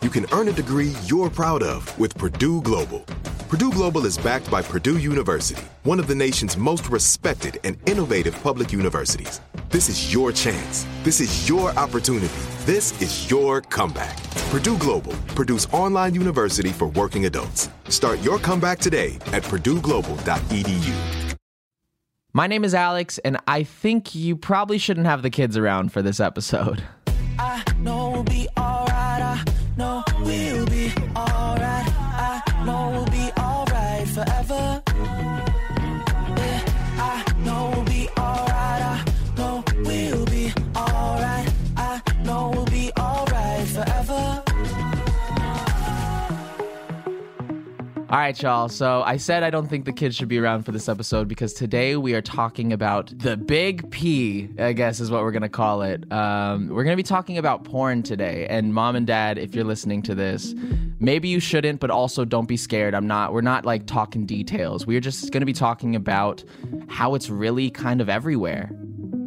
You 0.00 0.10
can 0.10 0.26
earn 0.32 0.46
a 0.46 0.52
degree 0.52 0.94
you're 1.06 1.28
proud 1.28 1.60
of 1.60 1.98
with 1.98 2.16
Purdue 2.16 2.62
Global. 2.62 3.00
Purdue 3.48 3.72
Global 3.72 4.06
is 4.06 4.16
backed 4.16 4.48
by 4.48 4.62
Purdue 4.62 4.98
University, 4.98 5.64
one 5.82 5.98
of 5.98 6.06
the 6.06 6.14
nation's 6.14 6.56
most 6.56 6.88
respected 6.88 7.58
and 7.64 7.76
innovative 7.88 8.40
public 8.44 8.72
universities. 8.72 9.40
This 9.70 9.88
is 9.88 10.12
your 10.12 10.30
chance. 10.30 10.86
This 11.02 11.20
is 11.20 11.48
your 11.48 11.70
opportunity. 11.70 12.28
This 12.60 13.00
is 13.02 13.28
your 13.28 13.60
comeback. 13.60 14.22
Purdue 14.50 14.78
Global, 14.78 15.14
Purdue's 15.34 15.66
online 15.72 16.14
university 16.14 16.70
for 16.70 16.86
working 16.88 17.26
adults. 17.26 17.68
Start 17.88 18.22
your 18.22 18.38
comeback 18.38 18.78
today 18.78 19.16
at 19.32 19.42
purdueglobal.edu. 19.42 21.36
My 22.32 22.46
name 22.46 22.62
is 22.62 22.72
Alex, 22.72 23.18
and 23.18 23.38
I 23.48 23.64
think 23.64 24.14
you 24.14 24.36
probably 24.36 24.78
shouldn't 24.78 25.06
have 25.06 25.22
the 25.22 25.30
kids 25.30 25.56
around 25.56 25.90
for 25.92 26.02
this 26.02 26.20
episode. 26.20 26.84
I 29.80 29.84
know 29.84 30.57
All 48.10 48.16
right, 48.16 48.42
y'all. 48.42 48.70
So 48.70 49.02
I 49.02 49.18
said 49.18 49.42
I 49.42 49.50
don't 49.50 49.68
think 49.68 49.84
the 49.84 49.92
kids 49.92 50.16
should 50.16 50.28
be 50.28 50.38
around 50.38 50.62
for 50.62 50.72
this 50.72 50.88
episode 50.88 51.28
because 51.28 51.52
today 51.52 51.94
we 51.94 52.14
are 52.14 52.22
talking 52.22 52.72
about 52.72 53.12
the 53.18 53.36
big 53.36 53.90
P, 53.90 54.48
I 54.58 54.72
guess 54.72 54.98
is 54.98 55.10
what 55.10 55.20
we're 55.20 55.30
going 55.30 55.42
to 55.42 55.50
call 55.50 55.82
it. 55.82 56.10
Um, 56.10 56.68
we're 56.68 56.84
going 56.84 56.94
to 56.94 56.96
be 56.96 57.06
talking 57.06 57.36
about 57.36 57.64
porn 57.64 58.02
today. 58.02 58.46
And 58.48 58.72
mom 58.72 58.96
and 58.96 59.06
dad, 59.06 59.36
if 59.36 59.54
you're 59.54 59.66
listening 59.66 60.00
to 60.04 60.14
this, 60.14 60.54
maybe 60.98 61.28
you 61.28 61.38
shouldn't, 61.38 61.80
but 61.80 61.90
also 61.90 62.24
don't 62.24 62.48
be 62.48 62.56
scared. 62.56 62.94
I'm 62.94 63.06
not, 63.06 63.34
we're 63.34 63.42
not 63.42 63.66
like 63.66 63.84
talking 63.84 64.24
details. 64.24 64.86
We're 64.86 65.00
just 65.00 65.30
going 65.30 65.42
to 65.42 65.46
be 65.46 65.52
talking 65.52 65.94
about 65.94 66.42
how 66.88 67.14
it's 67.14 67.28
really 67.28 67.68
kind 67.68 68.00
of 68.00 68.08
everywhere. 68.08 68.70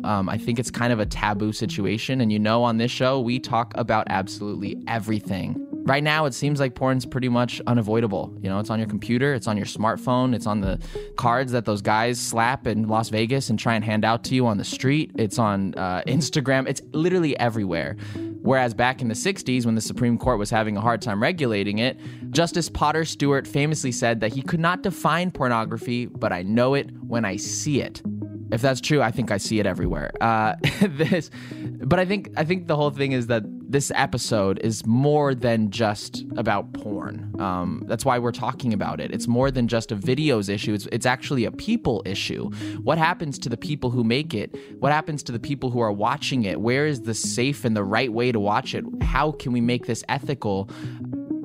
Um, 0.03 0.27
I 0.27 0.39
think 0.39 0.57
it's 0.57 0.71
kind 0.71 0.91
of 0.91 0.99
a 0.99 1.05
taboo 1.05 1.53
situation. 1.53 2.19
And 2.19 2.33
you 2.33 2.39
know, 2.39 2.63
on 2.63 2.77
this 2.77 2.89
show, 2.89 3.21
we 3.21 3.37
talk 3.37 3.73
about 3.75 4.07
absolutely 4.09 4.81
everything. 4.87 5.67
Right 5.83 6.03
now, 6.03 6.25
it 6.25 6.33
seems 6.33 6.59
like 6.59 6.75
porn's 6.75 7.05
pretty 7.05 7.27
much 7.27 7.59
unavoidable. 7.65 8.33
You 8.41 8.49
know, 8.49 8.59
it's 8.59 8.69
on 8.69 8.77
your 8.77 8.87
computer, 8.87 9.33
it's 9.33 9.47
on 9.47 9.57
your 9.57 9.65
smartphone, 9.65 10.35
it's 10.35 10.45
on 10.45 10.61
the 10.61 10.79
cards 11.15 11.51
that 11.53 11.65
those 11.65 11.81
guys 11.81 12.19
slap 12.19 12.67
in 12.67 12.87
Las 12.87 13.09
Vegas 13.09 13.49
and 13.49 13.57
try 13.57 13.73
and 13.73 13.83
hand 13.83 14.05
out 14.05 14.23
to 14.25 14.35
you 14.35 14.45
on 14.45 14.57
the 14.57 14.63
street. 14.63 15.11
It's 15.15 15.39
on 15.39 15.73
uh, 15.75 16.03
Instagram. 16.05 16.67
It's 16.67 16.81
literally 16.93 17.37
everywhere. 17.39 17.97
Whereas 18.41 18.73
back 18.73 19.01
in 19.01 19.07
the 19.07 19.15
60s, 19.15 19.65
when 19.65 19.75
the 19.75 19.81
Supreme 19.81 20.17
Court 20.17 20.37
was 20.37 20.49
having 20.49 20.77
a 20.77 20.81
hard 20.81 21.01
time 21.01 21.21
regulating 21.21 21.79
it, 21.79 21.99
Justice 22.31 22.69
Potter 22.69 23.03
Stewart 23.03 23.47
famously 23.47 23.91
said 23.91 24.19
that 24.19 24.33
he 24.33 24.41
could 24.41 24.59
not 24.59 24.83
define 24.83 25.31
pornography, 25.31 26.05
but 26.05 26.31
I 26.31 26.43
know 26.43 26.75
it 26.75 26.89
when 27.01 27.25
I 27.25 27.37
see 27.37 27.81
it 27.81 28.01
if 28.51 28.61
that's 28.61 28.81
true, 28.81 29.01
I 29.01 29.11
think 29.11 29.31
I 29.31 29.37
see 29.37 29.59
it 29.59 29.65
everywhere. 29.65 30.11
Uh, 30.19 30.55
this, 30.81 31.29
but 31.51 31.99
I 31.99 32.05
think 32.05 32.31
I 32.37 32.43
think 32.43 32.67
the 32.67 32.75
whole 32.75 32.89
thing 32.89 33.13
is 33.13 33.27
that 33.27 33.43
this 33.71 33.91
episode 33.95 34.59
is 34.59 34.85
more 34.85 35.33
than 35.33 35.71
just 35.71 36.25
about 36.35 36.73
porn. 36.73 37.33
Um, 37.39 37.83
that's 37.87 38.03
why 38.03 38.19
we're 38.19 38.33
talking 38.33 38.73
about 38.73 38.99
it. 38.99 39.11
It's 39.11 39.27
more 39.27 39.49
than 39.49 39.69
just 39.69 39.91
a 39.93 39.95
videos 39.95 40.49
issue. 40.49 40.73
It's, 40.73 40.87
it's 40.91 41.05
actually 41.05 41.45
a 41.45 41.51
people 41.51 42.03
issue. 42.05 42.49
What 42.83 42.97
happens 42.97 43.39
to 43.39 43.49
the 43.49 43.55
people 43.55 43.89
who 43.89 44.03
make 44.03 44.33
it? 44.33 44.53
What 44.79 44.91
happens 44.91 45.23
to 45.23 45.31
the 45.31 45.39
people 45.39 45.69
who 45.69 45.79
are 45.79 45.91
watching 45.91 46.43
it? 46.43 46.59
Where 46.59 46.85
is 46.85 47.03
the 47.03 47.13
safe 47.13 47.63
and 47.63 47.75
the 47.75 47.83
right 47.83 48.11
way 48.11 48.33
to 48.33 48.39
watch 48.39 48.75
it? 48.75 48.83
How 49.01 49.31
can 49.31 49.53
we 49.53 49.61
make 49.61 49.85
this 49.85 50.03
ethical? 50.09 50.69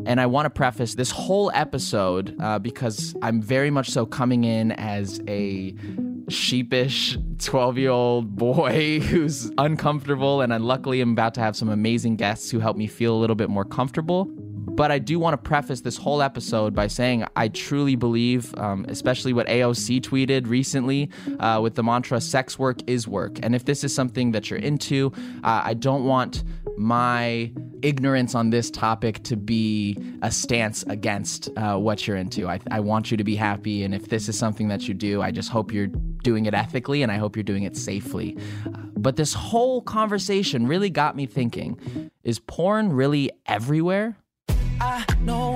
And 0.04 0.20
I 0.20 0.26
want 0.26 0.46
to 0.46 0.50
preface 0.50 0.94
this 0.94 1.12
whole 1.12 1.52
episode 1.54 2.36
uh, 2.40 2.58
because 2.58 3.14
I'm 3.22 3.40
very 3.40 3.70
much 3.70 3.90
so 3.90 4.04
coming 4.04 4.44
in 4.44 4.72
as 4.72 5.20
a 5.28 5.74
sheepish 6.28 7.18
12 7.38 7.78
year 7.78 7.90
old 7.90 8.36
boy 8.36 9.00
who's 9.08 9.50
uncomfortable. 9.58 10.40
And 10.40 10.52
I 10.52 10.58
luckily 10.58 11.00
am 11.00 11.12
about 11.12 11.34
to 11.34 11.40
have 11.40 11.56
some 11.56 11.68
amazing 11.68 12.16
guests 12.16 12.50
who 12.50 12.58
help 12.58 12.76
me 12.76 12.86
feel 12.86 13.14
a 13.14 13.18
little 13.18 13.36
bit 13.36 13.50
more 13.50 13.64
comfortable. 13.64 14.28
But 14.76 14.92
I 14.92 14.98
do 14.98 15.18
want 15.18 15.32
to 15.32 15.38
preface 15.38 15.80
this 15.80 15.96
whole 15.96 16.20
episode 16.20 16.74
by 16.74 16.86
saying 16.88 17.24
I 17.34 17.48
truly 17.48 17.96
believe, 17.96 18.54
um, 18.58 18.84
especially 18.88 19.32
what 19.32 19.46
AOC 19.46 20.02
tweeted 20.02 20.46
recently 20.48 21.08
uh, 21.40 21.60
with 21.62 21.76
the 21.76 21.82
mantra 21.82 22.20
sex 22.20 22.58
work 22.58 22.78
is 22.86 23.08
work. 23.08 23.38
And 23.42 23.54
if 23.54 23.64
this 23.64 23.84
is 23.84 23.94
something 23.94 24.32
that 24.32 24.50
you're 24.50 24.58
into, 24.58 25.12
uh, 25.44 25.62
I 25.64 25.72
don't 25.72 26.04
want 26.04 26.44
my 26.76 27.52
ignorance 27.82 28.34
on 28.34 28.50
this 28.50 28.70
topic 28.70 29.22
to 29.24 29.36
be 29.36 29.96
a 30.22 30.30
stance 30.30 30.82
against 30.84 31.48
uh, 31.56 31.76
what 31.76 32.06
you're 32.06 32.16
into. 32.16 32.48
I, 32.48 32.60
I 32.70 32.80
want 32.80 33.10
you 33.10 33.16
to 33.16 33.24
be 33.24 33.36
happy. 33.36 33.84
And 33.84 33.94
if 33.94 34.08
this 34.08 34.28
is 34.28 34.38
something 34.38 34.68
that 34.68 34.88
you 34.88 34.94
do, 34.94 35.22
I 35.22 35.30
just 35.30 35.50
hope 35.50 35.72
you're 35.72 35.86
doing 35.86 36.46
it 36.46 36.54
ethically 36.54 37.02
and 37.02 37.12
I 37.12 37.16
hope 37.16 37.36
you're 37.36 37.42
doing 37.42 37.62
it 37.62 37.76
safely. 37.76 38.36
Uh, 38.66 38.78
but 38.96 39.16
this 39.16 39.32
whole 39.34 39.82
conversation 39.82 40.66
really 40.66 40.90
got 40.90 41.16
me 41.16 41.26
thinking 41.26 42.10
is 42.24 42.38
porn 42.38 42.92
really 42.92 43.30
everywhere? 43.46 44.16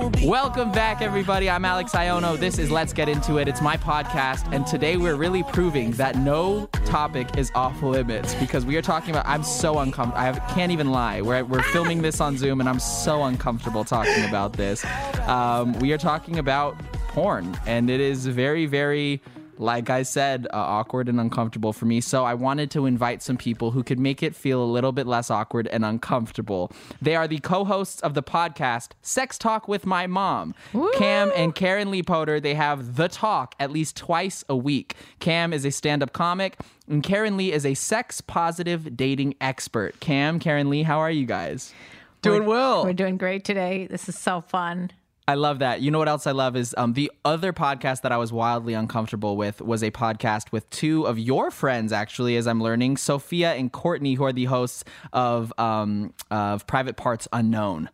Welcome 0.01 0.71
back, 0.71 1.03
everybody. 1.03 1.47
I'm 1.47 1.63
Alex 1.63 1.91
Aiono. 1.91 2.35
This 2.35 2.57
is 2.57 2.71
Let's 2.71 2.91
Get 2.91 3.07
Into 3.07 3.37
It. 3.37 3.47
It's 3.47 3.61
my 3.61 3.77
podcast, 3.77 4.51
and 4.51 4.65
today 4.65 4.97
we're 4.97 5.15
really 5.15 5.43
proving 5.43 5.91
that 5.91 6.15
no 6.15 6.65
topic 6.85 7.37
is 7.37 7.51
off 7.53 7.83
limits 7.83 8.33
because 8.35 8.65
we 8.65 8.75
are 8.77 8.81
talking 8.81 9.11
about. 9.11 9.27
I'm 9.27 9.43
so 9.43 9.77
uncomfortable. 9.77 10.19
I 10.19 10.31
can't 10.55 10.71
even 10.71 10.89
lie. 10.89 11.21
We're, 11.21 11.43
we're 11.43 11.61
filming 11.61 12.01
this 12.01 12.19
on 12.19 12.35
Zoom, 12.35 12.61
and 12.61 12.67
I'm 12.67 12.79
so 12.79 13.25
uncomfortable 13.25 13.83
talking 13.83 14.25
about 14.25 14.53
this. 14.53 14.83
Um, 15.27 15.73
we 15.73 15.93
are 15.93 15.99
talking 15.99 16.39
about 16.39 16.79
porn, 17.09 17.55
and 17.67 17.87
it 17.91 17.99
is 17.99 18.25
very, 18.25 18.65
very 18.65 19.21
like 19.61 19.89
I 19.89 20.03
said, 20.03 20.47
uh, 20.47 20.57
awkward 20.57 21.07
and 21.07 21.19
uncomfortable 21.19 21.71
for 21.71 21.85
me. 21.85 22.01
So 22.01 22.25
I 22.25 22.33
wanted 22.33 22.71
to 22.71 22.85
invite 22.85 23.21
some 23.21 23.37
people 23.37 23.71
who 23.71 23.83
could 23.83 23.99
make 23.99 24.23
it 24.23 24.35
feel 24.35 24.63
a 24.63 24.65
little 24.65 24.91
bit 24.91 25.05
less 25.05 25.29
awkward 25.29 25.67
and 25.67 25.85
uncomfortable. 25.85 26.71
They 27.01 27.15
are 27.15 27.27
the 27.27 27.39
co 27.39 27.63
hosts 27.63 28.01
of 28.01 28.15
the 28.15 28.23
podcast 28.23 28.89
Sex 29.01 29.37
Talk 29.37 29.67
with 29.67 29.85
My 29.85 30.07
Mom. 30.07 30.55
Cam 30.95 31.31
and 31.35 31.53
Karen 31.53 31.91
Lee 31.91 32.03
Potter, 32.03 32.39
they 32.39 32.55
have 32.55 32.95
The 32.95 33.07
Talk 33.07 33.55
at 33.59 33.71
least 33.71 33.95
twice 33.95 34.43
a 34.49 34.55
week. 34.55 34.95
Cam 35.19 35.53
is 35.53 35.63
a 35.63 35.71
stand 35.71 36.01
up 36.01 36.11
comic, 36.11 36.57
and 36.87 37.03
Karen 37.03 37.37
Lee 37.37 37.51
is 37.51 37.65
a 37.65 37.75
sex 37.75 38.19
positive 38.19 38.97
dating 38.97 39.35
expert. 39.39 39.99
Cam, 39.99 40.39
Karen 40.39 40.69
Lee, 40.69 40.83
how 40.83 40.99
are 40.99 41.11
you 41.11 41.25
guys? 41.25 41.73
Doing 42.21 42.45
well. 42.45 42.83
We're 42.83 42.93
doing 42.93 43.17
great 43.17 43.43
today. 43.43 43.87
This 43.89 44.07
is 44.09 44.17
so 44.17 44.41
fun. 44.41 44.91
I 45.27 45.35
love 45.35 45.59
that. 45.59 45.81
You 45.81 45.91
know 45.91 45.99
what 45.99 46.09
else 46.09 46.25
I 46.27 46.31
love 46.31 46.55
is 46.55 46.73
um, 46.77 46.93
the 46.93 47.11
other 47.23 47.53
podcast 47.53 48.01
that 48.01 48.11
I 48.11 48.17
was 48.17 48.33
wildly 48.33 48.73
uncomfortable 48.73 49.37
with 49.37 49.61
was 49.61 49.83
a 49.83 49.91
podcast 49.91 50.51
with 50.51 50.69
two 50.71 51.05
of 51.05 51.17
your 51.19 51.51
friends, 51.51 51.93
actually, 51.93 52.35
as 52.37 52.47
I'm 52.47 52.61
learning, 52.61 52.97
Sophia 52.97 53.53
and 53.53 53.71
Courtney, 53.71 54.15
who 54.15 54.23
are 54.25 54.33
the 54.33 54.45
hosts 54.45 54.83
of 55.13 55.53
um, 55.57 56.13
of 56.31 56.65
Private 56.67 56.97
Parts 56.97 57.27
Unknown. 57.31 57.89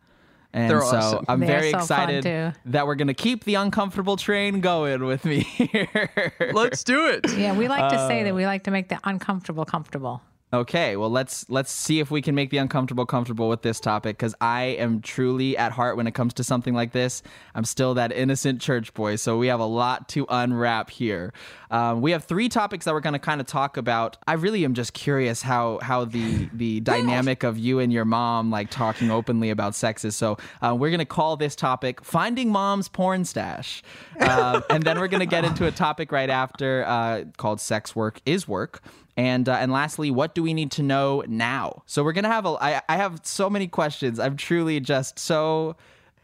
And 0.53 0.71
They're 0.71 0.81
so 0.81 0.97
awesome. 0.97 1.25
I'm 1.27 1.39
They're 1.41 1.59
very 1.59 1.71
so 1.71 1.77
excited 1.79 2.55
that 2.65 2.87
we're 2.87 2.95
going 2.95 3.09
to 3.09 3.13
keep 3.13 3.43
the 3.43 3.55
uncomfortable 3.55 4.15
train 4.15 4.61
going 4.61 5.03
with 5.05 5.23
me 5.25 5.39
here. 5.41 6.33
Let's 6.53 6.83
do 6.83 7.07
it. 7.09 7.31
Yeah, 7.37 7.53
we 7.53 7.67
like 7.67 7.91
to 7.91 7.97
Uh, 7.97 8.07
say 8.07 8.23
that 8.23 8.33
we 8.33 8.45
like 8.45 8.63
to 8.63 8.71
make 8.71 8.87
the 8.87 8.97
uncomfortable 9.03 9.65
comfortable. 9.65 10.21
Okay, 10.53 10.95
well 10.95 11.09
let's 11.09 11.49
let's 11.49 11.69
see 11.69 11.99
if 11.99 12.09
we 12.09 12.21
can 12.21 12.33
make 12.33 12.51
the 12.51 12.57
uncomfortable 12.57 13.05
comfortable 13.05 13.49
with 13.49 13.63
this 13.63 13.81
topic 13.81 14.15
because 14.15 14.33
I 14.39 14.63
am 14.79 15.01
truly 15.01 15.57
at 15.57 15.73
heart 15.73 15.97
when 15.97 16.07
it 16.07 16.13
comes 16.13 16.33
to 16.35 16.43
something 16.43 16.73
like 16.73 16.93
this. 16.93 17.21
I'm 17.53 17.65
still 17.65 17.95
that 17.95 18.13
innocent 18.13 18.61
church 18.61 18.93
boy, 18.93 19.17
so 19.17 19.37
we 19.37 19.47
have 19.47 19.59
a 19.59 19.65
lot 19.65 20.07
to 20.09 20.25
unwrap 20.29 20.89
here. 20.89 21.33
Um, 21.69 21.99
we 21.99 22.11
have 22.11 22.23
three 22.23 22.47
topics 22.47 22.85
that 22.85 22.93
we're 22.93 23.01
going 23.01 23.11
to 23.11 23.19
kind 23.19 23.41
of 23.41 23.47
talk 23.47 23.75
about. 23.75 24.15
I 24.25 24.33
really 24.33 24.63
am 24.63 24.73
just 24.73 24.93
curious 24.93 25.41
how 25.41 25.79
how 25.81 26.05
the 26.05 26.47
the 26.53 26.79
dynamic 26.93 27.43
of 27.43 27.57
you 27.57 27.79
and 27.79 27.91
your 27.91 28.05
mom 28.05 28.49
like 28.49 28.69
talking 28.69 29.11
openly 29.11 29.49
about 29.49 29.75
sex 29.75 30.05
is. 30.05 30.15
So 30.15 30.37
uh, 30.61 30.73
we're 30.79 30.91
going 30.91 30.99
to 30.99 31.05
call 31.05 31.35
this 31.35 31.57
topic 31.57 32.01
"Finding 32.05 32.53
Mom's 32.53 32.87
Porn 32.87 33.25
Stash," 33.25 33.83
uh, 34.17 34.61
and 34.69 34.83
then 34.83 34.97
we're 34.97 35.09
going 35.09 35.19
to 35.19 35.25
get 35.25 35.43
into 35.43 35.67
a 35.67 35.71
topic 35.71 36.13
right 36.13 36.29
after 36.29 36.85
uh, 36.87 37.25
called 37.35 37.59
"Sex 37.59 37.97
Work 37.97 38.21
Is 38.25 38.47
Work." 38.47 38.81
And 39.17 39.49
uh, 39.49 39.53
and 39.53 39.71
lastly, 39.71 40.11
what 40.11 40.35
do 40.35 40.43
we 40.43 40.53
need 40.53 40.71
to 40.73 40.83
know 40.83 41.23
now? 41.27 41.81
So 41.87 42.03
we're 42.03 42.13
gonna 42.13 42.27
have 42.29 42.45
a. 42.45 42.49
I, 42.49 42.81
I 42.87 42.97
have 42.97 43.19
so 43.23 43.49
many 43.49 43.67
questions. 43.67 44.19
I'm 44.19 44.37
truly 44.37 44.79
just 44.79 45.17
so 45.17 45.75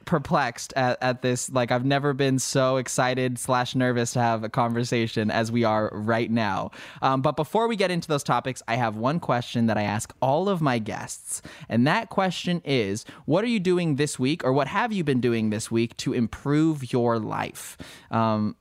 perplexed 0.06 0.74
at, 0.75 0.98
at 1.01 1.22
this. 1.22 1.51
Like 1.51 1.72
I've 1.72 1.86
never 1.86 2.13
been 2.13 2.40
so 2.40 2.78
excited 2.78 3.40
slash 3.40 3.75
nervous 3.75 4.13
to 4.13 4.19
have 4.19 4.44
a 4.44 4.50
conversation 4.50 5.31
as 5.31 5.51
we 5.51 5.63
are 5.63 5.90
right 5.94 6.30
now. 6.30 6.72
Um, 7.01 7.22
but 7.22 7.36
before 7.36 7.68
we 7.68 7.75
get 7.75 7.92
into 7.92 8.07
those 8.07 8.24
topics, 8.24 8.62
I 8.68 8.75
have 8.75 8.96
one 8.96 9.19
question 9.19 9.68
that 9.68 9.78
I 9.78 9.84
ask 9.84 10.13
all 10.22 10.50
of 10.50 10.62
my 10.62 10.80
guests, 10.80 11.42
and 11.69 11.88
that 11.88 12.10
question 12.10 12.62
is: 12.63 13.06
What 13.25 13.44
are 13.44 13.48
you 13.48 13.60
doing 13.60 13.96
this 13.96 14.19
week, 14.19 14.44
or 14.44 14.54
what 14.54 14.68
have 14.68 14.94
you 14.94 15.04
been 15.04 15.22
doing 15.22 15.50
this 15.50 15.72
week 15.72 15.98
to 15.98 16.13
improve 16.13 16.94
your 16.94 17.19
life? 17.19 17.78
Um, 18.12 18.56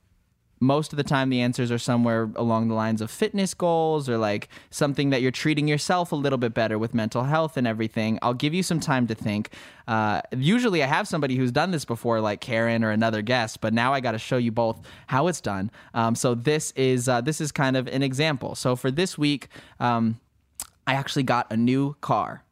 most 0.63 0.93
of 0.93 0.97
the 0.97 1.03
time 1.03 1.29
the 1.29 1.41
answers 1.41 1.71
are 1.71 1.77
somewhere 1.77 2.29
along 2.35 2.69
the 2.69 2.73
lines 2.73 3.01
of 3.01 3.11
fitness 3.11 3.53
goals 3.53 4.09
or 4.09 4.17
like 4.17 4.47
something 4.69 5.09
that 5.09 5.21
you're 5.21 5.31
treating 5.31 5.67
yourself 5.67 6.11
a 6.11 6.15
little 6.15 6.37
bit 6.37 6.53
better 6.53 6.79
with 6.79 6.93
mental 6.93 7.23
health 7.23 7.57
and 7.57 7.67
everything. 7.67 8.17
I'll 8.21 8.33
give 8.33 8.53
you 8.53 8.63
some 8.63 8.79
time 8.79 9.07
to 9.07 9.15
think. 9.15 9.49
Uh, 9.85 10.21
usually 10.31 10.81
i 10.81 10.85
have 10.87 11.09
somebody 11.09 11.35
who's 11.35 11.51
done 11.51 11.71
this 11.71 11.83
before 11.83 12.21
like 12.21 12.39
karen 12.39 12.85
or 12.85 12.91
another 12.91 13.21
guest 13.21 13.59
but 13.59 13.73
now 13.73 13.93
i 13.93 13.99
got 13.99 14.13
to 14.13 14.17
show 14.17 14.37
you 14.37 14.49
both 14.49 14.79
how 15.07 15.27
it's 15.27 15.41
done. 15.41 15.69
Um, 15.93 16.15
so 16.15 16.35
this 16.35 16.71
is 16.71 17.09
uh, 17.09 17.19
this 17.19 17.41
is 17.41 17.51
kind 17.51 17.75
of 17.75 17.87
an 17.87 18.01
example. 18.01 18.55
So 18.55 18.77
for 18.77 18.91
this 18.91 19.17
week 19.17 19.49
um, 19.81 20.19
i 20.87 20.93
actually 20.93 21.23
got 21.23 21.51
a 21.51 21.57
new 21.57 21.95
car. 21.99 22.43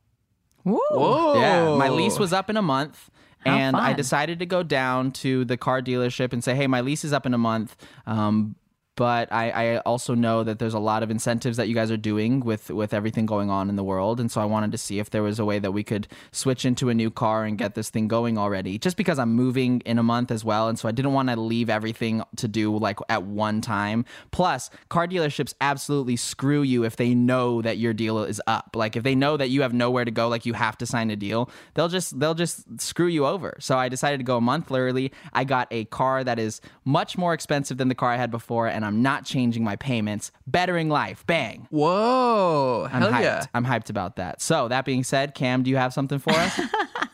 Whoa. 0.64 1.40
yeah, 1.40 1.76
my 1.76 1.90
lease 1.90 2.20
was 2.20 2.34
up 2.34 2.50
in 2.50 2.58
a 2.58 2.62
month. 2.62 3.10
How 3.46 3.56
and 3.58 3.76
I 3.76 3.94
decided 3.94 4.40
to 4.40 4.46
go 4.46 4.64
down 4.64 5.12
to 5.14 5.46
the 5.46 5.58
car 5.58 5.82
dealership 5.82 6.32
and 6.34 6.44
say, 6.44 6.56
"Hey, 6.56 6.68
my 6.68 6.82
lease 6.82 7.04
is 7.04 7.14
up 7.14 7.26
in 7.26 7.34
a 7.34 7.38
month." 7.38 7.76
Um, 8.06 8.56
but 8.96 9.32
I, 9.32 9.50
I 9.50 9.78
also 9.80 10.14
know 10.16 10.44
that 10.44 10.60
there's 10.60 10.74
a 10.74 10.80
lot 10.80 11.04
of 11.04 11.10
incentives 11.10 11.58
that 11.58 11.68
you 11.68 11.76
guys 11.76 11.92
are 11.92 11.98
doing 11.98 12.42
with 12.42 12.70
with 12.70 12.94
everything 12.94 13.26
going 13.26 13.50
on 13.50 13.70
in 13.70 13.76
the 13.76 13.84
world, 13.84 14.20
and 14.20 14.30
so 14.30 14.42
I 14.42 14.46
wanted 14.46 14.72
to 14.74 14.78
see 14.78 15.00
if 15.00 15.10
there 15.10 15.24
was 15.24 15.40
a 15.40 15.46
way 15.46 15.60
that 15.60 15.72
we 15.72 15.84
could 15.84 16.08
switch 16.32 16.66
into 16.66 16.90
a 16.90 16.94
new 16.94 17.10
car 17.10 17.46
and 17.46 17.58
get 17.58 17.76
this 17.76 17.90
thing 17.90 18.08
going 18.08 18.38
already. 18.38 18.78
Just 18.78 18.98
because 18.98 19.18
I'm 19.18 19.34
moving 19.34 19.82
in 19.86 19.98
a 19.98 20.04
month 20.04 20.30
as 20.30 20.44
well, 20.44 20.68
and 20.68 20.78
so 20.78 20.90
I 20.90 20.92
didn't 20.92 21.14
want 21.14 21.30
to 21.30 21.40
leave 21.40 21.70
everything 21.70 22.22
to 22.36 22.48
do 22.48 22.78
like 22.78 23.00
at 23.10 23.24
one 23.24 23.62
time. 23.62 24.06
Plus, 24.32 24.70
car 24.90 25.08
dealerships 25.08 25.54
absolutely 25.62 26.16
screw 26.16 26.62
you 26.62 26.84
if 26.84 26.98
they 26.98 27.16
know 27.16 27.62
that 27.62 27.78
your 27.78 27.94
deal 27.94 28.24
is 28.24 28.42
up. 28.46 28.76
Like 28.76 28.96
if 28.96 29.04
they 29.04 29.16
know 29.16 29.38
that 29.38 29.50
you 29.50 29.62
have 29.62 29.74
nowhere 29.74 30.06
to 30.06 30.12
go, 30.12 30.28
like 30.28 30.46
you 30.46 30.54
have 30.54 30.78
to 30.80 30.86
sign 30.86 31.10
a 31.12 31.16
deal, 31.16 31.50
they'll 31.76 31.88
just 31.88 32.20
they'll 32.20 32.34
just 32.34 32.82
screw 32.82 33.08
you 33.08 33.26
over. 33.26 33.56
So 33.60 33.78
I 33.78 33.90
decided 33.90 34.18
to 34.18 34.24
go 34.24 34.38
a 34.38 34.42
month 34.42 34.72
early. 34.72 35.12
I 35.34 35.44
got 35.44 35.68
a 35.72 35.86
car 35.86 36.24
that 36.24 36.40
is 36.40 36.62
much 36.86 37.18
more 37.18 37.34
expensive 37.34 37.78
than 37.78 37.88
the 37.88 37.96
car 37.96 38.10
I 38.12 38.18
had 38.18 38.32
before, 38.32 38.68
and 38.68 38.81
I'm 38.84 39.02
not 39.02 39.26
changing 39.26 39.64
my 39.64 39.76
payments. 39.76 40.32
Bettering 40.48 40.90
life, 40.90 41.26
bang. 41.26 41.68
Whoa. 41.70 42.88
I'm 42.92 43.02
Hell 43.02 43.12
hyped. 43.12 43.22
yeah. 43.22 43.46
I'm 43.54 43.66
hyped 43.66 43.90
about 43.90 44.16
that. 44.18 44.42
So 44.42 44.68
that 44.68 44.86
being 44.86 45.04
said, 45.04 45.36
Cam, 45.36 45.64
do 45.64 45.70
you 45.70 45.78
have 45.78 45.94
something 45.94 46.20
for 46.20 46.32
us? 46.32 46.60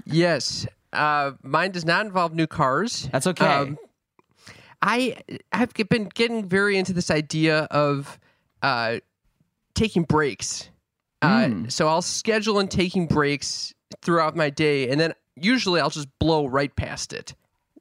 Yes. 0.10 0.66
Uh, 0.94 1.32
mine 1.44 1.72
does 1.72 1.86
not 1.86 2.06
involve 2.06 2.34
new 2.34 2.48
cars. 2.48 3.10
That's 3.12 3.28
okay. 3.28 3.46
Um, 3.46 3.78
I 4.82 5.18
have 5.52 5.74
been 5.74 6.10
getting 6.14 6.48
very 6.48 6.78
into 6.78 6.94
this 6.94 7.12
idea 7.12 7.62
of 7.72 8.20
uh, 8.62 9.00
taking 9.74 10.04
breaks. 10.04 10.70
Mm. 11.22 11.66
Uh, 11.66 11.70
so 11.70 11.88
I'll 11.88 12.02
schedule 12.02 12.60
in 12.60 12.68
taking 12.68 13.08
breaks 13.08 13.74
throughout 14.02 14.36
my 14.36 14.50
day, 14.50 14.90
and 14.90 15.00
then 15.00 15.14
usually 15.36 15.82
I'll 15.82 15.90
just 15.90 16.08
blow 16.20 16.46
right 16.46 16.74
past 16.76 17.12
it. 17.12 17.34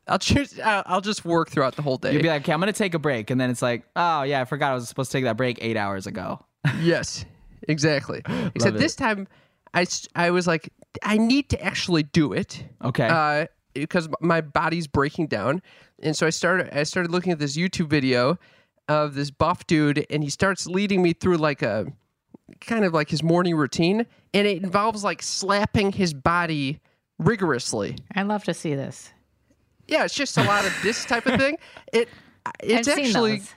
I'll 0.08 0.19
choose. 0.19 0.58
I'll 0.61 0.82
I'll 0.87 1.00
just 1.00 1.25
work 1.25 1.50
throughout 1.50 1.76
the 1.76 1.82
whole 1.82 1.97
day. 1.97 2.12
You'll 2.12 2.23
be 2.23 2.29
like, 2.29 2.43
okay, 2.43 2.53
I'm 2.53 2.61
gonna 2.61 2.73
take 2.73 2.94
a 2.94 2.99
break, 2.99 3.31
and 3.31 3.41
then 3.41 3.50
it's 3.50 3.62
like, 3.62 3.85
oh 3.97 4.23
yeah, 4.23 4.41
I 4.41 4.44
forgot 4.44 4.73
I 4.73 4.75
was 4.75 4.88
supposed 4.88 5.11
to 5.11 5.19
take 5.19 5.25
that 5.25 5.37
break 5.37 5.58
eight 5.61 5.76
hours 5.76 6.06
ago. 6.06 6.44
Yes, 6.81 7.25
exactly. 7.69 8.23
Except 8.55 8.76
it. 8.76 8.79
this 8.79 8.97
time, 8.97 9.29
I 9.73 9.87
I 10.17 10.31
was 10.31 10.47
like, 10.47 10.73
I 11.03 11.17
need 11.17 11.49
to 11.50 11.62
actually 11.62 12.03
do 12.03 12.32
it. 12.32 12.64
Okay. 12.82 13.06
Uh, 13.08 13.47
because 13.73 14.08
my 14.20 14.41
body's 14.41 14.87
breaking 14.87 15.29
down, 15.29 15.62
and 16.03 16.17
so 16.17 16.26
I 16.26 16.31
started. 16.31 16.76
I 16.76 16.82
started 16.82 17.12
looking 17.12 17.31
at 17.32 17.38
this 17.38 17.56
YouTube 17.56 17.88
video 17.88 18.38
of 18.88 19.14
this 19.14 19.31
buff 19.31 19.67
dude, 19.67 20.06
and 20.11 20.25
he 20.25 20.31
starts 20.31 20.67
leading 20.67 21.03
me 21.03 21.12
through 21.12 21.37
like 21.37 21.62
a 21.62 21.87
kind 22.61 22.85
of 22.85 22.93
like 22.93 23.11
his 23.11 23.23
morning 23.23 23.55
routine, 23.56 24.06
and 24.35 24.47
it 24.47 24.62
involves 24.62 25.05
like 25.05 25.23
slapping 25.23 25.93
his 25.93 26.14
body 26.14 26.81
rigorously. 27.19 27.97
I 28.14 28.23
love 28.23 28.44
to 28.44 28.55
see 28.55 28.75
this. 28.75 29.12
Yeah, 29.88 30.05
it's 30.05 30.15
just 30.15 30.37
a 30.38 30.44
lot 30.44 30.67
of 30.67 30.75
this 30.82 31.05
type 31.05 31.27
of 31.27 31.39
thing. 31.41 31.58
It 31.93 32.08
it's 32.60 32.89
I've 32.89 32.94
seen 32.94 33.06
actually 33.06 33.39
those. 33.39 33.55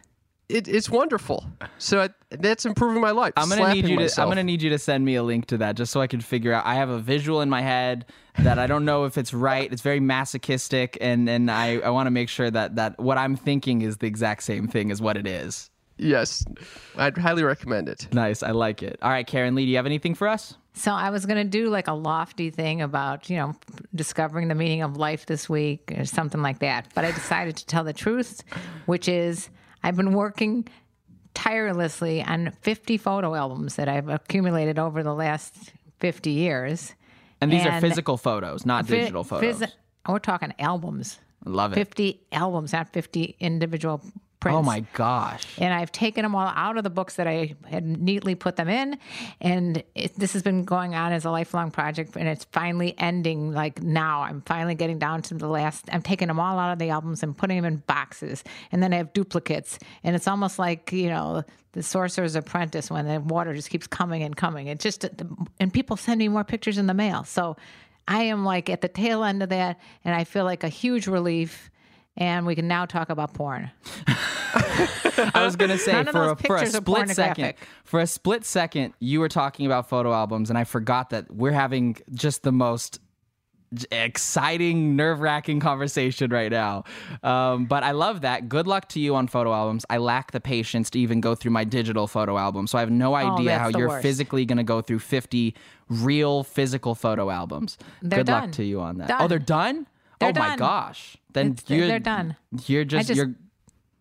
it, 0.49 0.67
it's 0.67 0.89
wonderful. 0.89 1.45
So 1.77 2.01
I, 2.01 2.09
that's 2.31 2.65
improving 2.65 3.01
my 3.01 3.11
life. 3.11 3.33
I'm 3.37 3.49
gonna 3.49 3.73
need 3.73 3.87
you 3.87 3.97
to. 3.97 4.21
I'm 4.21 4.27
gonna 4.27 4.43
need 4.43 4.61
you 4.61 4.69
to 4.71 4.79
send 4.79 5.05
me 5.05 5.15
a 5.15 5.23
link 5.23 5.45
to 5.47 5.57
that 5.57 5.75
just 5.75 5.91
so 5.91 6.01
I 6.01 6.07
can 6.07 6.21
figure 6.21 6.53
out. 6.53 6.65
I 6.65 6.75
have 6.75 6.89
a 6.89 6.99
visual 6.99 7.41
in 7.41 7.49
my 7.49 7.61
head 7.61 8.05
that 8.39 8.57
I 8.57 8.67
don't 8.67 8.85
know 8.85 9.05
if 9.05 9.17
it's 9.17 9.33
right. 9.33 9.71
It's 9.71 9.81
very 9.81 9.99
masochistic, 9.99 10.97
and 11.01 11.29
and 11.29 11.51
I 11.51 11.77
I 11.79 11.89
want 11.89 12.07
to 12.07 12.11
make 12.11 12.29
sure 12.29 12.49
that 12.49 12.75
that 12.75 12.99
what 12.99 13.17
I'm 13.17 13.35
thinking 13.35 13.81
is 13.81 13.97
the 13.97 14.07
exact 14.07 14.43
same 14.43 14.67
thing 14.67 14.91
as 14.91 15.01
what 15.01 15.17
it 15.17 15.27
is. 15.27 15.69
Yes, 15.97 16.45
I'd 16.95 17.17
highly 17.17 17.43
recommend 17.43 17.89
it. 17.89 18.07
Nice, 18.13 18.41
I 18.41 18.51
like 18.51 18.81
it. 18.81 18.97
All 19.01 19.09
right, 19.09 19.27
Karen 19.27 19.53
Lee, 19.53 19.65
do 19.65 19.71
you 19.71 19.75
have 19.75 19.85
anything 19.85 20.15
for 20.15 20.27
us? 20.27 20.55
So 20.73 20.91
I 20.93 21.09
was 21.09 21.25
going 21.25 21.37
to 21.37 21.49
do 21.49 21.69
like 21.69 21.87
a 21.87 21.93
lofty 21.93 22.51
thing 22.51 22.81
about, 22.81 23.29
you 23.29 23.35
know, 23.37 23.55
discovering 23.93 24.47
the 24.47 24.55
meaning 24.55 24.81
of 24.81 24.95
life 24.97 25.25
this 25.25 25.49
week 25.49 25.93
or 25.97 26.05
something 26.05 26.41
like 26.41 26.59
that. 26.59 26.87
But 26.95 27.05
I 27.05 27.11
decided 27.11 27.57
to 27.57 27.65
tell 27.65 27.83
the 27.83 27.93
truth, 27.93 28.43
which 28.85 29.07
is 29.09 29.49
I've 29.83 29.95
been 29.97 30.13
working 30.13 30.67
tirelessly 31.33 32.23
on 32.23 32.51
50 32.61 32.97
photo 32.97 33.35
albums 33.35 33.75
that 33.75 33.87
I've 33.89 34.09
accumulated 34.09 34.79
over 34.79 35.03
the 35.03 35.13
last 35.13 35.55
50 35.99 36.31
years. 36.31 36.93
And 37.41 37.51
these 37.51 37.65
are 37.65 37.79
physical 37.81 38.17
photos, 38.17 38.65
not 38.65 38.85
Fi- 38.85 38.97
digital 38.99 39.23
photos. 39.23 39.59
phys- 39.59 39.71
we're 40.07 40.19
talking 40.19 40.53
albums. 40.59 41.19
Love 41.45 41.71
it. 41.71 41.75
50 41.75 42.21
albums, 42.31 42.73
not 42.73 42.91
50 42.91 43.35
individual 43.39 44.01
Oh 44.39 44.41
prints. 44.41 44.57
Oh 44.57 44.61
my 44.61 44.79
gosh. 44.93 45.45
And 45.57 45.73
I've 45.73 45.91
taken 45.91 46.23
them 46.23 46.33
all 46.33 46.47
out 46.47 46.77
of 46.77 46.83
the 46.83 46.89
books 46.89 47.15
that 47.15 47.27
I 47.27 47.55
had 47.69 47.85
neatly 47.85 48.35
put 48.35 48.55
them 48.55 48.69
in. 48.69 48.97
And 49.41 49.83
it, 49.95 50.15
this 50.17 50.31
has 50.33 50.41
been 50.43 50.63
going 50.63 50.95
on 50.95 51.11
as 51.11 51.25
a 51.25 51.31
lifelong 51.31 51.71
project, 51.71 52.15
and 52.15 52.27
it's 52.27 52.45
finally 52.45 52.95
ending. 52.97 53.51
Like 53.51 53.83
now, 53.83 54.21
I'm 54.21 54.41
finally 54.41 54.75
getting 54.75 54.97
down 54.97 55.21
to 55.23 55.33
the 55.33 55.47
last. 55.47 55.89
I'm 55.91 56.01
taking 56.01 56.29
them 56.29 56.39
all 56.39 56.57
out 56.57 56.71
of 56.71 56.79
the 56.79 56.89
albums 56.89 57.21
and 57.21 57.37
putting 57.37 57.57
them 57.57 57.65
in 57.65 57.77
boxes. 57.85 58.43
And 58.71 58.81
then 58.81 58.93
I 58.93 58.97
have 58.97 59.11
duplicates. 59.11 59.77
And 60.03 60.15
it's 60.15 60.27
almost 60.27 60.57
like, 60.57 60.93
you 60.93 61.09
know, 61.09 61.43
the 61.73 61.83
Sorcerer's 61.83 62.35
Apprentice 62.35 62.89
when 62.89 63.07
the 63.07 63.19
water 63.19 63.53
just 63.53 63.69
keeps 63.69 63.87
coming 63.87 64.23
and 64.23 64.35
coming. 64.35 64.67
It 64.67 64.79
just, 64.79 65.05
and 65.59 65.73
people 65.73 65.97
send 65.97 66.19
me 66.19 66.29
more 66.29 66.43
pictures 66.43 66.77
in 66.77 66.87
the 66.87 66.93
mail. 66.93 67.25
So 67.25 67.57
I 68.07 68.23
am 68.23 68.43
like 68.43 68.69
at 68.69 68.81
the 68.81 68.87
tail 68.87 69.23
end 69.23 69.43
of 69.43 69.49
that, 69.49 69.79
and 70.03 70.15
I 70.15 70.23
feel 70.23 70.43
like 70.45 70.63
a 70.63 70.69
huge 70.69 71.07
relief. 71.07 71.69
And 72.17 72.45
we 72.45 72.55
can 72.55 72.67
now 72.67 72.85
talk 72.85 73.09
about 73.09 73.33
porn. 73.33 73.71
I 75.35 75.43
was 75.45 75.55
gonna 75.55 75.77
say 75.77 76.03
for 76.05 76.31
a, 76.31 76.35
for 76.35 76.55
a 76.57 76.65
split 76.67 77.09
second, 77.09 77.53
for 77.83 77.99
a 77.99 78.07
split 78.07 78.45
second, 78.45 78.93
you 78.99 79.19
were 79.19 79.29
talking 79.29 79.65
about 79.65 79.89
photo 79.89 80.13
albums, 80.13 80.49
and 80.49 80.57
I 80.57 80.63
forgot 80.63 81.09
that 81.11 81.29
we're 81.33 81.51
having 81.51 81.97
just 82.13 82.43
the 82.43 82.51
most 82.51 82.99
exciting, 83.91 84.95
nerve 84.95 85.19
wracking 85.19 85.59
conversation 85.59 86.31
right 86.31 86.51
now. 86.51 86.83
Um, 87.23 87.65
but 87.65 87.83
I 87.83 87.91
love 87.91 88.21
that. 88.21 88.49
Good 88.49 88.67
luck 88.67 88.89
to 88.89 88.99
you 88.99 89.15
on 89.15 89.27
photo 89.27 89.53
albums. 89.53 89.85
I 89.89 89.97
lack 89.97 90.31
the 90.31 90.39
patience 90.39 90.89
to 90.91 90.99
even 90.99 91.21
go 91.21 91.35
through 91.35 91.51
my 91.51 91.63
digital 91.63 92.07
photo 92.07 92.37
album, 92.37 92.67
so 92.67 92.77
I 92.77 92.81
have 92.81 92.91
no 92.91 93.15
idea 93.15 93.55
Oh, 93.55 93.59
how 93.59 93.67
you're 93.69 93.89
worst. 93.89 94.01
physically 94.01 94.45
going 94.45 94.57
to 94.57 94.63
go 94.63 94.81
through 94.81 94.99
50 94.99 95.55
real 95.89 96.43
physical 96.43 96.95
photo 96.95 97.29
albums. 97.29 97.77
They're 98.01 98.19
Good 98.19 98.25
done. 98.27 98.41
luck 98.45 98.51
to 98.53 98.63
you 98.63 98.81
on 98.81 98.97
that. 98.97 99.11
Oh, 99.19 99.27
they're 99.27 99.39
done. 99.39 99.85
They're 100.19 100.33
oh 100.35 100.39
my 100.39 100.57
gosh! 100.57 101.15
Then 101.31 101.51
It's- 101.51 101.69
you're 101.69 101.87
they're 101.87 101.99
done. 101.99 102.35
You're 102.65 102.83
just, 102.83 103.07
just- 103.07 103.17
you're 103.17 103.35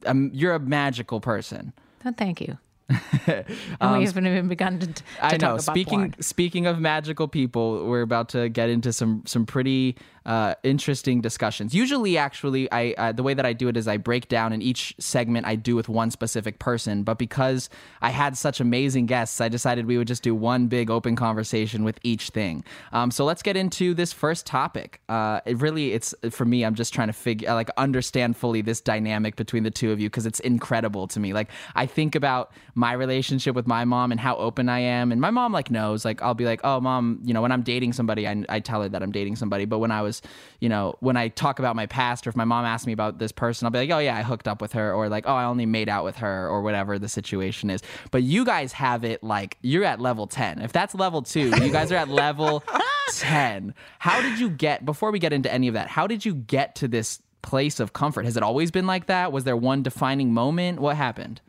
um, 0.06 0.30
you're 0.32 0.54
a 0.54 0.60
magical 0.60 1.20
person. 1.20 1.72
Oh, 2.04 2.12
thank 2.16 2.40
you. 2.40 2.58
and 3.26 3.98
we 3.98 4.06
haven't 4.06 4.26
even 4.26 4.48
begun 4.48 4.78
to, 4.78 4.86
to 4.86 5.02
Um, 5.20 5.30
I 5.32 5.36
know. 5.36 5.58
Speaking 5.58 5.98
porn. 6.12 6.14
speaking 6.22 6.66
of 6.66 6.80
magical 6.80 7.28
people, 7.28 7.84
we're 7.86 8.00
about 8.00 8.30
to 8.30 8.48
get 8.48 8.70
into 8.70 8.94
some 8.94 9.22
some 9.26 9.44
pretty 9.44 9.96
uh, 10.26 10.54
interesting 10.62 11.20
discussions. 11.20 11.74
Usually, 11.74 12.18
actually, 12.18 12.70
I 12.72 12.94
uh, 12.98 13.12
the 13.12 13.22
way 13.22 13.34
that 13.34 13.46
I 13.46 13.52
do 13.52 13.68
it 13.68 13.76
is 13.76 13.88
I 13.88 13.96
break 13.96 14.28
down 14.28 14.52
in 14.52 14.62
each 14.62 14.94
segment 14.98 15.46
I 15.46 15.56
do 15.56 15.76
with 15.76 15.88
one 15.88 16.10
specific 16.10 16.58
person. 16.58 17.02
But 17.02 17.18
because 17.18 17.70
I 18.02 18.10
had 18.10 18.36
such 18.36 18.60
amazing 18.60 19.06
guests, 19.06 19.40
I 19.40 19.48
decided 19.48 19.86
we 19.86 19.98
would 19.98 20.08
just 20.08 20.22
do 20.22 20.34
one 20.34 20.68
big 20.68 20.90
open 20.90 21.16
conversation 21.16 21.84
with 21.84 21.98
each 22.02 22.30
thing. 22.30 22.64
Um, 22.92 23.10
so 23.10 23.24
let's 23.24 23.42
get 23.42 23.56
into 23.56 23.94
this 23.94 24.12
first 24.12 24.46
topic. 24.46 25.00
Uh, 25.08 25.40
it 25.46 25.58
really, 25.60 25.92
it's 25.92 26.14
for 26.30 26.44
me. 26.44 26.64
I'm 26.64 26.74
just 26.74 26.92
trying 26.92 27.08
to 27.08 27.12
figure 27.12 27.52
like 27.54 27.70
understand 27.76 28.36
fully 28.36 28.62
this 28.62 28.80
dynamic 28.80 29.36
between 29.36 29.62
the 29.62 29.70
two 29.70 29.92
of 29.92 30.00
you 30.00 30.08
because 30.08 30.26
it's 30.26 30.40
incredible 30.40 31.06
to 31.08 31.20
me. 31.20 31.32
Like 31.32 31.48
I 31.74 31.86
think 31.86 32.14
about 32.14 32.52
my 32.74 32.92
relationship 32.92 33.54
with 33.54 33.66
my 33.66 33.84
mom 33.84 34.12
and 34.12 34.20
how 34.20 34.36
open 34.36 34.68
I 34.68 34.80
am, 34.80 35.12
and 35.12 35.20
my 35.20 35.30
mom 35.30 35.52
like 35.52 35.70
knows. 35.70 36.04
Like 36.04 36.22
I'll 36.22 36.34
be 36.34 36.44
like, 36.44 36.60
oh 36.64 36.80
mom, 36.80 37.20
you 37.24 37.34
know, 37.34 37.42
when 37.42 37.52
I'm 37.52 37.62
dating 37.62 37.92
somebody, 37.92 38.26
I, 38.26 38.44
I 38.48 38.60
tell 38.60 38.82
her 38.82 38.88
that 38.88 39.02
I'm 39.02 39.12
dating 39.12 39.36
somebody. 39.36 39.64
But 39.64 39.78
when 39.78 39.90
I 39.90 40.02
was, 40.02 40.17
you 40.60 40.68
know, 40.68 40.96
when 41.00 41.16
I 41.16 41.28
talk 41.28 41.58
about 41.58 41.76
my 41.76 41.86
past, 41.86 42.26
or 42.26 42.30
if 42.30 42.36
my 42.36 42.44
mom 42.44 42.64
asks 42.64 42.86
me 42.86 42.92
about 42.92 43.18
this 43.18 43.32
person, 43.32 43.66
I'll 43.66 43.70
be 43.70 43.78
like, 43.78 43.90
oh 43.90 43.98
yeah, 43.98 44.16
I 44.16 44.22
hooked 44.22 44.48
up 44.48 44.60
with 44.60 44.72
her, 44.72 44.92
or 44.92 45.08
like, 45.08 45.24
oh, 45.26 45.34
I 45.34 45.44
only 45.44 45.66
made 45.66 45.88
out 45.88 46.04
with 46.04 46.16
her, 46.16 46.48
or 46.48 46.62
whatever 46.62 46.98
the 46.98 47.08
situation 47.08 47.70
is. 47.70 47.82
But 48.10 48.22
you 48.22 48.44
guys 48.44 48.72
have 48.72 49.04
it 49.04 49.22
like 49.22 49.58
you're 49.62 49.84
at 49.84 50.00
level 50.00 50.26
ten. 50.26 50.60
If 50.60 50.72
that's 50.72 50.94
level 50.94 51.22
two, 51.22 51.50
you 51.62 51.70
guys 51.70 51.92
are 51.92 51.96
at 51.96 52.08
level 52.08 52.62
ten. 53.12 53.74
How 53.98 54.20
did 54.20 54.38
you 54.38 54.50
get? 54.50 54.84
Before 54.84 55.10
we 55.10 55.18
get 55.18 55.32
into 55.32 55.52
any 55.52 55.68
of 55.68 55.74
that, 55.74 55.88
how 55.88 56.06
did 56.06 56.24
you 56.24 56.34
get 56.34 56.74
to 56.76 56.88
this? 56.88 57.20
place 57.40 57.78
of 57.78 57.92
comfort 57.92 58.24
has 58.24 58.36
it 58.36 58.42
always 58.42 58.72
been 58.72 58.84
like 58.84 59.06
that 59.06 59.30
was 59.30 59.44
there 59.44 59.56
one 59.56 59.80
defining 59.80 60.34
moment 60.34 60.80
what 60.80 60.96
happened 60.96 61.40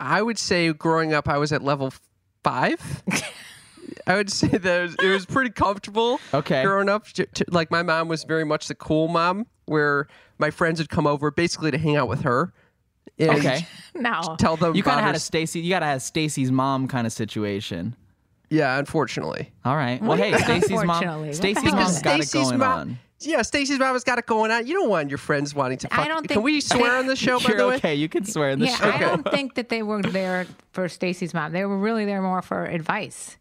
I 0.00 0.22
would 0.22 0.38
say 0.38 0.72
growing 0.72 1.12
up, 1.12 1.28
I 1.28 1.36
was 1.36 1.52
at 1.52 1.62
level 1.62 1.92
five. 2.42 3.02
I 4.06 4.16
would 4.16 4.30
say 4.30 4.48
that 4.48 4.64
it 4.64 4.82
was, 4.82 4.94
it 5.02 5.08
was 5.10 5.26
pretty 5.26 5.50
comfortable. 5.50 6.20
Okay. 6.34 6.62
Growing 6.64 6.88
up, 6.88 7.06
j- 7.06 7.26
t- 7.34 7.44
like 7.50 7.70
my 7.70 7.82
mom 7.82 8.08
was 8.08 8.24
very 8.24 8.44
much 8.44 8.68
the 8.68 8.74
cool 8.74 9.08
mom, 9.08 9.46
where 9.66 10.06
my 10.38 10.50
friends 10.50 10.78
would 10.80 10.88
come 10.88 11.06
over 11.06 11.30
basically 11.30 11.70
to 11.70 11.78
hang 11.78 11.96
out 11.96 12.08
with 12.08 12.22
her. 12.22 12.52
And 13.18 13.30
okay 13.30 13.66
No. 13.94 14.36
Tell 14.38 14.56
them 14.56 14.74
you 14.74 14.82
kind 14.82 14.98
of 14.98 15.04
had 15.04 15.12
her 15.12 15.16
a 15.16 15.20
Stacy. 15.20 15.60
You 15.60 15.70
got 15.70 15.80
to 15.80 15.86
have 15.86 16.02
Stacy's 16.02 16.50
mom 16.50 16.88
kind 16.88 17.06
of 17.06 17.12
situation. 17.12 17.94
Yeah, 18.48 18.78
unfortunately. 18.78 19.52
All 19.64 19.76
right. 19.76 20.00
Well, 20.02 20.16
hey, 20.16 20.32
Stacy's 20.38 20.70
mom. 20.70 20.82
unfortunately? 20.82 21.20
What 21.20 21.30
the 21.30 21.34
Stacy's 21.34 21.72
mom's 21.72 22.02
got 22.02 22.20
it 22.20 22.24
Stacy's 22.28 22.48
going 22.48 22.58
mom- 22.58 22.78
on. 22.78 22.98
Yeah, 23.22 23.42
Stacy's 23.42 23.78
mom 23.78 23.92
has 23.92 24.02
got 24.02 24.18
it 24.18 24.24
going 24.26 24.50
on. 24.50 24.66
You 24.66 24.72
don't 24.74 24.88
want 24.88 25.10
your 25.10 25.18
friends 25.18 25.54
wanting 25.54 25.76
to. 25.78 25.88
Fuck. 25.88 25.98
I 25.98 26.08
don't 26.08 26.22
Think 26.22 26.32
Can 26.32 26.42
we 26.42 26.60
swear 26.62 26.90
they- 26.92 26.98
on 26.98 27.06
the 27.06 27.14
show? 27.16 27.38
By 27.38 27.54
the 27.54 27.68
way, 27.68 27.74
okay. 27.76 27.94
You 27.94 28.08
can 28.08 28.24
swear 28.24 28.48
in 28.50 28.58
the 28.60 28.66
Yeah, 28.66 28.76
show. 28.76 28.90
I 28.90 28.98
don't 28.98 29.30
think 29.30 29.54
that 29.56 29.68
they 29.68 29.82
were 29.82 30.00
there 30.02 30.46
for 30.72 30.88
Stacy's 30.88 31.34
mom. 31.34 31.52
They 31.52 31.64
were 31.66 31.76
really 31.78 32.06
there 32.06 32.22
more 32.22 32.40
for 32.40 32.64
advice. 32.64 33.36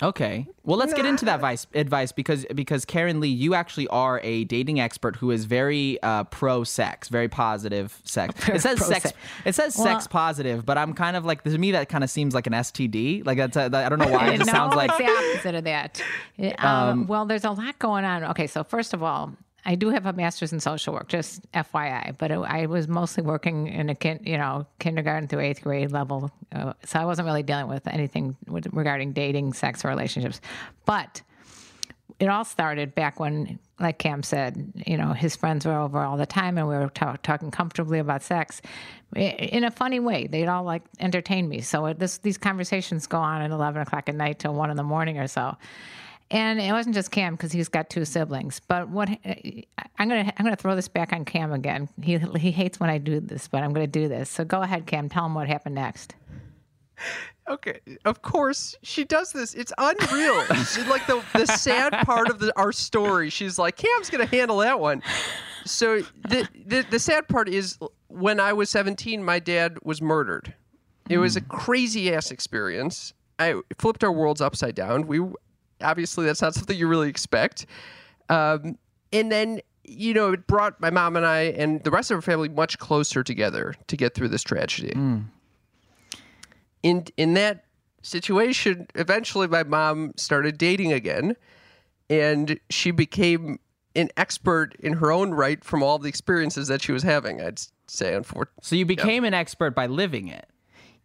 Okay. 0.00 0.46
Well, 0.62 0.78
let's 0.78 0.94
get 0.94 1.06
into 1.06 1.24
that 1.24 1.36
advice, 1.36 1.66
advice 1.74 2.12
because 2.12 2.46
because 2.54 2.84
Karen 2.84 3.20
Lee, 3.20 3.28
you 3.28 3.54
actually 3.54 3.88
are 3.88 4.20
a 4.22 4.44
dating 4.44 4.78
expert 4.78 5.16
who 5.16 5.30
is 5.30 5.44
very 5.44 6.00
uh, 6.02 6.24
pro 6.24 6.62
sex, 6.62 7.08
very 7.08 7.28
positive 7.28 8.00
sex. 8.04 8.34
It 8.48 8.60
says 8.60 8.84
sex. 8.84 9.12
It 9.44 9.54
says 9.54 9.76
Well- 9.76 9.86
sex 9.86 10.06
positive, 10.06 10.64
but 10.64 10.78
I'm 10.78 10.94
kind 10.94 11.16
of 11.16 11.24
like 11.24 11.42
to 11.44 11.58
me 11.58 11.72
that 11.72 11.88
kind 11.88 12.04
of 12.04 12.10
seems 12.10 12.34
like 12.34 12.46
an 12.46 12.52
STD. 12.52 13.26
Like 13.26 13.38
that's 13.38 13.56
a, 13.56 13.64
I 13.74 13.88
don't 13.88 13.98
know 13.98 14.08
why. 14.08 14.30
It 14.30 14.36
just 14.38 14.46
no, 14.46 14.52
sounds 14.52 14.76
like 14.76 14.90
it's 14.90 14.98
the 14.98 15.06
opposite 15.06 15.54
of 15.56 15.64
that. 15.64 16.02
It, 16.36 16.64
um, 16.64 17.06
well, 17.06 17.26
there's 17.26 17.44
a 17.44 17.50
lot 17.50 17.78
going 17.78 18.04
on. 18.04 18.24
Okay, 18.24 18.46
so 18.46 18.62
first 18.62 18.94
of 18.94 19.02
all, 19.02 19.32
I 19.68 19.74
do 19.74 19.90
have 19.90 20.06
a 20.06 20.14
master's 20.14 20.54
in 20.54 20.60
social 20.60 20.94
work, 20.94 21.08
just 21.08 21.42
FYI. 21.52 22.16
But 22.16 22.30
it, 22.30 22.38
I 22.38 22.64
was 22.64 22.88
mostly 22.88 23.22
working 23.22 23.66
in 23.66 23.90
a 23.90 23.94
kin, 23.94 24.18
you 24.24 24.38
know 24.38 24.66
kindergarten 24.78 25.28
through 25.28 25.40
eighth 25.40 25.60
grade 25.60 25.92
level, 25.92 26.30
uh, 26.52 26.72
so 26.86 26.98
I 26.98 27.04
wasn't 27.04 27.26
really 27.26 27.42
dealing 27.42 27.68
with 27.68 27.86
anything 27.86 28.34
with, 28.46 28.66
regarding 28.72 29.12
dating, 29.12 29.52
sex, 29.52 29.84
or 29.84 29.88
relationships. 29.88 30.40
But 30.86 31.20
it 32.18 32.28
all 32.30 32.46
started 32.46 32.94
back 32.94 33.20
when, 33.20 33.58
like 33.78 33.98
Cam 33.98 34.22
said, 34.22 34.72
you 34.86 34.96
know, 34.96 35.12
his 35.12 35.36
friends 35.36 35.66
were 35.66 35.78
over 35.78 35.98
all 36.00 36.16
the 36.16 36.26
time 36.26 36.56
and 36.56 36.66
we 36.66 36.74
were 36.74 36.88
ta- 36.88 37.18
talking 37.22 37.50
comfortably 37.50 37.98
about 37.98 38.22
sex 38.22 38.62
in 39.14 39.64
a 39.64 39.70
funny 39.70 40.00
way. 40.00 40.26
They'd 40.26 40.48
all 40.48 40.64
like 40.64 40.82
entertain 40.98 41.46
me. 41.46 41.60
So 41.60 41.92
this, 41.92 42.18
these 42.18 42.38
conversations 42.38 43.06
go 43.06 43.18
on 43.18 43.42
at 43.42 43.50
11 43.50 43.82
o'clock 43.82 44.08
at 44.08 44.14
night 44.14 44.38
till 44.38 44.54
one 44.54 44.70
in 44.70 44.78
the 44.78 44.82
morning 44.82 45.18
or 45.18 45.28
so. 45.28 45.56
And 46.30 46.60
it 46.60 46.72
wasn't 46.72 46.94
just 46.94 47.10
Cam 47.10 47.34
because 47.34 47.52
he's 47.52 47.68
got 47.68 47.88
two 47.88 48.04
siblings. 48.04 48.60
But 48.68 48.88
what 48.88 49.08
uh, 49.08 49.34
I'm 49.98 50.08
gonna 50.08 50.32
I'm 50.36 50.44
gonna 50.44 50.56
throw 50.56 50.76
this 50.76 50.88
back 50.88 51.12
on 51.12 51.24
Cam 51.24 51.52
again. 51.52 51.88
He 52.02 52.18
he 52.38 52.50
hates 52.50 52.78
when 52.78 52.90
I 52.90 52.98
do 52.98 53.20
this, 53.20 53.48
but 53.48 53.62
I'm 53.62 53.72
gonna 53.72 53.86
do 53.86 54.08
this. 54.08 54.28
So 54.28 54.44
go 54.44 54.60
ahead, 54.62 54.86
Cam. 54.86 55.08
Tell 55.08 55.24
him 55.24 55.34
what 55.34 55.48
happened 55.48 55.74
next. 55.76 56.14
Okay, 57.48 57.80
of 58.04 58.20
course 58.20 58.76
she 58.82 59.04
does 59.04 59.32
this. 59.32 59.54
It's 59.54 59.72
unreal. 59.78 60.44
She's 60.56 60.86
like 60.86 61.06
the 61.06 61.22
the 61.32 61.46
sad 61.46 61.92
part 62.04 62.28
of 62.28 62.40
the, 62.40 62.52
our 62.58 62.72
story. 62.72 63.30
She's 63.30 63.58
like, 63.58 63.76
Cam's 63.76 64.10
gonna 64.10 64.26
handle 64.26 64.58
that 64.58 64.78
one. 64.78 65.02
So 65.64 66.00
the, 66.28 66.46
the 66.66 66.84
the 66.90 66.98
sad 66.98 67.26
part 67.26 67.48
is 67.48 67.78
when 68.08 68.38
I 68.38 68.52
was 68.52 68.68
17, 68.68 69.22
my 69.22 69.38
dad 69.38 69.78
was 69.82 70.02
murdered. 70.02 70.54
It 71.08 71.18
was 71.18 71.36
a 71.36 71.40
hmm. 71.40 71.48
crazy 71.48 72.12
ass 72.12 72.30
experience. 72.30 73.14
I 73.38 73.60
flipped 73.78 74.04
our 74.04 74.12
worlds 74.12 74.40
upside 74.40 74.74
down. 74.74 75.06
We 75.06 75.20
obviously 75.82 76.26
that's 76.26 76.42
not 76.42 76.54
something 76.54 76.76
you 76.76 76.86
really 76.86 77.08
expect. 77.08 77.66
Um, 78.28 78.78
and 79.12 79.32
then 79.32 79.60
you 79.84 80.12
know 80.12 80.32
it 80.32 80.46
brought 80.46 80.80
my 80.80 80.90
mom 80.90 81.16
and 81.16 81.24
I 81.24 81.40
and 81.40 81.82
the 81.82 81.90
rest 81.90 82.10
of 82.10 82.16
our 82.16 82.22
family 82.22 82.48
much 82.48 82.78
closer 82.78 83.22
together 83.24 83.74
to 83.86 83.96
get 83.96 84.14
through 84.14 84.28
this 84.28 84.42
tragedy 84.42 84.92
in 86.82 87.06
in 87.16 87.34
that 87.34 87.64
situation, 88.02 88.86
eventually 88.94 89.46
my 89.46 89.62
mom 89.62 90.12
started 90.16 90.58
dating 90.58 90.92
again, 90.92 91.36
and 92.08 92.58
she 92.70 92.90
became 92.90 93.58
an 93.96 94.08
expert 94.16 94.76
in 94.78 94.94
her 94.94 95.10
own 95.10 95.32
right 95.32 95.64
from 95.64 95.82
all 95.82 95.98
the 95.98 96.08
experiences 96.08 96.68
that 96.68 96.82
she 96.82 96.92
was 96.92 97.02
having. 97.02 97.40
I'd 97.40 97.60
say, 97.86 98.14
unfortunately. 98.14 98.62
so 98.62 98.76
you 98.76 98.86
became 98.86 99.24
an 99.24 99.34
expert 99.34 99.74
by 99.74 99.86
living 99.86 100.28
it. 100.28 100.48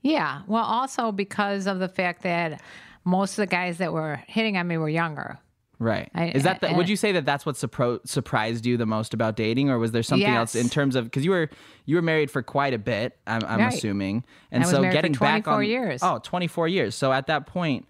Yeah. 0.01 0.41
Well, 0.47 0.65
also 0.65 1.11
because 1.11 1.65
of 1.65 1.79
the 1.79 1.87
fact 1.87 2.23
that 2.23 2.61
most 3.03 3.31
of 3.33 3.37
the 3.37 3.47
guys 3.47 3.77
that 3.79 3.93
were 3.93 4.21
hitting 4.27 4.57
on 4.57 4.67
me 4.67 4.77
were 4.77 4.89
younger. 4.89 5.39
Right. 5.79 6.09
I- 6.15 6.27
Is 6.29 6.43
that 6.43 6.61
the, 6.61 6.69
I- 6.69 6.77
would 6.77 6.87
you 6.87 6.95
say 6.95 7.11
that 7.13 7.25
that's 7.25 7.45
what 7.45 7.55
surpro- 7.55 7.99
surprised 8.07 8.65
you 8.65 8.77
the 8.77 8.85
most 8.85 9.13
about 9.13 9.35
dating, 9.35 9.69
or 9.69 9.79
was 9.79 9.91
there 9.91 10.03
something 10.03 10.27
else 10.27 10.55
in 10.55 10.69
terms 10.69 10.95
of 10.95 11.05
because 11.05 11.25
you 11.25 11.31
were 11.31 11.49
you 11.85 11.95
were 11.97 12.01
married 12.01 12.31
for 12.31 12.41
quite 12.41 12.73
a 12.73 12.77
bit, 12.77 13.17
I'm, 13.27 13.41
I'm 13.45 13.59
Right. 13.59 13.73
assuming, 13.73 14.23
and 14.51 14.65
so 14.65 14.81
getting 14.83 15.11
back 15.13 15.43
24 15.43 15.53
on 15.53 15.65
years. 15.65 15.99
oh 16.03 16.19
24 16.23 16.67
years. 16.69 16.95
So 16.95 17.11
at 17.11 17.27
that 17.27 17.47
point, 17.47 17.85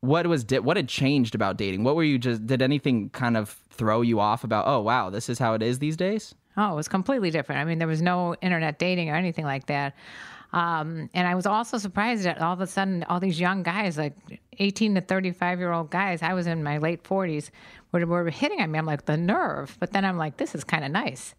what 0.00 0.26
was 0.26 0.44
di- 0.44 0.58
what 0.58 0.76
had 0.76 0.88
changed 0.88 1.34
about 1.34 1.56
dating? 1.56 1.84
What 1.84 1.96
were 1.96 2.04
you 2.04 2.18
just 2.18 2.46
did 2.46 2.60
anything 2.60 3.08
kind 3.10 3.36
of 3.36 3.56
throw 3.70 4.02
you 4.02 4.20
off 4.20 4.44
about? 4.44 4.66
Oh 4.66 4.80
wow, 4.80 5.08
this 5.08 5.30
is 5.30 5.38
how 5.38 5.54
it 5.54 5.62
is 5.62 5.78
these 5.78 5.96
days. 5.96 6.34
Oh, 6.58 6.72
it 6.72 6.76
was 6.76 6.88
completely 6.88 7.30
different. 7.30 7.60
I 7.60 7.64
mean, 7.64 7.78
there 7.78 7.88
was 7.88 8.02
no 8.02 8.34
internet 8.42 8.78
dating 8.78 9.10
or 9.10 9.14
anything 9.14 9.44
like 9.44 9.66
that. 9.66 9.94
Um, 10.56 11.10
and 11.12 11.28
I 11.28 11.34
was 11.34 11.44
also 11.44 11.76
surprised 11.76 12.24
that 12.24 12.40
all 12.40 12.54
of 12.54 12.62
a 12.62 12.66
sudden, 12.66 13.04
all 13.10 13.20
these 13.20 13.38
young 13.38 13.62
guys, 13.62 13.98
like 13.98 14.14
18 14.58 14.94
to 14.94 15.02
35 15.02 15.58
year 15.58 15.70
old 15.70 15.90
guys, 15.90 16.22
I 16.22 16.32
was 16.32 16.46
in 16.46 16.62
my 16.62 16.78
late 16.78 17.04
40s, 17.04 17.50
were, 17.92 18.06
were 18.06 18.30
hitting 18.30 18.62
on 18.62 18.70
me. 18.70 18.78
I'm 18.78 18.86
like, 18.86 19.04
the 19.04 19.18
nerve. 19.18 19.76
But 19.78 19.92
then 19.92 20.06
I'm 20.06 20.16
like, 20.16 20.38
this 20.38 20.54
is 20.54 20.64
kind 20.64 20.82
of 20.82 20.90
nice. 20.90 21.34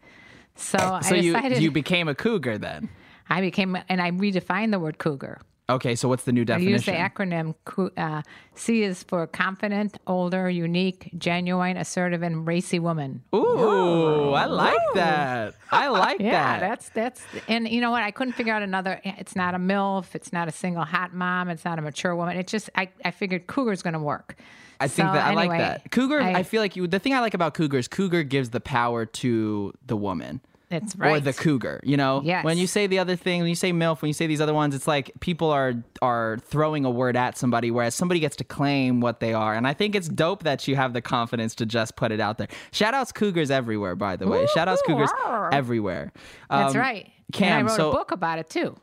So, 0.55 0.77
So 0.77 1.15
I 1.15 1.17
you 1.17 1.33
decided 1.33 1.63
you 1.63 1.71
became 1.71 2.07
a 2.07 2.13
cougar 2.13 2.59
then. 2.59 2.89
I 3.27 3.41
became, 3.41 3.75
and 3.89 4.00
I 4.00 4.12
redefined 4.12 4.69
the 4.69 4.79
word 4.79 5.00
cougar. 5.00 5.41
Okay, 5.69 5.95
so 5.95 6.07
what's 6.07 6.24
the 6.24 6.31
new 6.31 6.45
definition? 6.45 6.69
I 6.74 6.75
use 6.77 6.86
the 6.86 6.91
acronym 6.93 7.53
uh, 7.97 8.21
C 8.55 8.83
is 8.83 9.03
for 9.03 9.27
confident, 9.27 9.97
older, 10.07 10.50
unique, 10.50 11.12
genuine, 11.17 11.75
assertive, 11.75 12.24
and 12.24 12.47
racy 12.47 12.79
woman. 12.79 13.21
Ooh, 13.36 14.31
I 14.31 14.45
like 14.45 14.77
that. 14.95 15.55
I 15.69 15.89
like 15.89 16.19
Yeah, 16.21 16.31
that. 16.31 16.62
Yeah, 16.62 16.69
that's 16.69 16.89
that's 16.89 17.21
and 17.50 17.67
you 17.67 17.81
know 17.81 17.91
what? 17.91 18.01
I 18.03 18.12
couldn't 18.12 18.33
figure 18.33 18.53
out 18.53 18.62
another. 18.63 19.01
It's 19.03 19.36
not 19.36 19.55
a 19.55 19.57
milf. 19.57 20.15
It's 20.15 20.31
not 20.31 20.47
a 20.47 20.51
single 20.53 20.86
hot 20.86 21.13
mom. 21.13 21.50
It's 21.50 21.65
not 21.65 21.77
a 21.79 21.81
mature 21.81 22.15
woman. 22.15 22.38
It's 22.38 22.51
just 22.51 22.69
I, 22.75 22.88
I 23.03 23.12
figured 23.12 23.47
cougar's 23.47 23.81
going 23.81 23.93
to 23.93 24.00
work. 24.00 24.38
I 24.79 24.88
think 24.88 25.09
So, 25.09 25.13
that 25.13 25.27
I 25.27 25.33
like 25.33 25.50
anyway, 25.50 25.57
that. 25.57 25.91
Cougar, 25.91 26.21
I, 26.21 26.31
I- 26.36 26.43
feel 26.43 26.62
like 26.62 26.77
you 26.77 26.88
the 26.88 27.00
thing 27.00 27.13
I 27.13 27.19
like 27.19 27.33
about 27.33 27.55
cougars, 27.55 27.89
cougar 27.89 28.24
gives 28.24 28.51
the 28.51 28.62
power 28.62 29.05
to 29.05 29.74
the 29.86 29.97
woman. 29.97 30.39
That's 30.69 30.95
right. 30.97 31.12
or 31.15 31.19
the 31.21 31.31
cougar. 31.33 31.79
You 31.83 31.95
know, 31.95 32.21
Yes. 32.25 32.43
when 32.43 32.57
you 32.57 32.67
say 32.67 32.88
the 32.88 33.00
other 33.00 33.15
thing, 33.15 33.39
when 33.41 33.47
you 33.50 33.55
say 33.55 33.71
milf, 33.71 34.01
when 34.01 34.09
you 34.09 34.13
say 34.13 34.27
these 34.27 34.41
other 34.41 34.53
ones, 34.53 34.75
it's 34.75 34.88
like 34.88 35.12
people 35.21 35.50
are 35.50 35.75
are 36.01 36.38
throwing 36.43 36.83
a 36.83 36.89
word 36.89 37.15
at 37.15 37.38
somebody, 37.38 37.71
whereas 37.71 37.95
somebody 37.95 38.19
gets 38.19 38.36
to 38.38 38.43
claim 38.43 39.00
what 39.00 39.19
they 39.21 39.33
are. 39.33 39.53
And 39.55 39.65
I 39.67 39.74
think 39.74 39.95
it's 39.95 40.09
dope 40.09 40.43
that 40.43 40.67
you 40.67 40.75
have 40.75 40.91
the 40.93 41.01
confidence 41.01 41.55
to 41.55 41.65
just 41.65 41.95
put 41.95 42.12
it 42.12 42.19
out 42.19 42.38
there. 42.38 42.47
Shout 42.71 42.93
outs 42.93 43.12
cougars 43.12 43.50
everywhere, 43.50 43.95
by 43.95 44.17
the 44.17 44.27
way. 44.27 44.45
Shout 44.47 44.67
outs 44.67 44.81
cougars 44.86 45.09
Woo-hoo. 45.25 45.50
everywhere. 45.53 46.12
That's 46.50 46.75
Um, 46.75 46.81
right. 46.81 47.12
Cam, 47.31 47.47
and 47.59 47.67
I 47.67 47.71
wrote 47.71 47.77
so 47.77 47.89
a 47.89 47.93
book 47.93 48.12
about 48.12 48.39
it 48.39 48.50
too. 48.50 48.75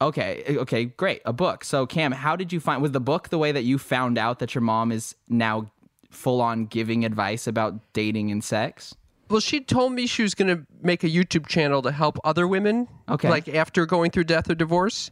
Okay, 0.00 0.44
okay, 0.58 0.84
great. 0.86 1.22
A 1.24 1.32
book. 1.32 1.64
So 1.64 1.86
Cam, 1.86 2.12
how 2.12 2.36
did 2.36 2.52
you 2.52 2.60
find 2.60 2.82
was 2.82 2.92
the 2.92 3.00
book 3.00 3.28
the 3.30 3.38
way 3.38 3.52
that 3.52 3.62
you 3.64 3.78
found 3.78 4.18
out 4.18 4.38
that 4.40 4.54
your 4.54 4.62
mom 4.62 4.92
is 4.92 5.14
now 5.28 5.70
full 6.10 6.40
on 6.40 6.66
giving 6.66 7.04
advice 7.04 7.46
about 7.46 7.74
dating 7.94 8.30
and 8.30 8.42
sex? 8.44 8.94
Well, 9.28 9.40
she 9.40 9.60
told 9.60 9.92
me 9.92 10.06
she 10.06 10.22
was 10.22 10.34
going 10.34 10.56
to 10.56 10.66
make 10.82 11.02
a 11.02 11.08
YouTube 11.08 11.46
channel 11.46 11.82
to 11.82 11.90
help 11.90 12.18
other 12.24 12.46
women. 12.46 12.86
Okay. 13.08 13.28
Like 13.28 13.48
after 13.48 13.84
going 13.86 14.10
through 14.12 14.24
death 14.24 14.48
or 14.50 14.54
divorce. 14.54 15.10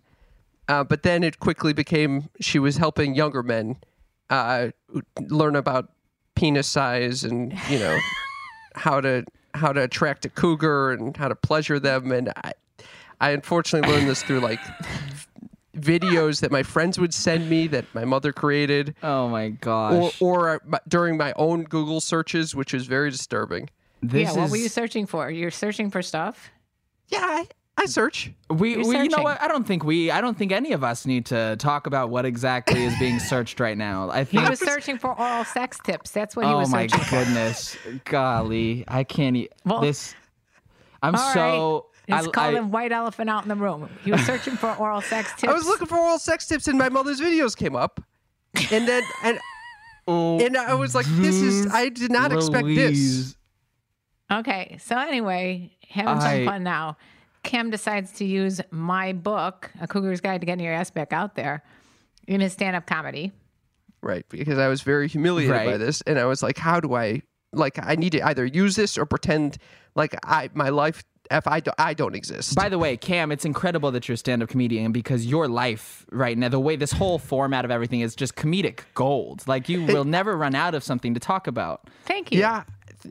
Uh, 0.68 0.82
but 0.84 1.02
then 1.02 1.22
it 1.22 1.40
quickly 1.40 1.72
became 1.72 2.28
she 2.40 2.58
was 2.58 2.76
helping 2.76 3.14
younger 3.14 3.42
men 3.42 3.76
uh, 4.30 4.68
learn 5.28 5.56
about 5.56 5.90
penis 6.34 6.66
size 6.66 7.22
and 7.22 7.52
you 7.68 7.78
know 7.78 7.98
how 8.74 9.00
to 9.00 9.24
how 9.52 9.72
to 9.72 9.82
attract 9.82 10.24
a 10.24 10.28
cougar 10.30 10.92
and 10.92 11.16
how 11.16 11.28
to 11.28 11.34
pleasure 11.34 11.78
them. 11.78 12.10
And 12.12 12.32
I, 12.44 12.52
I 13.20 13.30
unfortunately 13.30 13.92
learned 13.92 14.08
this 14.08 14.22
through 14.22 14.40
like 14.40 14.60
videos 15.76 16.40
that 16.40 16.50
my 16.50 16.62
friends 16.62 16.98
would 16.98 17.12
send 17.12 17.50
me 17.50 17.66
that 17.68 17.84
my 17.94 18.04
mother 18.04 18.32
created, 18.32 18.94
Oh 19.02 19.28
my 19.28 19.44
or 19.46 19.50
gosh. 19.60 20.22
or 20.22 20.62
uh, 20.72 20.78
during 20.88 21.16
my 21.16 21.32
own 21.36 21.64
Google 21.64 22.00
searches, 22.00 22.54
which 22.54 22.72
was 22.72 22.86
very 22.86 23.10
disturbing. 23.10 23.68
This 24.10 24.34
yeah, 24.34 24.40
what 24.40 24.50
were 24.50 24.56
you 24.56 24.68
searching 24.68 25.06
for? 25.06 25.30
You're 25.30 25.50
searching 25.50 25.90
for 25.90 26.02
stuff? 26.02 26.50
Yeah, 27.08 27.20
I, 27.22 27.46
I 27.76 27.86
search. 27.86 28.30
We, 28.50 28.76
we 28.76 28.96
you 28.98 29.08
know 29.08 29.22
what? 29.22 29.40
I 29.42 29.48
don't 29.48 29.66
think 29.66 29.84
we 29.84 30.10
I 30.10 30.20
don't 30.20 30.38
think 30.38 30.52
any 30.52 30.72
of 30.72 30.82
us 30.84 31.06
need 31.06 31.26
to 31.26 31.56
talk 31.56 31.86
about 31.86 32.10
what 32.10 32.24
exactly 32.24 32.84
is 32.84 32.96
being 32.98 33.18
searched 33.18 33.60
right 33.60 33.76
now. 33.76 34.10
I 34.10 34.24
He 34.24 34.38
was 34.38 34.58
searching 34.60 34.96
for 34.98 35.18
oral 35.18 35.44
sex 35.44 35.78
tips. 35.84 36.10
That's 36.10 36.36
what 36.36 36.46
he 36.46 36.52
Oh 36.52 36.58
was 36.58 36.70
my 36.70 36.86
searching 36.86 37.04
for. 37.04 37.16
Oh 37.16 37.18
my 37.18 37.24
goodness. 37.24 37.76
Golly, 38.04 38.84
I 38.88 39.04
can't 39.04 39.36
e- 39.36 39.48
Well, 39.64 39.80
this 39.80 40.14
I'm 41.02 41.14
All 41.14 41.32
so 41.34 41.72
right. 42.08 42.18
It's 42.18 42.28
I, 42.28 42.30
called 42.30 42.54
I- 42.54 42.58
a 42.58 42.62
white 42.64 42.92
elephant 42.92 43.28
out 43.30 43.42
in 43.42 43.48
the 43.48 43.56
room. 43.56 43.88
He 44.04 44.12
was 44.12 44.24
searching 44.24 44.56
for 44.56 44.74
oral 44.76 45.00
sex 45.02 45.30
tips. 45.32 45.44
I 45.50 45.52
was 45.52 45.66
looking 45.66 45.86
for 45.86 45.98
oral 45.98 46.18
sex 46.18 46.46
tips, 46.46 46.68
and 46.68 46.78
my 46.78 46.88
mother's 46.88 47.20
videos 47.20 47.56
came 47.56 47.74
up, 47.74 48.00
and 48.70 48.86
then 48.86 49.02
and 49.22 49.38
oh, 50.08 50.38
and 50.38 50.56
I 50.56 50.74
was 50.74 50.94
like, 50.94 51.06
"This 51.06 51.36
is 51.36 51.66
I 51.72 51.88
did 51.88 52.10
not 52.12 52.32
expect 52.32 52.66
this." 52.66 53.36
Louise. 54.34 54.40
Okay, 54.46 54.78
so 54.80 54.96
anyway, 54.98 55.70
having 55.88 56.18
I- 56.18 56.36
some 56.36 56.44
fun 56.46 56.62
now. 56.64 56.96
Cam 57.42 57.70
decides 57.70 58.12
to 58.12 58.24
use 58.24 58.60
my 58.70 59.12
book, 59.12 59.70
A 59.80 59.86
Cougar's 59.86 60.22
Guide 60.22 60.40
to 60.40 60.46
Getting 60.46 60.64
Your 60.64 60.72
Ass 60.72 60.90
Back 60.90 61.12
Out 61.12 61.34
There, 61.34 61.62
in 62.26 62.40
his 62.40 62.54
stand-up 62.54 62.86
comedy. 62.86 63.32
Right, 64.00 64.24
because 64.30 64.58
I 64.58 64.68
was 64.68 64.80
very 64.80 65.08
humiliated 65.08 65.54
by 65.54 65.76
this, 65.76 66.00
and 66.02 66.18
I 66.18 66.24
was 66.24 66.42
like, 66.42 66.56
"How 66.58 66.80
do 66.80 66.94
I 66.94 67.20
like? 67.52 67.78
I 67.82 67.96
need 67.96 68.12
to 68.12 68.26
either 68.26 68.44
use 68.46 68.76
this 68.76 68.96
or 68.98 69.06
pretend 69.06 69.58
like 69.94 70.16
I 70.24 70.50
my 70.54 70.70
life 70.70 71.04
if 71.30 71.46
I 71.46 71.60
do, 71.60 71.70
I 71.78 71.94
don't 71.94 72.14
exist." 72.14 72.54
By 72.54 72.68
the 72.68 72.78
way, 72.78 72.96
Cam, 72.96 73.30
it's 73.32 73.44
incredible 73.46 73.90
that 73.92 74.08
you're 74.08 74.14
a 74.14 74.18
stand-up 74.18 74.48
comedian 74.50 74.92
because 74.92 75.24
your 75.26 75.48
life 75.48 76.04
right 76.12 76.36
now, 76.36 76.48
the 76.48 76.60
way 76.60 76.76
this 76.76 76.92
whole 76.92 77.18
format 77.18 77.64
of 77.64 77.70
everything 77.70 78.00
is 78.00 78.14
just 78.14 78.36
comedic 78.36 78.80
gold. 78.94 79.46
Like 79.46 79.68
you 79.68 79.84
will 79.84 80.04
never 80.04 80.36
run 80.36 80.54
out 80.54 80.74
of 80.74 80.82
something 80.82 81.14
to 81.14 81.20
talk 81.20 81.46
about. 81.46 81.88
Thank 82.04 82.30
you. 82.32 82.40
yeah, 82.40 82.64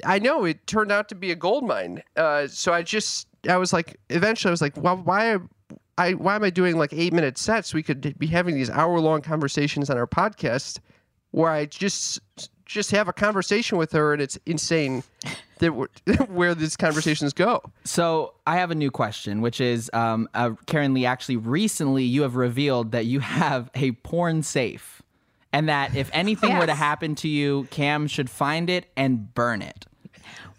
I 0.05 0.19
know 0.19 0.45
it 0.45 0.65
turned 0.67 0.91
out 0.91 1.09
to 1.09 1.15
be 1.15 1.31
a 1.31 1.35
gold 1.35 1.65
mine. 1.65 2.03
Uh, 2.15 2.47
so 2.47 2.73
I 2.73 2.81
just 2.81 3.27
I 3.49 3.57
was 3.57 3.73
like, 3.73 3.97
eventually 4.09 4.49
I 4.49 4.51
was 4.51 4.61
like, 4.61 4.77
"Well, 4.77 4.97
why?" 4.97 5.37
I, 5.95 6.13
why 6.13 6.35
am 6.35 6.43
I 6.43 6.49
doing 6.49 6.77
like 6.77 6.91
eight 6.91 7.13
minute 7.13 7.37
sets? 7.37 7.71
We 7.71 7.83
could 7.83 8.17
be 8.17 8.25
having 8.25 8.55
these 8.55 8.69
hour 8.69 8.99
long 8.99 9.21
conversations 9.21 9.91
on 9.91 9.97
our 9.97 10.07
podcast 10.07 10.79
where 11.29 11.51
I 11.51 11.67
just 11.67 12.19
just 12.65 12.89
have 12.91 13.07
a 13.07 13.13
conversation 13.13 13.77
with 13.77 13.91
her, 13.91 14.13
and 14.13 14.21
it's 14.21 14.39
insane 14.47 15.03
that 15.59 15.69
where 16.29 16.55
these 16.55 16.75
conversations 16.75 17.33
go. 17.33 17.61
So 17.83 18.33
I 18.47 18.57
have 18.57 18.71
a 18.71 18.75
new 18.75 18.89
question, 18.89 19.41
which 19.41 19.61
is, 19.61 19.91
um, 19.93 20.27
uh, 20.33 20.51
Karen 20.65 20.93
Lee. 20.93 21.05
Actually, 21.05 21.37
recently 21.37 22.03
you 22.03 22.23
have 22.23 22.35
revealed 22.35 22.91
that 22.91 23.05
you 23.05 23.19
have 23.19 23.69
a 23.75 23.91
porn 23.91 24.41
safe, 24.41 25.02
and 25.53 25.69
that 25.69 25.95
if 25.95 26.09
anything 26.13 26.57
were 26.57 26.65
to 26.65 26.75
happen 26.75 27.15
to 27.15 27.27
you, 27.29 27.67
Cam 27.71 28.07
should 28.07 28.29
find 28.29 28.69
it 28.69 28.87
and 28.97 29.33
burn 29.33 29.61
it. 29.61 29.85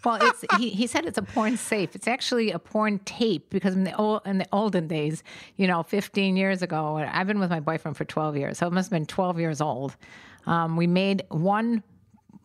Well, 0.03 0.19
it's 0.21 0.45
he, 0.57 0.69
he 0.69 0.85
said 0.85 1.05
it's 1.05 1.17
a 1.17 1.23
porn 1.23 1.57
safe. 1.57 1.95
It's 1.95 2.07
actually 2.07 2.51
a 2.51 2.59
porn 2.59 2.99
tape 2.99 3.49
because 3.49 3.73
in 3.73 3.85
the 3.85 3.95
old 3.95 4.21
in 4.25 4.37
the 4.37 4.47
olden 4.51 4.87
days, 4.87 5.23
you 5.57 5.65
know, 5.67 5.81
15 5.81 6.37
years 6.37 6.61
ago, 6.61 6.97
I've 6.97 7.25
been 7.25 7.39
with 7.39 7.49
my 7.49 7.59
boyfriend 7.59 7.97
for 7.97 8.05
12 8.05 8.37
years, 8.37 8.57
so 8.59 8.67
it 8.67 8.73
must 8.73 8.91
have 8.91 8.97
been 8.99 9.07
12 9.07 9.39
years 9.39 9.61
old. 9.61 9.95
Um, 10.45 10.77
we 10.77 10.85
made 10.85 11.23
one, 11.29 11.81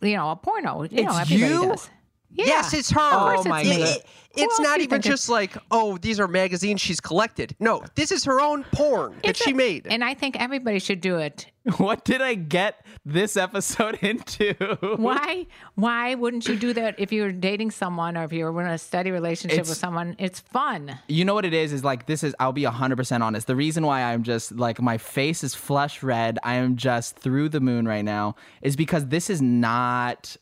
you 0.01 0.17
know, 0.17 0.31
a 0.31 0.37
porno. 0.37 0.85
You 0.85 1.03
know, 1.05 1.11
It's 1.19 1.21
everybody 1.33 1.53
you? 1.53 1.69
does. 1.69 1.91
Yeah. 2.33 2.47
Yes, 2.47 2.75
it's 2.75 2.91
her. 2.91 3.01
Of 3.01 3.35
course 3.35 3.47
Oh 3.47 3.49
my 3.49 3.61
it's 3.61 3.71
me. 3.71 3.79
God. 3.79 3.89
It- 3.97 4.07
it's 4.37 4.61
not 4.61 4.79
even 4.79 5.03
think 5.03 5.13
just 5.13 5.29
like, 5.29 5.57
oh, 5.73 5.99
these 5.99 6.21
are 6.21 6.29
magazines 6.29 6.81
she's 6.81 7.01
collected. 7.01 7.57
No, 7.59 7.83
this 7.97 8.13
is 8.13 8.23
her 8.27 8.41
own 8.41 8.63
porn 8.71 9.15
that 9.25 9.31
It's 9.31 9.43
she 9.43 9.51
a- 9.51 9.55
made. 9.57 9.89
And 9.89 10.05
I 10.05 10.15
think 10.15 10.41
everybody 10.41 10.79
should 10.79 11.01
do 11.01 11.17
it. 11.17 11.47
What 11.79 12.05
did 12.05 12.23
I 12.23 12.35
get 12.35 12.87
this 13.05 13.37
episode 13.37 13.99
into? 14.03 14.55
Why? 14.99 15.47
Why 15.75 16.15
wouldn't 16.15 16.47
you 16.47 16.55
do 16.55 16.73
that 16.75 16.95
if 17.01 17.11
you 17.13 17.23
were 17.23 17.33
dating 17.33 17.73
someone 17.73 18.17
or 18.17 18.23
if 18.23 18.33
you 18.33 18.45
were 18.45 18.63
in 18.63 18.69
a 18.71 18.79
steady 18.79 19.11
relationship 19.11 19.59
It's- 19.59 19.69
with 19.69 19.79
someone? 19.79 20.15
It's 20.21 20.39
fun. 20.39 20.97
You 21.09 21.25
know 21.25 21.35
what 21.35 21.45
it 21.45 21.53
is? 21.53 21.73
Is 21.73 21.83
like 21.83 22.07
this 22.07 22.23
is. 22.23 22.33
I'll 22.39 22.53
be 22.53 22.63
hundred 22.63 22.97
percent 22.97 23.25
honest. 23.25 23.49
The 23.49 23.57
reason 23.57 23.85
why 23.85 24.03
I'm 24.03 24.23
just 24.23 24.53
like 24.53 24.81
my 24.81 24.97
face 24.97 25.43
is 25.43 25.57
flush 25.57 26.05
red. 26.05 26.39
I 26.45 26.55
am 26.55 26.77
just 26.77 27.17
through 27.19 27.49
the 27.49 27.61
moon 27.61 27.87
right 27.89 28.05
now. 28.05 28.37
Is 28.63 28.77
because 28.77 29.09
this 29.09 29.29
is 29.29 29.43
not. 29.43 30.37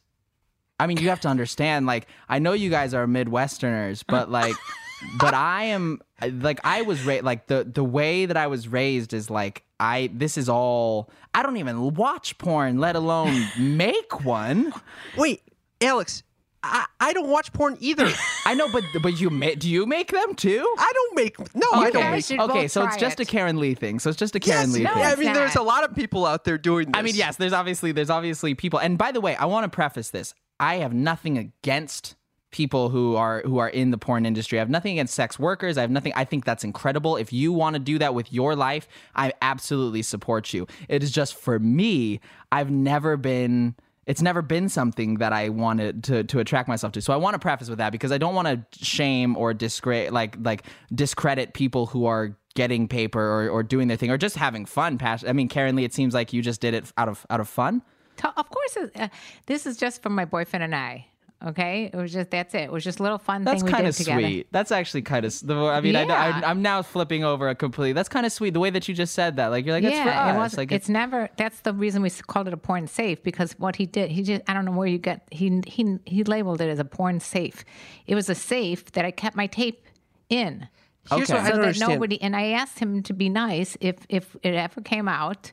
I 0.81 0.87
mean, 0.87 0.99
you 0.99 1.09
have 1.09 1.21
to 1.21 1.29
understand. 1.29 1.87
Like, 1.87 2.07
I 2.29 2.39
know 2.39 2.53
you 2.53 2.71
guys 2.71 2.95
are 2.95 3.07
Midwesterners, 3.07 4.05
but 4.07 4.31
like, 4.31 4.55
but 5.21 5.35
I 5.35 5.65
am 5.65 6.01
like 6.23 6.61
I 6.65 6.83
was 6.83 7.05
raised. 7.05 7.25
Like 7.25 7.47
the 7.47 7.65
the 7.65 7.85
way 7.85 8.27
that 8.27 8.37
I 8.37 8.47
was 8.47 8.69
raised 8.69 9.13
is 9.13 9.31
like 9.31 9.65
I. 9.81 10.11
This 10.13 10.39
is 10.39 10.49
all. 10.49 11.11
I 11.35 11.43
don't 11.43 11.57
even 11.57 11.95
watch 11.95 12.39
porn, 12.39 12.79
let 12.79 12.97
alone 12.97 13.47
make 13.59 14.25
one. 14.25 14.73
Wait, 15.17 15.43
Alex, 15.81 16.23
I, 16.63 16.87
I 17.01 17.13
don't 17.13 17.29
watch 17.29 17.53
porn 17.53 17.77
either. 17.81 18.11
I 18.47 18.55
know, 18.55 18.69
but 18.73 18.83
but 19.03 19.21
you 19.21 19.31
ma- 19.31 19.55
do 19.57 19.69
you 19.69 19.87
make 19.87 20.11
them 20.11 20.35
too? 20.35 20.75
I 20.79 20.93
don't 20.95 21.17
make. 21.17 21.55
No, 21.55 21.67
I 21.73 21.91
don't 21.91 22.11
make. 22.11 22.25
should 22.25 22.41
Okay, 22.41 22.69
so 22.69 22.85
it's 22.85 22.97
try 22.97 23.01
just 23.09 23.21
a. 23.21 23.25
Karen 23.25 23.59
Lee 23.59 23.75
thing. 23.75 23.99
So 23.99 24.11
it's 24.11 24.19
just 24.19 24.35
a 24.35 24.41
Karen 24.41 24.71
Yes, 24.71 24.75
Lee 24.75 24.83
no, 24.85 24.95
thing. 24.95 25.03
I 25.03 25.11
it's 25.11 25.19
mean, 25.21 25.33
there's 25.33 25.57
a 25.57 25.63
lot 25.63 25.85
of 25.85 25.95
people 25.95 26.27
out 26.27 26.45
there 26.45 26.59
doing 26.59 26.87
this. 26.87 26.95
I 26.95 27.03
mean, 27.03 27.15
yes, 27.15 27.37
there's 27.37 27.53
obviously 27.53 27.93
there's 27.93 28.11
obviously 28.11 28.55
people. 28.55 28.81
And 28.81 28.99
by 28.99 29.13
the 29.13 29.21
way, 29.21 29.37
I 29.37 29.47
want 29.47 29.65
to 29.65 29.75
preface 29.75 30.11
this. 30.11 30.35
I 30.61 30.77
have 30.77 30.93
nothing 30.93 31.39
against 31.39 32.17
people 32.51 32.89
who 32.89 33.15
are 33.17 33.43
who 33.45 33.59
are 33.59 33.69
in 33.69 33.91
the 33.91 33.99
porn 33.99 34.25
industry. 34.25 34.59
I 34.59 34.61
have 34.61 34.71
nothing 34.71 34.93
against 34.93 35.15
sex 35.15 35.39
workers. 35.39 35.77
I 35.77 35.83
have 35.83 35.91
nothing 35.91 36.13
I 36.17 36.25
think 36.25 36.45
that's 36.45 36.65
incredible. 36.65 37.17
If 37.17 37.33
you 37.33 37.53
want 37.53 37.75
to 37.75 37.81
do 37.81 37.99
that 37.99 38.15
with 38.15 38.33
your 38.33 38.57
life, 38.57 38.89
I 39.15 39.33
absolutely 39.43 40.03
support 40.03 40.53
you. 40.53 40.67
It 40.89 41.03
is 41.03 41.11
just 41.11 41.35
for 41.35 41.59
me, 41.59 42.21
I've 42.51 42.71
never 42.71 43.17
been 43.17 43.77
it's 44.07 44.23
never 44.23 44.41
been 44.41 44.71
something 44.71 45.17
that 45.17 45.35
I 45.35 45.51
wanted 45.51 46.03
to 46.05 46.25
to 46.25 46.39
attract 46.39 46.69
myself 46.69 46.93
to. 46.95 47.03
So 47.03 47.13
I 47.13 47.17
want 47.17 47.35
to 47.35 47.39
preface 47.39 47.69
with 47.69 47.79
that 47.79 47.93
because 47.93 48.11
I 48.11 48.19
don't 48.19 48.35
want 48.35 48.49
to 48.49 48.85
shame 48.85 49.37
or 49.37 49.53
discredit 49.53 50.13
like 50.13 50.37
like 50.41 50.63
discredit 50.95 51.53
people 51.53 51.87
who 51.87 52.07
are 52.07 52.35
getting 52.55 52.89
paper 52.89 53.21
or, 53.21 53.49
or 53.51 53.63
doing 53.63 53.87
their 53.87 53.97
thing 53.99 54.11
or 54.11 54.17
just 54.17 54.37
having 54.37 54.65
fun. 54.65 54.97
Passion. 54.97 55.29
I 55.29 55.35
mean, 55.35 55.49
Karen 55.49 55.77
Lee, 55.77 55.85
it 55.85 55.93
seems 55.93 56.15
like 56.15 56.33
you 56.33 56.41
just 56.41 56.63
did 56.63 56.73
it 56.73 56.91
out 56.97 57.09
of 57.09 57.27
out 57.29 57.41
of 57.41 57.49
fun. 57.49 57.83
To- 58.19 58.35
Of 58.37 58.49
course, 58.51 58.77
uh, 58.97 59.09
this 59.47 59.67
is 59.67 59.77
just 59.77 60.03
for 60.03 60.11
my 60.11 60.25
boyfriend 60.25 60.63
and 60.65 60.75
I. 60.75 61.07
Okay, 61.47 61.89
it 61.93 61.97
was 61.97 62.13
just 62.13 62.33
that's 62.33 62.53
it. 62.53 62.63
It 62.63 62.73
was 62.73 62.83
just 62.83 62.99
a 62.99 63.03
little 63.05 63.19
fun 63.19 63.45
That's 63.45 63.61
thing 63.63 63.67
we 63.67 63.71
kind 63.71 63.85
did 63.85 63.91
of 63.91 63.97
together. 63.97 64.23
sweet. 64.23 64.49
That's 64.51 64.73
actually 64.73 65.03
kind 65.03 65.25
of. 65.25 65.33
I 65.49 65.81
mean, 65.81 65.95
I, 65.95 66.03
Yeah. 66.03 66.41
I, 66.45 66.51
am 66.51 66.63
now 66.63 66.83
flipping 66.83 67.23
over 67.23 67.49
a 67.49 67.55
completely. 67.55 67.93
That's 67.93 68.09
kind 68.09 68.27
of 68.27 68.33
sweet. 68.33 68.55
The 68.55 68.59
way 68.59 68.71
that 68.71 68.89
you 68.89 68.95
just 68.95 69.15
said 69.15 69.37
that, 69.37 69.47
like 69.53 69.65
you're 69.65 69.73
like, 69.77 69.85
it's 69.85 69.97
for 70.01 70.05
yeah, 70.05 70.27
us. 70.31 70.35
it 70.35 70.39
was. 70.39 70.57
like 70.57 70.73
it's, 70.73 70.89
never. 70.89 71.29
That's 71.37 71.61
the 71.61 71.73
reason 71.73 72.03
we 72.03 72.11
called 72.11 72.49
it 72.49 72.55
a 72.55 72.57
porn 72.57 72.89
safe 72.89 73.23
because 73.23 73.53
what 73.53 73.77
he 73.77 73.87
did, 73.87 74.11
he 74.11 74.25
just. 74.25 74.43
I 74.49 74.53
don't 74.53 74.65
know 74.65 74.73
where 74.73 74.89
you 74.89 74.99
get. 74.99 75.29
He 75.31 75.63
he 75.65 75.99
he 76.07 76.25
labeled 76.25 76.61
it 76.61 76.69
as 76.71 76.81
a 76.81 76.85
porn 76.85 77.21
safe. 77.21 77.65
It 78.09 78.17
was 78.17 78.29
a 78.29 78.35
safe 78.35 78.91
that 78.93 79.05
I 79.05 79.13
kept 79.13 79.37
my 79.37 79.47
tape 79.47 79.85
in. 80.29 80.67
Here's 81.09 81.31
Okay. 81.31 81.35
what 81.35 81.43
I 81.43 81.45
so 81.45 81.51
don't 81.51 81.61
that 81.61 81.67
understand. 81.69 81.93
nobody 81.93 82.21
and 82.21 82.35
I 82.35 82.47
asked 82.49 82.81
him 82.81 83.01
to 83.05 83.13
be 83.13 83.29
nice 83.29 83.77
if 83.81 83.95
if 84.09 84.35
it 84.43 84.55
ever 84.55 84.81
came 84.81 85.07
out, 85.07 85.53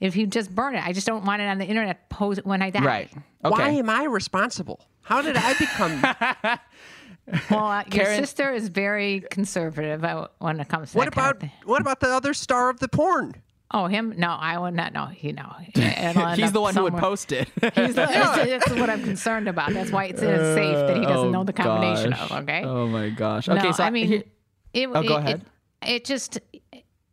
if 0.00 0.14
he'd 0.14 0.32
just 0.32 0.54
burn 0.54 0.74
it. 0.74 0.86
I 0.86 0.92
just 0.92 1.06
don't 1.06 1.24
want 1.24 1.40
it 1.42 1.46
on 1.46 1.58
the 1.58 1.64
internet 1.66 2.08
pose 2.10 2.38
when 2.44 2.62
I 2.62 2.70
die. 2.70 2.84
right. 2.84 3.10
Okay. 3.44 3.50
Why 3.62 3.68
am 3.70 3.88
I 3.90 4.04
responsible? 4.04 4.80
How 5.02 5.22
did 5.22 5.36
I 5.36 5.54
become? 5.54 6.58
Well, 7.50 7.64
uh, 7.66 7.82
your 7.92 8.04
Karen- 8.04 8.20
sister 8.20 8.52
is 8.52 8.68
very 8.68 9.24
conservative 9.32 10.04
uh, 10.04 10.28
when 10.38 10.60
it 10.60 10.68
comes 10.68 10.92
to 10.92 10.98
what 10.98 11.06
that 11.06 11.12
kind 11.12 11.24
about 11.30 11.34
of 11.36 11.40
thing. 11.40 11.50
what 11.64 11.80
about 11.80 11.98
the 11.98 12.06
other 12.08 12.32
star 12.34 12.68
of 12.70 12.78
the 12.78 12.86
porn? 12.86 13.34
Oh, 13.72 13.86
him? 13.86 14.14
No, 14.16 14.28
I 14.30 14.56
would 14.56 14.74
not 14.74 14.92
know. 14.92 15.06
He 15.06 15.32
no. 15.32 15.52
It'll 15.74 15.82
end 16.22 16.36
He's 16.38 16.46
up 16.48 16.52
the 16.52 16.60
one 16.60 16.76
who 16.76 16.84
would 16.84 16.92
somewhere- 16.92 17.00
post 17.02 17.32
it. 17.32 17.48
He's 17.74 17.96
the, 17.96 18.06
that's 18.06 18.70
what 18.70 18.88
I'm 18.88 19.02
concerned 19.02 19.48
about. 19.48 19.72
That's 19.72 19.90
why 19.90 20.04
it's 20.04 20.22
in 20.22 20.28
a 20.30 20.54
safe 20.54 20.76
that 20.86 20.96
he 20.98 21.02
doesn't 21.04 21.32
know 21.32 21.42
the 21.42 21.52
combination 21.52 22.12
of. 22.12 22.30
Okay. 22.30 22.62
Oh 22.62 22.86
my 22.86 23.08
gosh. 23.10 23.48
No, 23.48 23.56
Okay, 23.56 23.72
so 23.72 23.82
I 23.82 23.90
mean, 23.90 24.06
here- 24.06 24.22
it, 24.72 24.86
Oh, 24.86 25.02
go 25.02 25.16
it- 25.16 25.18
ahead. 25.18 25.44
It, 25.82 25.88
it 25.90 26.04
just, 26.04 26.38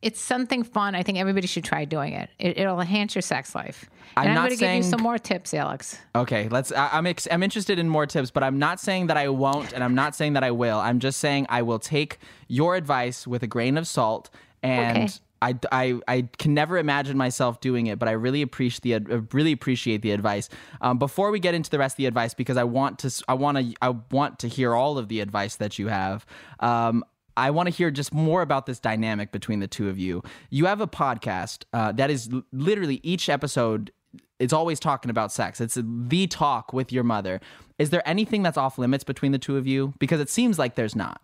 it's 0.03 0.19
something 0.19 0.63
fun. 0.63 0.95
I 0.95 1.01
think 1.03 1.17
everybody 1.17 1.47
should 1.47 1.63
try 1.63 1.85
doing 1.85 2.13
it. 2.13 2.29
it 2.37 2.57
it'll 2.57 2.79
enhance 2.79 3.15
your 3.15 3.21
sex 3.21 3.55
life. 3.55 3.89
I'm 4.15 4.27
I'm 4.27 4.35
not 4.35 4.49
going 4.49 4.59
to 4.59 4.65
give 4.65 4.75
you 4.75 4.83
some 4.83 5.01
more 5.01 5.17
tips, 5.17 5.53
Alex. 5.53 5.97
Okay, 6.15 6.47
let's. 6.49 6.71
I, 6.71 6.89
I'm 6.91 7.07
ex- 7.07 7.27
I'm 7.31 7.41
interested 7.41 7.79
in 7.79 7.89
more 7.89 8.05
tips, 8.05 8.29
but 8.29 8.43
I'm 8.43 8.59
not 8.59 8.79
saying 8.79 9.07
that 9.07 9.17
I 9.17 9.29
won't, 9.29 9.73
and 9.73 9.83
I'm 9.83 9.95
not 9.95 10.15
saying 10.15 10.33
that 10.33 10.43
I 10.43 10.51
will. 10.51 10.77
I'm 10.77 10.99
just 10.99 11.19
saying 11.19 11.47
I 11.49 11.61
will 11.63 11.79
take 11.79 12.19
your 12.47 12.75
advice 12.75 13.25
with 13.25 13.41
a 13.41 13.47
grain 13.47 13.77
of 13.77 13.87
salt, 13.87 14.29
and 14.61 14.97
Okay. 14.97 15.07
I, 15.41 15.55
I, 15.73 15.99
I 16.07 16.27
can 16.37 16.53
never 16.53 16.77
imagine 16.77 17.17
myself 17.17 17.59
doing 17.59 17.87
it, 17.87 17.99
but 17.99 18.07
I 18.07 18.13
really 18.13 18.41
appreciate 18.41 18.81
the 18.81 19.13
uh, 19.13 19.21
really 19.33 19.51
appreciate 19.51 20.01
the 20.01 20.11
advice. 20.11 20.47
Um, 20.79 20.97
before 20.99 21.31
we 21.31 21.39
get 21.39 21.53
into 21.53 21.69
the 21.69 21.79
rest 21.79 21.93
of 21.93 21.97
the 21.97 22.05
advice, 22.05 22.33
because 22.33 22.55
I 22.55 22.63
want 22.63 22.99
to 22.99 23.23
I 23.27 23.33
want 23.33 23.57
to 23.57 23.73
I 23.81 23.89
want 24.11 24.39
to 24.39 24.47
hear 24.47 24.73
all 24.73 24.97
of 24.97 25.09
the 25.09 25.19
advice 25.19 25.57
that 25.57 25.77
you 25.79 25.87
have. 25.87 26.25
Um, 26.59 27.03
I 27.37 27.51
want 27.51 27.67
to 27.67 27.73
hear 27.73 27.91
just 27.91 28.13
more 28.13 28.41
about 28.41 28.65
this 28.65 28.79
dynamic 28.79 29.31
between 29.31 29.59
the 29.59 29.67
two 29.67 29.89
of 29.89 29.97
you. 29.97 30.23
You 30.49 30.65
have 30.65 30.81
a 30.81 30.87
podcast 30.87 31.65
uh, 31.73 31.91
that 31.93 32.09
is 32.09 32.29
literally 32.51 32.99
each 33.03 33.29
episode 33.29 33.91
it's 34.39 34.53
always 34.53 34.79
talking 34.79 35.09
about 35.09 35.31
sex. 35.31 35.61
It's 35.61 35.77
the 35.81 36.27
talk 36.27 36.73
with 36.73 36.91
your 36.91 37.03
mother. 37.03 37.39
Is 37.79 37.91
there 37.91 38.07
anything 38.07 38.43
that's 38.43 38.57
off 38.57 38.77
limits 38.77 39.03
between 39.03 39.31
the 39.31 39.39
two 39.39 39.55
of 39.57 39.65
you? 39.65 39.93
Because 39.99 40.19
it 40.19 40.29
seems 40.29 40.59
like 40.59 40.75
there's 40.75 40.95
not. 40.95 41.21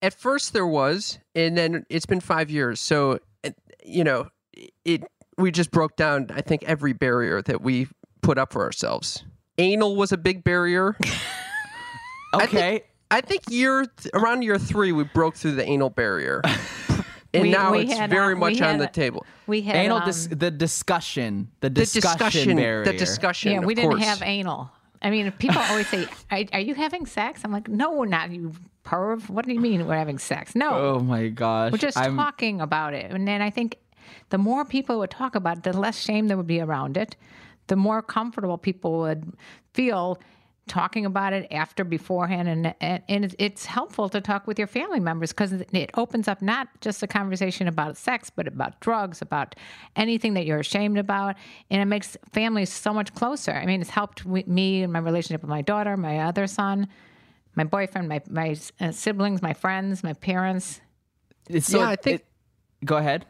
At 0.00 0.14
first 0.14 0.52
there 0.52 0.66
was, 0.66 1.18
and 1.34 1.58
then 1.58 1.84
it's 1.90 2.06
been 2.06 2.20
five 2.20 2.50
years. 2.50 2.80
So, 2.80 3.18
uh, 3.44 3.50
you 3.84 4.02
know, 4.02 4.30
it 4.84 5.04
we 5.36 5.50
just 5.50 5.70
broke 5.70 5.96
down. 5.96 6.28
I 6.34 6.40
think 6.40 6.62
every 6.64 6.92
barrier 6.92 7.42
that 7.42 7.60
we 7.60 7.88
put 8.22 8.38
up 8.38 8.52
for 8.52 8.62
ourselves. 8.62 9.24
Anal 9.58 9.96
was 9.96 10.12
a 10.12 10.18
big 10.18 10.42
barrier. 10.42 10.96
Okay. 12.34 12.84
Think, 13.20 13.24
I 13.24 13.28
think 13.28 13.42
year 13.50 13.86
around 14.14 14.42
year 14.42 14.58
three 14.58 14.92
we 14.92 15.04
broke 15.04 15.34
through 15.36 15.52
the 15.52 15.64
anal 15.64 15.90
barrier, 15.90 16.40
and 17.34 17.42
We- 17.44 17.50
now 17.50 17.72
we 17.72 17.80
it's 17.82 17.92
had, 17.94 18.10
very 18.10 18.34
uh, 18.34 18.38
much 18.38 18.60
we 18.60 18.66
on 18.66 18.78
the 18.78 18.88
a- 18.88 18.92
table. 18.92 19.24
We 19.46 19.62
had 19.62 19.76
Anal 19.76 19.98
um, 19.98 20.04
dis- 20.04 20.28
the 20.28 20.50
discussion, 20.50 21.48
the 21.60 21.68
The 21.68 21.80
discussion, 21.80 22.18
discussion, 22.18 22.56
barrier. 22.56 22.84
the 22.84 22.92
discussion. 22.96 23.52
Yeah, 23.52 23.58
we 23.60 23.72
of 23.74 23.76
didn't 23.76 23.90
course. 23.92 24.04
have 24.04 24.22
anal. 24.22 24.70
I 25.04 25.10
mean, 25.10 25.30
people 25.32 25.60
always 25.60 25.88
say, 25.88 26.06
are, 26.30 26.44
"Are 26.52 26.60
you 26.60 26.74
having 26.74 27.06
sex?" 27.06 27.40
I'm 27.44 27.50
like, 27.52 27.68
"No, 27.68 27.92
we're 27.92 28.06
not. 28.06 28.30
You 28.30 28.52
perv. 28.84 29.28
What 29.28 29.44
do 29.46 29.52
you 29.52 29.60
mean 29.60 29.86
we're 29.86 29.96
having 29.96 30.18
sex? 30.18 30.54
No, 30.54 30.70
Oh 30.70 31.00
my 31.00 31.28
gosh. 31.28 31.72
we're 31.72 31.78
just 31.78 31.96
I'm- 31.98 32.16
talking 32.16 32.60
about 32.60 32.94
it." 32.94 33.10
And 33.10 33.26
then 33.26 33.42
I 33.42 33.50
think 33.50 33.78
the 34.30 34.38
more 34.38 34.64
people 34.64 34.98
would 35.00 35.10
talk 35.10 35.34
about 35.34 35.58
it, 35.58 35.62
the 35.64 35.72
less 35.76 35.98
shame 35.98 36.28
there 36.28 36.36
would 36.36 36.46
be 36.46 36.60
around 36.60 36.96
it. 36.96 37.16
The 37.66 37.76
more 37.76 38.00
comfortable 38.02 38.58
people 38.58 38.98
would 39.00 39.32
feel 39.74 40.18
talking 40.68 41.04
about 41.04 41.32
it 41.32 41.46
after, 41.50 41.82
beforehand, 41.84 42.48
and 42.48 42.74
and, 42.80 43.02
and 43.08 43.24
it's- 43.24 43.36
it's 43.38 43.64
helpful 43.66 44.08
to 44.08 44.20
talk 44.20 44.46
with 44.46 44.58
your 44.58 44.68
family 44.68 45.00
members 45.00 45.30
because 45.32 45.52
it 45.52 45.90
opens 45.94 46.28
up 46.28 46.40
not 46.40 46.68
just 46.80 47.02
a 47.02 47.06
conversation 47.06 47.66
about 47.68 47.96
sex, 47.96 48.30
but 48.30 48.46
about 48.46 48.78
drugs, 48.80 49.20
about 49.20 49.54
anything 49.96 50.34
that 50.34 50.46
you're 50.46 50.60
ashamed 50.60 50.98
about, 50.98 51.34
and 51.70 51.82
it 51.82 51.86
makes 51.86 52.16
families 52.32 52.72
so 52.72 52.92
much 52.92 53.12
closer. 53.14 53.52
I 53.52 53.66
mean, 53.66 53.80
it's 53.80 53.90
helped 53.90 54.24
me 54.24 54.82
and 54.84 54.92
my 54.92 55.00
relationship 55.00 55.42
with 55.42 55.50
my 55.50 55.62
daughter, 55.62 55.96
my 55.96 56.20
other 56.20 56.46
son, 56.46 56.86
my 57.56 57.64
boyfriend, 57.64 58.08
my 58.08 58.20
my 58.30 58.56
uh, 58.80 58.92
siblings, 58.92 59.42
my 59.42 59.52
friends, 59.54 60.02
my 60.04 60.12
parents. 60.14 60.80
So, 61.60 61.80
Yeah, 61.80 61.88
I 61.88 61.96
think- 61.96 62.20
it- 62.20 62.26
go 62.86 62.96
ahead. 62.98 63.26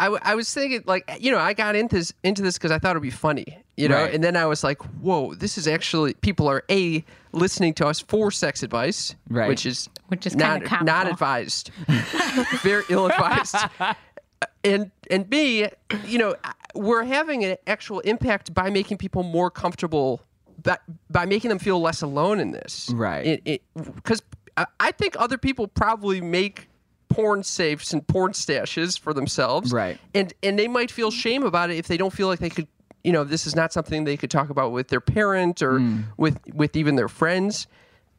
I, 0.00 0.04
w- 0.04 0.20
I 0.24 0.34
was 0.34 0.52
thinking 0.52 0.82
like 0.86 1.08
you 1.20 1.30
know 1.30 1.38
I 1.38 1.52
got 1.52 1.76
into 1.76 1.96
this 1.96 2.12
into 2.24 2.42
this 2.42 2.56
because 2.58 2.70
I 2.70 2.78
thought 2.78 2.92
it'd 2.92 3.02
be 3.02 3.10
funny 3.10 3.58
you 3.76 3.88
know 3.88 3.96
Right. 4.02 4.14
and 4.14 4.24
then 4.24 4.34
I 4.36 4.46
was 4.46 4.64
like 4.64 4.80
whoa 5.02 5.34
this 5.34 5.58
is 5.58 5.68
actually 5.68 6.14
people 6.14 6.48
are 6.48 6.64
a 6.70 7.04
listening 7.32 7.74
to 7.74 7.86
us 7.86 8.00
for 8.00 8.30
sex 8.30 8.62
advice 8.62 9.14
Right. 9.28 9.48
which 9.48 9.66
is 9.66 9.88
Which 10.08 10.26
is 10.26 10.34
not 10.34 10.62
not 10.82 11.06
advised 11.06 11.70
very 12.62 12.82
ill 12.88 13.06
advised 13.06 13.56
and 14.64 14.90
and 15.10 15.28
b 15.28 15.66
you 16.06 16.18
know 16.18 16.34
we're 16.74 17.04
having 17.04 17.44
an 17.44 17.56
actual 17.66 18.00
impact 18.00 18.54
by 18.54 18.70
making 18.70 18.96
people 18.96 19.22
more 19.22 19.50
comfortable 19.50 20.22
by, 20.62 20.78
by 21.10 21.26
making 21.26 21.48
them 21.50 21.58
feel 21.58 21.80
less 21.80 22.00
alone 22.02 22.40
in 22.40 22.52
this 22.52 22.90
Right. 22.94 23.42
because 23.74 24.22
I, 24.56 24.66
I 24.78 24.92
think 24.92 25.14
other 25.18 25.36
people 25.38 25.68
probably 25.68 26.20
make 26.22 26.68
porn 27.10 27.42
safes 27.42 27.92
and 27.92 28.06
porn 28.06 28.32
stashes 28.32 28.98
for 28.98 29.12
themselves 29.12 29.72
Right. 29.72 29.98
and 30.14 30.32
and 30.42 30.58
they 30.58 30.68
might 30.68 30.90
feel 30.90 31.10
shame 31.10 31.42
about 31.42 31.70
it 31.70 31.76
if 31.76 31.86
they 31.88 31.96
don't 31.96 32.12
feel 32.12 32.28
like 32.28 32.38
they 32.38 32.48
could 32.50 32.68
you 33.04 33.12
know 33.12 33.24
this 33.24 33.46
is 33.46 33.54
not 33.56 33.72
something 33.72 34.04
they 34.04 34.16
could 34.16 34.30
talk 34.30 34.48
about 34.48 34.72
with 34.72 34.88
their 34.88 35.00
parent 35.00 35.60
or 35.60 35.78
Hmm. 35.80 36.00
with 36.16 36.38
with 36.54 36.76
even 36.76 36.94
their 36.96 37.08
friends 37.08 37.66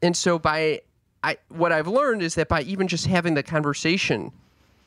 and 0.01 0.15
so 0.15 0.37
by 0.37 0.81
i 1.23 1.37
what 1.49 1.71
i've 1.71 1.87
learned 1.87 2.21
is 2.21 2.35
that 2.35 2.47
by 2.49 2.61
even 2.63 2.87
just 2.87 3.05
having 3.07 3.33
the 3.33 3.43
conversation 3.43 4.31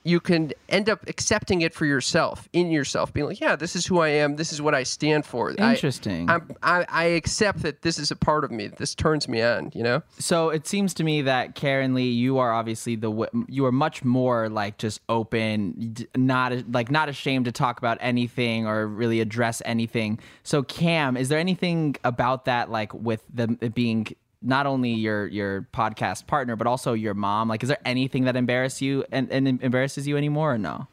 you 0.04 0.20
can 0.20 0.52
end 0.68 0.88
up 0.88 1.08
accepting 1.08 1.62
it 1.62 1.72
for 1.74 1.86
yourself 1.86 2.48
in 2.52 2.70
yourself 2.70 3.12
being 3.12 3.26
like 3.26 3.40
yeah 3.40 3.56
this 3.56 3.74
is 3.74 3.86
who 3.86 3.98
i 4.00 4.08
am 4.08 4.36
this 4.36 4.52
is 4.52 4.60
what 4.62 4.74
i 4.74 4.82
stand 4.82 5.24
for 5.24 5.50
Interesting. 5.72 6.28
I'm, 6.30 6.50
I, 6.62 6.84
I 6.88 7.04
accept 7.04 7.62
that 7.62 7.82
this 7.82 7.98
is 7.98 8.10
a 8.10 8.16
part 8.16 8.44
of 8.44 8.50
me 8.50 8.68
this 8.68 8.94
turns 8.94 9.28
me 9.28 9.42
on 9.42 9.72
you 9.74 9.82
know 9.82 10.02
So 10.18 10.50
it 10.50 10.66
seems 10.66 10.94
to 10.94 11.04
me 11.04 11.22
that 11.22 11.54
Karen 11.54 11.94
Lee, 11.94 12.10
you 12.10 12.38
are 12.38 12.52
obviously 12.52 12.96
the 12.96 13.10
w- 13.10 13.46
you 13.48 13.64
are 13.66 13.72
much 13.72 14.04
more 14.04 14.48
like 14.48 14.78
just 14.78 15.00
open, 15.08 15.96
not 16.16 16.52
like 16.70 16.90
not 16.90 17.08
ashamed 17.08 17.46
to 17.46 17.52
talk 17.52 17.78
about 17.78 17.98
anything 18.00 18.66
or 18.66 18.86
really 18.86 19.20
address 19.20 19.62
anything. 19.64 20.18
So 20.42 20.62
Cam, 20.62 21.16
is 21.16 21.28
there 21.28 21.38
anything 21.38 21.96
about 22.04 22.44
that 22.44 22.70
like 22.70 22.92
with 22.94 23.22
the 23.32 23.56
it 23.60 23.74
being 23.74 24.06
not 24.44 24.66
only 24.66 24.90
your 24.90 25.26
your 25.26 25.62
podcast 25.72 26.26
partner 26.26 26.54
but 26.54 26.66
also 26.66 26.92
your 26.92 27.14
mom? 27.14 27.48
Like, 27.48 27.62
is 27.62 27.68
there 27.68 27.78
anything 27.84 28.24
that 28.24 28.36
embarrass 28.36 28.80
you 28.82 29.04
and, 29.10 29.30
and 29.32 29.48
embarrasses 29.62 30.06
you 30.06 30.16
anymore 30.16 30.54
or 30.54 30.58
no? 30.58 30.86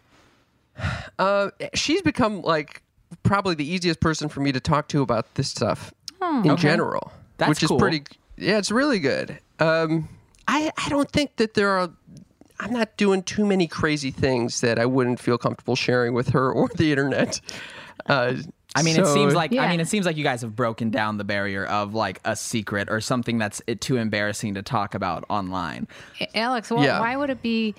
Uh, 1.20 1.50
she's 1.74 2.02
become 2.02 2.42
like 2.42 2.82
probably 3.24 3.54
the 3.56 3.68
easiest 3.70 4.00
person 4.00 4.30
for 4.30 4.40
me 4.40 4.52
to 4.52 4.60
talk 4.60 4.88
to 4.88 5.02
about 5.02 5.36
this 5.36 5.50
stuff 5.50 5.94
in 6.44 6.56
general, 6.58 7.12
That's 7.38 7.50
which 7.50 7.68
cool. 7.68 7.78
is 7.78 7.82
pretty. 7.82 8.04
Yeah, 8.38 8.58
it's 8.58 8.72
really 8.72 9.00
good. 9.00 9.38
Um, 9.60 10.08
I 10.48 10.72
I 10.78 10.90
don't 10.90 11.12
think 11.12 11.36
that 11.38 11.54
there 11.54 11.70
are. 11.70 11.90
I'm 12.60 12.72
not 12.72 12.96
doing 12.96 13.24
too 13.24 13.46
many 13.46 13.68
crazy 13.68 14.12
things 14.12 14.62
that 14.62 14.78
I 14.78 14.86
wouldn't 14.86 15.20
feel 15.20 15.38
comfortable 15.38 15.76
sharing 15.76 16.14
with 16.14 16.30
her 16.30 16.52
or 16.52 16.70
the 16.76 16.92
internet. 16.92 17.42
Uh, 18.08 18.36
I 18.76 18.84
mean, 18.84 18.98
it 19.00 19.06
seems 19.08 19.34
like 19.36 19.54
I 19.54 19.70
mean, 19.70 19.80
it 19.80 19.88
seems 19.88 20.06
like 20.06 20.16
you 20.18 20.24
guys 20.24 20.42
have 20.42 20.56
broken 20.56 20.92
down 20.92 21.18
the 21.18 21.24
barrier 21.26 21.66
of 21.66 21.94
like 21.94 22.22
a 22.24 22.36
secret 22.36 22.90
or 22.90 23.02
something 23.02 23.38
that's 23.38 23.62
too 23.82 23.98
embarrassing 23.98 24.54
to 24.54 24.62
talk 24.62 24.96
about 24.96 25.26
online. 25.30 25.88
Alex, 26.34 26.70
wh- 26.70 26.82
Yeah. 26.84 27.00
why 27.00 27.16
would 27.18 27.30
it 27.30 27.42
be 27.42 27.76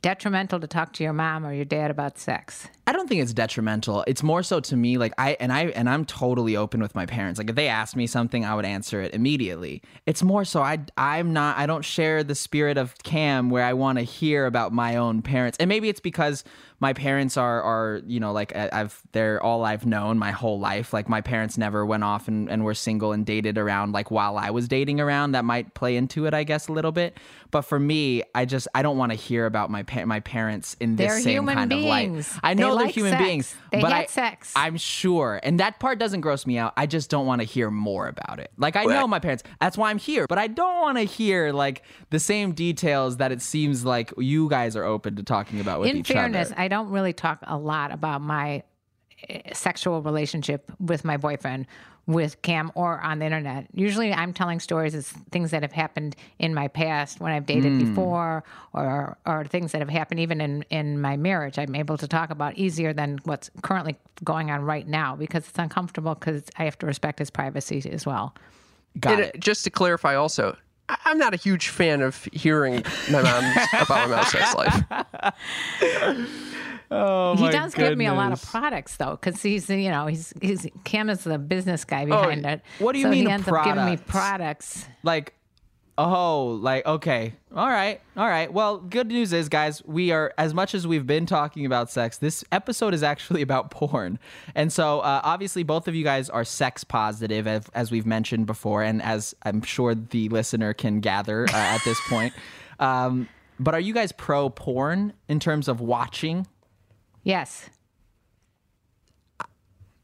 detrimental 0.00 0.60
to 0.60 0.66
talk 0.68 0.92
to 0.94 1.02
your 1.04 1.12
mom 1.12 1.44
or 1.44 1.52
your 1.52 1.64
dad 1.64 1.90
about 1.90 2.18
sex? 2.18 2.68
I 2.86 2.92
don't 2.92 3.08
think 3.08 3.22
it's 3.22 3.32
detrimental. 3.32 4.04
It's 4.06 4.22
more 4.22 4.42
so 4.42 4.60
to 4.60 4.76
me 4.76 4.98
like 4.98 5.12
I 5.16 5.36
and 5.40 5.52
I 5.52 5.66
and 5.68 5.88
I'm 5.88 6.04
totally 6.04 6.54
open 6.56 6.80
with 6.82 6.94
my 6.94 7.06
parents. 7.06 7.38
Like 7.38 7.48
if 7.48 7.56
they 7.56 7.68
ask 7.68 7.96
me 7.96 8.06
something, 8.06 8.44
I 8.44 8.54
would 8.54 8.66
answer 8.66 9.00
it 9.00 9.14
immediately. 9.14 9.80
It's 10.04 10.22
more 10.22 10.44
so 10.44 10.60
I 10.60 10.80
I'm 10.98 11.32
not 11.32 11.56
I 11.56 11.64
don't 11.66 11.84
share 11.84 12.22
the 12.22 12.34
spirit 12.34 12.76
of 12.76 12.94
Cam 13.02 13.48
where 13.48 13.64
I 13.64 13.72
want 13.72 13.98
to 13.98 14.04
hear 14.04 14.44
about 14.46 14.72
my 14.72 14.96
own 14.96 15.22
parents. 15.22 15.56
And 15.58 15.68
maybe 15.68 15.88
it's 15.88 16.00
because 16.00 16.44
my 16.80 16.92
parents 16.92 17.38
are 17.38 17.62
are 17.62 18.02
you 18.06 18.20
know 18.20 18.32
like 18.32 18.54
I've 18.54 19.00
they're 19.12 19.42
all 19.42 19.64
I've 19.64 19.86
known 19.86 20.18
my 20.18 20.32
whole 20.32 20.58
life. 20.60 20.92
Like 20.92 21.08
my 21.08 21.22
parents 21.22 21.56
never 21.56 21.86
went 21.86 22.04
off 22.04 22.28
and, 22.28 22.50
and 22.50 22.64
were 22.64 22.74
single 22.74 23.12
and 23.12 23.24
dated 23.24 23.56
around 23.56 23.92
like 23.92 24.10
while 24.10 24.36
I 24.36 24.50
was 24.50 24.68
dating 24.68 25.00
around. 25.00 25.32
That 25.32 25.46
might 25.46 25.72
play 25.72 25.96
into 25.96 26.26
it, 26.26 26.34
I 26.34 26.44
guess, 26.44 26.68
a 26.68 26.72
little 26.72 26.92
bit. 26.92 27.16
But 27.50 27.62
for 27.62 27.78
me, 27.78 28.24
I 28.34 28.44
just 28.44 28.68
I 28.74 28.82
don't 28.82 28.98
want 28.98 29.12
to 29.12 29.16
hear 29.16 29.46
about 29.46 29.70
my 29.70 29.84
pa- 29.84 30.04
my 30.04 30.20
parents 30.20 30.76
in 30.80 30.96
this 30.96 31.12
They're 31.12 31.20
same 31.20 31.46
kind 31.46 31.72
of 31.72 31.78
light. 31.78 32.08
beings. 32.10 32.38
I 32.42 32.52
They 32.54 32.73
know 32.74 32.78
they're 32.78 32.86
like 32.86 32.94
human 32.94 33.12
sex. 33.12 33.22
beings, 33.24 33.54
They 33.72 33.80
but 33.80 33.92
had 33.92 34.04
I, 34.04 34.06
sex. 34.06 34.52
I'm 34.56 34.76
sure, 34.76 35.40
and 35.42 35.60
that 35.60 35.80
part 35.80 35.98
doesn't 35.98 36.20
gross 36.20 36.46
me 36.46 36.58
out. 36.58 36.72
I 36.76 36.86
just 36.86 37.10
don't 37.10 37.26
want 37.26 37.40
to 37.40 37.44
hear 37.46 37.70
more 37.70 38.06
about 38.08 38.38
it. 38.40 38.50
Like 38.56 38.76
I 38.76 38.84
know 38.84 39.06
my 39.06 39.18
parents, 39.18 39.42
that's 39.60 39.76
why 39.78 39.90
I'm 39.90 39.98
here, 39.98 40.26
but 40.28 40.38
I 40.38 40.46
don't 40.46 40.80
want 40.80 40.98
to 40.98 41.04
hear 41.04 41.52
like 41.52 41.82
the 42.10 42.18
same 42.20 42.52
details 42.52 43.16
that 43.18 43.32
it 43.32 43.42
seems 43.42 43.84
like 43.84 44.12
you 44.18 44.48
guys 44.48 44.76
are 44.76 44.84
open 44.84 45.16
to 45.16 45.22
talking 45.22 45.60
about 45.60 45.80
with 45.80 45.90
In 45.90 45.98
each 45.98 46.08
fairness, 46.08 46.50
other. 46.50 46.60
I 46.60 46.68
don't 46.68 46.90
really 46.90 47.12
talk 47.12 47.38
a 47.42 47.56
lot 47.56 47.92
about 47.92 48.20
my 48.20 48.62
eh, 49.28 49.40
sexual 49.52 50.02
relationship 50.02 50.70
with 50.78 51.04
my 51.04 51.16
boyfriend 51.16 51.66
with 52.06 52.40
Cam 52.42 52.70
or 52.74 53.00
on 53.00 53.18
the 53.18 53.24
internet. 53.24 53.66
Usually 53.72 54.12
I'm 54.12 54.32
telling 54.34 54.60
stories 54.60 54.94
as 54.94 55.08
things 55.30 55.50
that 55.52 55.62
have 55.62 55.72
happened 55.72 56.16
in 56.38 56.52
my 56.54 56.68
past 56.68 57.18
when 57.20 57.32
I've 57.32 57.46
dated 57.46 57.78
before 57.78 58.44
or 58.72 59.16
or 59.24 59.44
things 59.46 59.72
that 59.72 59.80
have 59.80 59.88
happened 59.88 60.20
even 60.20 60.40
in 60.40 60.62
in 60.70 61.00
my 61.00 61.16
marriage. 61.16 61.58
I'm 61.58 61.74
able 61.74 61.96
to 61.98 62.06
talk 62.06 62.30
about 62.30 62.56
easier 62.56 62.92
than 62.92 63.18
what's 63.24 63.50
currently 63.62 63.96
going 64.22 64.50
on 64.50 64.62
right 64.62 64.86
now 64.86 65.16
because 65.16 65.48
it's 65.48 65.58
uncomfortable 65.58 66.14
because 66.14 66.42
I 66.58 66.64
have 66.64 66.78
to 66.80 66.86
respect 66.86 67.18
his 67.18 67.30
privacy 67.30 67.82
as 67.90 68.04
well. 68.04 68.34
Got 69.00 69.12
and 69.14 69.22
it. 69.22 69.34
uh, 69.34 69.38
just 69.38 69.64
to 69.64 69.70
clarify, 69.70 70.14
also, 70.14 70.56
I- 70.88 70.98
I'm 71.06 71.18
not 71.18 71.32
a 71.34 71.36
huge 71.38 71.68
fan 71.68 72.00
of 72.02 72.28
hearing 72.32 72.84
my 73.10 73.22
mom's 73.22 73.56
about 73.72 73.88
my 73.88 74.06
mom's 74.16 74.28
sex 74.28 74.54
life. 74.54 74.82
Oh, 76.90 77.36
he 77.36 77.48
does 77.50 77.74
give 77.74 77.96
me 77.96 78.06
a 78.06 78.14
lot 78.14 78.32
of 78.32 78.42
products 78.42 78.96
though, 78.96 79.18
because 79.20 79.42
he's 79.42 79.68
you 79.68 79.90
know 79.90 80.06
he's 80.06 80.32
he's 80.40 80.66
Kim 80.84 81.08
is 81.10 81.24
the 81.24 81.38
business 81.38 81.84
guy 81.84 82.04
behind 82.04 82.44
it. 82.46 82.62
what 82.78 82.92
do 82.92 82.98
you 82.98 83.06
so 83.06 83.10
mean 83.10 83.26
He 83.26 83.32
ends 83.32 83.48
up 83.48 83.64
giving 83.64 83.84
me 83.84 83.96
products? 83.96 84.06
products. 84.06 84.86
like 85.02 85.34
oh 85.96 86.58
like 86.60 86.84
okay. 86.86 87.34
All 87.54 87.68
right. 87.68 88.00
All 88.16 88.26
right. 88.26 88.52
Well 88.52 88.78
good 88.78 89.06
news 89.08 89.32
is 89.32 89.48
guys 89.48 89.80
we 89.84 90.10
are 90.10 90.34
as 90.38 90.52
much 90.52 90.74
as 90.74 90.86
we've 90.86 91.06
been 91.06 91.24
talking 91.24 91.64
about 91.66 91.90
sex 91.90 92.18
this 92.18 92.42
episode 92.50 92.94
is 92.94 93.02
actually 93.02 93.42
about 93.48 93.70
porn. 93.70 94.18
And 94.54 94.72
so 94.72 95.00
uh, 95.00 95.20
obviously 95.22 95.62
both 95.62 95.86
of 95.86 95.94
you 95.94 96.02
guys 96.04 96.28
are 96.28 96.44
sex 96.44 96.82
positive 96.84 97.46
as, 97.46 97.66
as 97.74 97.90
we've 97.92 98.06
mentioned 98.06 98.46
before 98.46 98.82
and 98.82 99.00
as 99.02 99.34
i'm 99.44 99.62
sure 99.62 99.94
the 99.94 100.28
listener 100.30 100.74
can 100.74 101.00
gather 101.00 101.44
uh, 101.44 101.52
at 101.52 101.80
this 101.84 102.00
point. 102.08 102.32
Um, 102.80 103.28
but 103.60 103.72
are 103.72 103.80
you 103.80 103.94
guys 103.94 104.10
pro 104.10 104.50
porn 104.50 105.12
in 105.28 105.38
terms 105.38 105.68
of 105.68 105.80
watching 105.80 106.44
Yes. 107.24 107.68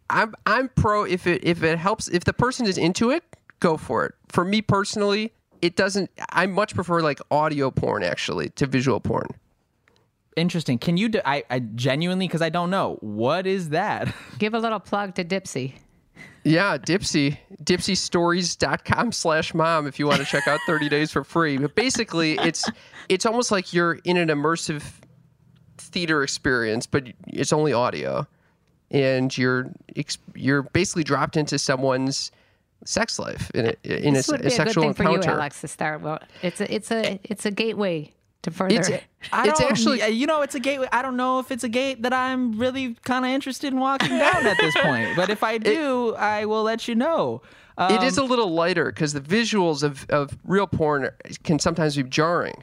I'm 0.08 0.34
I'm 0.44 0.68
pro 0.70 1.04
if 1.04 1.26
it 1.26 1.44
if 1.44 1.62
it 1.62 1.78
helps 1.78 2.08
if 2.08 2.24
the 2.24 2.32
person 2.32 2.66
is 2.66 2.76
into 2.76 3.10
it, 3.10 3.22
go 3.60 3.76
for 3.76 4.04
it. 4.06 4.14
For 4.28 4.44
me 4.44 4.60
personally, 4.60 5.32
it 5.62 5.76
doesn't. 5.76 6.10
I 6.30 6.46
much 6.46 6.74
prefer 6.74 7.00
like 7.00 7.20
audio 7.30 7.70
porn 7.70 8.02
actually 8.02 8.48
to 8.50 8.66
visual 8.66 8.98
porn. 9.00 9.28
interesting 10.36 10.78
can 10.78 10.96
you 10.96 11.08
do, 11.08 11.20
I, 11.24 11.44
I 11.50 11.58
genuinely 11.58 12.26
because 12.26 12.40
i 12.40 12.48
don't 12.48 12.70
know 12.70 12.96
what 13.00 13.46
is 13.46 13.70
that 13.70 14.12
Give 14.38 14.54
a 14.54 14.58
little 14.58 14.80
plug 14.80 15.14
to 15.16 15.24
Dipsea. 15.24 15.74
Yeah, 16.44 16.78
Dipsea, 16.78 17.36
dipseastories.com 17.62 19.12
slash 19.12 19.52
mom 19.52 19.86
if 19.86 19.98
you 19.98 20.06
want 20.06 20.20
to 20.20 20.24
check 20.24 20.48
out 20.48 20.58
30 20.66 20.88
days 20.96 21.12
for 21.12 21.22
free. 21.22 21.58
But 21.58 21.74
basically, 21.74 22.38
it's 22.38 22.68
it's 23.10 23.26
almost 23.26 23.50
like 23.50 23.74
you're 23.74 23.98
in 24.04 24.16
an 24.16 24.28
immersive 24.28 24.82
theater 25.92 26.22
experience, 26.22 26.86
but 26.86 27.04
it's 27.26 27.52
only 27.52 27.72
audio. 27.72 28.26
And 28.90 29.36
you're 29.38 29.70
you're 30.34 30.62
basically 30.62 31.04
dropped 31.04 31.36
into 31.36 31.58
someone's 31.58 32.32
sex 32.84 33.18
life 33.18 33.50
in 33.54 33.66
a, 33.66 33.74
in 33.84 34.14
a, 34.14 34.18
This 34.18 34.28
would 34.28 34.40
a 34.40 34.42
be 34.42 34.46
a 34.46 34.50
good 34.50 34.56
sexual 34.56 34.82
thing 34.84 34.94
for 34.94 35.02
you, 35.04 35.22
Alex, 35.22 35.60
to 35.60 35.68
start. 35.68 36.00
Well, 36.00 36.18
it's 36.42 36.60
a 36.60 36.74
it's 36.74 36.90
a 36.90 37.20
it's 37.22 37.46
a 37.46 37.50
gateway 37.52 38.12
to 38.42 38.50
further. 38.50 38.74
It's, 38.76 38.90
I 39.32 39.48
it's 39.48 39.60
don't- 39.60 39.70
actually 39.70 40.08
you 40.08 40.26
know, 40.26 40.42
it's 40.42 40.56
a 40.56 40.60
gate. 40.60 40.80
I 40.90 41.02
don't 41.02 41.16
know 41.16 41.38
if 41.38 41.52
it's 41.52 41.62
a 41.62 41.68
gate 41.68 42.02
that 42.02 42.12
I'm 42.12 42.58
really 42.58 42.94
kind 43.04 43.24
of 43.24 43.30
interested 43.30 43.72
in 43.72 43.78
walking 43.78 44.08
down 44.18 44.44
at 44.46 44.56
this 44.58 44.74
point. 44.80 45.14
But 45.14 45.30
if 45.30 45.44
I 45.44 45.58
do, 45.76 46.14
I 46.16 46.46
will 46.46 46.64
let 46.64 46.88
you 46.88 46.94
know. 46.96 47.42
Um, 47.78 47.92
it 47.94 48.02
is 48.02 48.18
a 48.18 48.24
little 48.24 48.50
lighter 48.50 48.86
because 48.86 49.12
the 49.12 49.20
visuals 49.20 49.82
of, 49.84 50.04
of 50.10 50.36
real 50.44 50.66
porn 50.66 51.08
can 51.44 51.58
sometimes 51.58 51.96
be 51.96 52.02
jarring. 52.02 52.62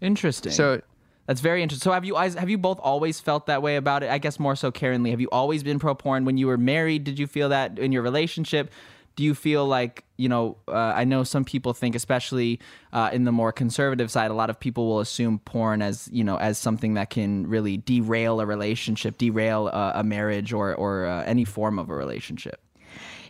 interesting. 0.00 0.52
So 0.52 0.82
that's 1.26 1.40
very 1.40 1.62
interesting. 1.62 1.84
So 1.84 1.92
have 1.92 2.04
you 2.04 2.16
have 2.16 2.50
you 2.50 2.58
both 2.58 2.78
always 2.80 3.20
felt 3.20 3.46
that 3.46 3.62
way 3.62 3.76
about 3.76 4.02
it? 4.02 4.10
I 4.10 4.18
guess 4.18 4.38
more 4.38 4.56
so 4.56 4.70
Karen 4.70 5.02
Lee. 5.02 5.10
Have 5.10 5.20
you 5.20 5.28
always 5.32 5.62
been 5.62 5.78
pro 5.78 5.94
porn 5.94 6.24
when 6.24 6.36
you 6.36 6.46
were 6.46 6.58
married? 6.58 7.04
Did 7.04 7.18
you 7.18 7.26
feel 7.26 7.48
that 7.48 7.78
in 7.78 7.92
your 7.92 8.02
relationship? 8.02 8.70
Do 9.16 9.22
you 9.22 9.34
feel 9.34 9.64
like 9.66 10.04
you 10.16 10.28
know? 10.28 10.56
Uh, 10.68 10.74
I 10.74 11.04
know 11.04 11.24
some 11.24 11.44
people 11.44 11.72
think, 11.72 11.94
especially 11.94 12.60
uh, 12.92 13.10
in 13.12 13.24
the 13.24 13.32
more 13.32 13.52
conservative 13.52 14.10
side, 14.10 14.30
a 14.30 14.34
lot 14.34 14.50
of 14.50 14.58
people 14.58 14.86
will 14.88 15.00
assume 15.00 15.38
porn 15.38 15.82
as 15.82 16.08
you 16.12 16.24
know 16.24 16.36
as 16.36 16.58
something 16.58 16.94
that 16.94 17.10
can 17.10 17.46
really 17.46 17.78
derail 17.78 18.40
a 18.40 18.46
relationship, 18.46 19.16
derail 19.16 19.70
uh, 19.72 19.92
a 19.94 20.04
marriage, 20.04 20.52
or 20.52 20.74
or 20.74 21.06
uh, 21.06 21.22
any 21.24 21.44
form 21.44 21.78
of 21.78 21.88
a 21.90 21.94
relationship. 21.94 22.60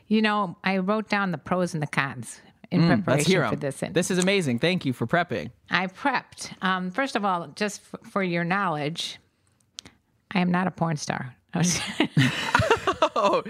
you 0.08 0.20
know, 0.20 0.56
I 0.64 0.78
wrote 0.78 1.08
down 1.08 1.30
the 1.30 1.38
pros 1.38 1.74
and 1.74 1.82
the 1.82 1.86
cons 1.86 2.40
in 2.74 2.82
Mm, 2.82 3.06
Let's 3.06 3.24
preparation 3.26 3.48
for 3.50 3.56
this. 3.56 3.82
This 3.92 4.10
is 4.10 4.18
amazing. 4.18 4.58
Thank 4.58 4.84
you 4.84 4.92
for 4.92 5.06
prepping. 5.06 5.50
I 5.70 5.86
prepped. 5.86 6.52
Um, 6.62 6.90
first 6.90 7.16
of 7.16 7.24
all, 7.24 7.48
just 7.56 7.80
f- 7.92 8.10
for 8.10 8.22
your 8.22 8.44
knowledge, 8.44 9.18
I 10.32 10.40
am 10.40 10.50
not 10.50 10.66
a 10.66 10.70
porn 10.70 10.96
star. 10.96 11.34
Oh, 13.16 13.44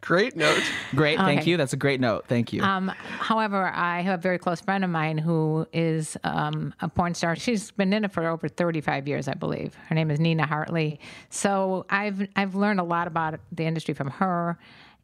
great 0.00 0.36
note. 0.36 0.62
Great, 0.94 1.18
thank 1.18 1.40
Okay. 1.40 1.50
you. 1.50 1.56
That's 1.56 1.72
a 1.72 1.76
great 1.76 2.00
note. 2.00 2.26
Thank 2.28 2.52
you. 2.52 2.62
Um, 2.62 2.88
however, 3.18 3.66
I 3.74 4.00
have 4.02 4.18
a 4.20 4.22
very 4.22 4.38
close 4.38 4.60
friend 4.60 4.84
of 4.84 4.90
mine 4.90 5.18
who 5.18 5.66
is 5.72 6.16
um, 6.24 6.72
a 6.80 6.88
porn 6.88 7.14
star. 7.14 7.34
She's 7.34 7.72
been 7.72 7.92
in 7.92 8.04
it 8.04 8.12
for 8.12 8.26
over 8.26 8.48
35 8.48 9.08
years, 9.08 9.26
I 9.28 9.34
believe. 9.34 9.74
Her 9.88 9.94
name 9.94 10.10
is 10.10 10.20
Nina 10.20 10.46
Hartley. 10.46 11.00
So 11.30 11.84
I've 11.90 12.26
I've 12.36 12.54
learned 12.54 12.78
a 12.80 12.84
lot 12.84 13.06
about 13.08 13.40
the 13.50 13.64
industry 13.64 13.92
from 13.94 14.08
her. 14.10 14.56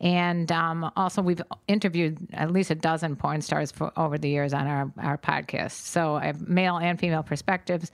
And 0.05 0.53
um, 0.53 0.93
also, 0.97 1.23
we've 1.23 1.41
interviewed 1.67 2.19
at 2.35 2.51
least 2.51 2.71
a 2.71 2.75
dozen 2.75 3.17
porn 3.17 3.41
stars 3.41 3.73
for 3.73 3.91
over 3.99 4.19
the 4.19 4.29
years 4.29 4.53
on 4.53 4.67
our, 4.67 4.93
our 4.99 5.17
podcast. 5.17 5.71
So 5.73 6.17
I 6.17 6.27
have 6.27 6.47
male 6.47 6.77
and 6.77 7.01
female 7.01 7.23
perspectives. 7.23 7.91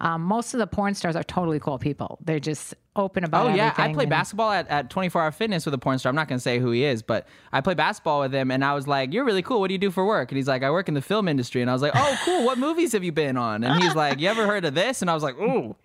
Um, 0.00 0.22
most 0.22 0.54
of 0.54 0.58
the 0.58 0.66
porn 0.66 0.94
stars 0.94 1.14
are 1.14 1.22
totally 1.22 1.60
cool 1.60 1.78
people. 1.78 2.18
They're 2.24 2.40
just 2.40 2.74
open 2.96 3.22
about 3.22 3.46
Oh 3.46 3.54
yeah, 3.54 3.72
I 3.76 3.92
play 3.92 4.02
and- 4.04 4.10
basketball 4.10 4.50
at, 4.50 4.66
at 4.68 4.90
24 4.90 5.22
Hour 5.22 5.30
Fitness 5.30 5.64
with 5.64 5.72
a 5.72 5.78
porn 5.78 6.00
star. 6.00 6.10
I'm 6.10 6.16
not 6.16 6.26
gonna 6.26 6.40
say 6.40 6.58
who 6.58 6.72
he 6.72 6.82
is, 6.84 7.00
but 7.00 7.28
I 7.52 7.60
play 7.60 7.74
basketball 7.74 8.18
with 8.18 8.34
him, 8.34 8.50
and 8.50 8.64
I 8.64 8.74
was 8.74 8.88
like, 8.88 9.12
"You're 9.12 9.24
really 9.24 9.42
cool. 9.42 9.60
What 9.60 9.68
do 9.68 9.74
you 9.74 9.78
do 9.78 9.92
for 9.92 10.04
work?" 10.04 10.32
And 10.32 10.36
he's 10.38 10.48
like, 10.48 10.64
"I 10.64 10.70
work 10.72 10.88
in 10.88 10.94
the 10.94 11.00
film 11.00 11.28
industry." 11.28 11.62
And 11.62 11.70
I 11.70 11.74
was 11.74 11.80
like, 11.82 11.92
"Oh, 11.94 12.18
cool. 12.24 12.44
What 12.44 12.58
movies 12.58 12.90
have 12.92 13.04
you 13.04 13.12
been 13.12 13.36
on?" 13.36 13.62
And 13.62 13.80
he's 13.80 13.94
like, 13.94 14.18
"You 14.18 14.28
ever 14.28 14.46
heard 14.48 14.64
of 14.64 14.74
this?" 14.74 15.00
And 15.00 15.08
I 15.08 15.14
was 15.14 15.22
like, 15.22 15.38
"Ooh." 15.38 15.76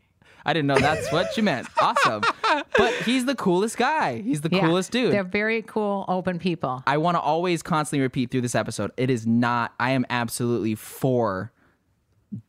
I 0.48 0.54
didn't 0.54 0.68
know 0.68 0.80
that's 0.80 1.12
what 1.12 1.38
you 1.38 1.44
meant. 1.44 1.68
Awesome. 1.80 2.24
But 2.78 2.94
he's 3.06 3.26
the 3.26 3.36
coolest 3.36 3.78
guy. 3.78 4.22
He's 4.22 4.42
the 4.42 4.50
Yeah, 4.52 4.62
coolest 4.62 4.92
dude. 4.92 5.14
They're 5.14 5.24
very 5.24 5.62
cool, 5.62 6.06
open 6.08 6.40
people. 6.40 6.82
I 6.88 6.98
want 6.98 7.16
to 7.16 7.22
always 7.22 7.62
constantly 7.62 8.02
repeat 8.02 8.32
through 8.32 8.42
this 8.42 8.56
episode. 8.56 8.92
It 8.98 9.10
is 9.10 9.28
not, 9.28 9.74
I 9.80 9.92
am 9.92 10.06
absolutely 10.10 10.74
for 10.76 11.52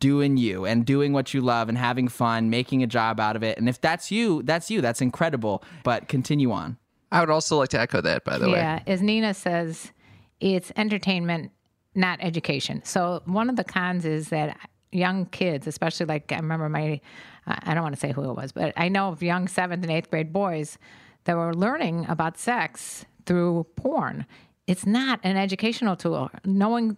doing 0.01 0.37
you 0.37 0.65
and 0.65 0.85
doing 0.85 1.13
what 1.13 1.35
you 1.35 1.41
love 1.41 1.69
and 1.69 1.77
having 1.79 2.09
fun, 2.09 2.51
making 2.51 2.83
a 2.83 2.87
job 2.87 3.21
out 3.21 3.37
of 3.37 3.43
it. 3.43 3.59
And 3.59 3.69
if 3.69 3.81
that's 3.81 4.11
you, 4.11 4.43
that's 4.43 4.71
you. 4.71 4.81
That's 4.81 5.01
incredible. 5.01 5.63
But 5.85 6.09
continue 6.09 6.51
on. 6.53 6.79
I 7.13 7.21
would 7.21 7.31
also 7.31 7.57
like 7.59 7.71
to 7.71 7.81
echo 7.81 8.01
that, 8.01 8.25
by 8.25 8.39
the 8.39 8.49
way. 8.49 8.59
Yeah, 8.59 8.81
as 8.87 9.01
Nina 9.03 9.35
says, 9.35 9.93
it's 10.41 10.73
entertainment, 10.77 11.53
not 11.95 12.19
education. 12.23 12.83
So 12.85 13.23
one 13.25 13.49
of 13.49 13.57
the 13.57 13.65
cons 13.65 14.05
is 14.05 14.29
that 14.29 14.59
young 14.93 15.27
kids, 15.27 15.67
especially 15.67 16.07
like 16.07 16.33
I 16.33 16.37
remember 16.37 16.69
my, 16.69 17.01
I 17.49 17.75
don't 17.75 17.83
want 17.83 17.95
to 17.95 18.01
say 18.01 18.13
who 18.13 18.29
it 18.31 18.35
was, 18.35 18.53
but 18.53 18.73
I 18.77 18.89
know 18.89 19.09
of 19.09 19.23
young 19.23 19.49
seventh 19.49 19.83
and 19.83 19.93
eighth 19.93 20.11
grade 20.11 20.33
boys 20.33 20.79
that 21.25 21.37
were 21.37 21.55
learning 21.55 22.07
about 22.09 22.39
sex 22.39 23.05
through 23.27 23.67
porn. 23.77 24.27
It's 24.67 24.85
not 24.85 25.19
an 25.23 25.37
educational 25.39 25.97
tool. 25.97 26.31
Knowing 26.45 26.95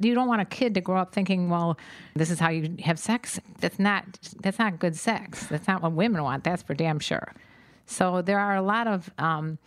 you 0.00 0.14
don't 0.14 0.26
want 0.26 0.42
a 0.42 0.44
kid 0.44 0.74
to 0.74 0.80
grow 0.80 0.98
up 0.98 1.12
thinking, 1.12 1.48
"Well, 1.48 1.78
this 2.16 2.28
is 2.28 2.40
how 2.40 2.50
you 2.50 2.74
have 2.84 2.98
sex." 2.98 3.38
That's 3.60 3.78
not 3.78 4.04
that's 4.40 4.58
not 4.58 4.80
good 4.80 4.96
sex. 4.96 5.46
That's 5.46 5.68
not 5.68 5.80
what 5.80 5.92
women 5.92 6.22
want. 6.24 6.42
That's 6.42 6.62
for 6.62 6.74
damn 6.74 6.98
sure. 6.98 7.32
So 7.86 8.20
there 8.20 8.38
are 8.40 8.56
a 8.56 8.62
lot 8.62 8.88
of 8.88 9.10
um, 9.16 9.58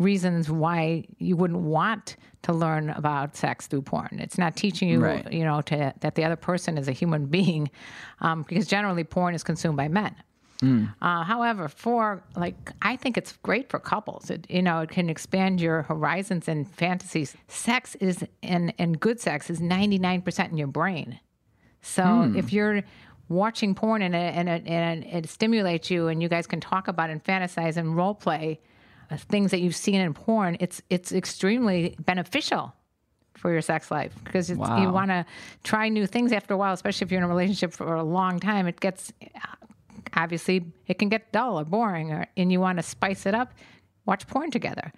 reasons 0.00 0.50
why 0.50 1.04
you 1.18 1.36
wouldn't 1.36 1.60
want 1.60 2.16
to 2.42 2.52
learn 2.52 2.90
about 2.90 3.36
sex 3.36 3.66
through 3.68 3.82
porn. 3.82 4.18
It's 4.20 4.38
not 4.38 4.56
teaching 4.56 4.88
you, 4.88 4.98
Right. 5.00 5.30
you 5.32 5.44
know, 5.44 5.60
to 5.62 5.92
that 6.00 6.14
the 6.16 6.24
other 6.24 6.36
person 6.36 6.78
is 6.78 6.88
a 6.88 6.92
human 6.92 7.26
being, 7.26 7.70
um, 8.20 8.42
because 8.42 8.66
generally 8.66 9.04
porn 9.04 9.34
is 9.34 9.44
consumed 9.44 9.76
by 9.76 9.86
men. 9.88 10.14
Uh, 11.00 11.24
however, 11.24 11.68
for 11.68 12.22
like, 12.36 12.70
I 12.82 12.94
think 12.96 13.16
it's 13.16 13.32
great 13.42 13.70
for 13.70 13.78
couples. 13.78 14.28
It, 14.28 14.46
you 14.50 14.60
know, 14.60 14.80
it 14.80 14.90
can 14.90 15.08
expand 15.08 15.58
your 15.58 15.82
horizons 15.84 16.48
and 16.48 16.68
fantasies. 16.68 17.34
Sex 17.48 17.94
is, 17.94 18.22
and 18.42 18.74
and 18.78 19.00
good 19.00 19.18
sex 19.20 19.48
is 19.48 19.58
ninety 19.58 19.96
nine 19.98 20.20
percent 20.20 20.52
in 20.52 20.58
your 20.58 20.66
brain. 20.66 21.18
So 21.80 22.30
if 22.36 22.52
you're 22.52 22.82
watching 23.30 23.74
porn 23.74 24.02
and 24.02 24.14
it, 24.14 24.34
and, 24.36 24.48
it, 24.50 24.62
and 24.66 25.02
it 25.04 25.30
stimulates 25.30 25.90
you, 25.90 26.08
and 26.08 26.22
you 26.22 26.28
guys 26.28 26.46
can 26.46 26.60
talk 26.60 26.88
about 26.88 27.08
and 27.08 27.24
fantasize 27.24 27.78
and 27.78 27.96
role 27.96 28.14
play 28.14 28.60
Uh, 29.10 29.16
things 29.16 29.50
that 29.50 29.60
you've 29.60 29.76
seen 29.76 29.96
in 29.96 30.14
porn, 30.14 30.56
it's 30.60 30.82
it's 30.88 31.12
extremely 31.12 31.96
beneficial 31.98 32.72
for 33.34 33.50
your 33.50 33.62
sex 33.62 33.90
life 33.90 34.14
because 34.24 34.50
it's, 34.50 34.58
you 34.58 34.90
want 34.90 35.10
to 35.10 35.24
try 35.64 35.88
new 35.88 36.06
things 36.06 36.30
after 36.30 36.54
a 36.54 36.56
while, 36.56 36.74
especially 36.74 37.06
if 37.06 37.10
you're 37.10 37.18
in 37.20 37.24
a 37.24 37.28
relationship 37.28 37.72
for 37.72 37.94
a 37.94 38.02
long 38.02 38.38
time. 38.38 38.66
It 38.66 38.78
gets 38.78 39.12
obviously 40.14 40.64
it 40.86 40.98
can 40.98 41.08
get 41.08 41.32
dull 41.32 41.58
or 41.58 41.64
boring, 41.64 42.12
or, 42.12 42.26
and 42.36 42.52
you 42.52 42.60
want 42.60 42.78
to 42.78 42.82
spice 42.82 43.26
it 43.26 43.34
up. 43.34 43.52
Watch 44.06 44.26
porn 44.26 44.50
together. 44.50 44.92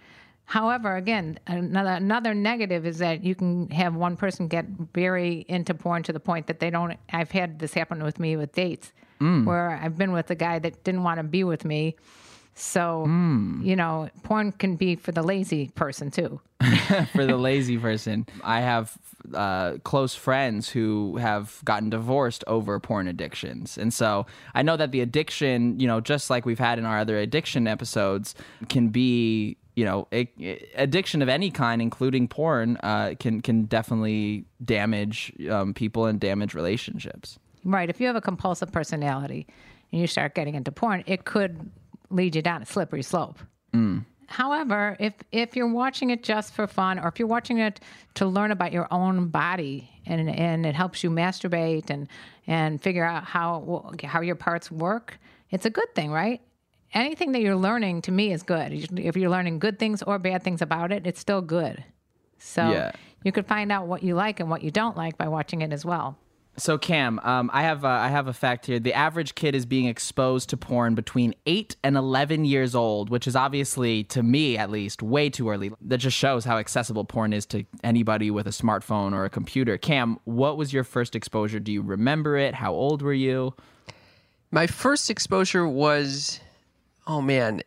However, 0.44 0.96
again, 0.96 1.38
another 1.46 1.92
another 1.92 2.34
negative 2.34 2.84
is 2.84 2.98
that 2.98 3.24
you 3.24 3.34
can 3.34 3.70
have 3.70 3.94
one 3.94 4.16
person 4.16 4.48
get 4.48 4.66
very 4.92 5.46
into 5.48 5.72
porn 5.72 6.02
to 6.02 6.12
the 6.12 6.20
point 6.20 6.46
that 6.48 6.60
they 6.60 6.70
don't. 6.70 6.98
I've 7.12 7.30
had 7.30 7.58
this 7.58 7.72
happen 7.72 8.02
with 8.02 8.18
me 8.18 8.36
with 8.36 8.52
dates, 8.52 8.92
mm. 9.20 9.46
where 9.46 9.70
I've 9.70 9.96
been 9.96 10.12
with 10.12 10.30
a 10.30 10.34
guy 10.34 10.58
that 10.58 10.84
didn't 10.84 11.04
want 11.04 11.18
to 11.18 11.24
be 11.24 11.44
with 11.44 11.64
me. 11.64 11.96
So, 12.54 13.06
you 13.06 13.76
know, 13.76 14.10
porn 14.24 14.52
can 14.52 14.76
be 14.76 14.96
for 14.96 15.10
the 15.10 15.22
lazy 15.22 15.68
person 15.74 16.10
too. 16.10 16.40
for 17.12 17.24
the 17.24 17.36
lazy 17.36 17.78
person. 17.78 18.26
I 18.44 18.60
have 18.60 18.96
uh, 19.34 19.78
close 19.84 20.14
friends 20.14 20.68
who 20.68 21.16
have 21.16 21.60
gotten 21.64 21.90
divorced 21.90 22.44
over 22.46 22.78
porn 22.78 23.08
addictions. 23.08 23.78
And 23.78 23.92
so 23.92 24.26
I 24.54 24.62
know 24.62 24.76
that 24.76 24.92
the 24.92 25.00
addiction, 25.00 25.80
you 25.80 25.86
know, 25.86 26.00
just 26.00 26.28
like 26.30 26.44
we've 26.44 26.58
had 26.58 26.78
in 26.78 26.84
our 26.84 26.98
other 26.98 27.16
addiction 27.18 27.66
episodes, 27.66 28.34
can 28.68 28.88
be, 28.88 29.56
you 29.74 29.84
know, 29.84 30.06
a, 30.12 30.28
addiction 30.74 31.22
of 31.22 31.28
any 31.28 31.50
kind, 31.50 31.80
including 31.80 32.28
porn, 32.28 32.76
uh, 32.82 33.14
can, 33.18 33.40
can 33.40 33.64
definitely 33.64 34.44
damage 34.62 35.32
um, 35.48 35.72
people 35.72 36.06
and 36.06 36.20
damage 36.20 36.54
relationships. 36.54 37.38
Right. 37.64 37.88
If 37.88 38.00
you 38.00 38.06
have 38.08 38.16
a 38.16 38.20
compulsive 38.20 38.72
personality 38.72 39.46
and 39.90 40.00
you 40.00 40.06
start 40.06 40.34
getting 40.34 40.54
into 40.54 40.72
porn, 40.72 41.04
it 41.06 41.24
could 41.24 41.70
lead 42.12 42.36
you 42.36 42.42
down 42.42 42.62
a 42.62 42.66
slippery 42.66 43.02
slope. 43.02 43.38
However, 44.28 44.96
if 44.98 45.12
if 45.30 45.56
you're 45.56 45.70
watching 45.72 46.08
it 46.10 46.22
just 46.22 46.54
for 46.54 46.66
fun, 46.66 46.98
or 46.98 47.08
if 47.08 47.18
you're 47.18 47.28
watching 47.28 47.58
it 47.58 47.80
to 48.14 48.24
learn 48.26 48.50
about 48.50 48.72
your 48.72 48.88
own 48.90 49.28
body, 49.28 49.90
and 50.06 50.30
and 50.30 50.64
it 50.64 50.74
helps 50.74 51.02
you 51.04 51.10
masturbate 51.10 51.90
and 51.90 52.08
and 52.46 52.80
figure 52.80 53.04
out 53.04 53.24
how 53.24 53.92
how 54.04 54.20
your 54.22 54.34
parts 54.36 54.70
work, 54.70 55.18
it's 55.50 55.66
a 55.66 55.70
good 55.70 55.94
thing, 55.94 56.10
right? 56.10 56.40
Anything 56.94 57.32
that 57.32 57.40
you're 57.42 57.56
learning 57.56 58.02
to 58.02 58.12
me 58.12 58.32
is 58.32 58.42
good. 58.42 58.72
If 58.98 59.16
you're 59.16 59.30
learning 59.30 59.58
good 59.58 59.78
things 59.78 60.02
or 60.02 60.18
bad 60.18 60.42
things 60.42 60.62
about 60.62 60.92
it, 60.92 61.06
it's 61.06 61.20
still 61.20 61.42
good. 61.42 61.84
So 62.38 62.68
Yeah. 62.70 62.92
you 63.24 63.32
could 63.32 63.46
find 63.46 63.70
out 63.72 63.86
what 63.86 64.02
you 64.02 64.14
like 64.14 64.40
and 64.40 64.48
what 64.50 64.62
you 64.62 64.70
don't 64.70 64.96
like 64.96 65.16
by 65.18 65.28
watching 65.28 65.62
it 65.62 65.72
as 65.72 65.84
well. 65.84 66.16
So 66.58 66.76
Cam, 66.76 67.18
um, 67.20 67.50
I 67.52 67.62
have 67.62 67.82
uh, 67.82 67.88
I 67.88 68.08
have 68.08 68.28
a 68.28 68.32
fact 68.34 68.66
here. 68.66 68.78
The 68.78 68.92
average 68.92 69.34
kid 69.34 69.54
is 69.54 69.64
being 69.64 69.86
exposed 69.86 70.50
to 70.50 70.56
porn 70.58 70.94
between 70.94 71.34
eight 71.46 71.76
and 71.82 71.96
eleven 71.96 72.44
years 72.44 72.74
old, 72.74 73.08
which 73.08 73.26
is 73.26 73.34
obviously, 73.34 74.04
to 74.04 74.22
me 74.22 74.58
at 74.58 74.70
least, 74.70 75.02
way 75.02 75.30
too 75.30 75.48
early. 75.48 75.72
That 75.80 75.98
just 75.98 76.16
shows 76.16 76.44
how 76.44 76.58
accessible 76.58 77.04
porn 77.04 77.32
is 77.32 77.46
to 77.46 77.64
anybody 77.82 78.30
with 78.30 78.46
a 78.46 78.50
smartphone 78.50 79.14
or 79.14 79.24
a 79.24 79.30
computer. 79.30 79.78
Cam, 79.78 80.18
what 80.24 80.58
was 80.58 80.74
your 80.74 80.84
first 80.84 81.16
exposure? 81.16 81.58
Do 81.58 81.72
you 81.72 81.80
remember 81.80 82.36
it? 82.36 82.54
How 82.54 82.72
old 82.74 83.00
were 83.00 83.14
you? 83.14 83.54
My 84.50 84.66
first 84.66 85.08
exposure 85.08 85.66
was, 85.66 86.38
oh 87.06 87.22
man, 87.22 87.62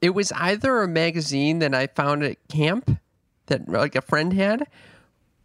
it 0.00 0.10
was 0.10 0.32
either 0.32 0.82
a 0.82 0.88
magazine 0.88 1.58
that 1.58 1.74
I 1.74 1.88
found 1.88 2.24
at 2.24 2.38
camp 2.48 2.98
that 3.46 3.68
like 3.68 3.94
a 3.94 4.00
friend 4.00 4.32
had, 4.32 4.66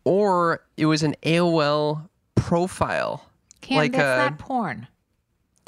or 0.06 0.66
it 0.78 0.86
was 0.86 1.04
an 1.04 1.16
AOL 1.24 2.09
profile. 2.40 3.26
Cam, 3.62 3.78
like 3.78 3.92
that's 3.92 4.20
uh, 4.20 4.30
not 4.30 4.40
porn. 4.40 4.88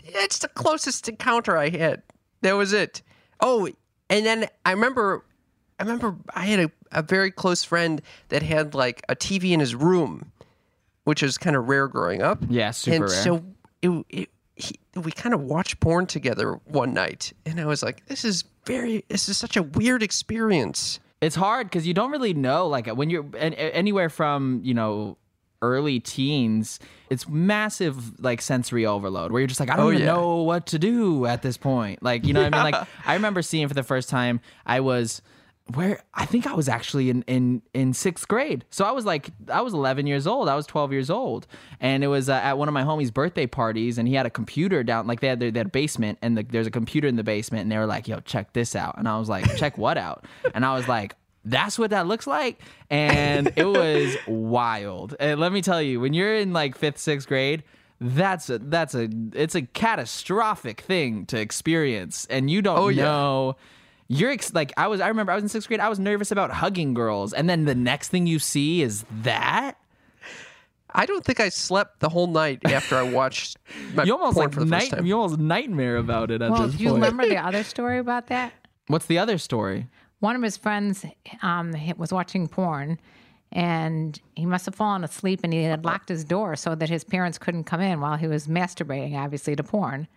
it's 0.03 0.39
the 0.39 0.47
closest 0.47 1.07
encounter 1.09 1.57
I 1.57 1.69
had. 1.69 2.03
That 2.41 2.53
was 2.53 2.73
it. 2.73 3.01
Oh, 3.39 3.69
and 4.09 4.25
then 4.25 4.47
I 4.65 4.71
remember, 4.71 5.23
I 5.79 5.83
remember 5.83 6.15
I 6.33 6.45
had 6.45 6.59
a, 6.59 6.71
a 6.91 7.01
very 7.01 7.31
close 7.31 7.63
friend 7.63 8.01
that 8.29 8.43
had 8.43 8.73
like 8.73 9.03
a 9.09 9.15
TV 9.15 9.51
in 9.51 9.59
his 9.59 9.75
room, 9.75 10.31
which 11.03 11.23
is 11.23 11.37
kind 11.37 11.55
of 11.55 11.67
rare 11.67 11.87
growing 11.87 12.21
up. 12.21 12.39
Yeah, 12.49 12.71
super 12.71 12.95
and 12.95 13.03
rare. 13.05 13.23
so 13.23 13.43
it, 13.81 14.05
it 14.09 14.29
he, 14.55 14.79
we 14.95 15.11
kind 15.11 15.33
of 15.33 15.41
watched 15.41 15.79
porn 15.79 16.05
together 16.05 16.59
one 16.65 16.93
night, 16.93 17.33
and 17.45 17.59
I 17.59 17.65
was 17.65 17.83
like, 17.83 18.05
"This 18.07 18.25
is 18.25 18.43
very, 18.65 19.03
this 19.07 19.27
is 19.29 19.37
such 19.37 19.57
a 19.57 19.63
weird 19.63 20.03
experience." 20.03 20.99
It's 21.21 21.35
hard 21.35 21.67
because 21.67 21.85
you 21.85 21.93
don't 21.93 22.11
really 22.11 22.33
know. 22.33 22.67
Like 22.67 22.87
when 22.87 23.09
you're 23.09 23.25
anywhere 23.35 24.09
from 24.09 24.61
you 24.63 24.73
know 24.73 25.17
early 25.61 25.99
teens, 25.99 26.79
it's 27.09 27.27
massive 27.27 28.19
like 28.19 28.41
sensory 28.41 28.85
overload 28.85 29.31
where 29.31 29.41
you're 29.41 29.47
just 29.47 29.59
like 29.59 29.69
I 29.69 29.75
don't 29.75 29.85
Oh, 29.85 29.91
even 29.91 30.01
yeah. 30.01 30.13
know 30.13 30.37
what 30.43 30.65
to 30.67 30.79
do 30.79 31.25
at 31.25 31.41
this 31.41 31.57
point. 31.57 32.01
Like 32.03 32.25
you 32.25 32.33
know 32.33 32.43
what 32.43 32.53
I 32.53 32.63
mean? 32.63 32.71
Like 32.73 32.87
I 33.05 33.13
remember 33.13 33.41
seeing 33.41 33.67
for 33.67 33.73
the 33.73 33.83
first 33.83 34.09
time. 34.09 34.39
I 34.65 34.79
was 34.79 35.21
where 35.75 36.01
I 36.13 36.25
think 36.25 36.47
I 36.47 36.53
was 36.53 36.67
actually 36.67 37.09
in 37.09 37.21
in 37.27 37.61
in 37.73 37.93
sixth 37.93 38.27
grade. 38.27 38.65
So 38.71 38.83
I 38.83 38.91
was 38.91 39.05
like 39.05 39.29
I 39.49 39.61
was 39.61 39.73
11 39.73 40.07
years 40.07 40.27
old. 40.27 40.49
I 40.49 40.55
was 40.55 40.65
12 40.65 40.91
years 40.91 41.09
old, 41.09 41.47
and 41.79 42.03
it 42.03 42.07
was 42.07 42.27
uh, 42.29 42.33
at 42.33 42.57
one 42.57 42.67
of 42.67 42.73
my 42.73 42.83
homies' 42.83 43.13
birthday 43.13 43.45
parties, 43.47 43.97
and 43.97 44.07
he 44.07 44.15
had 44.15 44.25
a 44.25 44.29
computer 44.29 44.83
down 44.83 45.07
like 45.07 45.19
they 45.21 45.27
had 45.27 45.39
their, 45.39 45.49
a 45.63 45.65
basement, 45.65 46.17
and 46.21 46.37
the, 46.37 46.43
there's 46.43 46.67
a 46.67 46.71
computer 46.71 47.07
in 47.07 47.15
the 47.15 47.23
basement, 47.23 47.61
and 47.61 47.71
they 47.71 47.77
were 47.77 47.85
like, 47.85 48.07
"Yo, 48.07 48.19
check 48.21 48.51
this 48.53 48.75
out," 48.75 48.95
and 48.97 49.07
I 49.07 49.17
was 49.19 49.29
like, 49.29 49.55
"Check 49.55 49.77
what 49.77 49.97
out?" 49.97 50.25
And 50.53 50.65
I 50.65 50.73
was 50.75 50.87
like. 50.87 51.15
That's 51.43 51.79
what 51.79 51.89
that 51.89 52.05
looks 52.07 52.27
like, 52.27 52.59
and 52.89 53.51
it 53.55 53.65
was 53.65 54.15
wild. 54.27 55.15
And 55.19 55.39
let 55.39 55.51
me 55.51 55.61
tell 55.61 55.81
you, 55.81 55.99
when 55.99 56.13
you're 56.13 56.35
in 56.35 56.53
like 56.53 56.77
fifth, 56.77 56.99
sixth 56.99 57.27
grade, 57.27 57.63
that's 57.99 58.49
a 58.49 58.59
that's 58.59 58.93
a 58.93 59.09
it's 59.33 59.55
a 59.55 59.63
catastrophic 59.63 60.81
thing 60.81 61.25
to 61.27 61.39
experience, 61.39 62.27
and 62.29 62.49
you 62.49 62.61
don't 62.61 62.77
Oh, 62.77 62.87
yeah. 62.89 63.03
know 63.03 63.55
you're 64.07 64.29
ex- 64.31 64.53
like 64.53 64.71
I 64.77 64.87
was. 64.87 65.01
I 65.01 65.07
remember 65.07 65.31
I 65.31 65.35
was 65.35 65.43
in 65.43 65.49
sixth 65.49 65.67
grade. 65.67 65.79
I 65.79 65.89
was 65.89 65.97
nervous 65.99 66.31
about 66.31 66.51
hugging 66.51 66.93
girls, 66.93 67.33
and 67.33 67.49
then 67.49 67.65
the 67.65 67.75
next 67.75 68.09
thing 68.09 68.27
you 68.27 68.37
see 68.39 68.81
is 68.83 69.03
that. 69.23 69.77
I 70.93 71.05
don't 71.05 71.23
think 71.23 71.39
I 71.39 71.47
slept 71.47 72.01
the 72.01 72.09
whole 72.09 72.27
night 72.27 72.59
after 72.65 72.97
I 72.97 73.03
watched 73.03 73.57
my 73.93 74.03
You 74.03 74.11
almost 74.13 74.35
porn 74.35 74.45
like 74.47 74.53
for 74.53 74.59
the 74.59 74.65
night. 74.65 74.79
first 74.81 74.91
time. 74.91 75.05
You 75.05 75.17
almost 75.21 75.39
nightmare 75.39 75.95
about 75.95 76.31
it 76.31 76.41
at 76.41 76.51
Well, 76.51 76.67
this 76.67 76.75
do 76.75 76.83
you 76.83 76.93
remember 76.93 77.25
the 77.25 77.37
other 77.47 77.63
story 77.63 77.97
about 77.97 78.27
that? 78.27 78.51
What's 78.87 79.05
the 79.05 79.17
other 79.17 79.37
story? 79.37 79.87
One 80.21 80.35
of 80.35 80.43
his 80.43 80.55
friends 80.55 81.03
um, 81.41 81.73
was 81.97 82.13
watching 82.13 82.47
porn, 82.47 82.99
and 83.51 84.19
he 84.35 84.45
must 84.45 84.67
have 84.67 84.75
fallen 84.75 85.03
asleep, 85.03 85.41
and 85.43 85.51
he 85.51 85.63
had 85.63 85.83
locked 85.83 86.09
his 86.09 86.23
door 86.23 86.55
so 86.55 86.75
that 86.75 86.89
his 86.89 87.03
parents 87.03 87.39
couldn't 87.39 87.63
come 87.63 87.81
in 87.81 87.99
while 87.99 88.17
he 88.17 88.27
was 88.27 88.47
masturbating, 88.47 89.17
obviously 89.17 89.55
to 89.55 89.63
porn. 89.63 90.07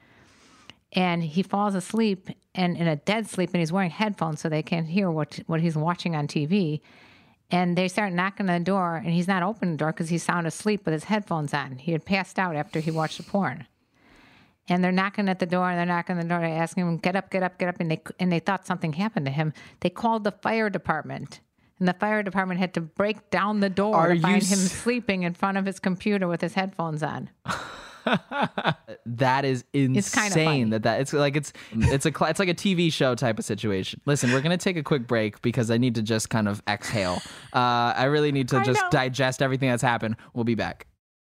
And 0.92 1.24
he 1.24 1.42
falls 1.42 1.74
asleep 1.74 2.28
and 2.54 2.76
in 2.76 2.86
a 2.86 2.96
dead 2.96 3.28
sleep, 3.30 3.50
and 3.54 3.60
he's 3.60 3.72
wearing 3.72 3.90
headphones 3.90 4.42
so 4.42 4.50
they 4.50 4.62
can't 4.62 4.86
hear 4.86 5.10
what 5.10 5.40
what 5.46 5.62
he's 5.62 5.74
watching 5.74 6.14
on 6.14 6.28
TV. 6.28 6.82
And 7.50 7.76
they 7.76 7.88
start 7.88 8.12
knocking 8.12 8.50
on 8.50 8.58
the 8.58 8.64
door, 8.64 8.96
and 8.96 9.14
he's 9.14 9.26
not 9.26 9.42
opening 9.42 9.72
the 9.72 9.78
door 9.78 9.92
because 9.92 10.10
he's 10.10 10.22
sound 10.22 10.46
asleep 10.46 10.84
with 10.84 10.92
his 10.92 11.04
headphones 11.04 11.54
on. 11.54 11.78
He 11.78 11.92
had 11.92 12.04
passed 12.04 12.38
out 12.38 12.56
after 12.56 12.78
he 12.78 12.90
watched 12.90 13.16
the 13.16 13.22
porn 13.22 13.66
and 14.68 14.82
they're 14.82 14.92
knocking 14.92 15.28
at 15.28 15.38
the 15.38 15.46
door 15.46 15.68
and 15.70 15.78
they're 15.78 15.86
knocking 15.86 16.16
on 16.16 16.22
the 16.22 16.28
door 16.28 16.40
they're 16.40 16.58
asking 16.62 16.86
him 16.86 16.96
get 16.96 17.14
up 17.16 17.30
get 17.30 17.42
up 17.42 17.58
get 17.58 17.68
up 17.68 17.76
and 17.80 17.90
they 17.90 18.00
and 18.18 18.32
they 18.32 18.38
thought 18.40 18.66
something 18.66 18.92
happened 18.94 19.26
to 19.26 19.32
him 19.32 19.52
they 19.80 19.90
called 19.90 20.24
the 20.24 20.32
fire 20.32 20.70
department 20.70 21.40
and 21.78 21.88
the 21.88 21.92
fire 21.94 22.22
department 22.22 22.60
had 22.60 22.72
to 22.74 22.80
break 22.80 23.30
down 23.30 23.60
the 23.60 23.68
door 23.70 23.94
Are 23.96 24.14
to 24.14 24.20
find 24.20 24.42
him 24.42 24.58
sleeping 24.58 25.24
in 25.24 25.34
front 25.34 25.58
of 25.58 25.66
his 25.66 25.78
computer 25.80 26.28
with 26.28 26.40
his 26.40 26.54
headphones 26.54 27.02
on 27.02 27.30
That 29.06 29.44
is 29.44 29.64
insane. 29.72 29.96
It's 29.96 30.14
kinda 30.14 30.34
funny. 30.44 30.64
that 30.64 30.82
that 30.82 31.00
it's 31.00 31.12
like 31.12 31.36
it's 31.36 31.52
it's 31.72 32.06
a 32.06 32.12
it's 32.24 32.38
like 32.38 32.48
a 32.48 32.54
TV 32.54 32.92
show 32.92 33.14
type 33.14 33.38
of 33.38 33.44
situation. 33.44 34.00
Listen, 34.04 34.30
we're 34.32 34.40
gonna 34.42 34.56
take 34.58 34.76
a 34.76 34.82
quick 34.82 35.06
break 35.06 35.40
because 35.42 35.70
I 35.70 35.78
need 35.78 35.94
to 35.96 36.02
just 36.02 36.28
kind 36.30 36.46
of 36.48 36.62
exhale. 36.68 37.22
Uh, 37.52 37.92
I 37.96 38.04
really 38.04 38.30
need 38.32 38.48
to 38.50 38.58
I 38.58 38.62
just 38.64 38.82
know. 38.82 38.90
digest 38.90 39.40
everything 39.42 39.70
that's 39.70 39.82
happened. 39.82 40.16
We'll 40.34 40.44
be 40.44 40.54
back. 40.54 40.86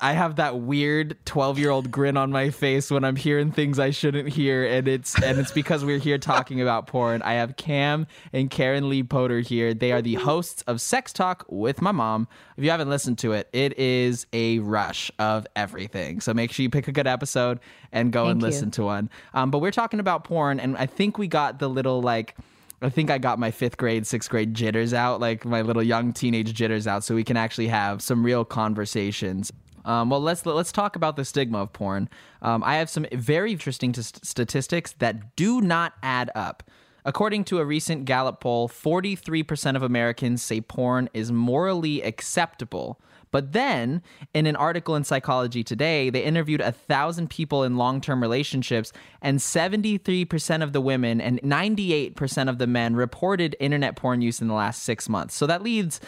I 0.00 0.12
have 0.12 0.36
that 0.36 0.60
weird 0.60 1.18
12-year-old 1.26 1.90
grin 1.90 2.16
on 2.16 2.30
my 2.30 2.50
face 2.50 2.88
when 2.88 3.04
I'm 3.04 3.16
hearing 3.16 3.50
things 3.50 3.80
I 3.80 3.90
shouldn't 3.90 4.28
hear 4.28 4.64
and 4.64 4.86
it's 4.86 5.20
and 5.20 5.40
it's 5.40 5.50
because 5.50 5.84
we're 5.84 5.98
here 5.98 6.18
talking 6.18 6.60
about 6.60 6.86
porn. 6.86 7.20
I 7.22 7.34
have 7.34 7.56
Cam 7.56 8.06
and 8.32 8.48
Karen 8.48 8.88
Lee 8.88 9.02
Potter 9.02 9.40
here. 9.40 9.74
They 9.74 9.90
are 9.90 10.02
the 10.02 10.14
hosts 10.14 10.62
of 10.62 10.80
Sex 10.80 11.12
Talk 11.12 11.44
with 11.48 11.82
My 11.82 11.90
Mom. 11.90 12.28
If 12.56 12.62
you 12.62 12.70
haven't 12.70 12.90
listened 12.90 13.18
to 13.18 13.32
it, 13.32 13.48
it 13.52 13.76
is 13.76 14.26
a 14.32 14.60
rush 14.60 15.10
of 15.18 15.48
everything. 15.56 16.20
So 16.20 16.32
make 16.32 16.52
sure 16.52 16.62
you 16.62 16.70
pick 16.70 16.86
a 16.86 16.92
good 16.92 17.08
episode 17.08 17.58
and 17.90 18.12
go 18.12 18.24
Thank 18.26 18.32
and 18.32 18.40
you. 18.42 18.46
listen 18.46 18.70
to 18.72 18.84
one. 18.84 19.10
Um, 19.34 19.50
but 19.50 19.58
we're 19.58 19.72
talking 19.72 19.98
about 19.98 20.22
porn 20.22 20.60
and 20.60 20.76
I 20.76 20.86
think 20.86 21.18
we 21.18 21.26
got 21.26 21.58
the 21.58 21.68
little 21.68 22.00
like 22.00 22.36
I 22.82 22.88
think 22.88 23.10
I 23.10 23.18
got 23.18 23.38
my 23.38 23.50
fifth 23.50 23.76
grade, 23.76 24.06
sixth 24.06 24.30
grade 24.30 24.54
jitters 24.54 24.94
out, 24.94 25.20
like 25.20 25.44
my 25.44 25.60
little 25.60 25.82
young 25.82 26.12
teenage 26.12 26.54
jitters 26.54 26.86
out, 26.86 27.04
so 27.04 27.14
we 27.14 27.24
can 27.24 27.36
actually 27.36 27.68
have 27.68 28.00
some 28.00 28.24
real 28.24 28.44
conversations. 28.44 29.52
Um, 29.84 30.10
well, 30.10 30.20
let's 30.20 30.44
let's 30.46 30.72
talk 30.72 30.96
about 30.96 31.16
the 31.16 31.24
stigma 31.24 31.58
of 31.58 31.72
porn. 31.72 32.08
Um, 32.42 32.62
I 32.64 32.76
have 32.76 32.88
some 32.88 33.06
very 33.12 33.52
interesting 33.52 33.92
t- 33.92 34.02
statistics 34.02 34.92
that 34.98 35.36
do 35.36 35.60
not 35.60 35.94
add 36.02 36.30
up. 36.34 36.62
According 37.04 37.44
to 37.44 37.58
a 37.58 37.64
recent 37.64 38.04
Gallup 38.04 38.40
poll, 38.40 38.68
43% 38.68 39.76
of 39.76 39.82
Americans 39.82 40.42
say 40.42 40.60
porn 40.60 41.08
is 41.14 41.32
morally 41.32 42.02
acceptable. 42.02 43.00
But 43.30 43.52
then, 43.52 44.02
in 44.34 44.46
an 44.46 44.56
article 44.56 44.96
in 44.96 45.04
Psychology 45.04 45.62
Today, 45.62 46.10
they 46.10 46.22
interviewed 46.22 46.60
a 46.60 46.72
thousand 46.72 47.30
people 47.30 47.62
in 47.62 47.76
long 47.76 48.00
term 48.00 48.20
relationships, 48.20 48.92
and 49.22 49.38
73% 49.38 50.62
of 50.62 50.72
the 50.72 50.80
women 50.80 51.20
and 51.20 51.40
98% 51.42 52.48
of 52.48 52.58
the 52.58 52.66
men 52.66 52.94
reported 52.94 53.56
internet 53.60 53.96
porn 53.96 54.20
use 54.22 54.40
in 54.40 54.48
the 54.48 54.54
last 54.54 54.82
six 54.82 55.08
months. 55.08 55.34
So 55.34 55.46
that 55.46 55.62
leads 55.62 56.00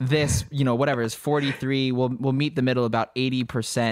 this, 0.00 0.46
you 0.50 0.64
know, 0.64 0.74
whatever 0.74 1.02
is 1.02 1.14
43, 1.14 1.92
we'll, 1.92 2.16
we'll 2.18 2.32
meet 2.32 2.56
the 2.56 2.62
middle 2.62 2.86
about 2.86 3.14
80%, 3.14 3.44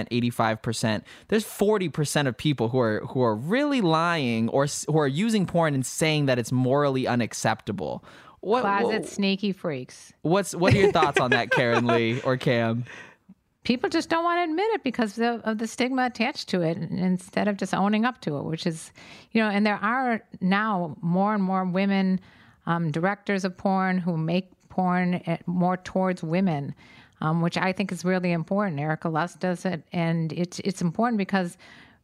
85%. 0.09 1.03
There's 1.27 1.45
40% 1.45 2.27
of 2.27 2.35
people 2.35 2.69
who 2.69 2.79
are 2.79 3.01
who 3.11 3.21
are 3.21 3.35
really 3.35 3.79
lying 3.79 4.49
or 4.49 4.65
who 4.87 4.97
are 4.97 5.07
using 5.07 5.45
porn 5.45 5.75
and 5.75 5.85
saying 5.85 6.25
that 6.25 6.39
it's 6.39 6.51
morally 6.51 7.05
unacceptable. 7.05 8.03
What, 8.41 8.61
Closet 8.61 9.01
what- 9.01 9.05
sneaky 9.07 9.51
freaks. 9.51 10.13
what's 10.21 10.55
what 10.55 10.73
are 10.73 10.77
your 10.77 10.91
thoughts 10.91 11.19
on 11.19 11.31
that, 11.31 11.51
Karen 11.51 11.85
Lee 11.93 12.21
or 12.21 12.37
Cam? 12.37 12.85
People 13.63 13.89
just 13.89 14.09
don't 14.09 14.23
want 14.23 14.39
to 14.39 14.43
admit 14.49 14.65
it 14.71 14.83
because 14.83 15.19
of, 15.19 15.41
of 15.41 15.57
the 15.57 15.67
stigma 15.67 16.05
attached 16.05 16.47
to 16.49 16.61
it 16.61 16.77
instead 16.77 17.47
of 17.47 17.57
just 17.57 17.73
owning 17.73 18.05
up 18.05 18.21
to 18.21 18.37
it, 18.37 18.43
which 18.45 18.65
is, 18.65 18.91
you 19.31 19.41
know, 19.41 19.49
and 19.49 19.65
there 19.65 19.75
are 19.75 20.21
now 20.39 20.95
more 21.01 21.35
and 21.35 21.43
more 21.43 21.65
women 21.65 22.19
um, 22.65 22.89
directors 22.89 23.43
of 23.43 23.57
porn 23.57 23.97
who 23.97 24.15
make 24.17 24.49
porn 24.69 25.15
at, 25.25 25.45
more 25.47 25.75
towards 25.75 26.23
women, 26.23 26.73
um, 27.21 27.41
which 27.41 27.57
I 27.57 27.73
think 27.73 27.91
is 27.91 28.05
really 28.05 28.31
important. 28.31 28.79
Erica 28.79 29.09
Lust 29.09 29.39
does 29.41 29.65
it, 29.65 29.83
and 29.91 30.31
it's 30.33 30.59
it's 30.59 30.81
important 30.81 31.17
because 31.17 31.57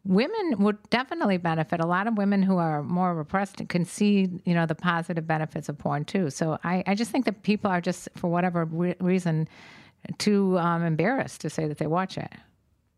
women 0.06 0.64
would 0.64 0.78
definitely 0.90 1.38
benefit. 1.38 1.80
A 1.80 1.86
lot 1.86 2.08
of 2.08 2.18
women 2.18 2.44
who 2.44 2.58
are 2.58 2.84
more 2.84 3.16
repressed 3.16 3.68
can 3.70 3.86
see, 3.86 4.30
you 4.46 4.54
know, 4.54 4.66
the 4.66 4.76
positive 4.76 5.28
benefits 5.28 5.68
of 5.68 5.78
porn 5.78 6.06
too. 6.06 6.30
So 6.30 6.58
I, 6.64 6.84
I 6.88 6.96
just 6.96 7.12
think 7.12 7.26
that 7.26 7.44
people 7.44 7.70
are 7.70 7.82
just, 7.82 8.08
for 8.16 8.30
whatever 8.30 8.66
re- 8.66 8.96
reason, 9.00 9.48
too 10.18 10.58
um, 10.60 10.84
embarrassed 10.84 11.42
to 11.42 11.50
say 11.50 11.68
that 11.68 11.80
they 11.80 11.88
watch 11.88 12.18
it. 12.18 12.32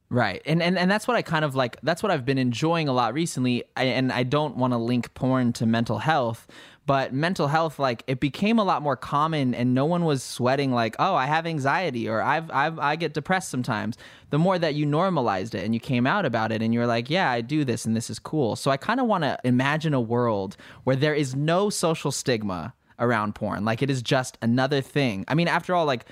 Right. 0.09 0.41
And, 0.45 0.63
and 0.63 0.77
and 0.77 0.89
that's 0.89 1.05
what 1.05 1.17
I 1.17 1.21
kind 1.21 1.43
of 1.43 1.53
like 1.53 1.77
that's 1.83 2.01
what 2.01 2.13
I've 2.13 2.23
been 2.23 2.37
enjoying 2.37 2.87
a 2.87 2.93
lot 2.93 3.13
recently 3.13 3.65
I, 3.75 3.83
and 3.83 4.11
I 4.11 4.23
don't 4.23 4.55
want 4.55 4.71
to 4.71 4.77
link 4.77 5.13
porn 5.13 5.51
to 5.53 5.65
mental 5.65 5.97
health, 5.97 6.47
but 6.87 7.13
mental 7.13 7.49
health 7.49 7.77
like 7.79 8.01
it 8.07 8.21
became 8.21 8.57
a 8.57 8.63
lot 8.63 8.81
more 8.81 8.95
common 8.95 9.53
and 9.53 9.75
no 9.75 9.85
one 9.85 10.05
was 10.05 10.23
sweating 10.23 10.71
like, 10.71 10.95
"Oh, 10.97 11.13
I 11.13 11.25
have 11.25 11.45
anxiety 11.45 12.09
or 12.09 12.21
I've, 12.21 12.49
I've 12.49 12.79
I 12.79 12.95
get 12.95 13.13
depressed 13.13 13.49
sometimes." 13.49 13.97
The 14.29 14.39
more 14.39 14.57
that 14.57 14.73
you 14.73 14.85
normalized 14.85 15.53
it 15.53 15.63
and 15.65 15.73
you 15.73 15.81
came 15.81 16.07
out 16.07 16.25
about 16.25 16.51
it 16.51 16.61
and 16.61 16.73
you're 16.73 16.87
like, 16.87 17.09
"Yeah, 17.09 17.29
I 17.29 17.41
do 17.41 17.65
this 17.65 17.85
and 17.85 17.95
this 17.95 18.09
is 18.09 18.17
cool." 18.17 18.55
So 18.55 18.71
I 18.71 18.77
kind 18.77 19.01
of 19.01 19.05
want 19.05 19.25
to 19.25 19.37
imagine 19.43 19.93
a 19.93 20.01
world 20.01 20.55
where 20.85 20.95
there 20.95 21.13
is 21.13 21.35
no 21.35 21.69
social 21.69 22.11
stigma 22.11 22.73
around 22.99 23.35
porn. 23.35 23.65
Like 23.65 23.81
it 23.81 23.89
is 23.89 24.01
just 24.01 24.37
another 24.41 24.81
thing. 24.81 25.25
I 25.27 25.35
mean, 25.35 25.49
after 25.49 25.75
all 25.75 25.85
like 25.85 26.05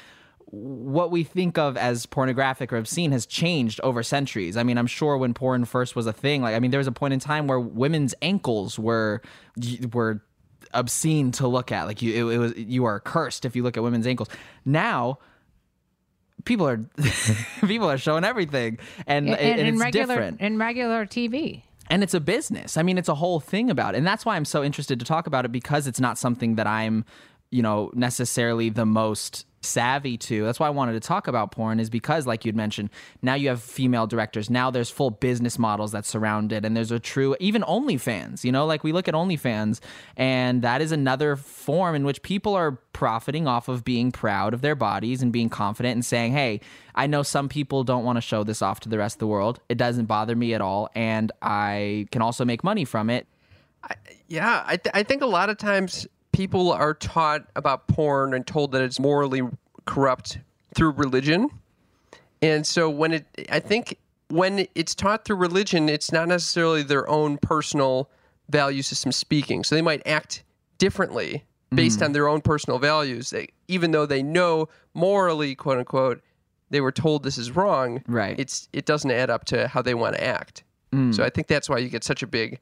what 0.48 1.10
we 1.10 1.24
think 1.24 1.58
of 1.58 1.78
as 1.78 2.06
pornographic 2.06 2.72
or 2.72 2.78
obscene 2.78 3.12
has 3.14 3.26
changed 3.26 3.80
over 3.82 4.04
centuries. 4.04 4.58
I 4.58 4.64
mean, 4.64 4.78
I'm 4.78 4.88
sure 4.88 5.18
when 5.18 5.34
porn 5.34 5.66
first 5.66 5.96
was 5.96 6.06
a 6.06 6.14
thing, 6.14 6.42
like 6.42 6.54
I 6.54 6.60
mean, 6.60 6.72
there 6.72 6.80
was 6.80 6.88
a 6.88 6.92
point 6.92 7.14
in 7.14 7.20
time 7.22 7.48
where 7.48 7.60
women's 7.62 8.14
ankles 8.22 8.78
were 8.78 9.22
were 9.94 10.22
obscene 10.76 11.32
to 11.34 11.48
look 11.48 11.72
at. 11.72 11.86
Like 11.88 12.02
you, 12.02 12.30
it, 12.30 12.36
it 12.36 12.38
was 12.38 12.56
you 12.56 12.86
are 12.86 13.00
cursed 13.00 13.46
if 13.46 13.56
you 13.56 13.64
look 13.64 13.78
at 13.78 13.84
women's 13.84 14.06
ankles. 14.06 14.30
Now, 14.64 15.20
people 16.44 16.68
are 16.68 16.78
people 17.62 17.90
are 17.90 17.98
showing 17.98 18.24
everything, 18.24 18.78
and, 19.08 19.30
and, 19.30 19.60
and 19.60 19.68
it's 19.68 19.80
regular, 19.80 20.08
different 20.08 20.42
in 20.42 20.58
regular 20.58 21.06
TV. 21.06 21.64
And 21.88 22.02
it's 22.02 22.16
a 22.16 22.20
business. 22.20 22.78
I 22.78 22.84
mean, 22.84 22.98
it's 22.98 23.10
a 23.10 23.16
whole 23.16 23.40
thing 23.40 23.70
about 23.70 23.94
it. 23.94 24.00
And 24.00 24.08
that's 24.08 24.26
why 24.26 24.36
I'm 24.36 24.46
so 24.46 24.64
interested 24.64 25.00
to 25.00 25.06
talk 25.06 25.28
about 25.28 25.46
it 25.46 25.52
because 25.52 25.86
it's 25.86 26.00
not 26.00 26.18
something 26.18 26.56
that 26.56 26.66
I'm, 26.66 27.06
you 27.52 27.62
know, 27.62 27.92
necessarily 27.94 28.70
the 28.70 28.86
most 28.86 29.46
savvy 29.66 30.18
to. 30.18 30.44
That's 30.44 30.60
why 30.60 30.68
I 30.68 30.72
wanted 30.72 30.94
to 30.94 31.00
talk 31.00 31.28
about 31.28 31.52
porn 31.52 31.80
is 31.80 31.90
because 31.90 32.26
like 32.26 32.46
you'd 32.46 32.56
mentioned, 32.56 32.90
now 33.22 33.34
you 33.34 33.50
have 33.50 33.62
female 33.62 34.08
directors. 34.08 34.50
Now 34.50 34.72
there's 34.72 34.90
full 34.90 35.10
business 35.10 35.60
models 35.60 35.92
that 35.92 36.06
surround 36.06 36.54
it 36.54 36.64
and 36.64 36.78
there's 36.78 36.92
a 36.92 37.00
true 37.00 37.36
even 37.40 37.64
OnlyFans, 37.64 38.44
you 38.44 38.52
know, 38.52 38.66
like 38.66 38.84
we 38.84 38.92
look 38.92 39.08
at 39.08 39.14
OnlyFans 39.14 39.80
and 40.16 40.62
that 40.62 40.82
is 40.82 40.92
another 40.92 41.36
form 41.36 41.96
in 41.96 42.06
which 42.06 42.22
people 42.22 42.54
are 42.54 42.74
profiting 42.94 43.48
off 43.48 43.68
of 43.68 43.84
being 43.84 44.12
proud 44.12 44.54
of 44.54 44.62
their 44.62 44.76
bodies 44.76 45.22
and 45.22 45.34
being 45.34 45.50
confident 45.50 45.96
and 45.96 46.06
saying, 46.06 46.32
"Hey, 46.32 46.62
I 46.94 47.08
know 47.08 47.24
some 47.24 47.50
people 47.50 47.84
don't 47.84 48.06
want 48.06 48.18
to 48.18 48.22
show 48.22 48.44
this 48.44 48.62
off 48.62 48.80
to 48.82 48.90
the 48.90 48.98
rest 48.98 49.16
of 49.16 49.20
the 49.20 49.28
world. 49.28 49.60
It 49.68 49.78
doesn't 49.78 50.06
bother 50.06 50.36
me 50.36 50.54
at 50.54 50.62
all 50.62 50.90
and 50.96 51.32
I 51.42 52.08
can 52.12 52.22
also 52.22 52.46
make 52.46 52.64
money 52.64 52.86
from 52.86 53.10
it." 53.10 53.28
Yeah, 54.28 54.64
I, 54.66 54.78
th- 54.78 54.96
I 54.96 55.04
think 55.04 55.22
a 55.22 55.28
lot 55.28 55.50
of 55.50 55.58
times 55.58 56.08
people 56.36 56.72
are 56.72 56.94
taught 56.94 57.46
about 57.56 57.88
porn 57.88 58.34
and 58.34 58.46
told 58.46 58.74
that 58.74 58.82
it's 58.82 59.00
morally 59.00 59.42
corrupt 59.86 60.40
through 60.76 60.92
religion. 60.92 61.50
And 62.42 62.68
so 62.68 62.90
when 62.90 63.14
it, 63.14 63.48
I 63.50 63.60
think 63.60 63.98
when 64.28 64.68
it's 64.76 64.94
taught 64.94 65.24
through 65.24 65.38
religion, 65.38 65.88
it's 65.88 66.12
not 66.12 66.28
necessarily 66.28 66.84
their 66.84 67.08
own 67.08 67.38
personal 67.38 68.10
value 68.50 68.82
system 68.82 69.12
speaking. 69.12 69.64
So 69.64 69.76
they 69.76 69.82
might 69.82 70.06
act 70.06 70.44
differently 70.78 71.46
based 71.74 72.00
hmm. 72.00 72.06
on 72.06 72.12
their 72.12 72.28
own 72.28 72.42
personal 72.42 72.80
values, 72.80 73.30
they, 73.30 73.48
even 73.68 73.92
though 73.92 74.06
they 74.06 74.22
know 74.22 74.68
morally, 74.94 75.56
quote 75.56 75.78
unquote, 75.78 76.22
they 76.70 76.82
were 76.82 76.92
told 76.92 77.24
this 77.24 77.38
is 77.38 77.52
wrong. 77.52 78.04
Right. 78.08 78.38
It's 78.40 78.68
it 78.74 78.86
doesn't 78.86 79.12
add 79.12 79.30
up 79.30 79.46
to 79.46 79.68
how 79.68 79.82
they 79.82 79.94
want 79.94 80.16
to 80.16 80.24
act. 80.24 80.64
Hmm. 80.92 81.12
So 81.12 81.24
I 81.24 81.30
think 81.30 81.48
that's 81.48 81.70
why 81.70 81.78
you 81.78 81.90
get 81.90 82.04
such 82.04 82.24
a 82.24 82.28
big, 82.28 82.60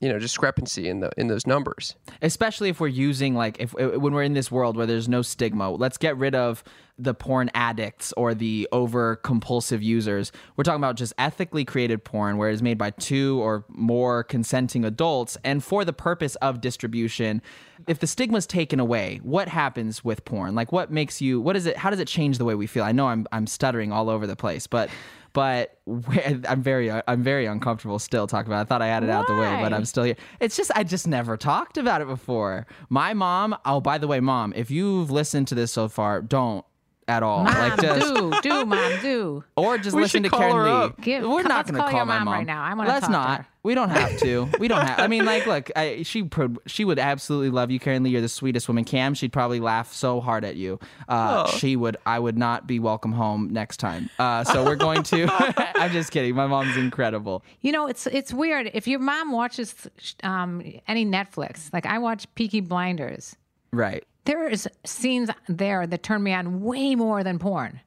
you 0.00 0.08
know, 0.08 0.18
discrepancy 0.18 0.88
in 0.88 1.00
the 1.00 1.10
in 1.16 1.28
those 1.28 1.46
numbers. 1.46 1.96
especially 2.22 2.68
if 2.68 2.80
we're 2.80 2.88
using 2.88 3.34
like 3.34 3.56
if 3.60 3.74
uh, 3.80 3.98
when 3.98 4.12
we're 4.12 4.22
in 4.22 4.34
this 4.34 4.50
world 4.50 4.76
where 4.76 4.86
there's 4.86 5.08
no 5.08 5.22
stigma 5.22 5.70
let's 5.70 5.98
get 5.98 6.16
rid 6.16 6.34
of 6.34 6.62
the 7.00 7.14
porn 7.14 7.48
addicts 7.54 8.12
or 8.16 8.34
the 8.34 8.68
over 8.72 9.16
compulsive 9.16 9.80
users. 9.82 10.32
We're 10.56 10.64
talking 10.64 10.80
about 10.80 10.96
just 10.96 11.12
ethically 11.16 11.64
created 11.64 12.02
porn 12.02 12.38
where 12.38 12.50
it's 12.50 12.60
made 12.60 12.76
by 12.76 12.90
two 12.90 13.40
or 13.40 13.64
more 13.68 14.24
consenting 14.24 14.84
adults 14.84 15.36
and 15.44 15.62
for 15.62 15.84
the 15.84 15.92
purpose 15.92 16.34
of 16.36 16.60
distribution. 16.60 17.40
If 17.86 18.00
the 18.00 18.08
stigma's 18.08 18.46
taken 18.46 18.80
away 18.80 19.20
what 19.22 19.48
happens 19.48 20.04
with 20.04 20.24
porn? 20.24 20.54
Like 20.54 20.72
what 20.72 20.90
makes 20.90 21.20
you 21.20 21.40
what 21.40 21.56
is 21.56 21.66
it 21.66 21.76
how 21.76 21.90
does 21.90 22.00
it 22.00 22.08
change 22.08 22.38
the 22.38 22.44
way 22.44 22.54
we 22.54 22.66
feel? 22.66 22.84
I 22.84 22.92
know 22.92 23.06
i'm 23.08 23.26
i'm 23.32 23.46
stuttering 23.46 23.92
all 23.92 24.10
over 24.10 24.26
the 24.26 24.36
place 24.36 24.66
but 24.66 24.90
but 25.32 25.78
I'm 26.48 26.62
very 26.62 26.90
I'm 26.90 27.22
very 27.22 27.46
uncomfortable 27.46 27.98
still 27.98 28.26
talking 28.26 28.50
about. 28.50 28.60
It. 28.60 28.62
I 28.62 28.64
thought 28.64 28.82
I 28.82 28.86
had 28.86 29.02
it 29.04 29.10
out 29.10 29.26
the 29.26 29.34
way, 29.34 29.58
but 29.62 29.72
I'm 29.72 29.84
still 29.84 30.04
here. 30.04 30.16
It's 30.40 30.56
just 30.56 30.70
I 30.74 30.84
just 30.84 31.06
never 31.06 31.36
talked 31.36 31.78
about 31.78 32.00
it 32.00 32.06
before. 32.06 32.66
My 32.88 33.14
mom. 33.14 33.56
Oh, 33.64 33.80
by 33.80 33.98
the 33.98 34.06
way, 34.06 34.20
mom, 34.20 34.52
if 34.56 34.70
you've 34.70 35.10
listened 35.10 35.48
to 35.48 35.54
this 35.54 35.72
so 35.72 35.88
far, 35.88 36.22
don't 36.22 36.64
at 37.08 37.22
all. 37.22 37.44
Mom, 37.44 37.54
like 37.54 37.80
just 37.80 38.14
do, 38.14 38.32
do, 38.42 38.64
mom, 38.66 38.92
do. 39.00 39.44
or 39.56 39.78
just 39.78 39.96
We 39.96 40.02
listen 40.02 40.22
to 40.24 40.28
call 40.30 40.40
Karen 40.40 40.56
her 40.56 40.64
Lee. 40.64 40.70
up. 40.70 41.00
Give- 41.00 41.22
We're 41.24 41.42
not 41.42 41.64
going 41.66 41.74
to 41.74 41.80
call 41.80 41.88
call 41.90 41.98
your 41.98 42.06
my 42.06 42.18
mom 42.18 42.24
mom 42.26 42.34
right 42.34 42.46
now. 42.46 42.62
I 42.62 42.74
wanna 42.74 42.88
Let's 42.90 43.00
talk 43.00 43.08
to 43.08 43.12
not. 43.12 43.38
her. 43.40 43.46
We 43.64 43.74
don't 43.74 43.90
have 43.90 44.18
to. 44.20 44.48
We 44.60 44.68
don't 44.68 44.86
have. 44.86 44.98
I 45.00 45.08
mean, 45.08 45.24
like, 45.26 45.46
look, 45.46 45.70
I, 45.76 46.02
she 46.02 46.22
pro- 46.22 46.56
she 46.66 46.84
would 46.84 46.98
absolutely 46.98 47.50
love 47.50 47.70
you, 47.70 47.78
Karen 47.80 48.02
Lee. 48.02 48.10
You're 48.10 48.20
the 48.22 48.28
sweetest 48.28 48.66
woman. 48.68 48.84
Cam, 48.84 49.12
she'd 49.14 49.32
probably 49.32 49.60
laugh 49.60 49.92
so 49.92 50.20
hard 50.20 50.44
at 50.44 50.56
you. 50.56 50.78
Uh, 51.08 51.44
Oh. 51.46 51.56
She 51.58 51.76
would. 51.76 51.96
I 52.06 52.18
would 52.18 52.38
not 52.38 52.66
be 52.66 52.78
welcome 52.78 53.12
home 53.12 53.48
next 53.50 53.76
time. 53.78 54.08
Uh, 54.18 54.44
so 54.44 54.64
we're 54.64 54.76
going 54.76 55.02
to. 55.04 55.26
I'm 55.76 55.90
just 55.92 56.10
kidding. 56.12 56.34
My 56.34 56.46
mom's 56.46 56.76
incredible. 56.76 57.42
You 57.60 57.72
know, 57.72 57.86
it's 57.88 58.06
it's 58.06 58.32
weird. 58.32 58.70
If 58.72 58.86
your 58.88 59.00
mom 59.00 59.32
watches 59.32 59.74
um, 60.22 60.62
any 60.86 61.04
Netflix, 61.04 61.70
like 61.72 61.84
I 61.84 61.98
watch 61.98 62.32
Peaky 62.36 62.60
Blinders, 62.60 63.36
Right. 63.70 64.04
There 64.28 64.46
is 64.46 64.68
scenes 64.84 65.30
there 65.48 65.86
that 65.86 66.02
turn 66.02 66.22
me 66.22 66.34
on 66.34 66.60
way 66.60 66.94
more 66.94 67.24
than 67.24 67.38
porn. 67.38 67.80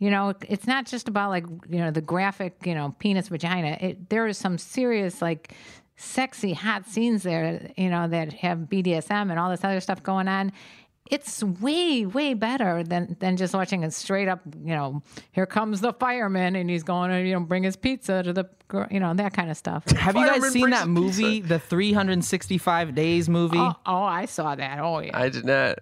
You 0.00 0.10
know, 0.10 0.34
it's 0.46 0.66
not 0.66 0.84
just 0.84 1.06
about 1.06 1.30
like 1.30 1.44
you 1.70 1.78
know 1.78 1.92
the 1.92 2.00
graphic, 2.00 2.56
you 2.66 2.74
know, 2.74 2.94
penis 2.98 3.28
vagina. 3.28 3.78
It, 3.80 4.10
there 4.10 4.26
is 4.26 4.36
some 4.36 4.58
serious 4.58 5.22
like 5.22 5.54
sexy 5.94 6.52
hot 6.52 6.86
scenes 6.86 7.22
there, 7.22 7.70
you 7.76 7.88
know, 7.88 8.08
that 8.08 8.32
have 8.32 8.58
BDSM 8.58 9.30
and 9.30 9.38
all 9.38 9.48
this 9.48 9.62
other 9.62 9.80
stuff 9.80 10.02
going 10.02 10.26
on. 10.26 10.52
It's 11.10 11.42
way 11.42 12.06
way 12.06 12.34
better 12.34 12.82
than 12.82 13.16
than 13.20 13.36
just 13.36 13.54
watching 13.54 13.84
a 13.84 13.90
straight 13.90 14.28
up, 14.28 14.40
you 14.62 14.74
know, 14.74 15.02
here 15.32 15.46
comes 15.46 15.80
the 15.80 15.92
fireman 15.92 16.56
and 16.56 16.68
he's 16.68 16.82
going 16.82 17.10
to 17.10 17.20
you 17.22 17.34
know 17.34 17.40
bring 17.40 17.62
his 17.62 17.76
pizza 17.76 18.22
to 18.22 18.32
the 18.32 18.48
gr- 18.68 18.84
you 18.90 19.00
know 19.00 19.14
that 19.14 19.32
kind 19.32 19.50
of 19.50 19.56
stuff. 19.56 19.88
Have 19.90 20.16
you 20.16 20.26
guys 20.26 20.52
seen 20.52 20.70
that 20.70 20.84
a 20.84 20.86
pizza. 20.86 21.22
movie, 21.22 21.40
the 21.40 21.58
365 21.58 22.94
Days 22.94 23.28
movie? 23.28 23.58
Oh, 23.58 23.74
oh, 23.86 24.02
I 24.02 24.26
saw 24.26 24.54
that. 24.54 24.78
Oh 24.80 25.00
yeah. 25.00 25.18
I 25.18 25.28
did 25.28 25.44
not. 25.44 25.78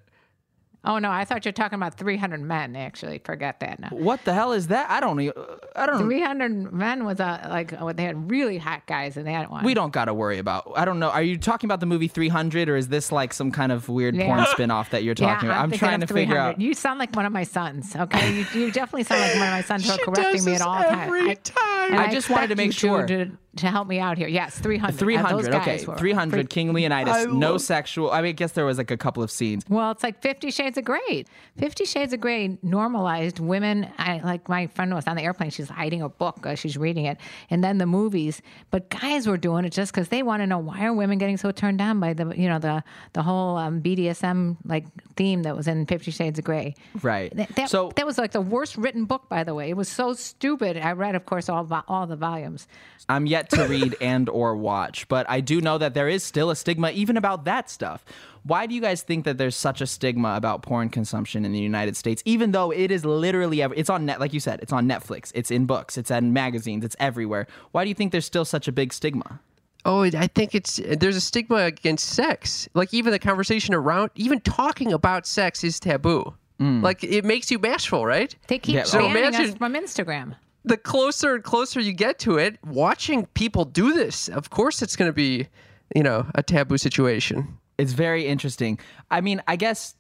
Oh 0.85 0.99
no, 0.99 1.11
I 1.11 1.25
thought 1.25 1.45
you 1.45 1.49
were 1.49 1.53
talking 1.55 1.77
about 1.77 1.95
300 1.97 2.41
men. 2.41 2.77
Actually, 2.77 3.19
forget 3.25 3.61
that 3.61 3.81
now. 3.81 3.89
What 3.91 4.25
the 4.25 4.35
hell 4.35 4.53
is 4.53 4.67
that? 4.67 4.91
I 4.91 5.01
don't. 5.01 5.19
e- 5.21 5.33
I 5.75 5.87
don't. 5.87 5.99
300 5.99 6.73
men 6.73 7.05
was 7.05 7.21
a 7.21 7.47
like 7.51 7.73
oh, 7.81 7.93
they 7.93 8.05
had 8.05 8.31
really 8.31 8.59
hot 8.59 8.87
guys 8.87 9.17
in 9.17 9.25
that 9.25 9.51
one. 9.51 9.65
We 9.65 9.73
don't 9.75 9.93
got 9.93 10.07
to 10.07 10.15
worry 10.15 10.39
about. 10.39 10.73
I 10.77 10.85
don't 10.85 10.99
know. 10.99 11.09
Are 11.11 11.23
you 11.23 11.39
talking 11.39 11.67
about 11.69 11.81
the 11.81 11.87
movie 11.87 12.09
300 12.09 12.69
or 12.69 12.77
is 12.77 12.89
this 12.89 13.11
like 13.11 13.33
some 13.33 13.51
kind 13.51 13.73
of 13.73 13.89
weird 13.89 14.15
Yeah. 14.15 14.27
porn 14.27 14.47
spin-off 14.51 14.91
that 14.91 15.03
you're 15.05 15.15
talking 15.15 15.49
yeah, 15.49 15.55
about? 15.55 15.63
I'm 15.65 15.71
thinking 15.71 15.89
trying 15.89 16.01
to 16.01 16.07
figure 16.07 16.37
out. 16.37 16.61
You 16.61 16.75
sound 16.75 16.99
like 16.99 17.15
one 17.17 17.27
of 17.27 17.33
my 17.33 17.45
sons. 17.45 17.97
Okay, 17.97 18.33
you, 18.35 18.47
you 18.55 18.71
definitely 18.71 19.05
sound 19.05 19.21
like 19.23 19.35
one 19.35 19.49
of 19.49 19.53
my 19.53 19.63
sons 19.63 19.87
who 19.87 19.93
are 19.93 20.05
correcting 20.15 20.45
me 20.45 20.55
at 20.55 20.61
all 20.61 20.83
times. 20.83 21.03
every 21.03 21.31
I, 21.31 21.35
time. 21.35 21.93
and 21.93 22.01
I 22.01 22.13
just 22.13 22.29
wanted 22.29 22.49
to 22.49 22.57
make 22.57 22.73
sure. 22.73 23.07
to, 23.07 23.31
to 23.57 23.69
help 23.71 23.87
me 23.89 23.99
out 24.01 24.19
here. 24.19 24.29
Yes, 24.29 24.59
300. 24.59 24.89
Uh, 24.89 24.91
those 24.93 24.99
300. 25.47 25.53
guys 25.53 25.67
Okay, 25.83 25.87
were 25.87 25.97
300. 25.97 26.51
King 26.51 26.73
Leonidas. 26.73 27.15
I 27.15 27.25
No 27.27 27.53
love- 27.53 27.61
sexual. 27.61 28.11
I 28.11 28.21
mean, 28.23 28.31
I 28.31 28.33
guess 28.33 28.53
there 28.53 28.65
was 28.65 28.79
like 28.79 28.91
a 28.91 28.97
couple 28.97 29.23
of 29.23 29.31
scenes. 29.31 29.65
Well, 29.69 29.91
it's 29.91 30.03
like 30.03 30.21
Fifty 30.23 30.51
Shades 30.51 30.77
of 30.79 30.85
Grey. 30.85 31.25
Fifty 31.57 31.85
Shades 31.85 32.13
of 32.13 32.21
Grey 32.21 32.59
normalized 32.63 33.39
women. 33.39 33.89
I 33.99 34.19
like 34.25 34.49
my 34.49 34.67
friend 34.69 34.93
was 34.95 35.07
on 35.07 35.17
the 35.17 35.23
airplane. 35.23 35.51
She's 35.51 35.69
hiding 35.69 36.03
a 36.03 36.09
book. 36.09 36.47
Uh, 36.47 36.55
she's 36.55 36.77
reading 36.77 37.05
it, 37.07 37.19
and 37.51 37.63
then 37.63 37.79
the 37.79 37.87
movies. 37.87 38.43
But 38.71 38.91
guys 38.91 39.27
were 39.27 39.37
doing 39.37 39.65
it 39.65 39.71
just 39.73 39.93
because 39.93 40.09
they 40.09 40.23
want 40.23 40.43
to 40.43 40.47
know 40.47 40.59
why 40.59 40.85
are 40.85 40.93
women 40.93 41.19
getting 41.19 41.37
so 41.37 41.51
turned 41.51 41.81
on 41.81 42.01
by 42.01 42.13
the 42.15 42.33
you 42.37 42.49
know 42.49 42.59
the 42.59 42.83
the 43.13 43.23
whole 43.23 43.57
um, 43.57 43.81
BDSM 43.83 44.57
like 44.65 44.85
theme 45.17 45.43
that 45.45 45.57
was 45.57 45.69
in 45.69 45.87
Fifty 45.87 46.11
Shades 46.11 46.39
of 46.39 46.45
Grey. 46.45 46.75
Right. 47.03 47.35
That, 47.37 47.55
that, 47.57 47.71
so 47.71 47.93
that 47.97 48.07
was 48.07 48.19
like 48.19 48.33
the 48.33 48.41
worst 48.41 48.77
written 48.77 49.05
book, 49.05 49.29
by 49.29 49.45
the 49.45 49.55
way. 49.55 49.71
It 49.71 49.77
was 49.77 49.89
so 49.89 50.13
stupid. 50.15 50.77
I 50.77 50.93
read, 50.93 51.15
of 51.15 51.25
course, 51.27 51.49
all 51.49 51.67
all 51.89 52.07
the 52.07 52.17
volumes. 52.17 52.67
I'm 53.09 53.27
yet 53.27 53.44
to 53.51 53.67
read 53.67 53.97
and 54.01 54.29
or 54.29 54.57
watch, 54.57 55.09
but 55.09 55.29
I 55.29 55.41
do 55.41 55.61
know 55.61 55.79
that 55.79 55.95
there 55.95 56.09
is 56.09 56.23
still 56.23 56.51
a 56.51 56.57
stigma 56.57 56.91
even 56.91 57.17
about 57.17 57.45
that 57.45 57.71
stuff. 57.71 58.05
Why 58.43 58.67
do 58.67 58.75
you 58.75 58.81
guys 58.81 59.01
think 59.03 59.25
that 59.25 59.39
there's 59.39 59.57
such 59.57 59.81
a 59.81 59.87
stigma 59.87 60.35
about 60.37 60.63
porn 60.63 60.91
consumption 60.91 61.45
in 61.47 61.53
the 61.53 61.59
United 61.61 61.97
States, 61.97 62.23
even 62.27 62.53
though 62.53 62.71
it 62.71 62.91
is 62.91 63.05
literally 63.05 63.63
ev- 63.63 63.73
it's 63.75 63.89
on 63.89 64.05
net, 64.05 64.21
like 64.21 64.35
you 64.35 64.41
said, 64.41 64.61
it's 64.61 64.73
on 64.73 64.87
Netflix, 64.87 65.33
it's 65.35 65.51
in 65.51 65.65
books, 65.65 65.97
it's 65.97 66.11
in 66.11 66.33
magazines, 66.35 66.85
it's 66.85 66.97
everywhere. 67.01 67.47
Why 67.73 67.85
do 67.85 67.89
you 67.89 67.95
think 67.95 68.13
there's 68.13 68.27
still 68.27 68.45
such 68.45 68.69
a 68.69 68.73
big 68.73 68.93
stigma? 68.93 69.41
Oh, 69.87 70.03
I 70.03 70.29
think 70.29 70.55
it's 70.55 70.81
there's 70.99 71.17
a 71.17 71.21
stigma 71.21 71.57
against 71.65 72.07
sex. 72.11 72.69
Like 72.75 72.93
even 72.93 73.13
the 73.13 73.19
conversation 73.19 73.75
around, 73.75 74.11
even 74.15 74.41
talking 74.41 74.93
about 74.93 75.27
sex 75.27 75.63
is 75.65 75.79
taboo. 75.81 76.35
Mm. 76.61 76.83
Like 76.83 77.03
it 77.03 77.25
makes 77.25 77.51
you 77.51 77.59
bashful, 77.59 78.07
right? 78.07 78.35
They 78.49 78.59
keep 78.59 78.77
Yeah, 78.77 78.85
so 78.85 79.01
banning 79.13 79.35
us 79.35 79.55
from 79.55 79.75
Instagram. 79.75 80.37
The 80.65 80.77
closer 80.77 81.35
and 81.35 81.45
closer 81.45 81.81
you 81.81 81.93
get 81.93 82.19
to 82.21 82.39
it, 82.39 82.59
watching 82.65 83.27
people 83.35 83.65
do 83.65 83.93
this, 83.93 84.29
of 84.29 84.51
course, 84.51 84.83
it's 84.83 84.97
going 84.97 85.09
to 85.09 85.13
be, 85.13 85.49
you 85.95 86.03
know, 86.03 86.27
a 86.35 86.43
taboo 86.43 86.79
situation. 86.79 87.59
It's 87.77 87.93
very 87.93 88.27
interesting. 88.27 88.79
I 89.11 89.21
mean, 89.21 89.43
I 89.47 89.57
guess 89.57 89.95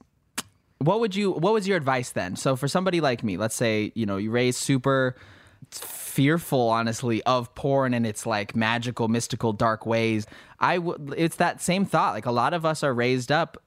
what 0.79 1.01
would 1.01 1.15
you 1.15 1.33
what 1.33 1.53
was 1.53 1.67
your 1.67 1.77
advice 1.77 2.11
then? 2.11 2.37
So 2.37 2.57
for 2.57 2.69
somebody 2.69 3.01
like 3.01 3.23
me, 3.25 3.37
let's 3.37 3.55
say, 3.55 3.93
you 3.95 4.07
know, 4.07 4.17
you 4.17 4.31
raised 4.31 4.59
super 4.59 5.17
fearful 5.71 6.69
honestly 6.69 7.23
of 7.25 7.55
porn 7.55 7.95
and 7.95 8.07
its 8.07 8.27
like 8.27 8.55
magical 8.55 9.09
mystical 9.09 9.53
dark 9.53 9.87
ways. 9.87 10.27
I 10.61 10.79
would 10.79 11.15
it's 11.17 11.37
that 11.37 11.61
same 11.61 11.85
thought. 11.85 12.15
Like 12.15 12.27
a 12.27 12.33
lot 12.33 12.55
of 12.55 12.65
us 12.65 12.83
are 12.83 12.95
raised 12.95 13.33
up 13.33 13.63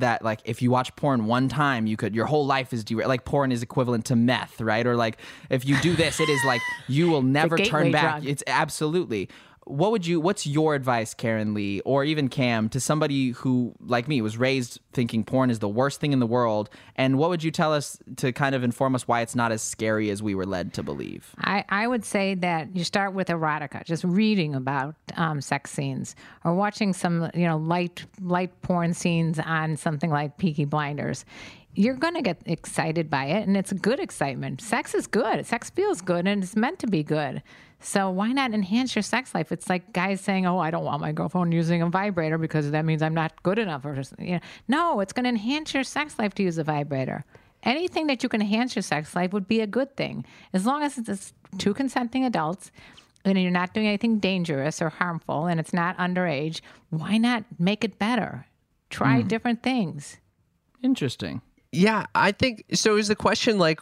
that 0.00 0.24
like 0.24 0.40
if 0.44 0.62
you 0.62 0.70
watch 0.70 0.94
porn 0.96 1.26
one 1.26 1.48
time 1.48 1.86
you 1.86 1.96
could 1.96 2.14
your 2.14 2.26
whole 2.26 2.46
life 2.46 2.72
is 2.72 2.84
derailed 2.84 3.08
like 3.08 3.24
porn 3.24 3.52
is 3.52 3.62
equivalent 3.62 4.04
to 4.06 4.16
meth 4.16 4.60
right? 4.60 4.86
Or 4.86 4.96
like 4.96 5.18
if 5.50 5.64
you 5.64 5.78
do 5.80 5.94
this 5.94 6.20
it 6.20 6.28
is 6.28 6.44
like 6.44 6.60
you 6.88 7.08
will 7.08 7.22
never 7.22 7.56
turn 7.58 7.92
back. 7.92 8.20
drug. 8.22 8.26
it's 8.26 8.42
absolutely 8.46 9.28
what 9.68 9.90
would 9.90 10.06
you 10.06 10.20
what's 10.20 10.46
your 10.46 10.74
advice 10.74 11.14
karen 11.14 11.54
lee 11.54 11.80
or 11.80 12.04
even 12.04 12.28
cam 12.28 12.68
to 12.68 12.80
somebody 12.80 13.30
who 13.30 13.74
like 13.80 14.08
me 14.08 14.20
was 14.20 14.36
raised 14.36 14.80
thinking 14.92 15.24
porn 15.24 15.50
is 15.50 15.58
the 15.58 15.68
worst 15.68 16.00
thing 16.00 16.12
in 16.12 16.18
the 16.18 16.26
world 16.26 16.70
and 16.96 17.18
what 17.18 17.30
would 17.30 17.42
you 17.42 17.50
tell 17.50 17.72
us 17.72 17.98
to 18.16 18.32
kind 18.32 18.54
of 18.54 18.62
inform 18.62 18.94
us 18.94 19.06
why 19.06 19.20
it's 19.20 19.34
not 19.34 19.52
as 19.52 19.62
scary 19.62 20.10
as 20.10 20.22
we 20.22 20.34
were 20.34 20.46
led 20.46 20.72
to 20.72 20.82
believe 20.82 21.34
I, 21.40 21.64
I 21.68 21.86
would 21.86 22.04
say 22.04 22.34
that 22.36 22.74
you 22.74 22.84
start 22.84 23.14
with 23.14 23.28
erotica, 23.28 23.84
just 23.84 24.04
reading 24.04 24.54
about 24.54 24.94
um, 25.16 25.40
sex 25.40 25.70
scenes 25.70 26.16
or 26.44 26.54
watching 26.54 26.92
some, 26.92 27.30
you 27.34 27.46
know, 27.46 27.56
light 27.56 28.04
light 28.20 28.60
porn 28.62 28.94
scenes 28.94 29.38
on 29.38 29.76
something 29.76 30.10
like 30.10 30.38
Peaky 30.38 30.64
Blinders. 30.64 31.24
You're 31.74 31.94
going 31.94 32.14
to 32.14 32.22
get 32.22 32.42
excited 32.46 33.08
by 33.08 33.26
it, 33.26 33.46
and 33.46 33.56
it's 33.56 33.72
good 33.72 34.00
excitement. 34.00 34.60
Sex 34.60 34.94
is 34.94 35.06
good. 35.06 35.46
Sex 35.46 35.70
feels 35.70 36.00
good, 36.00 36.26
and 36.26 36.42
it's 36.42 36.56
meant 36.56 36.80
to 36.80 36.86
be 36.86 37.04
good. 37.04 37.42
So 37.80 38.10
why 38.10 38.32
not 38.32 38.52
enhance 38.52 38.96
your 38.96 39.02
sex 39.02 39.34
life? 39.34 39.52
It's 39.52 39.68
like 39.68 39.92
guys 39.92 40.20
saying, 40.20 40.46
"Oh, 40.46 40.58
I 40.58 40.70
don't 40.70 40.84
want 40.84 41.00
my 41.00 41.12
girlfriend 41.12 41.54
using 41.54 41.80
a 41.82 41.88
vibrator 41.88 42.36
because 42.36 42.70
that 42.70 42.84
means 42.84 43.02
I'm 43.02 43.14
not 43.14 43.42
good 43.42 43.58
enough." 43.58 43.84
Or 43.84 43.94
just, 43.94 44.14
you 44.18 44.32
know, 44.32 44.40
no, 44.66 45.00
it's 45.00 45.12
going 45.12 45.24
to 45.24 45.30
enhance 45.30 45.74
your 45.74 45.84
sex 45.84 46.18
life 46.18 46.34
to 46.34 46.42
use 46.42 46.58
a 46.58 46.64
vibrator. 46.64 47.24
Anything 47.62 48.06
that 48.08 48.22
you 48.22 48.28
can 48.28 48.40
enhance 48.40 48.74
your 48.74 48.82
sex 48.82 49.14
life 49.14 49.32
would 49.32 49.48
be 49.48 49.60
a 49.60 49.66
good 49.66 49.96
thing, 49.96 50.24
as 50.52 50.66
long 50.66 50.82
as 50.82 50.98
it's 50.98 51.32
two 51.58 51.74
consenting 51.74 52.24
adults 52.24 52.70
and 53.24 53.40
you're 53.40 53.50
not 53.50 53.74
doing 53.74 53.86
anything 53.86 54.18
dangerous 54.18 54.80
or 54.80 54.88
harmful 54.88 55.46
and 55.46 55.60
it's 55.60 55.72
not 55.72 55.96
underage. 55.98 56.60
Why 56.90 57.18
not 57.18 57.44
make 57.58 57.84
it 57.84 57.98
better? 57.98 58.46
Try 58.90 59.20
hmm. 59.20 59.28
different 59.28 59.62
things. 59.62 60.18
interesting 60.82 61.42
Yeah, 61.72 62.06
I 62.14 62.32
think 62.32 62.64
so. 62.72 62.96
Is 62.96 63.08
the 63.08 63.16
question 63.16 63.58
like, 63.58 63.80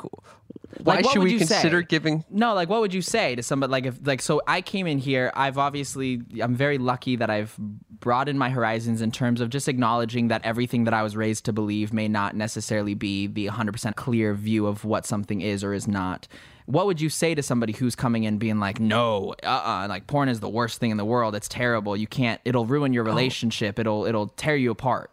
why 0.82 0.96
Like, 0.96 1.10
should 1.10 1.22
we 1.22 1.38
consider 1.38 1.80
say? 1.80 1.86
giving? 1.88 2.24
No, 2.30 2.54
like 2.54 2.68
what 2.68 2.80
would 2.80 2.92
you 2.92 3.02
say 3.02 3.34
to 3.34 3.42
somebody 3.42 3.70
like 3.70 3.86
if 3.86 3.98
like 4.04 4.20
so 4.20 4.42
I 4.46 4.60
came 4.60 4.86
in 4.86 4.98
here, 4.98 5.30
I've 5.34 5.58
obviously 5.58 6.22
I'm 6.40 6.54
very 6.54 6.78
lucky 6.78 7.16
that 7.16 7.30
I've 7.30 7.54
broadened 7.58 8.38
my 8.38 8.50
horizons 8.50 9.02
in 9.02 9.10
terms 9.10 9.40
of 9.40 9.50
just 9.50 9.68
acknowledging 9.68 10.28
that 10.28 10.44
everything 10.44 10.84
that 10.84 10.94
I 10.94 11.02
was 11.02 11.16
raised 11.16 11.44
to 11.46 11.52
believe 11.52 11.92
may 11.92 12.08
not 12.08 12.36
necessarily 12.36 12.94
be 12.94 13.26
the 13.26 13.46
100% 13.46 13.96
clear 13.96 14.34
view 14.34 14.66
of 14.66 14.84
what 14.84 15.06
something 15.06 15.40
is 15.40 15.64
or 15.64 15.72
is 15.72 15.88
not. 15.88 16.28
What 16.66 16.86
would 16.86 17.00
you 17.00 17.08
say 17.08 17.34
to 17.34 17.42
somebody 17.42 17.72
who's 17.72 17.94
coming 17.94 18.24
in 18.24 18.38
being 18.38 18.58
like, 18.58 18.80
"No, 18.80 19.34
uh-uh, 19.42 19.86
like 19.88 20.08
porn 20.08 20.28
is 20.28 20.40
the 20.40 20.48
worst 20.48 20.80
thing 20.80 20.90
in 20.90 20.96
the 20.96 21.04
world. 21.04 21.34
It's 21.36 21.48
terrible. 21.48 21.96
You 21.96 22.08
can't 22.08 22.40
it'll 22.44 22.66
ruin 22.66 22.92
your 22.92 23.04
oh. 23.04 23.06
relationship. 23.06 23.78
It'll 23.78 24.04
it'll 24.04 24.28
tear 24.28 24.56
you 24.56 24.72
apart." 24.72 25.10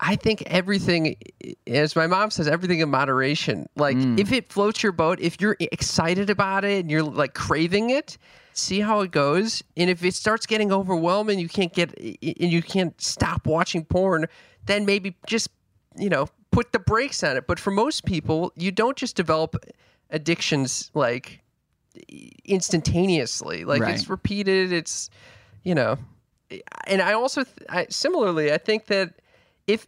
I 0.00 0.16
think 0.16 0.42
everything, 0.46 1.16
as 1.66 1.94
my 1.94 2.06
mom 2.06 2.30
says, 2.30 2.48
everything 2.48 2.80
in 2.80 2.88
moderation. 2.88 3.68
Like 3.76 3.96
mm. 3.96 4.18
if 4.18 4.32
it 4.32 4.50
floats 4.50 4.82
your 4.82 4.92
boat, 4.92 5.20
if 5.20 5.40
you're 5.40 5.56
excited 5.60 6.30
about 6.30 6.64
it 6.64 6.80
and 6.80 6.90
you're 6.90 7.02
like 7.02 7.34
craving 7.34 7.90
it, 7.90 8.16
see 8.54 8.80
how 8.80 9.00
it 9.00 9.10
goes. 9.10 9.62
And 9.76 9.90
if 9.90 10.02
it 10.02 10.14
starts 10.14 10.46
getting 10.46 10.72
overwhelming, 10.72 11.38
you 11.38 11.48
can't 11.48 11.72
get 11.72 11.96
and 11.98 12.50
you 12.52 12.62
can't 12.62 12.98
stop 13.00 13.46
watching 13.46 13.84
porn, 13.84 14.26
then 14.64 14.86
maybe 14.86 15.16
just 15.26 15.48
you 15.96 16.08
know 16.08 16.28
put 16.50 16.72
the 16.72 16.78
brakes 16.78 17.22
on 17.22 17.36
it. 17.36 17.46
But 17.46 17.60
for 17.60 17.70
most 17.70 18.06
people, 18.06 18.52
you 18.56 18.72
don't 18.72 18.96
just 18.96 19.16
develop 19.16 19.54
addictions 20.08 20.90
like 20.94 21.40
instantaneously. 22.44 23.64
Like 23.64 23.82
Right. 23.82 23.94
it's 23.94 24.08
repeated. 24.08 24.72
It's 24.72 25.10
you 25.62 25.74
know, 25.74 25.98
and 26.86 27.02
I 27.02 27.12
also 27.12 27.44
th- 27.44 27.68
I, 27.68 27.86
similarly 27.90 28.50
I 28.50 28.56
think 28.56 28.86
that 28.86 29.12
if 29.72 29.86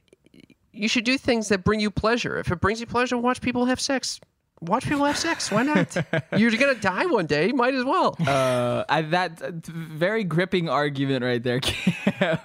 you 0.72 0.88
should 0.88 1.04
do 1.04 1.18
things 1.18 1.48
that 1.48 1.64
bring 1.64 1.80
you 1.80 1.90
pleasure. 1.90 2.38
If 2.38 2.50
it 2.50 2.60
brings 2.60 2.80
you 2.80 2.86
pleasure, 2.86 3.16
watch 3.18 3.40
people 3.40 3.66
have 3.66 3.80
sex. 3.80 4.20
Watch 4.62 4.84
people 4.88 5.04
have 5.04 5.18
sex. 5.18 5.50
Why 5.50 5.64
not? 5.64 5.96
You're 6.38 6.52
gonna 6.52 6.76
die 6.76 7.04
one 7.06 7.26
day. 7.26 7.48
You 7.48 7.54
might 7.54 7.74
as 7.74 7.84
well. 7.84 8.14
Uh, 8.24 8.84
I, 8.88 9.02
that 9.02 9.42
uh, 9.42 9.50
very 9.64 10.22
gripping 10.22 10.68
argument 10.68 11.24
right 11.24 11.42
there, 11.42 11.58
Cam. 11.62 12.38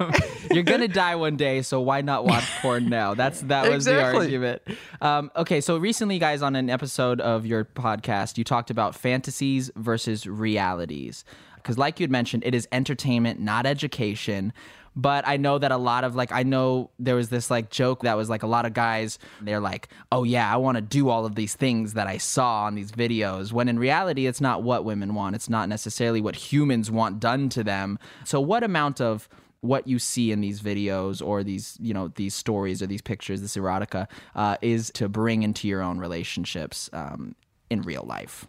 You're 0.52 0.64
gonna 0.64 0.88
die 1.06 1.16
one 1.16 1.38
day, 1.38 1.62
so 1.62 1.80
why 1.80 2.02
not 2.02 2.26
watch 2.26 2.44
porn 2.62 2.90
now? 2.90 3.14
That's 3.14 3.42
that 3.42 3.70
was 3.70 3.86
the 3.86 3.92
Exactly. 3.92 4.26
argument. 4.26 4.62
Um, 5.00 5.30
okay, 5.36 5.62
so 5.62 5.78
recently, 5.78 6.18
guys, 6.18 6.42
on 6.42 6.56
an 6.56 6.72
episode 6.72 7.22
of 7.22 7.46
your 7.46 7.66
podcast, 7.66 8.40
you 8.40 8.44
talked 8.44 8.72
about 8.72 8.96
fantasies 8.96 9.70
versus 9.76 10.26
realities, 10.26 11.24
because, 11.58 11.78
like 11.78 12.00
you 12.00 12.04
had 12.04 12.12
mentioned, 12.12 12.42
it 12.48 12.56
is 12.56 12.68
entertainment, 12.72 13.40
not 13.40 13.68
education. 13.68 14.54
But 14.98 15.28
I 15.28 15.38
know 15.38 15.60
that 15.60 15.72
a 15.72 15.78
lot 15.78 16.04
of 16.04 16.16
like 16.16 16.32
I 16.32 16.42
know 16.42 16.90
there 16.98 17.16
was 17.16 17.30
this 17.30 17.52
like 17.52 17.70
joke 17.70 18.02
that 18.02 18.18
was 18.18 18.30
like 18.30 18.42
a 18.42 18.48
lot 18.48 18.66
of 18.66 18.74
guys 18.74 19.20
they're 19.42 19.60
like, 19.60 19.90
"Oh 20.12 20.24
yeah, 20.24 20.52
I 20.52 20.58
want 20.58 20.76
to 20.76 20.82
do 20.82 21.10
all 21.10 21.24
of 21.24 21.36
these 21.36 21.54
things 21.54 21.94
that 21.94 22.08
I 22.08 22.18
saw 22.18 22.64
on 22.64 22.74
these 22.74 22.92
videos." 22.92 23.54
When 23.54 23.70
in 23.70 23.78
reality, 23.78 24.26
it's 24.26 24.42
not 24.42 24.64
what 24.64 24.86
women 24.86 25.14
want. 25.14 25.36
It's 25.36 25.50
not 25.50 25.70
necessarily 25.70 26.20
what 26.20 26.36
humans 26.36 26.90
want 26.90 27.20
done 27.20 27.48
to 27.50 27.64
them. 27.64 28.00
So 28.26 28.42
what 28.42 28.64
amount 28.64 29.00
of 29.00 29.30
what 29.62 29.88
you 29.88 30.00
see 30.00 30.32
in 30.32 30.42
these 30.42 30.62
videos 30.62 31.26
or 31.26 31.44
these 31.44 31.78
you 31.80 31.94
know 31.94 32.08
these 32.16 32.34
stories 32.34 32.82
or 32.82 32.88
these 32.88 33.02
pictures, 33.04 33.42
this 33.42 33.56
erotica, 33.56 34.08
uh, 34.36 34.58
is 34.64 34.90
to 34.92 35.08
bring 35.08 35.44
into 35.44 35.68
your 35.68 35.84
own 35.84 36.00
relationships 36.00 36.90
um, 36.92 37.36
in 37.70 37.84
real 37.84 38.04
life? 38.04 38.48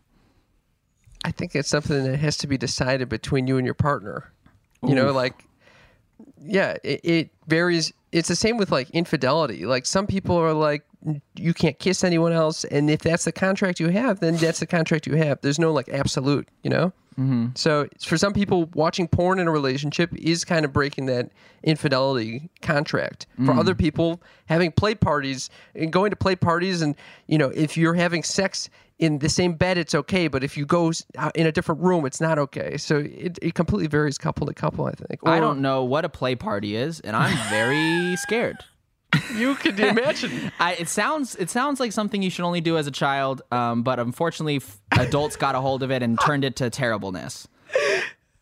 I 1.24 1.30
think 1.30 1.54
it's 1.54 1.68
something 1.68 2.04
that 2.04 2.18
has 2.18 2.36
to 2.38 2.46
be 2.46 2.56
decided 2.56 3.08
between 3.08 3.46
you 3.46 3.58
and 3.58 3.66
your 3.66 3.74
partner. 3.74 4.32
You 4.82 4.94
know, 4.94 5.10
like, 5.10 5.44
yeah, 6.40 6.76
it, 6.82 7.00
it 7.04 7.30
varies. 7.46 7.92
It's 8.12 8.28
the 8.28 8.36
same 8.36 8.56
with 8.56 8.70
like 8.70 8.90
infidelity. 8.90 9.66
Like, 9.66 9.86
some 9.86 10.06
people 10.06 10.36
are 10.36 10.52
like, 10.52 10.84
you 11.36 11.54
can't 11.54 11.78
kiss 11.78 12.02
anyone 12.02 12.32
else. 12.32 12.64
And 12.64 12.90
if 12.90 13.00
that's 13.00 13.24
the 13.24 13.32
contract 13.32 13.80
you 13.80 13.88
have, 13.88 14.20
then 14.20 14.36
that's 14.36 14.60
the 14.60 14.66
contract 14.66 15.06
you 15.06 15.14
have. 15.14 15.40
There's 15.40 15.58
no 15.58 15.72
like 15.72 15.88
absolute, 15.88 16.48
you 16.62 16.70
know? 16.70 16.92
Mm-hmm. 17.18 17.46
So 17.56 17.88
for 18.00 18.16
some 18.16 18.32
people, 18.32 18.66
watching 18.74 19.08
porn 19.08 19.40
in 19.40 19.48
a 19.48 19.50
relationship 19.50 20.14
is 20.14 20.44
kind 20.44 20.64
of 20.64 20.72
breaking 20.72 21.06
that 21.06 21.30
infidelity 21.64 22.48
contract. 22.62 23.26
For 23.44 23.52
other 23.52 23.74
people, 23.74 24.22
having 24.46 24.70
play 24.70 24.94
parties 24.94 25.50
and 25.74 25.92
going 25.92 26.10
to 26.10 26.16
play 26.16 26.36
parties, 26.36 26.80
and 26.80 26.94
you 27.26 27.36
know, 27.36 27.48
if 27.48 27.76
you're 27.76 27.94
having 27.94 28.22
sex 28.22 28.70
in 28.98 29.18
the 29.18 29.28
same 29.28 29.54
bed, 29.54 29.78
it's 29.78 29.94
okay. 29.94 30.28
But 30.28 30.44
if 30.44 30.56
you 30.56 30.64
go 30.64 30.92
in 31.34 31.46
a 31.46 31.52
different 31.52 31.80
room, 31.80 32.06
it's 32.06 32.20
not 32.20 32.38
okay. 32.38 32.76
So 32.76 32.98
it, 32.98 33.38
it 33.42 33.54
completely 33.54 33.88
varies 33.88 34.18
couple 34.18 34.46
to 34.46 34.54
couple. 34.54 34.86
I 34.86 34.92
think. 34.92 35.20
I 35.24 35.40
don't 35.40 35.60
know 35.60 35.84
what 35.84 36.04
a 36.04 36.08
play 36.08 36.36
party 36.36 36.76
is, 36.76 37.00
and 37.00 37.16
I'm 37.16 37.36
very 37.50 38.16
scared. 38.16 38.58
You 39.34 39.54
could 39.54 39.78
imagine. 39.78 40.52
I, 40.58 40.74
it 40.74 40.88
sounds 40.88 41.36
it 41.36 41.48
sounds 41.50 41.80
like 41.80 41.92
something 41.92 42.22
you 42.22 42.30
should 42.30 42.44
only 42.44 42.60
do 42.60 42.76
as 42.76 42.86
a 42.86 42.90
child, 42.90 43.42
um, 43.52 43.82
but 43.82 43.98
unfortunately, 43.98 44.56
f- 44.56 44.80
adults 44.92 45.36
got 45.36 45.54
a 45.54 45.60
hold 45.60 45.82
of 45.82 45.90
it 45.90 46.02
and 46.02 46.18
turned 46.26 46.44
it 46.44 46.56
to 46.56 46.70
terribleness. 46.70 47.46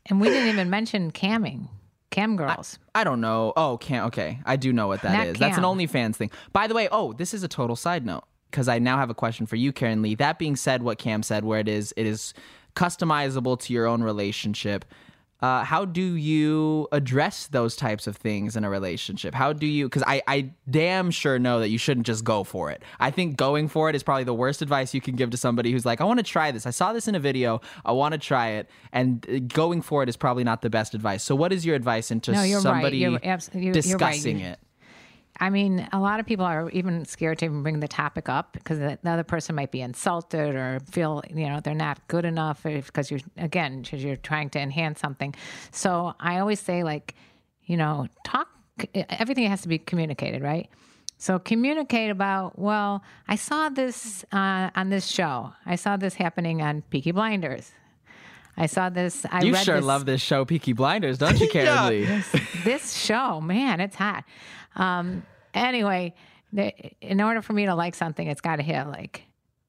And 0.06 0.20
we 0.20 0.28
didn't 0.28 0.48
even 0.48 0.70
mention 0.70 1.10
camming, 1.12 1.68
cam 2.10 2.36
girls. 2.36 2.78
I 2.94 3.04
don't 3.04 3.20
know. 3.20 3.52
Oh, 3.56 3.76
can't. 3.78 4.06
Okay, 4.06 4.38
I 4.46 4.56
do 4.56 4.72
know 4.72 4.86
what 4.88 5.02
that 5.02 5.26
is. 5.28 5.34
Not 5.34 5.40
That's 5.40 5.58
an. 5.58 5.64
OnlyFans 5.64 6.16
thing. 6.16 6.30
By 6.52 6.66
the 6.66 6.74
way, 6.74 6.88
oh, 6.90 7.12
this 7.12 7.34
is 7.34 7.42
a 7.42 7.48
total 7.48 7.76
side 7.76 8.06
note 8.06 8.24
because 8.50 8.68
I 8.68 8.78
now 8.78 8.96
have 8.96 9.10
a 9.10 9.14
question 9.14 9.46
for 9.46 9.56
you, 9.56 9.72
Karen 9.72 10.02
Lee. 10.02 10.14
That 10.14 10.38
being 10.38 10.56
said, 10.56 10.82
what 10.82 10.98
Cam 10.98 11.22
said, 11.22 11.44
where 11.44 11.60
it 11.60 11.68
is, 11.68 11.92
it 11.96 12.06
is 12.06 12.32
customizable 12.74 13.58
to 13.60 13.72
your 13.72 13.86
own 13.86 14.02
relationship. 14.02 14.84
Uh, 15.42 15.62
how 15.64 15.84
do 15.84 16.14
you 16.14 16.88
address 16.92 17.46
those 17.48 17.76
types 17.76 18.06
of 18.06 18.16
things 18.16 18.56
in 18.56 18.64
a 18.64 18.70
relationship? 18.70 19.34
How 19.34 19.52
do 19.52 19.66
you? 19.66 19.84
Because 19.86 20.02
I, 20.06 20.22
I 20.26 20.50
damn 20.70 21.10
sure 21.10 21.38
know 21.38 21.60
that 21.60 21.68
you 21.68 21.76
shouldn't 21.76 22.06
just 22.06 22.24
go 22.24 22.42
for 22.42 22.70
it. 22.70 22.82
I 23.00 23.10
think 23.10 23.36
going 23.36 23.68
for 23.68 23.90
it 23.90 23.96
is 23.96 24.02
probably 24.02 24.24
the 24.24 24.32
worst 24.34 24.62
advice 24.62 24.94
you 24.94 25.02
can 25.02 25.14
give 25.14 25.28
to 25.30 25.36
somebody 25.36 25.72
who's 25.72 25.84
like, 25.84 26.00
I 26.00 26.04
want 26.04 26.18
to 26.20 26.24
try 26.24 26.50
this. 26.52 26.66
I 26.66 26.70
saw 26.70 26.94
this 26.94 27.06
in 27.06 27.14
a 27.14 27.20
video. 27.20 27.60
I 27.84 27.92
want 27.92 28.12
to 28.12 28.18
try 28.18 28.48
it, 28.52 28.70
and 28.92 29.26
uh, 29.28 29.40
going 29.40 29.82
for 29.82 30.02
it 30.02 30.08
is 30.08 30.16
probably 30.16 30.42
not 30.44 30.62
the 30.62 30.70
best 30.70 30.94
advice. 30.94 31.22
So, 31.22 31.34
what 31.36 31.52
is 31.52 31.66
your 31.66 31.76
advice 31.76 32.10
into 32.10 32.32
No, 32.32 32.42
you're 32.42 32.56
right. 32.58 32.62
somebody 32.62 32.98
You're 32.98 33.10
you're 33.12 33.20
right. 33.20 33.72
discussing 33.72 34.38
You- 34.40 34.46
it? 34.46 34.58
I 35.38 35.50
mean, 35.50 35.86
a 35.92 35.98
lot 36.00 36.18
of 36.20 36.26
people 36.26 36.44
are 36.46 36.70
even 36.70 37.04
scared 37.04 37.38
to 37.40 37.44
even 37.44 37.62
bring 37.62 37.80
the 37.80 37.88
topic 37.88 38.28
up 38.28 38.52
because 38.54 38.78
the 38.78 38.98
the 39.02 39.10
other 39.10 39.24
person 39.24 39.54
might 39.54 39.70
be 39.70 39.80
insulted 39.82 40.54
or 40.54 40.80
feel, 40.90 41.22
you 41.28 41.48
know, 41.48 41.60
they're 41.60 41.74
not 41.74 42.06
good 42.08 42.24
enough 42.24 42.62
because 42.62 43.10
you're, 43.10 43.20
again, 43.36 43.82
because 43.82 44.02
you're 44.02 44.16
trying 44.16 44.50
to 44.50 44.58
enhance 44.60 45.00
something. 45.00 45.34
So 45.72 46.14
I 46.20 46.38
always 46.38 46.60
say, 46.60 46.82
like, 46.84 47.14
you 47.64 47.76
know, 47.76 48.06
talk, 48.24 48.48
everything 48.94 49.48
has 49.48 49.62
to 49.62 49.68
be 49.68 49.78
communicated, 49.78 50.42
right? 50.42 50.68
So 51.18 51.38
communicate 51.38 52.10
about, 52.10 52.58
well, 52.58 53.02
I 53.26 53.36
saw 53.36 53.68
this 53.70 54.24
uh, 54.32 54.70
on 54.74 54.90
this 54.90 55.06
show. 55.06 55.52
I 55.64 55.76
saw 55.76 55.96
this 55.96 56.14
happening 56.14 56.60
on 56.62 56.82
Peaky 56.82 57.12
Blinders. 57.12 57.72
I 58.58 58.66
saw 58.66 58.88
this. 58.88 59.26
I 59.30 59.42
you 59.42 59.54
sure 59.54 59.76
this, 59.76 59.84
love 59.84 60.06
this 60.06 60.20
show, 60.22 60.44
Peaky 60.46 60.72
Blinders, 60.72 61.18
don't 61.18 61.38
you, 61.38 61.48
Karen 61.52 61.66
Yeah. 61.66 61.88
Lee? 61.88 62.20
this 62.64 62.94
show, 62.94 63.40
man, 63.40 63.80
it's 63.80 63.96
hot. 63.96 64.24
Um, 64.76 65.24
anyway, 65.54 66.14
in 67.00 67.20
order 67.20 67.42
for 67.42 67.52
me 67.52 67.66
to 67.66 67.74
like 67.74 67.94
something, 67.94 68.26
it's 68.26 68.40
got 68.40 68.56
to 68.56 68.62
have 68.62 68.88
like 68.88 69.24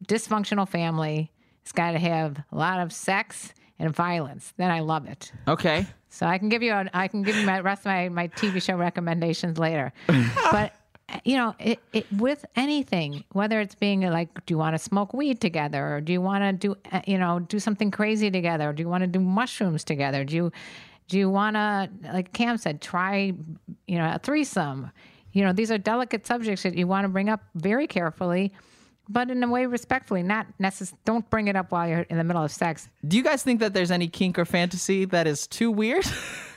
dysfunctional 0.05 0.67
family. 0.67 1.31
It's 1.61 1.71
got 1.71 1.91
to 1.91 1.99
have 1.99 2.37
a 2.51 2.55
lot 2.55 2.79
of 2.79 2.93
sex 2.93 3.53
and 3.79 3.93
violence. 3.93 4.53
Then 4.57 4.71
I 4.71 4.81
love 4.81 5.07
it. 5.07 5.31
Okay. 5.47 5.85
So 6.09 6.25
I 6.25 6.37
can 6.37 6.49
give 6.49 6.63
you 6.63 6.73
a, 6.73 6.85
I 6.93 7.07
can 7.07 7.23
give 7.23 7.35
you 7.35 7.45
my 7.45 7.59
rest 7.59 7.81
of 7.81 7.87
my, 7.87 8.09
my 8.09 8.27
TV 8.29 8.61
show 8.61 8.75
recommendations 8.75 9.57
later. 9.57 9.91
but 10.51 10.73
you 11.23 11.37
know, 11.37 11.55
it, 11.59 11.79
it 11.93 12.05
with 12.11 12.45
anything, 12.55 13.23
whether 13.31 13.61
it's 13.61 13.75
being 13.75 14.01
like, 14.01 14.45
do 14.45 14.53
you 14.53 14.57
want 14.57 14.75
to 14.75 14.79
smoke 14.79 15.13
weed 15.13 15.39
together, 15.39 15.95
or 15.95 16.01
do 16.01 16.11
you 16.11 16.21
want 16.21 16.43
to 16.43 16.67
do 16.67 16.75
uh, 16.91 17.01
you 17.07 17.17
know 17.17 17.39
do 17.39 17.59
something 17.59 17.91
crazy 17.91 18.29
together, 18.29 18.69
or 18.69 18.73
do 18.73 18.83
you 18.83 18.89
want 18.89 19.03
to 19.03 19.07
do 19.07 19.19
mushrooms 19.19 19.83
together? 19.83 20.25
Do 20.25 20.35
you 20.35 20.51
do 21.07 21.17
you 21.17 21.29
want 21.29 21.55
to 21.55 21.89
like 22.13 22.33
Cam 22.33 22.57
said, 22.57 22.81
try 22.81 23.33
you 23.87 23.97
know 23.97 24.11
a 24.13 24.19
threesome? 24.19 24.91
You 25.33 25.43
know, 25.43 25.53
these 25.53 25.71
are 25.71 25.77
delicate 25.77 26.25
subjects 26.25 26.63
that 26.63 26.75
you 26.75 26.87
want 26.87 27.05
to 27.05 27.09
bring 27.09 27.29
up 27.29 27.41
very 27.55 27.85
carefully. 27.87 28.53
But 29.09 29.29
in 29.31 29.41
a 29.41 29.47
way, 29.47 29.65
respectfully, 29.65 30.21
not 30.23 30.47
necess- 30.59 30.93
Don't 31.05 31.29
bring 31.29 31.47
it 31.47 31.55
up 31.55 31.71
while 31.71 31.87
you're 31.87 32.01
in 32.01 32.17
the 32.17 32.23
middle 32.23 32.43
of 32.43 32.51
sex. 32.51 32.89
Do 33.07 33.15
you 33.15 33.23
guys 33.23 33.41
think 33.43 33.59
that 33.61 33.73
there's 33.73 33.91
any 33.91 34.07
kink 34.07 34.37
or 34.37 34.45
fantasy 34.45 35.05
that 35.05 35.27
is 35.27 35.47
too 35.47 35.71
weird? 35.71 36.05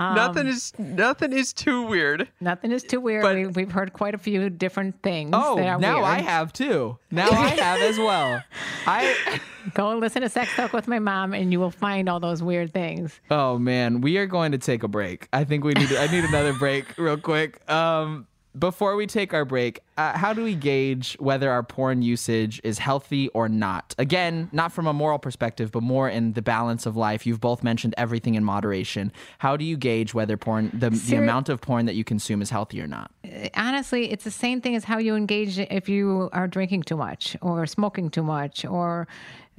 nothing 0.00 0.46
is 0.46 0.72
nothing 0.78 1.32
is 1.32 1.52
too 1.52 1.82
weird. 1.86 2.28
Nothing 2.40 2.72
is 2.72 2.82
too 2.82 3.00
weird. 3.00 3.22
But- 3.22 3.36
we, 3.36 3.46
we've 3.46 3.72
heard 3.72 3.92
quite 3.92 4.14
a 4.14 4.18
few 4.18 4.48
different 4.50 5.02
things. 5.02 5.30
oh, 5.34 5.56
that 5.56 5.66
are 5.68 5.78
now 5.78 5.96
weird. 5.96 6.06
I 6.06 6.18
have 6.20 6.52
too. 6.52 6.98
Now 7.10 7.28
I 7.30 7.48
have 7.48 7.80
as 7.80 7.98
well. 7.98 8.42
I 8.86 9.40
Go 9.74 9.90
and 9.90 10.00
listen 10.00 10.22
to 10.22 10.28
Sex 10.30 10.50
Talk 10.56 10.72
with 10.72 10.88
my 10.88 10.98
mom, 10.98 11.34
and 11.34 11.52
you 11.52 11.60
will 11.60 11.70
find 11.70 12.08
all 12.08 12.18
those 12.18 12.42
weird 12.42 12.72
things. 12.72 13.20
Oh 13.30 13.58
man, 13.58 14.00
we 14.00 14.16
are 14.16 14.24
going 14.26 14.52
to 14.52 14.58
take 14.58 14.82
a 14.82 14.88
break. 14.88 15.28
I 15.34 15.44
think 15.44 15.64
we 15.64 15.74
need. 15.74 15.92
I 15.92 16.06
need 16.06 16.24
another 16.24 16.54
break, 16.54 16.96
real 16.96 17.18
quick. 17.18 17.60
Um, 17.70 18.26
before 18.58 18.96
we 18.96 19.06
take 19.06 19.32
our 19.32 19.44
break, 19.44 19.80
uh, 19.96 20.16
how 20.16 20.32
do 20.32 20.42
we 20.42 20.54
gauge 20.54 21.16
whether 21.20 21.50
our 21.50 21.62
porn 21.62 22.02
usage 22.02 22.60
is 22.64 22.78
healthy 22.78 23.28
or 23.28 23.48
not? 23.48 23.94
Again, 23.98 24.48
not 24.52 24.72
from 24.72 24.86
a 24.86 24.92
moral 24.92 25.18
perspective, 25.18 25.70
but 25.70 25.82
more 25.82 26.08
in 26.08 26.32
the 26.32 26.42
balance 26.42 26.86
of 26.86 26.96
life. 26.96 27.26
You've 27.26 27.40
both 27.40 27.62
mentioned 27.62 27.94
everything 27.96 28.34
in 28.34 28.44
moderation. 28.44 29.12
How 29.38 29.56
do 29.56 29.64
you 29.64 29.76
gauge 29.76 30.14
whether 30.14 30.36
porn, 30.36 30.70
the, 30.74 30.90
the 30.90 31.16
amount 31.16 31.48
of 31.48 31.60
porn 31.60 31.86
that 31.86 31.94
you 31.94 32.04
consume, 32.04 32.42
is 32.42 32.50
healthy 32.50 32.80
or 32.80 32.86
not? 32.86 33.12
Honestly, 33.54 34.10
it's 34.10 34.24
the 34.24 34.30
same 34.30 34.60
thing 34.60 34.74
as 34.74 34.84
how 34.84 34.98
you 34.98 35.14
engage 35.14 35.58
if 35.58 35.88
you 35.88 36.28
are 36.32 36.48
drinking 36.48 36.82
too 36.82 36.96
much, 36.96 37.36
or 37.42 37.66
smoking 37.66 38.10
too 38.10 38.22
much, 38.22 38.64
or 38.64 39.06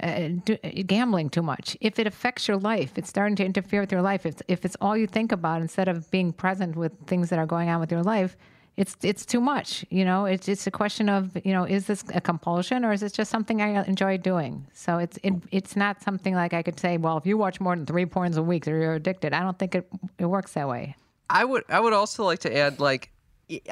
uh, 0.00 0.28
do, 0.44 0.56
gambling 0.56 1.30
too 1.30 1.42
much. 1.42 1.76
If 1.80 1.98
it 1.98 2.06
affects 2.06 2.48
your 2.48 2.58
life, 2.58 2.98
it's 2.98 3.08
starting 3.08 3.36
to 3.36 3.44
interfere 3.44 3.80
with 3.80 3.92
your 3.92 4.02
life. 4.02 4.26
If, 4.26 4.42
if 4.48 4.64
it's 4.64 4.76
all 4.80 4.96
you 4.96 5.06
think 5.06 5.32
about 5.32 5.62
instead 5.62 5.88
of 5.88 6.10
being 6.10 6.32
present 6.32 6.76
with 6.76 6.92
things 7.06 7.30
that 7.30 7.38
are 7.38 7.46
going 7.46 7.68
on 7.68 7.80
with 7.80 7.90
your 7.90 8.02
life, 8.02 8.36
it's 8.76 8.96
it's 9.02 9.26
too 9.26 9.40
much. 9.40 9.84
You 9.90 10.04
know, 10.04 10.24
it's 10.24 10.48
it's 10.48 10.66
a 10.66 10.70
question 10.70 11.08
of 11.08 11.36
you 11.44 11.52
know, 11.52 11.64
is 11.64 11.86
this 11.86 12.04
a 12.14 12.20
compulsion 12.20 12.84
or 12.84 12.92
is 12.92 13.02
it 13.02 13.12
just 13.12 13.30
something 13.30 13.60
I 13.60 13.84
enjoy 13.84 14.18
doing? 14.18 14.66
So 14.72 14.98
it's 14.98 15.18
it, 15.22 15.34
it's 15.50 15.76
not 15.76 16.02
something 16.02 16.34
like 16.34 16.54
I 16.54 16.62
could 16.62 16.80
say, 16.80 16.96
well, 16.96 17.18
if 17.18 17.26
you 17.26 17.36
watch 17.36 17.60
more 17.60 17.76
than 17.76 17.86
three 17.86 18.06
porns 18.06 18.36
a 18.36 18.42
week, 18.42 18.66
you're 18.66 18.94
addicted. 18.94 19.32
I 19.34 19.40
don't 19.40 19.58
think 19.58 19.74
it 19.74 19.88
it 20.18 20.26
works 20.26 20.52
that 20.54 20.68
way. 20.68 20.96
I 21.28 21.44
would 21.44 21.64
I 21.68 21.80
would 21.80 21.92
also 21.92 22.24
like 22.24 22.40
to 22.40 22.56
add 22.56 22.80
like 22.80 23.10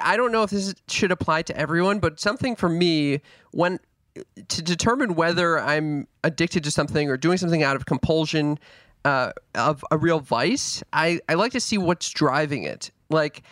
I 0.01 0.17
don't 0.17 0.33
know 0.33 0.43
if 0.43 0.51
this 0.51 0.75
should 0.89 1.13
apply 1.13 1.43
to 1.43 1.57
everyone, 1.57 1.99
but 1.99 2.21
something 2.21 2.55
for 2.55 2.69
me 2.69 3.21
when 3.53 3.81
to 4.49 4.63
determine 4.63 5.15
whether 5.15 5.59
I'm 5.59 6.07
addicted 6.25 6.65
to 6.65 6.71
something 6.71 7.09
or 7.09 7.17
doing 7.17 7.39
something 7.39 7.63
out 7.63 7.77
of 7.77 7.87
compulsion 7.87 8.59
uh, 9.05 9.33
of 9.55 9.85
a 9.91 9.97
real 9.97 10.21
vice, 10.21 10.83
I, 10.93 11.21
I 11.29 11.35
like 11.35 11.53
to 11.53 11.61
see 11.61 11.79
what's 11.79 12.11
driving 12.11 12.65
it. 12.65 12.91
Like 13.09 13.43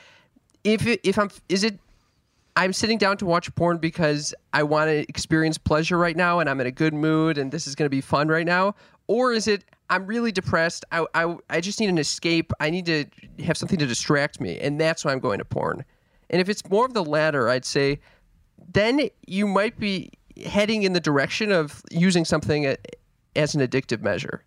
if 0.64 0.86
it, 0.86 1.00
if 1.04 1.18
I'm 1.18 1.30
is 1.48 1.64
it 1.64 1.78
I'm 2.56 2.72
sitting 2.72 2.98
down 2.98 3.16
to 3.18 3.26
watch 3.26 3.54
porn 3.54 3.78
because 3.78 4.34
I 4.52 4.64
want 4.64 4.88
to 4.88 5.08
experience 5.08 5.58
pleasure 5.58 5.96
right 5.96 6.16
now 6.16 6.40
and 6.40 6.50
I'm 6.50 6.60
in 6.60 6.66
a 6.66 6.72
good 6.72 6.92
mood 6.92 7.38
and 7.38 7.52
this 7.52 7.68
is 7.68 7.76
going 7.76 7.86
to 7.86 7.90
be 7.90 8.00
fun 8.00 8.26
right 8.26 8.46
now? 8.46 8.74
Or 9.06 9.32
is 9.32 9.46
it 9.46 9.64
I'm 9.90 10.06
really 10.06 10.32
depressed? 10.32 10.84
I, 10.90 11.06
I, 11.14 11.36
I 11.48 11.60
just 11.60 11.78
need 11.78 11.88
an 11.88 11.98
escape. 11.98 12.52
I 12.58 12.70
need 12.70 12.86
to 12.86 13.04
have 13.44 13.56
something 13.56 13.78
to 13.78 13.86
distract 13.86 14.40
me. 14.40 14.58
And 14.58 14.80
that's 14.80 15.04
why 15.04 15.12
I'm 15.12 15.20
going 15.20 15.38
to 15.38 15.44
porn. 15.44 15.84
And 16.30 16.40
if 16.40 16.48
it's 16.48 16.68
more 16.68 16.84
of 16.84 16.94
the 16.94 17.04
latter, 17.04 17.48
I'd 17.48 17.64
say 17.64 18.00
then 18.72 19.08
you 19.26 19.46
might 19.46 19.78
be 19.78 20.10
heading 20.44 20.82
in 20.82 20.92
the 20.92 21.00
direction 21.00 21.52
of 21.52 21.82
using 21.92 22.24
something 22.24 22.76
as 23.36 23.54
an 23.54 23.60
addictive 23.60 24.02
measure. 24.02 24.42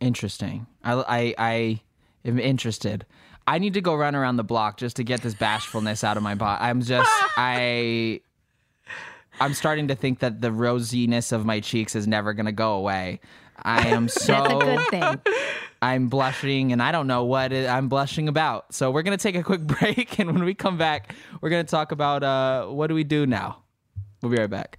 Interesting. 0.00 0.66
I, 0.82 0.94
I, 0.94 1.34
I 1.38 1.80
am 2.24 2.38
interested. 2.38 3.04
I 3.46 3.58
need 3.58 3.74
to 3.74 3.80
go 3.80 3.94
run 3.94 4.14
around 4.14 4.36
the 4.36 4.44
block 4.44 4.76
just 4.76 4.96
to 4.96 5.04
get 5.04 5.22
this 5.22 5.34
bashfulness 5.34 6.04
out 6.04 6.16
of 6.16 6.22
my 6.22 6.34
body. 6.34 6.62
I'm 6.62 6.80
just, 6.82 7.10
I, 7.36 8.20
I'm 9.40 9.54
starting 9.54 9.88
to 9.88 9.94
think 9.94 10.20
that 10.20 10.40
the 10.40 10.50
rosiness 10.50 11.32
of 11.32 11.44
my 11.44 11.60
cheeks 11.60 11.94
is 11.96 12.06
never 12.06 12.32
going 12.32 12.46
to 12.46 12.52
go 12.52 12.74
away. 12.74 13.20
I 13.62 13.88
am 13.88 14.08
so. 14.08 14.32
That's 14.48 14.52
a 14.52 14.58
good 14.58 14.90
thing. 15.24 15.34
I'm 15.82 16.08
blushing 16.08 16.72
and 16.72 16.80
I 16.80 16.92
don't 16.92 17.08
know 17.08 17.24
what 17.24 17.52
it, 17.52 17.68
I'm 17.68 17.88
blushing 17.88 18.28
about. 18.28 18.72
So 18.72 18.90
we're 18.90 19.02
going 19.02 19.18
to 19.18 19.22
take 19.22 19.34
a 19.34 19.42
quick 19.42 19.60
break. 19.66 20.18
And 20.18 20.32
when 20.32 20.44
we 20.44 20.54
come 20.54 20.78
back, 20.78 21.14
we're 21.40 21.50
going 21.50 21.64
to 21.64 21.70
talk 21.70 21.92
about 21.92 22.22
uh, 22.22 22.66
what 22.66 22.86
do 22.86 22.94
we 22.94 23.04
do 23.04 23.26
now? 23.26 23.62
We'll 24.22 24.30
be 24.30 24.38
right 24.38 24.48
back. 24.48 24.78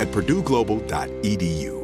at 0.00 0.08
purdueglobal.edu. 0.08 1.83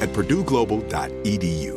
at 0.00 0.12
purdueglobal.edu. 0.12 1.76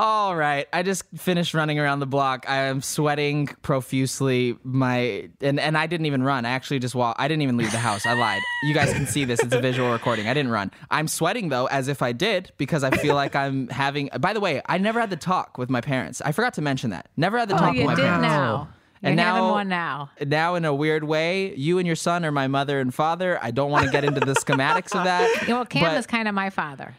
All 0.00 0.36
right, 0.36 0.68
I 0.72 0.84
just 0.84 1.02
finished 1.16 1.54
running 1.54 1.80
around 1.80 1.98
the 1.98 2.06
block. 2.06 2.44
I 2.48 2.58
am 2.66 2.82
sweating 2.82 3.48
profusely. 3.62 4.56
My 4.62 5.28
and 5.40 5.58
and 5.58 5.76
I 5.76 5.88
didn't 5.88 6.06
even 6.06 6.22
run. 6.22 6.46
I 6.46 6.50
actually 6.50 6.78
just 6.78 6.94
walked. 6.94 7.18
I 7.20 7.26
didn't 7.26 7.42
even 7.42 7.56
leave 7.56 7.72
the 7.72 7.78
house. 7.78 8.06
I 8.06 8.12
lied. 8.12 8.40
You 8.62 8.74
guys 8.74 8.92
can 8.92 9.08
see 9.08 9.24
this. 9.24 9.40
It's 9.40 9.52
a 9.52 9.60
visual 9.60 9.90
recording. 9.90 10.28
I 10.28 10.34
didn't 10.34 10.52
run. 10.52 10.70
I'm 10.88 11.08
sweating 11.08 11.48
though, 11.48 11.66
as 11.66 11.88
if 11.88 12.00
I 12.00 12.12
did, 12.12 12.52
because 12.58 12.84
I 12.84 12.90
feel 12.90 13.16
like 13.16 13.34
I'm 13.34 13.66
having. 13.70 14.08
By 14.20 14.34
the 14.34 14.40
way, 14.40 14.62
I 14.66 14.78
never 14.78 15.00
had 15.00 15.10
the 15.10 15.16
talk 15.16 15.58
with 15.58 15.68
my 15.68 15.80
parents. 15.80 16.20
I 16.24 16.30
forgot 16.30 16.54
to 16.54 16.62
mention 16.62 16.90
that. 16.90 17.08
Never 17.16 17.36
had 17.36 17.48
the 17.48 17.56
Oh, 17.56 17.58
talk 17.58 17.74
you 17.74 17.80
with 17.80 17.86
my 17.88 17.94
did 17.96 18.02
parents. 18.02 18.22
now. 18.22 18.68
Oh. 18.70 18.74
And 19.02 19.16
You're 19.16 19.24
now, 19.26 19.34
having 19.34 19.50
one 19.50 19.68
now. 19.68 20.10
now 20.24 20.54
in 20.54 20.64
a 20.64 20.74
weird 20.74 21.02
way, 21.04 21.54
you 21.56 21.78
and 21.78 21.86
your 21.88 21.96
son 21.96 22.24
are 22.24 22.32
my 22.32 22.46
mother 22.46 22.78
and 22.78 22.94
father. 22.94 23.38
I 23.42 23.50
don't 23.52 23.70
want 23.72 23.84
to 23.86 23.90
get 23.90 24.04
into 24.04 24.20
the 24.20 24.34
schematics 24.34 24.96
of 24.96 25.04
that. 25.04 25.42
You 25.48 25.54
know, 25.54 25.64
Cam 25.64 25.82
but- 25.82 25.98
is 25.98 26.06
kind 26.06 26.28
of 26.28 26.34
my 26.34 26.50
father. 26.50 26.94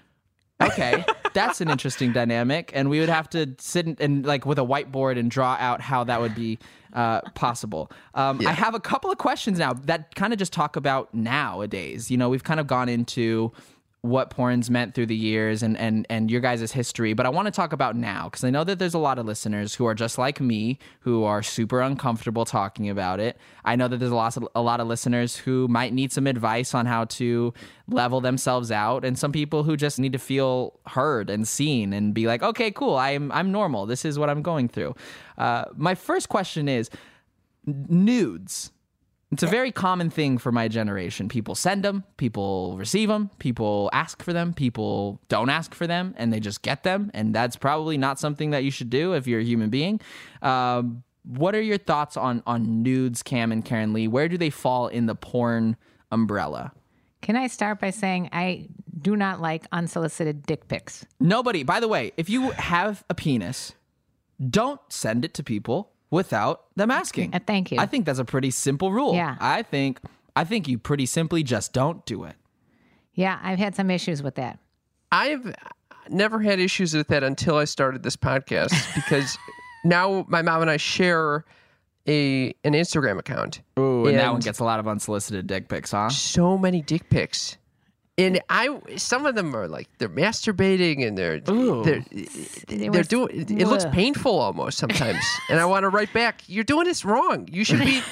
Okay, 0.61 1.05
that's 1.33 1.61
an 1.61 1.69
interesting 1.69 2.11
dynamic, 2.11 2.71
and 2.73 2.89
we 2.89 2.99
would 2.99 3.09
have 3.09 3.29
to 3.29 3.55
sit 3.59 3.85
and, 3.85 3.99
and 4.01 4.25
like 4.25 4.45
with 4.45 4.59
a 4.59 4.65
whiteboard 4.65 5.17
and 5.17 5.31
draw 5.31 5.55
out 5.59 5.79
how 5.79 6.03
that 6.03 6.19
would 6.19 6.35
be 6.35 6.59
uh, 6.93 7.21
possible. 7.33 7.91
Um, 8.13 8.45
I 8.45 8.51
have 8.51 8.75
a 8.75 8.79
couple 8.79 9.09
of 9.09 9.17
questions 9.17 9.59
now 9.59 9.73
that 9.73 10.15
kind 10.15 10.33
of 10.33 10.39
just 10.39 10.51
talk 10.51 10.75
about 10.75 11.13
nowadays. 11.13 12.11
You 12.11 12.17
know, 12.17 12.29
we've 12.29 12.43
kind 12.43 12.59
of 12.59 12.67
gone 12.67 12.89
into 12.89 13.53
what 14.01 14.29
porn's 14.29 14.69
meant 14.69 14.93
through 14.95 15.05
the 15.05 15.15
years 15.15 15.61
and 15.61 15.77
and 15.77 16.05
and 16.09 16.31
your 16.31 16.39
guys' 16.39 16.71
history 16.71 17.13
but 17.13 17.25
i 17.25 17.29
want 17.29 17.45
to 17.45 17.51
talk 17.51 17.73
about 17.73 17.95
now 17.95 18.25
because 18.25 18.43
i 18.43 18.49
know 18.49 18.63
that 18.63 18.79
there's 18.79 18.93
a 18.93 18.99
lot 18.99 19.19
of 19.19 19.25
listeners 19.25 19.75
who 19.75 19.85
are 19.85 19.95
just 19.95 20.17
like 20.17 20.39
me 20.39 20.79
who 21.01 21.23
are 21.23 21.43
super 21.43 21.81
uncomfortable 21.81 22.45
talking 22.45 22.89
about 22.89 23.19
it. 23.19 23.37
I 23.65 23.75
know 23.75 23.87
that 23.87 23.97
there's 23.97 24.11
a 24.11 24.15
lot 24.15 24.35
of, 24.37 24.47
a 24.55 24.61
lot 24.61 24.79
of 24.79 24.87
listeners 24.87 25.35
who 25.35 25.67
might 25.67 25.93
need 25.93 26.11
some 26.11 26.27
advice 26.27 26.73
on 26.73 26.85
how 26.85 27.05
to 27.05 27.53
level 27.87 28.21
themselves 28.21 28.71
out 28.71 29.05
and 29.05 29.17
some 29.17 29.31
people 29.31 29.63
who 29.63 29.75
just 29.77 29.99
need 29.99 30.13
to 30.13 30.19
feel 30.19 30.79
heard 30.87 31.29
and 31.29 31.47
seen 31.47 31.93
and 31.93 32.13
be 32.13 32.27
like 32.27 32.43
okay 32.43 32.71
cool 32.71 32.95
i'm 32.95 33.31
i'm 33.31 33.51
normal 33.51 33.85
this 33.85 34.05
is 34.05 34.17
what 34.17 34.29
i'm 34.29 34.41
going 34.41 34.67
through. 34.67 34.95
Uh, 35.37 35.65
my 35.75 35.95
first 35.95 36.29
question 36.29 36.67
is 36.67 36.89
nudes 37.65 38.71
it's 39.31 39.43
a 39.43 39.47
very 39.47 39.71
common 39.71 40.09
thing 40.09 40.39
for 40.39 40.51
my 40.51 40.67
generation. 40.67 41.29
People 41.29 41.53
send 41.53 41.83
them, 41.83 42.03
people 42.17 42.75
receive 42.77 43.09
them, 43.09 43.29
people 43.37 43.89
ask 43.93 44.23
for 44.23 44.33
them, 44.33 44.53
people 44.53 45.21
don't 45.29 45.49
ask 45.49 45.75
for 45.75 45.85
them, 45.85 46.15
and 46.17 46.33
they 46.33 46.39
just 46.39 46.63
get 46.63 46.81
them. 46.83 47.11
And 47.13 47.33
that's 47.33 47.55
probably 47.55 47.97
not 47.97 48.19
something 48.19 48.49
that 48.51 48.63
you 48.63 48.71
should 48.71 48.89
do 48.89 49.13
if 49.13 49.27
you're 49.27 49.41
a 49.41 49.43
human 49.43 49.69
being. 49.69 50.01
Um, 50.41 51.03
what 51.23 51.53
are 51.53 51.61
your 51.61 51.77
thoughts 51.77 52.17
on 52.17 52.41
on 52.47 52.81
nudes, 52.81 53.21
Cam 53.21 53.51
and 53.51 53.63
Karen 53.63 53.93
Lee? 53.93 54.07
Where 54.07 54.27
do 54.27 54.37
they 54.37 54.49
fall 54.49 54.87
in 54.87 55.05
the 55.05 55.15
porn 55.15 55.77
umbrella? 56.11 56.71
Can 57.21 57.35
I 57.35 57.47
start 57.47 57.79
by 57.79 57.91
saying 57.91 58.29
I 58.31 58.69
do 58.99 59.15
not 59.15 59.41
like 59.41 59.65
unsolicited 59.71 60.43
dick 60.43 60.67
pics? 60.67 61.05
Nobody. 61.19 61.63
By 61.63 61.79
the 61.79 61.87
way, 61.87 62.13
if 62.17 62.29
you 62.29 62.49
have 62.51 63.03
a 63.09 63.13
penis, 63.13 63.75
don't 64.49 64.81
send 64.89 65.23
it 65.23 65.35
to 65.35 65.43
people 65.43 65.88
without 66.11 66.65
them 66.75 66.91
asking. 66.91 67.33
Uh, 67.33 67.39
thank 67.45 67.71
you. 67.71 67.79
I 67.79 67.85
think 67.85 68.05
that's 68.05 68.19
a 68.19 68.25
pretty 68.25 68.51
simple 68.51 68.91
rule. 68.91 69.13
Yeah. 69.13 69.37
I 69.39 69.63
think 69.63 69.99
I 70.35 70.43
think 70.43 70.67
you 70.67 70.77
pretty 70.77 71.05
simply 71.05 71.43
just 71.43 71.73
don't 71.73 72.05
do 72.05 72.23
it. 72.23 72.35
Yeah, 73.13 73.39
I've 73.43 73.59
had 73.59 73.75
some 73.75 73.91
issues 73.91 74.23
with 74.23 74.35
that. 74.35 74.59
I've 75.11 75.53
never 76.09 76.39
had 76.39 76.59
issues 76.59 76.93
with 76.93 77.07
that 77.09 77.23
until 77.23 77.57
I 77.57 77.65
started 77.65 78.03
this 78.03 78.15
podcast 78.15 78.95
because 78.95 79.37
now 79.83 80.25
my 80.29 80.41
mom 80.41 80.61
and 80.61 80.71
I 80.71 80.77
share 80.77 81.45
a 82.07 82.47
an 82.63 82.73
Instagram 82.73 83.19
account. 83.19 83.61
Ooh, 83.77 84.07
and, 84.07 84.17
that 84.17 84.31
one 84.31 84.41
gets 84.41 84.59
a 84.59 84.63
lot 84.63 84.79
of 84.79 84.87
unsolicited 84.87 85.47
dick 85.47 85.67
pics, 85.67 85.91
huh? 85.91 86.09
So 86.09 86.57
many 86.57 86.81
dick 86.81 87.09
pics. 87.09 87.57
And 88.19 88.41
I, 88.49 88.77
some 88.97 89.25
of 89.25 89.35
them 89.35 89.55
are 89.55 89.67
like 89.67 89.87
they're 89.97 90.09
masturbating 90.09 91.07
and 91.07 91.17
they're 91.17 91.39
they're 91.39 92.03
they're 92.67 92.91
was- 92.91 93.07
doing. 93.07 93.29
It, 93.41 93.51
it 93.51 93.67
looks 93.67 93.85
painful 93.85 94.37
almost 94.39 94.77
sometimes, 94.77 95.23
and 95.49 95.59
I 95.59 95.65
want 95.65 95.83
to 95.83 95.89
write 95.89 96.11
back. 96.13 96.41
You're 96.47 96.65
doing 96.65 96.85
this 96.85 97.05
wrong. 97.05 97.47
You 97.51 97.63
should 97.63 97.79
be. 97.79 98.01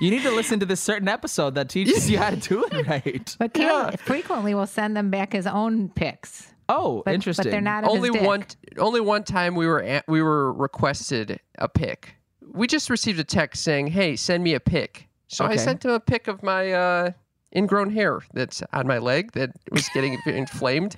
You 0.00 0.10
need 0.10 0.22
to 0.22 0.30
listen 0.30 0.58
to 0.60 0.64
this 0.64 0.80
certain 0.80 1.06
episode 1.06 1.54
that 1.56 1.68
teaches 1.68 2.08
you 2.08 2.16
how 2.16 2.30
to 2.30 2.36
do 2.36 2.64
it 2.64 2.86
right. 2.86 3.36
But 3.38 3.52
Cam 3.52 3.94
frequently 3.98 4.54
will 4.54 4.66
send 4.66 4.96
them 4.96 5.10
back 5.10 5.34
his 5.34 5.46
own 5.46 5.90
pics. 5.90 6.50
Oh, 6.70 7.02
But, 7.04 7.12
interesting. 7.12 7.44
But 7.44 7.50
they're 7.50 7.60
not 7.60 7.84
only 7.84 8.10
one 8.10 8.46
only 8.78 9.02
one 9.02 9.22
time 9.22 9.54
we 9.54 9.66
were 9.66 9.82
at, 9.82 10.08
we 10.08 10.22
were 10.22 10.50
requested 10.54 11.40
a 11.58 11.68
pic. 11.68 12.16
We 12.54 12.66
just 12.66 12.88
received 12.88 13.18
a 13.18 13.24
text 13.24 13.62
saying, 13.62 13.88
"Hey, 13.88 14.16
send 14.16 14.42
me 14.42 14.54
a 14.54 14.60
pic." 14.60 15.08
So 15.28 15.44
I 15.44 15.56
sent 15.56 15.84
him 15.84 15.90
a 15.90 16.00
pic 16.00 16.26
of 16.26 16.42
my 16.42 16.72
uh, 16.72 17.10
ingrown 17.54 17.90
hair 17.90 18.20
that's 18.34 18.62
on 18.72 18.86
my 18.86 18.98
leg 18.98 19.32
that 19.32 19.50
was 19.70 19.88
getting 19.94 20.18
inflamed. 20.26 20.96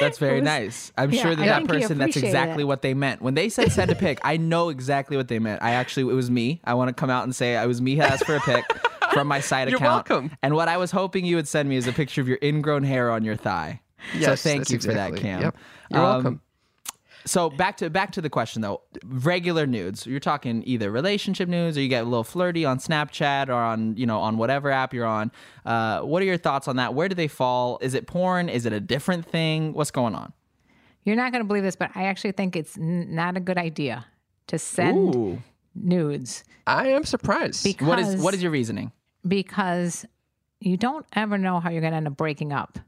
That's 0.00 0.18
very 0.18 0.40
was- 0.40 0.44
nice. 0.44 0.92
I'm 0.98 1.10
Yeah, 1.10 1.22
sure 1.22 1.34
that 1.34 1.42
I 1.42 1.46
that 1.60 1.66
person, 1.68 1.96
that's 1.98 2.16
exactly 2.16 2.62
it. 2.62 2.66
what 2.66 2.82
they 2.82 2.92
meant. 2.94 3.22
When 3.22 3.34
they 3.34 3.48
said 3.48 3.72
send 3.72 3.90
a 3.90 3.94
pic, 3.94 4.18
I 4.22 4.36
know 4.36 4.68
exactly 4.68 5.16
what 5.16 5.28
they 5.28 5.38
meant. 5.38 5.62
I 5.62 5.70
actually, 5.70 6.12
it 6.12 6.16
was 6.16 6.30
me. 6.30 6.60
I 6.64 6.74
want 6.74 6.88
to 6.88 6.92
come 6.94 7.08
out 7.10 7.24
and 7.24 7.34
say 7.34 7.56
it 7.60 7.66
was 7.66 7.80
me 7.80 7.94
who 7.96 8.02
asked 8.02 8.26
for 8.26 8.36
a 8.36 8.40
pic 8.40 8.64
from 9.12 9.26
my 9.28 9.40
side 9.40 9.68
You're 9.70 9.78
account. 9.78 10.08
welcome. 10.10 10.36
And 10.42 10.54
what 10.54 10.68
I 10.68 10.76
was 10.76 10.90
hoping 10.90 11.24
you 11.24 11.36
would 11.36 11.48
send 11.48 11.68
me 11.70 11.76
is 11.76 11.86
a 11.86 11.92
picture 11.92 12.20
of 12.20 12.28
your 12.28 12.38
ingrown 12.42 12.84
hair 12.84 13.10
on 13.10 13.24
your 13.24 13.36
thigh. 13.36 13.80
so 14.12 14.18
Yes, 14.18 14.42
thank 14.42 14.68
you 14.70 14.78
for 14.78 14.92
that, 14.92 15.16
Cam. 15.16 15.40
Yep. 15.40 15.56
You're 15.90 16.00
Um, 16.00 16.06
welcome. 16.12 16.40
So 17.24 17.50
back 17.50 17.76
to 17.78 17.90
back 17.90 18.12
to 18.12 18.20
the 18.20 18.30
question 18.30 18.62
though. 18.62 18.82
Regular 19.04 19.66
nudes. 19.66 20.06
You're 20.06 20.20
talking 20.20 20.62
either 20.66 20.90
relationship 20.90 21.48
nudes 21.48 21.76
or 21.76 21.80
you 21.82 21.88
get 21.88 22.02
a 22.02 22.06
little 22.06 22.24
flirty 22.24 22.64
on 22.64 22.78
Snapchat 22.78 23.48
or 23.48 23.54
on, 23.54 23.96
you 23.96 24.06
know, 24.06 24.18
on 24.20 24.38
whatever 24.38 24.70
app 24.70 24.94
you're 24.94 25.06
on. 25.06 25.30
Uh, 25.66 26.00
what 26.00 26.22
are 26.22 26.26
your 26.26 26.36
thoughts 26.38 26.68
on 26.68 26.76
that? 26.76 26.94
Where 26.94 27.08
do 27.08 27.14
they 27.14 27.28
fall? 27.28 27.78
Is 27.82 27.94
it 27.94 28.06
porn? 28.06 28.48
Is 28.48 28.64
it 28.66 28.72
a 28.72 28.80
different 28.80 29.26
thing? 29.26 29.72
What's 29.74 29.90
going 29.90 30.14
on? 30.14 30.32
You're 31.04 31.16
not 31.16 31.32
going 31.32 31.42
to 31.42 31.46
believe 31.46 31.62
this, 31.62 31.76
but 31.76 31.90
I 31.94 32.04
actually 32.04 32.32
think 32.32 32.54
it's 32.56 32.76
n- 32.76 33.14
not 33.14 33.36
a 33.36 33.40
good 33.40 33.56
idea 33.58 34.06
to 34.48 34.58
send 34.58 35.14
Ooh. 35.14 35.42
nudes 35.74 36.44
I 36.66 36.88
am 36.88 37.04
surprised. 37.04 37.64
because 37.64 37.86
What 37.88 37.98
is 37.98 38.16
what 38.22 38.34
is 38.34 38.42
your 38.42 38.52
reasoning? 38.52 38.92
because 39.26 40.06
you 40.60 40.76
don't 40.76 41.06
ever 41.14 41.38
know 41.38 41.60
how 41.60 41.70
you're 41.70 41.80
going 41.80 41.92
to 41.92 41.96
end 41.98 42.06
up 42.08 42.16
breaking 42.16 42.52
up. 42.52 42.78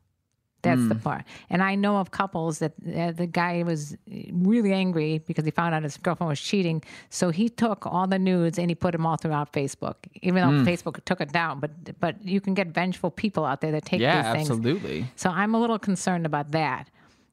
That's 0.63 0.87
the 0.89 0.95
part. 0.95 1.25
And 1.49 1.63
I 1.63 1.75
know 1.75 1.97
of 1.97 2.11
couples 2.11 2.59
that 2.59 2.73
uh, 2.97 3.13
the 3.13 3.27
guy 3.27 3.63
was 3.63 3.97
really 4.33 4.73
angry 4.73 5.19
because 5.27 5.45
he 5.45 5.51
found 5.51 5.75
out 5.75 5.83
his 5.83 5.97
girlfriend 5.97 6.29
was 6.29 6.41
cheating. 6.41 6.83
So 7.09 7.31
he 7.31 7.49
took 7.49 7.87
all 7.87 8.07
the 8.07 8.19
nudes 8.19 8.59
and 8.59 8.71
he 8.71 8.75
put 8.75 8.93
them 8.93 9.07
all 9.07 9.17
throughout 9.17 9.53
Facebook, 9.53 9.95
even 10.23 10.43
though 10.43 10.71
Facebook 10.71 11.03
took 11.05 11.21
it 11.21 11.33
down. 11.33 11.61
But 11.61 11.99
but 12.01 12.23
you 12.25 12.41
can 12.41 12.55
get 12.55 12.69
vengeful 12.69 13.11
people 13.11 13.45
out 13.45 13.61
there 13.63 13.73
that 13.73 13.85
take 13.87 14.01
Yeah, 14.01 14.23
these 14.23 14.33
things. 14.33 14.51
absolutely. 14.51 15.07
So 15.17 15.31
I'm 15.31 15.55
a 15.55 15.61
little 15.61 15.79
concerned 15.79 16.27
about 16.27 16.51
that. 16.51 16.89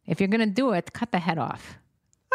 If 0.05 0.21
you're 0.21 0.30
going 0.30 0.39
to 0.39 0.45
do 0.45 0.71
it, 0.71 0.93
cut 0.93 1.11
the 1.11 1.19
head 1.19 1.38
off. 1.38 1.78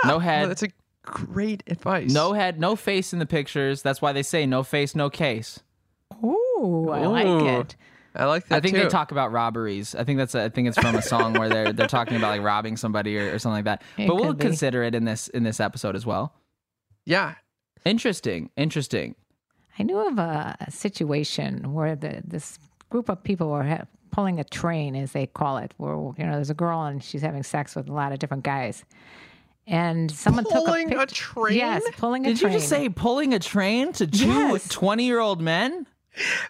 No 0.04 0.10
Well, 0.12 0.18
head, 0.20 0.50
that's 0.50 0.62
a 0.62 0.68
great 1.04 1.62
advice. 1.68 2.12
no 2.12 2.34
head, 2.34 2.60
no 2.60 2.76
face 2.76 3.14
in 3.14 3.18
the 3.18 3.24
pictures. 3.26 3.80
That's 3.82 4.02
why 4.02 4.12
they 4.12 4.22
say 4.22 4.44
no 4.46 4.62
face, 4.62 4.94
no 4.94 5.08
case. 5.08 5.60
Ooh, 6.22 6.90
I 6.92 7.04
Ooh. 7.04 7.08
like 7.08 7.26
it. 7.70 7.76
I 8.14 8.26
like 8.26 8.46
that 8.48 8.56
I 8.56 8.60
think 8.60 8.74
too. 8.76 8.82
they 8.82 8.88
talk 8.88 9.10
about 9.10 9.32
robberies. 9.32 9.94
I 9.94 10.04
think 10.04 10.18
that's 10.18 10.34
a, 10.34 10.44
I 10.44 10.48
think 10.50 10.68
it's 10.68 10.78
from 10.78 10.94
a 10.94 11.02
song 11.02 11.32
where 11.34 11.48
they're 11.48 11.72
they're 11.72 11.86
talking 11.86 12.16
about 12.16 12.28
like 12.30 12.42
robbing 12.42 12.76
somebody 12.76 13.16
or, 13.18 13.34
or 13.34 13.38
something 13.38 13.64
like 13.64 13.64
that. 13.64 13.82
It 13.96 14.06
but 14.08 14.16
we'll 14.16 14.32
be. 14.34 14.40
consider 14.44 14.82
it 14.82 14.94
in 14.94 15.04
this 15.04 15.28
in 15.28 15.42
this 15.44 15.60
episode 15.60 15.96
as 15.96 16.04
well. 16.04 16.34
yeah, 17.06 17.34
Interesting, 17.84 18.50
interesting. 18.56 19.14
I 19.78 19.82
knew 19.82 19.96
of 20.06 20.18
a, 20.18 20.56
a 20.60 20.70
situation 20.70 21.72
where 21.72 21.96
the, 21.96 22.22
this 22.24 22.58
group 22.90 23.08
of 23.08 23.22
people 23.24 23.48
were 23.48 23.64
ha- 23.64 23.86
pulling 24.12 24.38
a 24.38 24.44
train, 24.44 24.94
as 24.94 25.12
they 25.12 25.26
call 25.26 25.56
it, 25.58 25.72
where 25.78 25.94
you 25.94 26.24
know 26.26 26.34
there's 26.34 26.50
a 26.50 26.54
girl 26.54 26.82
and 26.84 27.02
she's 27.02 27.22
having 27.22 27.42
sex 27.42 27.74
with 27.74 27.88
a 27.88 27.92
lot 27.92 28.12
of 28.12 28.18
different 28.20 28.44
guys, 28.44 28.84
and 29.66 30.10
someone 30.10 30.44
Pulling 30.44 30.90
took 30.90 30.98
a 30.98 31.02
a, 31.02 31.06
train? 31.06 31.56
Yes, 31.56 31.82
pulling 31.96 32.22
a 32.26 32.26
train. 32.26 32.34
Did 32.36 32.42
you 32.42 32.50
just 32.50 32.68
say 32.68 32.88
pulling 32.88 33.32
a 33.34 33.38
train 33.38 33.92
to 33.94 34.06
two 34.06 34.26
Yes. 34.26 34.68
20 34.68 35.04
year 35.06 35.18
old 35.20 35.40
men? 35.40 35.86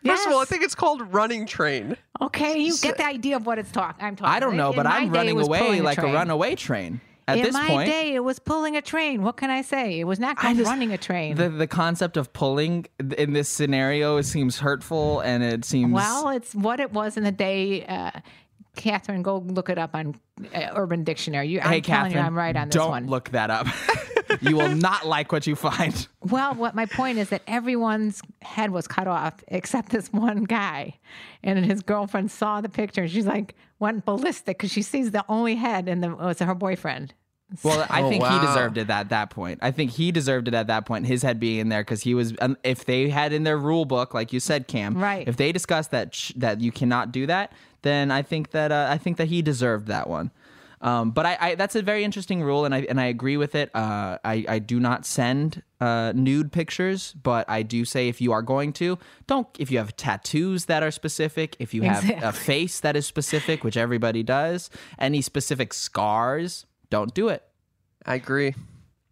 First 0.04 0.26
of 0.26 0.32
all, 0.32 0.40
I 0.40 0.44
think 0.44 0.62
it's 0.64 0.74
called 0.74 1.12
running 1.14 1.46
train. 1.46 1.96
Okay, 2.20 2.58
you 2.58 2.76
get 2.78 2.96
the 2.96 3.06
idea 3.06 3.36
of 3.36 3.46
what 3.46 3.58
it's 3.58 3.70
talk. 3.70 3.96
I'm 4.00 4.16
talking. 4.16 4.34
I 4.34 4.40
don't 4.40 4.56
know, 4.56 4.70
In 4.70 4.76
but 4.76 4.86
I'm 4.86 5.04
day, 5.12 5.18
running 5.18 5.36
was 5.36 5.46
away 5.46 5.58
pulling 5.60 5.82
like 5.84 5.98
a, 5.98 6.02
train. 6.02 6.14
runaway 6.14 6.54
train. 6.56 7.00
At 7.28 7.36
this 7.36 7.44
point. 7.44 7.46
In 7.46 7.52
this 7.52 7.54
my 7.54 7.68
point, 7.68 7.90
day, 7.90 8.14
it 8.16 8.24
was 8.24 8.38
pulling 8.40 8.76
a 8.76 8.82
train. 8.82 9.22
What 9.22 9.36
can 9.36 9.48
I 9.50 9.62
say? 9.62 10.00
It 10.00 10.04
was 10.04 10.18
not 10.18 10.36
called 10.36 10.56
just- 10.56 10.68
running 10.68 10.90
a 10.92 10.98
train. 10.98 11.36
the 11.36 11.48
the 11.48 11.68
concept 11.68 12.16
of 12.16 12.32
pulling 12.32 12.86
in 13.16 13.32
this 13.32 13.48
scenario 13.48 14.16
it 14.16 14.24
seems 14.24 14.58
hurtful 14.58 15.20
and 15.20 15.44
it 15.44 15.64
seems 15.64 15.92
well, 15.92 16.28
it's 16.30 16.52
what 16.54 16.80
it 16.80 16.92
was 16.92 17.16
in 17.16 17.22
the 17.22 17.30
day. 17.32 17.84
Uh, 17.86 18.10
Catherine, 18.74 19.22
go 19.22 19.38
look 19.38 19.68
it 19.68 19.78
up 19.78 19.94
on 19.94 20.16
uh, 20.54 20.70
Urban 20.74 21.04
Dictionary. 21.04 21.46
You, 21.48 21.60
Hey, 21.60 21.76
I'm 21.76 21.82
telling 21.82 21.82
Catherine, 21.82 22.12
you, 22.14 22.18
I'm 22.20 22.36
right 22.36 22.56
on 22.56 22.68
this 22.68 22.74
don't 22.74 22.90
one. 22.90 23.06
look 23.06 23.28
that 23.30 23.50
up. 23.50 23.66
you 24.40 24.56
will 24.56 24.74
not 24.74 25.06
like 25.06 25.30
what 25.32 25.46
you 25.46 25.54
find. 25.56 26.06
Well, 26.22 26.54
what 26.54 26.74
my 26.74 26.86
point 26.86 27.18
is 27.18 27.28
that 27.30 27.42
everyone's 27.46 28.22
head 28.42 28.70
was 28.70 28.86
cut 28.88 29.06
off 29.06 29.34
except 29.48 29.90
this 29.90 30.08
one 30.12 30.44
guy, 30.44 30.94
and 31.42 31.64
his 31.64 31.82
girlfriend 31.82 32.30
saw 32.30 32.60
the 32.60 32.68
picture. 32.68 33.02
and 33.02 33.10
She's 33.10 33.26
like 33.26 33.54
went 33.78 34.04
ballistic 34.04 34.58
because 34.58 34.70
she 34.72 34.82
sees 34.82 35.10
the 35.10 35.24
only 35.28 35.56
head, 35.56 35.88
and 35.88 36.02
the, 36.02 36.10
it 36.12 36.18
was 36.18 36.38
her 36.38 36.54
boyfriend. 36.54 37.14
Well, 37.62 37.86
I 37.90 38.00
Oh, 38.02 38.08
think 38.08 38.24
he 38.24 38.38
deserved 38.38 38.78
it 38.78 38.88
at 38.88 39.10
that 39.10 39.28
point. 39.28 39.58
I 39.60 39.72
think 39.72 39.90
he 39.90 40.10
deserved 40.10 40.48
it 40.48 40.54
at 40.54 40.68
that 40.68 40.86
point. 40.86 41.06
His 41.06 41.22
head 41.22 41.38
being 41.38 41.58
in 41.58 41.68
there 41.68 41.82
because 41.82 42.00
he 42.02 42.14
was. 42.14 42.32
Um, 42.40 42.56
if 42.64 42.86
they 42.86 43.10
had 43.10 43.34
in 43.34 43.42
their 43.44 43.58
rule 43.58 43.84
book, 43.84 44.14
like 44.14 44.32
you 44.32 44.40
said, 44.40 44.68
Cam, 44.68 44.96
Right. 44.96 45.28
If 45.28 45.36
they 45.36 45.52
discussed 45.52 45.90
that 45.90 46.14
sh- 46.14 46.32
that 46.36 46.62
you 46.62 46.72
cannot 46.72 47.12
do 47.12 47.26
that, 47.26 47.52
then 47.82 48.10
I 48.10 48.22
think 48.22 48.52
that 48.52 48.72
uh, 48.72 48.86
I 48.90 48.96
think 48.96 49.18
that 49.18 49.26
he 49.26 49.42
deserved 49.42 49.88
that 49.88 50.08
one. 50.08 50.30
Um, 50.82 51.12
but 51.12 51.24
I, 51.24 51.38
I, 51.40 51.54
that's 51.54 51.76
a 51.76 51.82
very 51.82 52.02
interesting 52.02 52.42
rule, 52.42 52.64
and 52.64 52.74
I 52.74 52.80
and 52.80 53.00
I 53.00 53.06
agree 53.06 53.36
with 53.36 53.54
it. 53.54 53.70
Uh, 53.74 54.18
I 54.24 54.44
I 54.48 54.58
do 54.58 54.80
not 54.80 55.06
send 55.06 55.62
uh, 55.80 56.12
nude 56.14 56.50
pictures, 56.50 57.12
but 57.22 57.48
I 57.48 57.62
do 57.62 57.84
say 57.84 58.08
if 58.08 58.20
you 58.20 58.32
are 58.32 58.42
going 58.42 58.72
to, 58.74 58.98
don't. 59.28 59.46
If 59.58 59.70
you 59.70 59.78
have 59.78 59.96
tattoos 59.96 60.64
that 60.66 60.82
are 60.82 60.90
specific, 60.90 61.56
if 61.60 61.72
you 61.72 61.82
have 61.82 62.10
a 62.22 62.32
face 62.32 62.80
that 62.80 62.96
is 62.96 63.06
specific, 63.06 63.62
which 63.62 63.76
everybody 63.76 64.24
does, 64.24 64.70
any 64.98 65.22
specific 65.22 65.72
scars, 65.72 66.66
don't 66.90 67.14
do 67.14 67.28
it. 67.28 67.44
I 68.04 68.16
agree. 68.16 68.54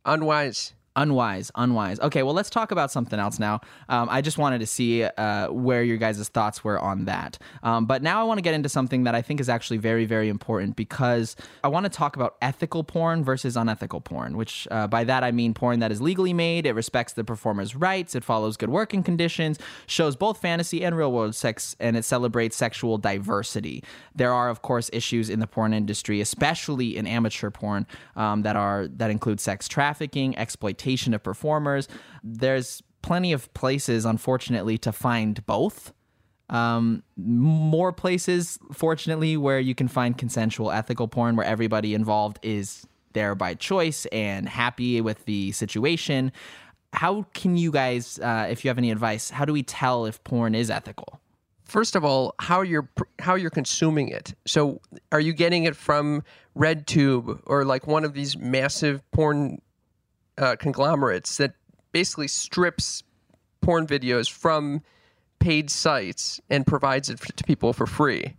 Unwise. 0.05 0.75
Unwise, 1.01 1.51
unwise. 1.55 1.99
Okay, 2.01 2.23
well, 2.23 2.35
let's 2.35 2.51
talk 2.51 2.73
about 2.73 2.91
something 2.91 3.19
else 3.19 3.39
now. 3.39 3.63
Um, 3.89 4.11
I 4.11 4.21
just 4.21 4.37
wanted 4.37 4.59
to 4.59 4.67
see 4.67 5.03
uh, 5.03 5.49
where 5.49 5.83
your 5.83 5.97
guys' 5.97 6.29
thoughts 6.29 6.63
were 6.63 6.79
on 6.79 7.07
that. 7.07 7.39
Um, 7.63 7.87
but 7.87 8.03
now 8.03 8.21
I 8.21 8.25
want 8.25 8.37
to 8.37 8.43
get 8.43 8.53
into 8.53 8.69
something 8.69 9.05
that 9.05 9.15
I 9.15 9.23
think 9.23 9.41
is 9.41 9.49
actually 9.49 9.79
very, 9.79 10.05
very 10.05 10.29
important 10.29 10.77
because 10.77 11.37
I 11.65 11.69
want 11.69 11.85
to 11.85 11.91
talk 11.91 12.17
about 12.17 12.37
ethical 12.43 12.85
porn 12.85 13.25
versus 13.25 13.57
unethical 13.57 14.03
porn, 14.03 14.37
which 14.37 14.69
uh, 14.71 14.89
by 14.89 15.05
that 15.05 15.25
I 15.25 15.31
mean 15.31 15.55
porn 15.55 15.79
that 15.79 15.91
is 15.91 16.03
legally 16.03 16.35
made, 16.35 16.67
it 16.67 16.75
respects 16.75 17.15
the 17.15 17.25
performer's 17.25 17.75
rights, 17.75 18.15
it 18.15 18.23
follows 18.23 18.59
good 18.59 18.69
working 18.69 19.03
conditions, 19.03 19.59
shows 19.87 20.17
both 20.17 20.37
fantasy 20.37 20.85
and 20.85 20.95
real 20.95 21.13
world 21.13 21.35
sex, 21.35 21.77
and 21.81 21.97
it 21.97 22.05
celebrates 22.05 22.57
sexual 22.57 22.99
diversity. 22.99 23.83
There 24.15 24.35
are, 24.35 24.51
of 24.51 24.61
course, 24.61 24.91
issues 24.93 25.31
in 25.31 25.41
the 25.41 25.47
porn 25.47 25.73
industry, 25.73 26.21
especially 26.21 26.99
in 26.99 27.07
amateur 27.07 27.49
porn, 27.49 27.87
um, 28.17 28.43
that 28.43 28.57
are 28.57 28.87
that 28.87 29.11
include 29.11 29.41
sex 29.41 29.67
trafficking, 29.67 30.37
exploitation 30.37 30.90
of 31.15 31.23
performers. 31.23 31.89
There's 32.23 32.83
plenty 33.03 33.33
of 33.33 33.53
places, 33.55 34.05
unfortunately, 34.05 34.79
to 34.79 34.93
find 34.93 35.45
both. 35.47 35.93
Um, 36.49 37.05
more 37.17 37.93
places, 37.93 38.59
fortunately, 38.73 39.37
where 39.37 39.61
you 39.61 39.75
can 39.75 39.89
find 39.89 40.19
consensual, 40.19 40.73
ethical 40.73 41.07
porn, 41.07 41.37
where 41.37 41.47
everybody 41.47 41.95
involved 41.95 42.39
is 42.43 42.87
there 43.13 43.35
by 43.35 43.55
choice 43.55 44.07
and 44.07 44.49
happy 44.49 45.01
with 45.01 45.25
the 45.27 45.53
situation. 45.53 46.33
How 46.93 47.25
can 47.35 47.57
you 47.57 47.71
guys, 47.71 48.19
uh, 48.19 48.49
if 48.51 48.65
you 48.65 48.69
have 48.69 48.79
any 48.79 48.91
advice, 48.91 49.31
how 49.31 49.45
do 49.45 49.53
we 49.53 49.63
tell 49.63 50.07
if 50.07 50.23
porn 50.25 50.55
is 50.55 50.71
ethical? 50.71 51.21
First 51.65 51.95
of 51.95 52.05
all, 52.05 52.35
how 52.41 52.63
you're 52.63 52.89
how 53.21 53.37
you're 53.37 53.49
consuming 53.49 54.09
it. 54.09 54.35
So, 54.45 54.81
are 55.13 55.21
you 55.21 55.33
getting 55.33 55.65
it 55.65 55.77
from 55.77 56.25
RedTube 56.59 57.43
or 57.47 57.65
like 57.65 57.87
one 57.87 58.05
of 58.05 58.13
these 58.13 58.37
massive 58.37 59.09
porn 59.13 59.63
uh, 60.39 60.57
conglomerates 60.57 61.37
that 61.39 61.55
basically 61.93 62.29
strips 62.29 63.03
porn 63.61 63.87
videos 63.87 64.31
from 64.31 64.83
paid 65.39 65.71
sites 65.71 66.41
and 66.51 66.67
provides 66.67 67.09
it 67.09 67.21
to 67.37 67.45
people 67.45 67.73
for 67.73 67.87
free? 67.87 68.35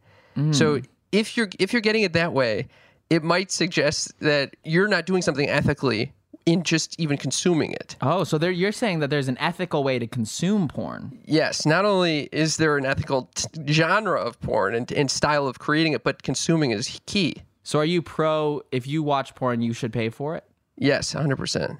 So, 0.52 0.82
if 1.12 1.36
you're 1.36 1.50
if 1.60 1.74
you're 1.74 1.82
getting 1.82 2.04
it 2.04 2.14
that 2.14 2.32
way, 2.34 2.68
it 3.10 3.22
might 3.24 3.52
suggest 3.52 4.18
that 4.20 4.56
you're 4.64 4.88
not 4.88 5.06
doing 5.06 5.22
something 5.22 5.50
ethically 5.50 6.14
in 6.46 6.64
just 6.64 7.00
even 7.00 7.18
consuming 7.18 7.74
it. 7.74 7.96
Oh, 8.02 8.24
so 8.24 8.38
there, 8.38 8.50
you're 8.50 8.72
saying 8.72 9.00
that 9.00 9.10
there's 9.10 9.28
an 9.28 9.38
ethical 9.39 9.84
way 9.84 10.00
to 10.00 10.08
consume 10.08 10.68
porn. 10.68 11.20
Yes, 11.26 11.66
not 11.66 11.86
only 11.86 12.30
is 12.32 12.58
there 12.58 12.78
an 12.78 12.86
ethical 12.86 13.30
t- 13.36 13.48
genre 13.68 14.20
of 14.20 14.39
porn 14.39 14.74
and, 14.74 14.92
and 14.92 15.12
style 15.12 15.48
of 15.48 15.60
creating 15.60 15.94
it, 15.94 16.04
but 16.04 16.24
consuming 16.24 16.72
is 16.72 17.00
key. 17.06 17.36
So 17.64 17.80
are 17.80 17.86
you 17.86 18.02
pro 18.02 18.62
if 18.72 18.88
you 18.88 19.04
watch 19.04 19.36
porn, 19.36 19.62
you 19.62 19.74
should 19.74 19.94
pay 19.94 20.10
for 20.10 20.36
it? 20.36 20.46
Yes, 20.78 21.14
100%. 21.14 21.80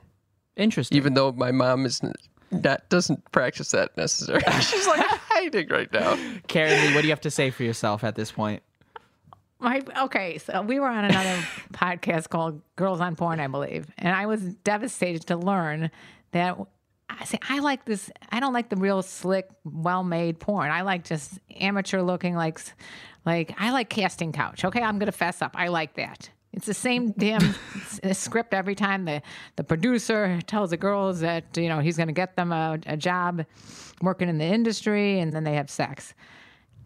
Interesting. 0.58 0.96
Even 0.96 1.14
though 1.14 1.32
my 1.32 1.52
mom 1.52 1.86
is 1.86 2.04
not 2.52 2.90
doesn't 2.90 3.32
practice 3.32 3.72
that 3.72 3.96
necessarily. 3.96 4.44
She's 4.62 4.88
like 4.88 5.06
hiding 5.06 5.70
right 5.70 5.92
now. 5.94 6.18
Karen 6.48 6.88
Lee, 6.88 6.94
what 6.94 7.02
do 7.02 7.08
you 7.08 7.12
have 7.12 7.22
to 7.22 7.32
say 7.32 7.50
for 7.50 7.64
yourself 7.64 8.04
at 8.04 8.16
this 8.16 8.32
point? 8.32 8.62
My 9.60 9.82
okay, 9.98 10.40
so 10.40 10.62
we 10.62 10.80
were 10.80 10.88
on 10.88 11.06
another 11.06 11.40
podcast 11.74 12.30
called 12.30 12.62
Girls 12.76 13.00
on 13.00 13.16
Porn, 13.16 13.40
I 13.40 13.48
believe, 13.48 13.88
and 13.98 14.16
I 14.16 14.26
was 14.26 14.42
devastated 14.42 15.28
to 15.28 15.38
learn 15.38 15.92
that 16.32 16.58
I 17.10 17.26
say 17.26 17.38
I 17.48 17.60
like 17.60 17.86
this. 17.86 18.10
I 18.32 18.40
don't 18.40 18.54
like 18.54 18.70
the 18.70 18.76
real 18.76 19.04
slick, 19.04 19.50
well-made 19.64 20.40
porn. 20.40 20.72
I 20.72 20.82
like 20.82 21.04
just 21.04 21.40
amateur 21.60 22.02
looking, 22.02 22.36
like, 22.36 22.60
like 23.24 23.54
I 23.60 23.70
like 23.70 23.90
casting 23.90 24.32
couch. 24.32 24.66
Okay, 24.66 24.82
I'm 24.82 24.98
gonna 24.98 25.12
fess 25.12 25.42
up. 25.44 25.52
I 25.56 25.68
like 25.68 25.94
that. 25.96 26.30
It's 26.54 26.66
the 26.66 26.74
same 26.74 27.12
damn 27.12 27.56
uh, 28.04 28.14
script 28.14 28.54
every 28.54 28.76
time. 28.76 29.06
The 29.06 29.22
the 29.56 29.64
producer 29.64 30.40
tells 30.48 30.72
the 30.72 30.78
girls 30.78 31.22
that 31.22 31.46
you 31.56 31.70
know 31.70 31.80
he's 31.80 31.98
gonna 31.98 32.12
get 32.12 32.36
them 32.36 32.52
a, 32.52 32.78
a 32.86 32.98
job 32.98 33.46
working 34.02 34.28
in 34.28 34.38
the 34.38 34.46
industry, 34.46 35.20
and 35.20 35.32
then 35.32 35.44
they 35.44 35.56
have 35.56 35.70
sex. 35.70 36.14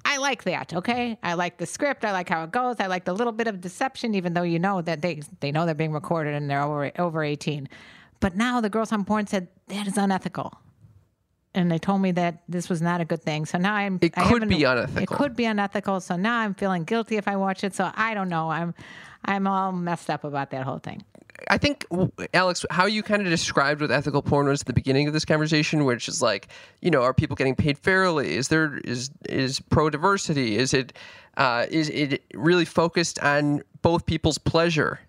I 0.08 0.18
like 0.18 0.44
that. 0.44 0.72
Okay, 0.72 1.18
I 1.24 1.34
like 1.34 1.58
the 1.58 1.66
script. 1.66 2.06
I 2.06 2.12
like 2.12 2.30
how 2.30 2.44
it 2.44 2.52
goes. 2.52 2.76
I 2.80 2.86
like 2.86 3.06
the 3.06 3.14
little 3.14 3.34
bit 3.34 3.48
of 3.48 3.60
deception, 3.60 4.14
even 4.14 4.36
though 4.36 4.44
you 4.44 4.60
know 4.60 4.82
that 4.84 5.02
they 5.02 5.22
they 5.40 5.52
know 5.52 5.66
they're 5.66 5.74
being 5.74 5.94
recorded 5.94 6.36
and 6.36 6.48
they're 6.48 6.62
over 6.62 6.92
over 7.00 7.24
eighteen. 7.24 7.68
But 8.20 8.36
now 8.36 8.62
the 8.62 8.70
girls 8.70 8.92
on 8.92 9.04
porn 9.04 9.26
said 9.26 9.48
that 9.68 9.88
is 9.88 9.98
unethical, 9.98 10.54
and 11.56 11.72
they 11.72 11.80
told 11.80 12.02
me 12.02 12.12
that 12.12 12.44
this 12.48 12.70
was 12.70 12.84
not 12.84 13.02
a 13.02 13.06
good 13.06 13.24
thing. 13.24 13.48
So 13.48 13.58
now 13.58 13.74
I'm. 13.74 13.98
It 14.00 14.14
could 14.14 14.48
be 14.48 14.64
unethical. 14.64 15.02
It 15.02 15.08
could 15.08 15.36
be 15.36 15.46
unethical. 15.46 16.00
So 16.02 16.16
now 16.16 16.38
I'm 16.38 16.54
feeling 16.54 16.84
guilty 16.84 17.18
if 17.18 17.28
I 17.28 17.36
watch 17.36 17.64
it. 17.64 17.74
So 17.74 17.92
I 17.96 18.14
don't 18.14 18.30
know. 18.30 18.52
I'm 18.52 18.76
I'm 19.26 19.48
all 19.48 19.72
messed 19.72 20.10
up 20.10 20.24
about 20.24 20.52
that 20.52 20.64
whole 20.64 20.80
thing. 20.80 21.04
I 21.50 21.58
think 21.58 21.86
Alex, 22.34 22.66
how 22.70 22.86
you 22.86 23.04
kind 23.04 23.22
of 23.22 23.28
described 23.28 23.82
what 23.82 23.92
ethical 23.92 24.22
porn 24.22 24.48
was 24.48 24.62
at 24.62 24.68
the 24.68 24.74
beginning 24.74 25.08
of 25.08 25.14
this 25.14 25.26
conversation, 25.26 25.84
which 25.86 26.08
is 26.08 26.22
like, 26.22 26.48
you 26.82 26.90
know, 26.90 27.02
are 27.02 27.14
people 27.14 27.36
getting 27.36 27.56
paid 27.56 27.78
fairly? 27.78 28.36
Is 28.36 28.48
there 28.48 28.78
is 28.80 29.10
is 29.28 29.60
pro 29.60 29.90
diversity? 29.90 30.58
Is 30.58 30.74
it 30.74 30.94
uh, 31.38 31.66
is 31.70 31.90
it 31.90 32.24
really 32.34 32.66
focused 32.66 33.20
on 33.20 33.64
both 33.82 34.06
people's 34.06 34.38
pleasure? 34.38 35.00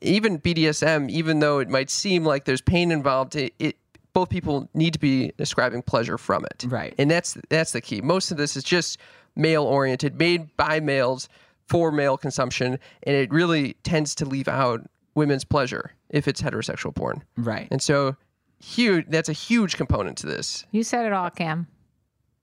Even 0.00 0.38
BDSM, 0.40 1.08
even 1.10 1.40
though 1.40 1.58
it 1.58 1.68
might 1.68 1.90
seem 1.90 2.24
like 2.24 2.46
there's 2.46 2.62
pain 2.62 2.90
involved, 2.90 3.36
it, 3.36 3.52
it 3.58 3.76
both 4.12 4.28
people 4.28 4.68
need 4.74 4.92
to 4.94 4.98
be 4.98 5.32
describing 5.36 5.82
pleasure 5.82 6.18
from 6.18 6.44
it, 6.44 6.64
Right. 6.68 6.94
And 6.98 7.10
that's 7.10 7.38
that's 7.48 7.72
the 7.72 7.80
key. 7.80 8.00
Most 8.00 8.30
of 8.30 8.36
this 8.36 8.56
is 8.56 8.64
just 8.64 8.98
male 9.36 9.64
oriented, 9.64 10.18
made 10.18 10.56
by 10.56 10.80
males 10.80 11.28
for 11.70 11.92
male 11.92 12.18
consumption, 12.18 12.78
and 13.04 13.16
it 13.16 13.32
really 13.32 13.74
tends 13.84 14.14
to 14.16 14.26
leave 14.26 14.48
out 14.48 14.82
women's 15.14 15.44
pleasure 15.44 15.92
if 16.08 16.26
it's 16.26 16.42
heterosexual 16.42 16.92
porn. 16.94 17.22
Right. 17.36 17.68
And 17.70 17.80
so 17.80 18.16
huge 18.58 19.06
that's 19.08 19.28
a 19.28 19.32
huge 19.32 19.76
component 19.76 20.18
to 20.18 20.26
this. 20.26 20.66
You 20.72 20.82
said 20.82 21.06
it 21.06 21.12
all, 21.12 21.30
Cam. 21.30 21.68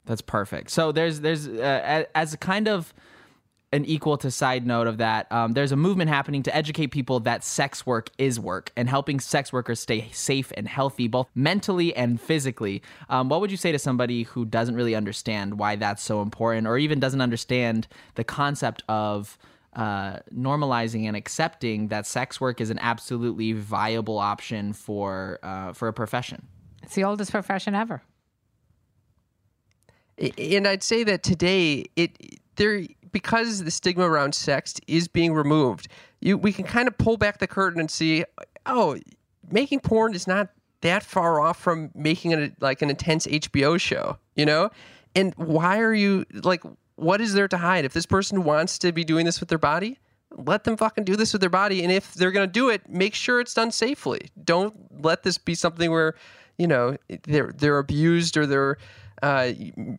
That's 0.05 0.21
perfect. 0.21 0.71
So 0.71 0.93
there's 0.93 1.19
there's 1.19 1.47
uh, 1.47 2.05
as 2.15 2.33
a 2.33 2.37
kind 2.37 2.69
of 2.69 2.93
an 3.73 3.83
equal 3.83 4.17
to 4.17 4.31
side 4.31 4.65
note 4.65 4.87
of 4.87 4.97
that, 4.97 5.29
um, 5.31 5.51
there's 5.51 5.73
a 5.73 5.75
movement 5.75 6.09
happening 6.09 6.41
to 6.43 6.55
educate 6.55 6.87
people 6.87 7.19
that 7.19 7.43
sex 7.43 7.85
work 7.85 8.09
is 8.17 8.39
work 8.39 8.71
and 8.77 8.87
helping 8.87 9.19
sex 9.19 9.51
workers 9.51 9.79
stay 9.79 10.09
safe 10.13 10.53
and 10.55 10.67
healthy, 10.67 11.07
both 11.07 11.27
mentally 11.35 11.93
and 11.95 12.21
physically. 12.21 12.81
Um, 13.09 13.27
what 13.27 13.41
would 13.41 13.51
you 13.51 13.57
say 13.57 13.73
to 13.73 13.79
somebody 13.79 14.23
who 14.23 14.45
doesn't 14.45 14.75
really 14.75 14.95
understand 14.95 15.59
why 15.59 15.75
that's 15.75 16.01
so 16.01 16.21
important, 16.21 16.65
or 16.65 16.77
even 16.77 16.99
doesn't 16.99 17.19
understand 17.19 17.87
the 18.15 18.23
concept 18.23 18.83
of 18.87 19.37
uh, 19.73 20.19
normalizing 20.33 21.05
and 21.05 21.17
accepting 21.17 21.89
that 21.89 22.07
sex 22.07 22.39
work 22.39 22.61
is 22.61 22.69
an 22.69 22.79
absolutely 22.79 23.51
viable 23.51 24.17
option 24.17 24.71
for 24.71 25.39
uh, 25.43 25.73
for 25.73 25.89
a 25.89 25.93
profession? 25.93 26.47
It's 26.83 26.95
the 26.95 27.03
oldest 27.03 27.31
profession 27.31 27.75
ever. 27.75 28.01
And 30.37 30.67
I'd 30.67 30.81
say 30.81 31.03
that 31.03 31.21
today 31.21 31.85
it 31.95 32.39
there 32.57 32.83
because 33.11 33.63
the 33.63 33.71
stigma 33.71 34.09
around 34.09 34.35
sex 34.35 34.75
is 34.87 35.07
being 35.07 35.33
removed. 35.33 35.87
You 36.19 36.37
we 36.37 36.51
can 36.51 36.65
kind 36.65 36.87
of 36.87 36.97
pull 36.97 37.17
back 37.17 37.39
the 37.39 37.47
curtain 37.47 37.79
and 37.79 37.89
see 37.89 38.25
oh, 38.65 38.97
making 39.49 39.79
porn 39.79 40.13
is 40.13 40.27
not 40.27 40.49
that 40.81 41.03
far 41.03 41.39
off 41.39 41.59
from 41.59 41.89
making 41.95 42.31
it 42.31 42.53
like 42.61 42.81
an 42.81 42.89
intense 42.89 43.25
HBO 43.25 43.79
show, 43.79 44.17
you 44.35 44.45
know? 44.45 44.69
And 45.15 45.33
why 45.35 45.79
are 45.79 45.93
you 45.93 46.25
like 46.43 46.63
what 46.95 47.21
is 47.21 47.33
there 47.33 47.47
to 47.47 47.57
hide? 47.57 47.85
If 47.85 47.93
this 47.93 48.05
person 48.05 48.43
wants 48.43 48.77
to 48.79 48.91
be 48.91 49.03
doing 49.03 49.25
this 49.25 49.39
with 49.39 49.49
their 49.49 49.57
body, 49.57 49.99
let 50.35 50.63
them 50.63 50.77
fucking 50.77 51.03
do 51.03 51.15
this 51.15 51.31
with 51.31 51.41
their 51.41 51.49
body. 51.49 51.83
And 51.83 51.91
if 51.91 52.13
they're 52.13 52.31
to 52.31 52.47
do 52.47 52.69
it, 52.69 52.89
make 52.89 53.13
sure 53.13 53.39
it's 53.39 53.53
done 53.53 53.71
safely. 53.71 54.29
Don't 54.43 54.75
let 55.03 55.23
this 55.23 55.37
be 55.37 55.55
something 55.55 55.91
where, 55.91 56.15
you 56.57 56.67
know, 56.67 56.97
they're 57.23 57.53
they're 57.55 57.77
abused 57.77 58.35
or 58.37 58.45
they're 58.45 58.77
uh, 59.23 59.51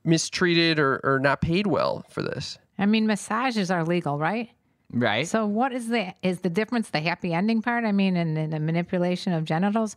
mistreated 0.05 0.79
or, 0.79 1.01
or 1.05 1.19
not 1.19 1.41
paid 1.41 1.67
well 1.67 2.05
for 2.11 2.23
this. 2.23 2.59
I 2.79 2.87
mean, 2.87 3.07
massages 3.07 3.71
are 3.71 3.85
legal, 3.85 4.19
right? 4.19 4.51
Right. 4.93 5.29
So 5.29 5.47
what 5.47 5.73
is 5.73 5.89
the 5.89 6.15
is 6.23 6.41
the 6.41 6.49
difference? 6.49 6.91
The 6.91 7.01
happy 7.01 7.35
ending 7.35 7.61
part? 7.61 7.85
I 7.85 7.93
mean, 7.93 8.17
in, 8.17 8.37
in 8.37 8.51
the 8.51 8.61
manipulation 8.61 9.33
of 9.33 9.45
genitals. 9.45 9.97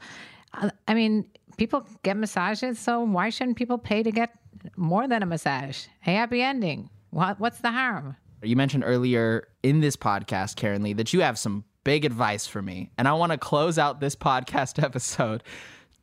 Uh, 0.54 0.70
I 0.88 0.94
mean, 0.94 1.26
people 1.58 1.88
get 2.04 2.18
massages, 2.18 2.78
so 2.78 3.02
why 3.02 3.30
shouldn't 3.30 3.58
people 3.58 3.78
pay 3.78 4.04
to 4.04 4.12
get 4.12 4.36
more 4.76 5.08
than 5.08 5.24
a 5.24 5.26
massage? 5.26 5.86
A 6.06 6.12
happy 6.12 6.42
ending. 6.42 6.90
What 7.12 7.40
what's 7.40 7.60
the 7.60 7.72
harm? 7.72 8.18
You 8.44 8.56
mentioned 8.56 8.84
earlier 8.86 9.48
in 9.64 9.82
this 9.82 9.96
podcast, 9.96 10.56
Karen 10.56 10.82
Lee, 10.82 10.94
that 10.94 11.14
you 11.14 11.22
have 11.22 11.38
some 11.38 11.64
big 11.84 12.06
advice 12.06 12.48
for 12.48 12.62
me. 12.62 12.92
And 12.98 13.08
I 13.08 13.14
want 13.14 13.32
to 13.32 13.38
close 13.38 13.78
out 13.78 14.00
this 14.00 14.16
podcast 14.18 14.82
episode 14.84 15.44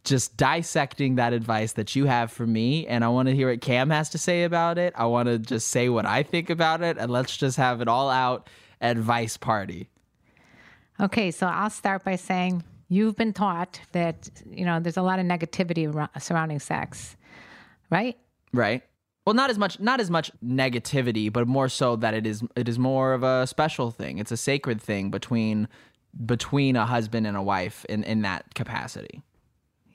just 0.08 0.36
dissecting 0.36 1.16
that 1.16 1.32
advice 1.32 1.72
that 1.74 1.94
you 1.94 2.06
have 2.06 2.32
for 2.32 2.46
me. 2.46 2.86
And 2.86 3.04
I 3.04 3.08
want 3.08 3.28
to 3.28 3.34
hear 3.34 3.50
what 3.50 3.60
Cam 3.60 3.90
has 3.90 4.10
to 4.10 4.18
say 4.18 4.44
about 4.44 4.78
it. 4.78 4.92
I 4.96 5.06
want 5.06 5.28
to 5.28 5.38
just 5.38 5.68
say 5.68 5.88
what 5.88 6.06
I 6.06 6.22
think 6.22 6.50
about 6.50 6.82
it. 6.82 6.98
And 6.98 7.10
let's 7.10 7.36
just 7.36 7.56
have 7.56 7.80
it 7.80 7.88
all 7.88 8.10
out 8.10 8.48
advice 8.80 9.36
party. 9.36 9.88
Okay, 11.00 11.30
so 11.30 11.46
I'll 11.46 11.70
start 11.70 12.04
by 12.04 12.16
saying 12.16 12.64
you've 12.88 13.16
been 13.16 13.32
taught 13.32 13.80
that 13.92 14.30
you 14.50 14.64
know 14.64 14.80
there's 14.80 14.96
a 14.96 15.02
lot 15.02 15.18
of 15.18 15.26
negativity 15.26 16.08
surrounding 16.20 16.58
sex, 16.58 17.16
right? 17.90 18.16
Right. 18.52 18.82
Well, 19.24 19.34
not 19.34 19.50
as 19.50 19.58
much 19.58 19.78
not 19.78 20.00
as 20.00 20.10
much 20.10 20.32
negativity, 20.44 21.32
but 21.32 21.46
more 21.46 21.68
so 21.68 21.96
that 21.96 22.14
it 22.14 22.26
is 22.26 22.42
it 22.56 22.68
is 22.68 22.78
more 22.78 23.12
of 23.12 23.22
a 23.22 23.46
special 23.46 23.90
thing. 23.90 24.18
It's 24.18 24.32
a 24.32 24.36
sacred 24.36 24.80
thing 24.80 25.10
between 25.10 25.68
between 26.24 26.74
a 26.76 26.86
husband 26.86 27.26
and 27.26 27.36
a 27.36 27.42
wife 27.42 27.84
in, 27.88 28.02
in 28.02 28.22
that 28.22 28.54
capacity. 28.54 29.22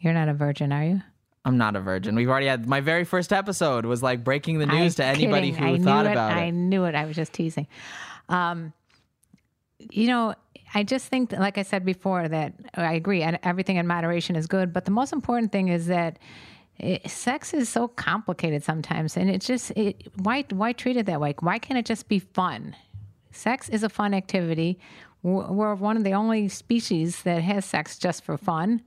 You're 0.03 0.13
not 0.13 0.27
a 0.27 0.33
virgin, 0.33 0.73
are 0.73 0.83
you? 0.83 1.01
I'm 1.45 1.57
not 1.57 1.77
a 1.77 1.79
virgin. 1.79 2.13
We've 2.15 2.29
already 2.29 2.47
had 2.47 2.67
my 2.67 2.81
very 2.81 3.05
first 3.05 3.31
episode 3.31 3.85
was 3.85 4.03
like 4.03 4.23
breaking 4.23 4.59
the 4.59 4.65
news 4.65 4.95
to 4.95 5.05
I'm 5.05 5.15
anybody 5.15 5.51
kidding. 5.51 5.63
who 5.65 5.73
I 5.75 5.77
thought 5.79 6.05
knew 6.05 6.11
about 6.11 6.31
it. 6.33 6.35
it. 6.35 6.41
I 6.41 6.49
knew 6.49 6.83
it. 6.83 6.93
I 6.93 7.05
was 7.05 7.15
just 7.15 7.31
teasing. 7.31 7.67
Um, 8.27 8.73
you 9.91 10.07
know, 10.07 10.35
I 10.73 10.83
just 10.83 11.07
think, 11.07 11.29
that, 11.29 11.39
like 11.39 11.57
I 11.57 11.63
said 11.63 11.85
before, 11.85 12.27
that 12.27 12.53
I 12.75 12.93
agree, 12.93 13.21
and 13.23 13.39
everything 13.43 13.77
in 13.77 13.87
moderation 13.87 14.35
is 14.35 14.45
good. 14.45 14.73
But 14.73 14.83
the 14.83 14.91
most 14.91 15.13
important 15.13 15.53
thing 15.53 15.69
is 15.69 15.87
that 15.87 16.19
it, 16.79 17.09
sex 17.09 17.53
is 17.53 17.69
so 17.69 17.87
complicated 17.87 18.61
sometimes, 18.63 19.15
and 19.15 19.29
it's 19.29 19.47
just 19.47 19.71
it, 19.71 20.07
why 20.17 20.43
why 20.49 20.73
treat 20.73 20.97
it 20.97 21.05
that 21.05 21.21
way? 21.21 21.33
Why 21.39 21.59
can't 21.59 21.77
it 21.77 21.85
just 21.85 22.09
be 22.09 22.19
fun? 22.19 22.75
Sex 23.31 23.69
is 23.69 23.83
a 23.83 23.89
fun 23.89 24.13
activity. 24.13 24.79
We're 25.21 25.75
one 25.75 25.95
of 25.95 26.03
the 26.03 26.13
only 26.13 26.49
species 26.49 27.21
that 27.23 27.41
has 27.41 27.63
sex 27.63 27.97
just 27.97 28.25
for 28.25 28.37
fun. 28.37 28.81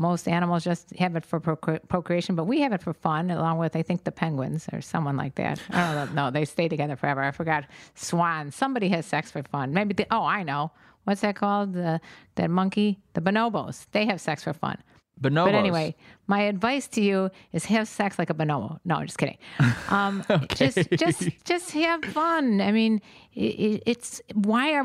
Most 0.00 0.26
animals 0.26 0.64
just 0.64 0.90
have 0.96 1.14
it 1.14 1.26
for 1.26 1.38
procre- 1.38 1.86
procreation, 1.88 2.34
but 2.34 2.44
we 2.44 2.60
have 2.62 2.72
it 2.72 2.82
for 2.82 2.94
fun, 2.94 3.30
along 3.30 3.58
with 3.58 3.76
I 3.76 3.82
think 3.82 4.04
the 4.04 4.10
penguins 4.10 4.66
or 4.72 4.80
someone 4.80 5.16
like 5.18 5.34
that. 5.34 5.60
I 5.70 5.94
don't 5.94 6.14
know. 6.14 6.24
No, 6.24 6.30
they 6.30 6.46
stay 6.46 6.68
together 6.68 6.96
forever. 6.96 7.22
I 7.22 7.32
forgot. 7.32 7.64
Swans. 7.94 8.54
Somebody 8.54 8.88
has 8.88 9.04
sex 9.04 9.30
for 9.30 9.42
fun. 9.42 9.74
Maybe. 9.74 9.92
The, 9.92 10.06
oh, 10.10 10.24
I 10.24 10.42
know. 10.42 10.72
What's 11.04 11.20
that 11.20 11.36
called? 11.36 11.74
The 11.74 12.00
that 12.36 12.48
monkey. 12.48 12.98
The 13.12 13.20
bonobos. 13.20 13.86
They 13.92 14.06
have 14.06 14.20
sex 14.22 14.42
for 14.44 14.54
fun. 14.54 14.78
Bonobos. 15.20 15.44
But 15.44 15.54
anyway, 15.54 15.94
my 16.28 16.40
advice 16.44 16.88
to 16.88 17.02
you 17.02 17.30
is 17.52 17.66
have 17.66 17.86
sex 17.86 18.18
like 18.18 18.30
a 18.30 18.34
bonobo. 18.34 18.78
No, 18.86 18.94
I'm 18.96 19.06
just 19.06 19.18
kidding. 19.18 19.38
Um, 19.90 20.22
Just, 20.54 20.88
just, 20.92 21.22
just 21.44 21.72
have 21.72 22.04
fun. 22.04 22.60
I 22.62 22.70
mean, 22.72 23.02
it, 23.34 23.82
it's 23.84 24.22
why 24.34 24.72
are 24.74 24.84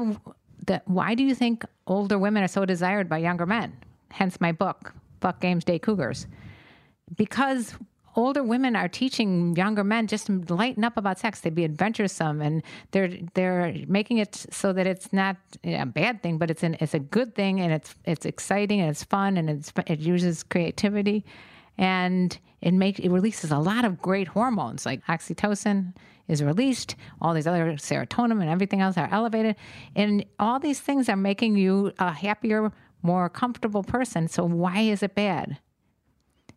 the 0.66 0.82
why 0.86 1.14
do 1.16 1.24
you 1.24 1.36
think 1.36 1.64
older 1.88 2.18
women 2.18 2.44
are 2.44 2.50
so 2.50 2.66
desired 2.66 3.08
by 3.08 3.20
younger 3.20 3.46
men? 3.46 3.78
Hence 4.12 4.42
my 4.42 4.52
book, 4.52 4.94
Fuck 5.22 5.40
Games 5.42 5.64
Day 5.64 5.80
Cougars, 5.80 6.28
because 7.16 7.76
older 8.16 8.42
women 8.44 8.78
are 8.78 8.88
teaching 8.88 9.56
younger 9.58 9.84
men 9.84 10.08
just 10.08 10.30
lighten 10.50 10.86
up 10.86 10.96
about 10.96 11.20
sex. 11.20 11.42
They'd 11.42 11.54
be 11.54 11.66
adventuresome, 11.66 12.42
and 12.42 12.64
they're 12.92 13.12
they're 13.34 13.74
making 13.88 14.20
it 14.20 14.46
so 14.50 14.72
that 14.74 14.88
it's 14.88 15.12
not 15.12 15.36
a 15.64 15.86
bad 15.86 16.24
thing, 16.24 16.38
but 16.38 16.50
it's 16.50 16.64
an 16.64 16.78
it's 16.80 16.94
a 16.94 17.00
good 17.00 17.36
thing, 17.36 17.60
and 17.60 17.74
it's 17.74 17.94
it's 18.06 18.26
exciting 18.26 18.80
and 18.80 18.90
it's 18.90 19.04
fun, 19.04 19.38
and 19.38 19.50
it's 19.50 19.74
it 19.88 20.00
uses 20.00 20.44
creativity, 20.44 21.26
and 21.78 22.38
it 22.62 22.74
makes 22.74 23.00
it 23.00 23.10
releases 23.10 23.52
a 23.52 23.60
lot 23.60 23.86
of 23.86 24.02
great 24.02 24.30
hormones 24.30 24.86
like 24.86 25.06
oxytocin 25.08 25.94
is 26.28 26.42
released. 26.42 26.96
All 27.22 27.34
these 27.34 27.46
other 27.46 27.74
serotonin 27.74 28.42
and 28.42 28.50
everything 28.50 28.82
else 28.82 28.98
are 28.98 29.10
elevated, 29.12 29.58
and 29.96 30.26
all 30.40 30.60
these 30.60 30.80
things 30.80 31.10
are 31.10 31.18
making 31.18 31.58
you 31.58 31.92
a 32.00 32.12
happier, 32.12 32.72
more 33.02 33.30
comfortable 33.30 33.84
person. 33.84 34.28
So 34.28 34.44
why 34.46 34.80
is 34.82 35.04
it 35.04 35.16
bad? 35.16 35.60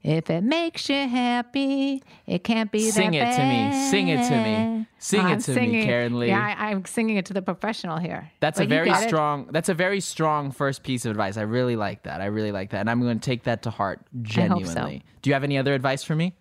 If 0.05 0.31
it 0.31 0.44
makes 0.44 0.89
you 0.89 1.09
happy, 1.09 2.02
it 2.27 2.44
can't 2.44 2.70
be 2.70 2.85
that. 2.86 2.93
Sing 2.94 3.10
that 3.12 3.35
it 3.35 3.36
to 3.36 3.44
me. 3.44 3.90
Sing 3.90 4.09
it 4.09 4.28
to 4.28 4.36
me. 4.43 4.86
Sing 5.01 5.20
I'm 5.27 5.39
it 5.39 5.40
to 5.44 5.55
me, 5.60 5.85
Karen 5.85 6.19
Lee. 6.20 6.28
Yeah, 6.28 6.55
I, 6.56 6.70
I'm 6.70 6.85
singing 6.85 7.16
it 7.16 7.27
to 7.27 7.35
the 7.35 7.43
professional 7.43 7.98
here. 7.98 8.31
That's 8.39 8.59
But 8.59 8.66
a 8.66 8.69
very 8.69 8.89
get 8.90 9.02
it. 9.02 9.09
strong. 9.09 9.48
That's 9.51 9.69
a 9.69 9.74
very 9.74 9.98
strong 10.01 10.52
first 10.52 10.85
piece 10.85 11.05
of 11.05 11.10
advice. 11.10 11.36
I 11.36 11.43
really 11.43 11.74
like 11.74 12.05
that. 12.05 12.20
I 12.20 12.27
really 12.27 12.52
like 12.52 12.70
that, 12.70 12.78
and 12.81 12.89
I'm 12.90 13.01
going 13.01 13.19
to 13.19 13.24
take 13.24 13.43
that 13.44 13.62
to 13.62 13.70
heart 13.70 13.98
hope 13.98 14.06
so. 14.09 14.23
genuinely. 14.23 15.02
Do 15.23 15.31
you 15.31 15.35
have 15.35 15.43
any 15.44 15.59
other 15.59 15.74
advice 15.74 16.05
for 16.05 16.15
me? 16.15 16.36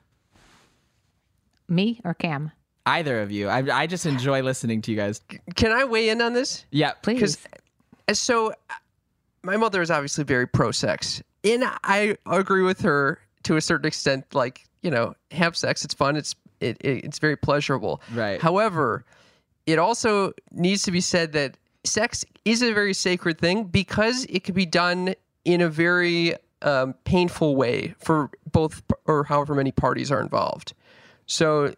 Me 1.68 2.00
or 2.06 2.14
Cam? 2.14 2.52
Either 2.86 3.22
of 3.22 3.32
you. 3.32 3.50
I, 3.50 3.82
I 3.82 3.88
just 3.88 4.06
enjoy 4.06 4.42
listening 4.44 4.82
to 4.84 4.92
you 4.92 4.98
guys. 4.98 5.20
Can 5.56 5.72
I 5.72 5.84
weigh 5.84 6.10
in 6.10 6.22
on 6.22 6.34
this? 6.34 6.66
Yeah, 6.72 6.94
Please. 7.02 7.38
so 8.14 8.54
my 9.48 9.58
mother 9.58 9.82
is 9.82 9.90
obviously 9.90 10.24
very 10.24 10.46
pro 10.46 10.72
sex 10.72 11.24
and 11.44 11.64
i 11.84 12.16
agree 12.26 12.62
with 12.62 12.82
her 12.82 13.20
to 13.44 13.56
a 13.56 13.62
certain 13.62 13.88
extent 13.88 14.26
like 14.34 14.66
you 14.82 14.92
know 14.92 15.16
have 15.32 15.56
sex 15.56 15.84
it's 15.86 15.94
fun 15.94 16.16
it's 16.16 16.36
it, 16.60 16.78
it, 16.82 17.06
it's 17.06 17.20
very 17.20 17.36
pleasurable 17.38 18.02
Right. 18.14 18.42
however 18.42 19.06
it 19.66 19.80
also 19.80 20.34
needs 20.52 20.84
to 20.84 20.92
be 20.92 21.02
said 21.02 21.32
that 21.34 21.58
sex 21.84 22.26
is 22.46 22.62
a 22.62 22.74
very 22.74 22.94
sacred 22.94 23.40
thing 23.40 23.64
because 23.64 24.26
it 24.30 24.44
can 24.44 24.54
be 24.54 24.66
done 24.66 25.16
in 25.46 25.62
a 25.62 25.70
very 25.70 26.36
um, 26.62 26.94
painful 27.06 27.56
way 27.56 27.96
for 28.00 28.30
both 28.52 28.82
or 29.06 29.24
however 29.24 29.56
many 29.56 29.72
parties 29.72 30.12
are 30.12 30.20
involved 30.20 30.74
so 31.26 31.74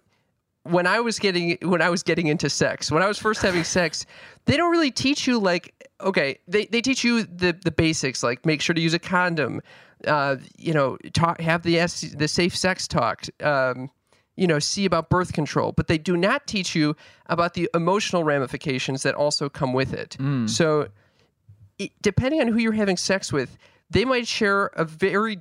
when 0.69 0.87
I 0.87 0.99
was 0.99 1.19
getting 1.19 1.57
when 1.61 1.81
I 1.81 1.89
was 1.89 2.03
getting 2.03 2.27
into 2.27 2.49
sex, 2.49 2.91
when 2.91 3.03
I 3.03 3.07
was 3.07 3.17
first 3.17 3.41
having 3.41 3.63
sex, 3.63 4.05
they 4.45 4.57
don't 4.57 4.71
really 4.71 4.91
teach 4.91 5.27
you 5.27 5.39
like 5.39 5.73
okay, 6.01 6.39
they, 6.47 6.65
they 6.67 6.81
teach 6.81 7.03
you 7.03 7.23
the 7.23 7.57
the 7.63 7.71
basics 7.71 8.23
like 8.23 8.45
make 8.45 8.61
sure 8.61 8.73
to 8.73 8.81
use 8.81 8.93
a 8.93 8.99
condom, 8.99 9.61
uh, 10.07 10.37
you 10.57 10.73
know, 10.73 10.97
talk 11.13 11.41
have 11.41 11.63
the 11.63 11.79
S, 11.79 12.01
the 12.01 12.27
safe 12.27 12.55
sex 12.55 12.87
talk, 12.87 13.25
um, 13.43 13.89
you 14.35 14.47
know, 14.47 14.59
see 14.59 14.85
about 14.85 15.09
birth 15.09 15.33
control, 15.33 15.73
but 15.73 15.87
they 15.87 15.97
do 15.97 16.15
not 16.15 16.47
teach 16.47 16.73
you 16.75 16.95
about 17.25 17.53
the 17.53 17.69
emotional 17.73 18.23
ramifications 18.23 19.03
that 19.03 19.13
also 19.15 19.49
come 19.49 19.73
with 19.73 19.93
it. 19.93 20.15
So 20.47 20.87
it, 21.77 21.91
depending 22.01 22.39
on 22.41 22.47
who 22.47 22.59
you're 22.59 22.71
having 22.71 22.97
sex 22.97 23.33
with, 23.33 23.57
they 23.89 24.05
might 24.05 24.27
share 24.27 24.67
a 24.67 24.85
very 24.85 25.39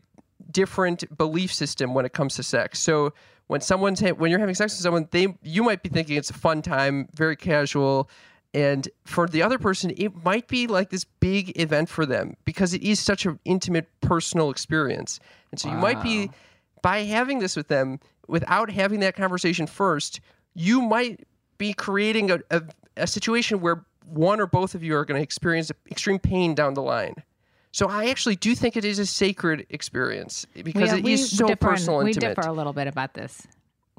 different 0.50 1.16
belief 1.16 1.52
system 1.52 1.94
when 1.94 2.04
it 2.06 2.12
comes 2.12 2.34
to 2.36 2.42
sex. 2.42 2.78
So 2.80 3.12
when 3.48 3.60
someone's 3.60 4.00
ha- 4.00 4.12
when 4.12 4.30
you're 4.30 4.40
having 4.40 4.54
sex 4.54 4.74
with 4.74 4.82
someone, 4.82 5.08
they 5.10 5.34
you 5.42 5.62
might 5.62 5.82
be 5.82 5.88
thinking 5.88 6.16
it's 6.16 6.30
a 6.30 6.34
fun 6.34 6.62
time, 6.62 7.08
very 7.14 7.36
casual, 7.36 8.08
and 8.54 8.88
for 9.04 9.26
the 9.26 9.42
other 9.42 9.58
person, 9.58 9.92
it 9.96 10.24
might 10.24 10.48
be 10.48 10.66
like 10.66 10.90
this 10.90 11.04
big 11.04 11.58
event 11.60 11.88
for 11.88 12.06
them 12.06 12.36
because 12.44 12.72
it 12.72 12.82
is 12.82 13.00
such 13.00 13.26
an 13.26 13.38
intimate, 13.44 13.88
personal 14.00 14.50
experience. 14.50 15.20
And 15.50 15.60
so 15.60 15.68
you 15.68 15.76
might 15.76 16.02
be 16.02 16.30
by 16.82 17.00
having 17.00 17.40
this 17.40 17.56
with 17.56 17.68
them 17.68 18.00
without 18.26 18.70
having 18.70 19.00
that 19.00 19.16
conversation 19.16 19.66
first, 19.66 20.20
you 20.54 20.80
might 20.80 21.26
be 21.56 21.72
creating 21.72 22.30
a, 22.30 22.38
a, 22.50 22.62
a 22.96 23.06
situation 23.06 23.60
where 23.60 23.84
one 24.04 24.40
or 24.40 24.46
both 24.46 24.74
of 24.74 24.82
you 24.82 24.94
are 24.96 25.04
going 25.04 25.18
to 25.18 25.22
experience 25.22 25.70
extreme 25.90 26.18
pain 26.18 26.54
down 26.54 26.74
the 26.74 26.82
line. 26.82 27.14
So 27.72 27.86
I 27.88 28.06
actually 28.06 28.36
do 28.36 28.54
think 28.54 28.76
it 28.76 28.84
is 28.84 28.98
a 28.98 29.06
sacred 29.06 29.66
experience 29.70 30.46
because 30.64 30.92
it 30.92 31.06
is 31.06 31.30
so 31.30 31.46
differ, 31.48 31.56
personal 31.68 31.98
We 31.98 32.10
intimate. 32.10 32.36
differ 32.36 32.48
a 32.48 32.52
little 32.52 32.72
bit 32.72 32.86
about 32.86 33.14
this. 33.14 33.46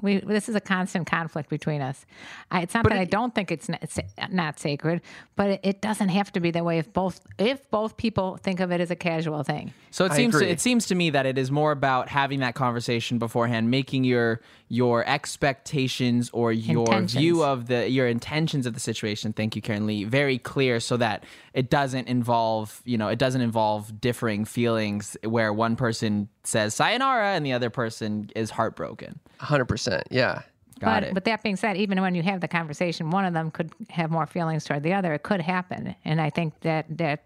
We 0.02 0.20
this 0.20 0.48
is 0.48 0.54
a 0.54 0.60
constant 0.60 1.06
conflict 1.06 1.48
between 1.50 1.80
us. 1.80 2.06
I, 2.50 2.62
it's 2.62 2.74
not 2.74 2.84
But 2.84 2.90
that 2.90 2.98
I 2.98 3.04
don't 3.04 3.34
think 3.34 3.50
it's 3.50 3.68
not, 3.68 3.82
it's 3.82 3.98
not 4.30 4.58
sacred, 4.58 5.02
but 5.36 5.50
it, 5.50 5.60
it 5.62 5.80
doesn't 5.80 6.08
have 6.08 6.32
to 6.32 6.40
be 6.40 6.50
that 6.52 6.64
way 6.64 6.78
if 6.78 6.92
both 6.92 7.20
if 7.38 7.70
both 7.70 7.96
people 7.96 8.36
think 8.36 8.60
of 8.60 8.72
it 8.72 8.80
as 8.80 8.90
a 8.90 8.96
casual 8.96 9.42
thing. 9.42 9.72
So 9.90 10.04
it 10.04 10.12
I 10.12 10.16
seems 10.16 10.38
to, 10.38 10.48
it 10.48 10.60
seems 10.60 10.86
to 10.86 10.94
me 10.94 11.10
that 11.10 11.26
it 11.26 11.36
is 11.36 11.50
more 11.50 11.72
about 11.72 12.08
having 12.08 12.40
that 12.40 12.54
conversation 12.54 13.18
beforehand, 13.18 13.70
making 13.70 14.04
your 14.04 14.40
your 14.68 15.04
expectations 15.08 16.30
or 16.32 16.52
your 16.52 16.80
Intentions. 16.80 17.14
view 17.14 17.42
of 17.44 17.66
the 17.66 17.88
your 17.90 18.06
intentions 18.06 18.66
of 18.66 18.74
the 18.74 18.80
situation. 18.80 19.32
Thank 19.32 19.56
you, 19.56 19.62
Karen 19.62 19.86
Lee. 19.86 20.04
Very 20.04 20.38
clear, 20.38 20.80
so 20.80 20.96
that 20.96 21.24
it 21.54 21.70
doesn't 21.70 22.08
involve 22.08 22.80
you 22.84 22.96
know 22.96 23.08
it 23.08 23.18
doesn't 23.18 23.40
involve 23.40 24.00
differing 24.00 24.44
feelings 24.44 25.16
where 25.24 25.52
one 25.52 25.76
person 25.76 26.28
says 26.44 26.74
sayonara 26.74 27.30
and 27.30 27.44
the 27.44 27.52
other 27.52 27.70
person 27.70 28.30
is 28.36 28.50
heartbroken. 28.50 29.20
100%. 29.40 30.02
Yeah. 30.10 30.42
Got 30.80 31.02
but 31.02 31.02
it. 31.04 31.14
but 31.14 31.24
that 31.24 31.42
being 31.42 31.56
said, 31.56 31.76
even 31.76 32.00
when 32.00 32.14
you 32.14 32.22
have 32.22 32.40
the 32.40 32.48
conversation, 32.48 33.10
one 33.10 33.26
of 33.26 33.34
them 33.34 33.50
could 33.50 33.72
have 33.90 34.10
more 34.10 34.26
feelings 34.26 34.64
toward 34.64 34.82
the 34.82 34.94
other. 34.94 35.12
It 35.12 35.22
could 35.22 35.42
happen, 35.42 35.94
and 36.06 36.22
I 36.22 36.30
think 36.30 36.58
that 36.60 36.86
that 36.96 37.24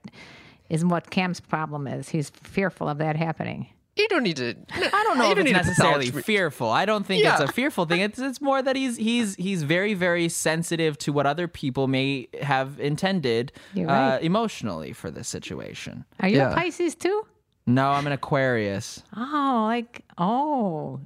is 0.68 0.84
what 0.84 1.10
Cam's 1.10 1.38
problem 1.38 1.86
is. 1.86 2.08
He's 2.08 2.30
fearful 2.30 2.88
of 2.88 2.98
that 2.98 3.14
happening. 3.14 3.68
You 3.96 4.08
don't 4.08 4.24
need 4.24 4.38
to. 4.38 4.56
I 4.72 5.04
don't 5.04 5.18
know 5.18 5.30
if 5.30 5.38
it's 5.38 5.44
need 5.44 5.52
to 5.52 5.56
necessarily 5.58 6.10
fearful. 6.10 6.68
I 6.68 6.84
don't 6.84 7.06
think 7.06 7.24
it's 7.24 7.40
a 7.40 7.46
fearful 7.46 7.84
thing. 7.84 8.00
It's 8.00 8.18
it's 8.18 8.40
more 8.40 8.60
that 8.60 8.74
he's 8.74 8.96
he's 8.96 9.36
he's 9.36 9.62
very 9.62 9.94
very 9.94 10.28
sensitive 10.28 10.98
to 10.98 11.12
what 11.12 11.26
other 11.26 11.46
people 11.46 11.86
may 11.86 12.26
have 12.42 12.80
intended 12.80 13.52
You're 13.72 13.88
uh, 13.88 14.18
emotionally 14.18 14.92
for 14.92 15.12
this 15.12 15.28
situation. 15.28 16.04
Are 16.18 16.28
you 16.28 16.38
Yeah. 16.38 16.50
a 16.50 16.56
Pisces 16.56 16.96
too? 16.96 17.24
No, 17.66 17.90
I'm 17.90 18.06
an 18.08 18.12
Aquarius. 18.12 19.04
Oh, 19.16 19.62
like 19.68 20.02
oh, 20.18 20.98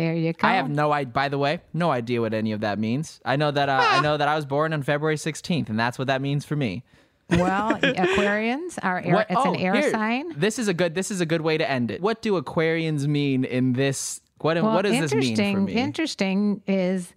there 0.00 0.14
you 0.14 0.32
go. 0.32 0.48
I 0.48 0.54
have 0.54 0.70
no 0.70 0.92
idea. 0.92 1.12
By 1.12 1.28
the 1.28 1.38
way, 1.38 1.60
no 1.72 1.90
idea 1.90 2.20
what 2.20 2.32
any 2.34 2.52
of 2.52 2.60
that 2.60 2.78
means. 2.78 3.20
I 3.24 3.36
know 3.36 3.50
that 3.50 3.68
uh, 3.68 3.78
I 3.82 4.00
know 4.00 4.16
that 4.16 4.28
I 4.28 4.34
was 4.36 4.46
born 4.46 4.72
on 4.72 4.82
February 4.82 5.16
16th, 5.16 5.68
and 5.68 5.78
that's 5.78 5.98
what 5.98 6.06
that 6.08 6.22
means 6.22 6.44
for 6.44 6.56
me. 6.56 6.84
Well, 7.28 7.74
Aquarians 7.78 8.78
are 8.82 9.00
air, 9.00 9.14
What- 9.14 9.26
it's 9.30 9.40
an 9.44 9.56
oh, 9.56 9.64
air 9.66 9.74
here. 9.74 9.90
sign. 9.90 10.32
This 10.38 10.58
is 10.58 10.68
a 10.68 10.74
good. 10.74 10.94
This 10.94 11.10
is 11.10 11.20
a 11.20 11.26
good 11.26 11.42
way 11.42 11.58
to 11.58 11.70
end 11.70 11.90
it. 11.90 12.00
What 12.00 12.22
do 12.22 12.40
Aquarians 12.40 13.06
mean 13.06 13.44
in 13.44 13.74
this? 13.74 14.20
What 14.40 14.56
Well, 14.56 14.74
what 14.74 14.82
does 14.82 14.98
this 14.98 15.12
mean 15.14 15.36
for 15.36 15.42
interesting. 15.42 15.64
me? 15.66 15.72
Interesting 15.74 16.62
is 16.66 17.12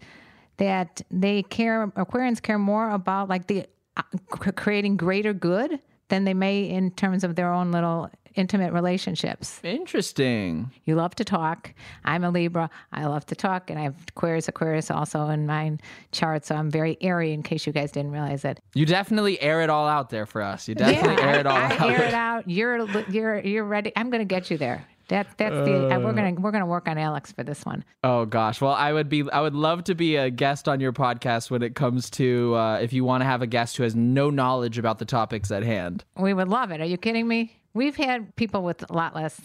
that 0.57 1.01
they 1.09 1.43
care. 1.43 1.87
Aquarians 1.95 2.41
care 2.41 2.59
more 2.59 2.89
about 2.91 3.29
like 3.29 3.47
the 3.47 3.65
uh, 3.95 4.03
creating 4.55 4.97
greater 4.97 5.33
good 5.33 5.79
than 6.09 6.25
they 6.25 6.33
may 6.33 6.63
in 6.63 6.91
terms 6.91 7.23
of 7.23 7.35
their 7.35 7.51
own 7.51 7.71
little 7.71 8.09
intimate 8.35 8.73
relationships. 8.73 9.59
Interesting. 9.63 10.71
You 10.85 10.95
love 10.95 11.15
to 11.15 11.23
talk. 11.23 11.73
I'm 12.05 12.23
a 12.23 12.29
Libra. 12.29 12.69
I 12.91 13.05
love 13.05 13.25
to 13.27 13.35
talk, 13.35 13.69
and 13.69 13.79
I 13.79 13.83
have 13.83 13.95
Aquarius, 14.09 14.47
Aquarius 14.47 14.91
also 14.91 15.27
in 15.29 15.45
my 15.45 15.77
chart. 16.11 16.45
So 16.45 16.55
I'm 16.55 16.69
very 16.69 16.97
airy. 17.01 17.33
In 17.33 17.43
case 17.43 17.65
you 17.65 17.73
guys 17.73 17.91
didn't 17.91 18.11
realize 18.11 18.45
it. 18.45 18.59
You 18.73 18.85
definitely 18.85 19.39
air 19.41 19.61
it 19.61 19.69
all 19.69 19.87
out 19.87 20.09
there 20.09 20.25
for 20.25 20.41
us. 20.41 20.67
You 20.67 20.75
definitely 20.75 21.21
yeah, 21.23 21.29
air 21.29 21.39
it 21.39 21.45
all 21.45 21.57
I, 21.57 21.63
out. 21.63 21.81
I 21.81 21.93
air 21.93 22.03
it 22.03 22.13
out. 22.13 22.49
You're 22.49 22.87
you're 23.09 23.39
you're 23.39 23.65
ready. 23.65 23.91
I'm 23.95 24.09
going 24.09 24.21
to 24.21 24.25
get 24.25 24.49
you 24.49 24.57
there. 24.57 24.85
That 25.09 25.27
that's 25.37 25.55
the 25.55 25.93
uh, 25.93 25.99
we're 25.99 26.13
gonna 26.13 26.33
we're 26.39 26.51
gonna 26.51 26.65
work 26.65 26.87
on 26.87 26.97
Alex 26.97 27.31
for 27.31 27.43
this 27.43 27.65
one. 27.65 27.83
Oh 28.03 28.25
gosh. 28.25 28.61
Well, 28.61 28.71
I 28.71 28.93
would 28.93 29.09
be 29.09 29.29
I 29.31 29.41
would 29.41 29.53
love 29.53 29.83
to 29.85 29.95
be 29.95 30.15
a 30.15 30.29
guest 30.29 30.69
on 30.69 30.79
your 30.79 30.93
podcast 30.93 31.51
when 31.51 31.61
it 31.61 31.75
comes 31.75 32.09
to 32.11 32.55
uh, 32.55 32.79
if 32.81 32.93
you 32.93 33.03
want 33.03 33.21
to 33.21 33.25
have 33.25 33.41
a 33.41 33.47
guest 33.47 33.75
who 33.77 33.83
has 33.83 33.95
no 33.95 34.29
knowledge 34.29 34.77
about 34.77 34.99
the 34.99 35.05
topics 35.05 35.51
at 35.51 35.63
hand. 35.63 36.05
We 36.17 36.33
would 36.33 36.47
love 36.47 36.71
it. 36.71 36.79
Are 36.79 36.85
you 36.85 36.97
kidding 36.97 37.27
me? 37.27 37.59
We've 37.73 37.95
had 37.95 38.35
people 38.35 38.63
with 38.63 38.89
a 38.89 38.93
lot 38.93 39.15
less 39.15 39.39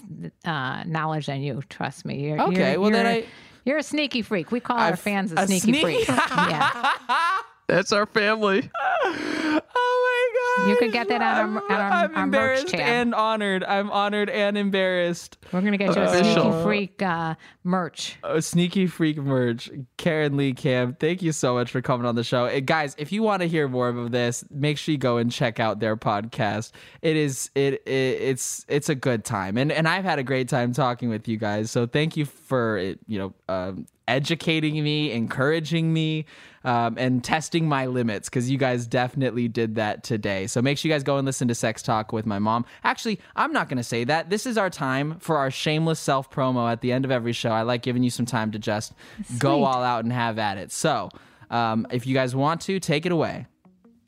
uh, 0.45 0.85
knowledge 0.85 1.27
than 1.27 1.41
you. 1.43 1.63
Trust 1.69 2.05
me. 2.05 2.29
You're, 2.29 2.41
Okay, 2.43 2.73
you're, 2.73 2.81
well, 2.81 2.91
then 2.91 3.05
you're- 3.07 3.23
I- 3.25 3.27
you're 3.65 3.79
a 3.79 3.83
sneaky 3.83 4.23
freak. 4.23 4.51
We 4.51 4.61
call 4.61 4.79
our 4.79 4.89
I've- 4.89 4.97
fans 5.01 5.33
a, 5.33 5.37
a 5.37 5.47
sneaky 5.47 5.73
sneak- 5.73 5.83
freak. 6.07 6.09
yeah, 6.09 6.91
That's 7.69 7.93
our 7.93 8.07
family. 8.07 8.71
Oh 9.11 9.55
my 9.55 9.61
god. 9.61 10.18
You 10.67 10.77
could 10.77 10.93
get 10.93 11.09
that 11.09 11.23
on 11.23 11.57
our- 11.57 11.63
on 11.65 11.71
our- 11.71 11.91
I'm 11.93 11.93
our 11.93 12.09
merch 12.09 12.25
embarrassed 12.25 12.69
tab. 12.69 12.81
and 12.81 13.15
honored. 13.15 13.65
I'm 13.65 13.91
honored 13.91 14.29
and 14.29 14.59
embarrassed. 14.59 15.39
we're 15.53 15.61
gonna 15.63 15.77
get 15.79 15.95
you 15.97 16.03
a 16.03 16.05
Official. 16.07 16.43
sneaky 16.53 16.63
freak 16.63 17.03
uh, 17.03 17.35
merch. 17.65 18.17
Oh, 18.23 18.41
sneaky 18.41 18.87
freak 18.87 19.17
merch. 19.19 19.71
Karen 19.97 20.37
Lee 20.37 20.53
Cam, 20.53 20.95
thank 20.95 21.23
you 21.23 21.33
so 21.33 21.55
much 21.55 21.71
for 21.71 21.81
coming 21.81 22.07
on 22.07 22.15
the 22.17 22.25
show. 22.25 22.45
Eh, 22.47 22.61
guys, 22.61 22.95
if 22.99 23.13
you 23.13 23.23
want 23.23 23.43
to 23.43 23.49
hear 23.49 23.69
more 23.69 23.89
of 23.89 24.11
this, 24.11 24.45
make 24.51 24.77
sure 24.79 24.93
you 24.93 24.99
go 24.99 25.17
and 25.17 25.31
check 25.33 25.59
out 25.61 25.81
their 25.81 25.97
podcast. 25.97 26.73
It 27.03 27.17
is 27.17 27.51
it, 27.55 27.75
it 27.87 27.89
it's 27.89 28.65
it's 28.69 28.89
a 28.89 28.95
good 28.95 29.25
time. 29.25 29.57
And 29.57 29.73
and 29.73 29.89
I've 29.89 30.05
had 30.05 30.19
a 30.19 30.23
great 30.25 30.49
time 30.49 30.73
talking 30.73 31.09
with 31.09 31.29
you 31.29 31.37
guys. 31.39 31.71
So 31.71 31.87
thank 31.87 32.17
you 32.17 32.25
for 32.27 32.77
it, 32.79 32.99
you 33.07 33.19
know, 33.19 33.35
um, 33.49 33.87
educating 34.07 34.83
me, 34.83 35.13
encouraging 35.13 35.93
me, 35.93 36.25
um, 36.65 36.97
and 36.99 37.23
testing 37.23 37.69
my 37.69 37.87
limits 37.87 38.29
because 38.29 38.51
you 38.51 38.59
guys 38.59 38.87
definitely 38.87 39.49
did 39.49 39.77
that 39.77 40.03
today. 40.03 40.47
So 40.47 40.61
make 40.63 40.79
sure 40.79 40.89
you 40.89 40.95
guys 40.95 41.03
go 41.03 41.17
and 41.17 41.27
listen 41.27 41.49
to 41.49 41.55
Sex 41.55 41.83
Talk 41.83 42.13
with 42.13 42.27
my 42.27 42.39
mom. 42.39 42.65
Actually, 42.85 43.21
I'm 43.37 43.53
not 43.53 43.69
going 43.69 43.77
to 43.77 43.83
say 43.83 44.05
that. 44.05 44.31
This 44.31 44.47
is 44.47 44.59
our 44.59 44.71
time 44.71 45.19
for 45.21 45.37
our 45.37 45.51
shameless 45.51 46.01
self 46.01 46.31
promo 46.31 46.71
at 46.71 46.81
the 46.81 46.93
end 46.93 47.05
of 47.05 47.11
every 47.11 47.33
show. 47.33 47.51
I 47.51 47.63
like 47.63 47.83
giving 47.83 48.03
you 48.03 48.11
some 48.11 48.27
time 48.27 48.53
to 48.53 48.59
just 48.59 48.93
go 49.39 49.65
all 49.65 49.83
out 49.83 50.05
and 50.05 50.13
have 50.13 50.39
at 50.39 50.59
it. 50.59 50.73
So 50.73 51.11
um, 51.51 51.87
if 51.91 52.07
you 52.07 52.15
guys 52.15 52.35
want 52.35 52.61
to, 52.63 52.81
take 52.81 53.07
it 53.07 53.13
away. 53.13 53.47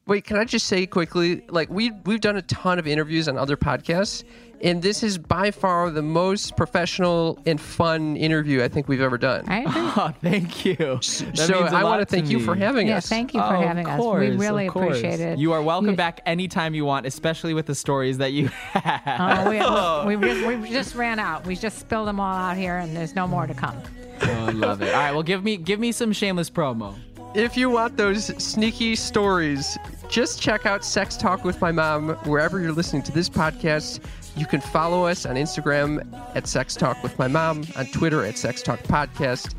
Wait, 0.06 0.24
can 0.24 0.36
I 0.36 0.44
just 0.44 0.66
say 0.66 0.86
quickly? 0.86 1.44
Like 1.48 1.70
we 1.70 1.92
we've 2.04 2.20
done 2.20 2.36
a 2.36 2.42
ton 2.42 2.78
of 2.78 2.86
interviews 2.86 3.28
on 3.28 3.36
other 3.36 3.56
podcasts, 3.56 4.24
and 4.62 4.82
this 4.82 5.02
is 5.02 5.18
by 5.18 5.50
far 5.50 5.90
the 5.90 6.02
most 6.02 6.56
professional 6.56 7.38
and 7.46 7.60
fun 7.60 8.16
interview 8.16 8.62
I 8.62 8.68
think 8.68 8.88
we've 8.88 9.00
ever 9.00 9.18
done. 9.18 9.44
I 9.48 9.60
agree. 9.60 9.72
Oh, 9.96 10.12
thank 10.22 10.64
you. 10.64 10.74
That 10.76 11.02
so 11.02 11.60
means 11.60 11.72
a 11.72 11.76
I 11.76 11.82
want 11.84 12.00
to 12.00 12.06
thank 12.06 12.30
you 12.30 12.38
for 12.40 12.54
having 12.54 12.86
us. 12.88 12.90
Yeah, 12.90 12.96
us. 12.98 13.08
thank 13.08 13.34
you 13.34 13.40
for 13.40 13.56
Oh, 13.56 13.60
having 13.62 13.86
of 13.86 13.98
us. 14.00 14.18
We 14.20 14.30
really 14.36 14.66
of 14.68 14.72
course. 14.72 14.98
appreciate 14.98 15.18
it. 15.20 15.38
You 15.38 15.52
are 15.52 15.62
welcome 15.62 15.90
You- 15.90 15.96
back 15.96 16.20
anytime 16.26 16.74
you 16.74 16.84
want, 16.84 17.06
especially 17.06 17.54
with 17.54 17.66
the 17.66 17.74
stories 17.74 18.18
that 18.18 18.32
you 18.32 18.46
have. 18.72 19.46
Oh, 19.48 20.04
we, 20.06 20.16
we, 20.16 20.26
just, 20.28 20.46
we 20.62 20.70
just 20.70 20.94
ran 20.94 21.18
out. 21.18 21.44
We 21.46 21.56
just 21.56 21.78
spilled 21.78 22.06
them 22.08 22.20
all 22.20 22.34
out 22.34 22.56
here, 22.56 22.78
and 22.78 22.96
there's 22.96 23.14
no 23.16 23.26
more 23.26 23.46
to 23.46 23.54
come. 23.54 23.76
Oh, 24.22 24.26
I 24.46 24.50
love 24.50 24.82
it. 24.82 24.94
All 24.94 25.00
right, 25.00 25.12
well, 25.12 25.22
give 25.22 25.42
me 25.42 25.56
give 25.56 25.80
me 25.80 25.92
some 25.92 26.12
shameless 26.12 26.50
promo. 26.50 26.94
If 27.34 27.56
you 27.56 27.70
want 27.70 27.96
those 27.96 28.26
sneaky 28.42 28.96
stories, 28.96 29.78
just 30.08 30.40
check 30.42 30.66
out 30.66 30.84
Sex 30.84 31.16
Talk 31.16 31.44
with 31.44 31.60
My 31.60 31.70
Mom 31.70 32.10
wherever 32.24 32.60
you're 32.60 32.72
listening 32.72 33.02
to 33.04 33.12
this 33.12 33.28
podcast. 33.28 34.00
You 34.36 34.46
can 34.46 34.60
follow 34.60 35.06
us 35.06 35.26
on 35.26 35.36
Instagram 35.36 36.06
at 36.34 36.46
Sex 36.46 36.74
Talk 36.76 37.02
with 37.02 37.18
My 37.18 37.28
Mom, 37.28 37.64
on 37.76 37.86
Twitter 37.86 38.24
at 38.24 38.38
Sex 38.38 38.62
Talk 38.62 38.80
Podcast, 38.80 39.54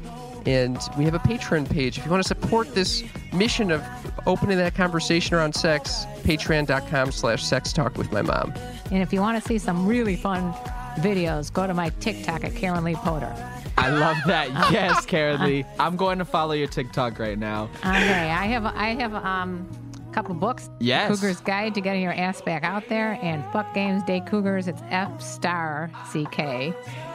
and 0.47 0.79
we 0.97 1.03
have 1.05 1.13
a 1.13 1.19
Patreon 1.19 1.69
page. 1.69 1.97
If 1.97 2.05
you 2.05 2.11
want 2.11 2.23
to 2.23 2.27
support 2.27 2.73
this 2.73 3.03
mission 3.33 3.71
of 3.71 3.83
opening 4.25 4.57
that 4.57 4.73
conversation 4.75 5.35
around 5.35 5.53
sex, 5.53 6.05
patreon.com 6.23 7.11
slash 7.11 7.43
sex 7.43 7.73
talk 7.73 7.97
with 7.97 8.11
my 8.11 8.21
mom. 8.21 8.53
And 8.91 9.01
if 9.03 9.13
you 9.13 9.21
want 9.21 9.41
to 9.41 9.47
see 9.47 9.57
some 9.57 9.85
really 9.85 10.15
fun 10.15 10.51
videos, 10.97 11.51
go 11.53 11.67
to 11.67 11.73
my 11.73 11.89
TikTok 11.99 12.43
at 12.43 12.55
Karen 12.55 12.83
Lee 12.83 12.95
Potter. 12.95 13.33
I 13.77 13.89
love 13.89 14.17
that. 14.27 14.49
Yes, 14.71 15.05
Karen 15.05 15.43
Lee. 15.43 15.65
I'm 15.79 15.95
going 15.95 16.19
to 16.19 16.25
follow 16.25 16.53
your 16.53 16.67
TikTok 16.67 17.19
right 17.19 17.37
now. 17.37 17.69
Okay, 17.79 18.29
I 18.31 18.45
have 18.47 18.65
I 18.65 18.89
have 18.95 19.13
um 19.15 19.67
a 19.77 19.80
couple 20.11 20.35
books. 20.35 20.69
Yes. 20.79 21.09
Cougar's 21.09 21.39
Guide 21.41 21.73
to 21.75 21.81
Getting 21.81 22.01
Your 22.01 22.13
Ass 22.13 22.41
Back 22.41 22.63
Out 22.63 22.87
There 22.89 23.19
and 23.21 23.43
Fuck 23.51 23.73
Games 23.73 24.03
Day 24.03 24.21
Cougars. 24.21 24.67
It's 24.67 24.81
F 24.89 25.21
star 25.21 25.91
C 26.11 26.25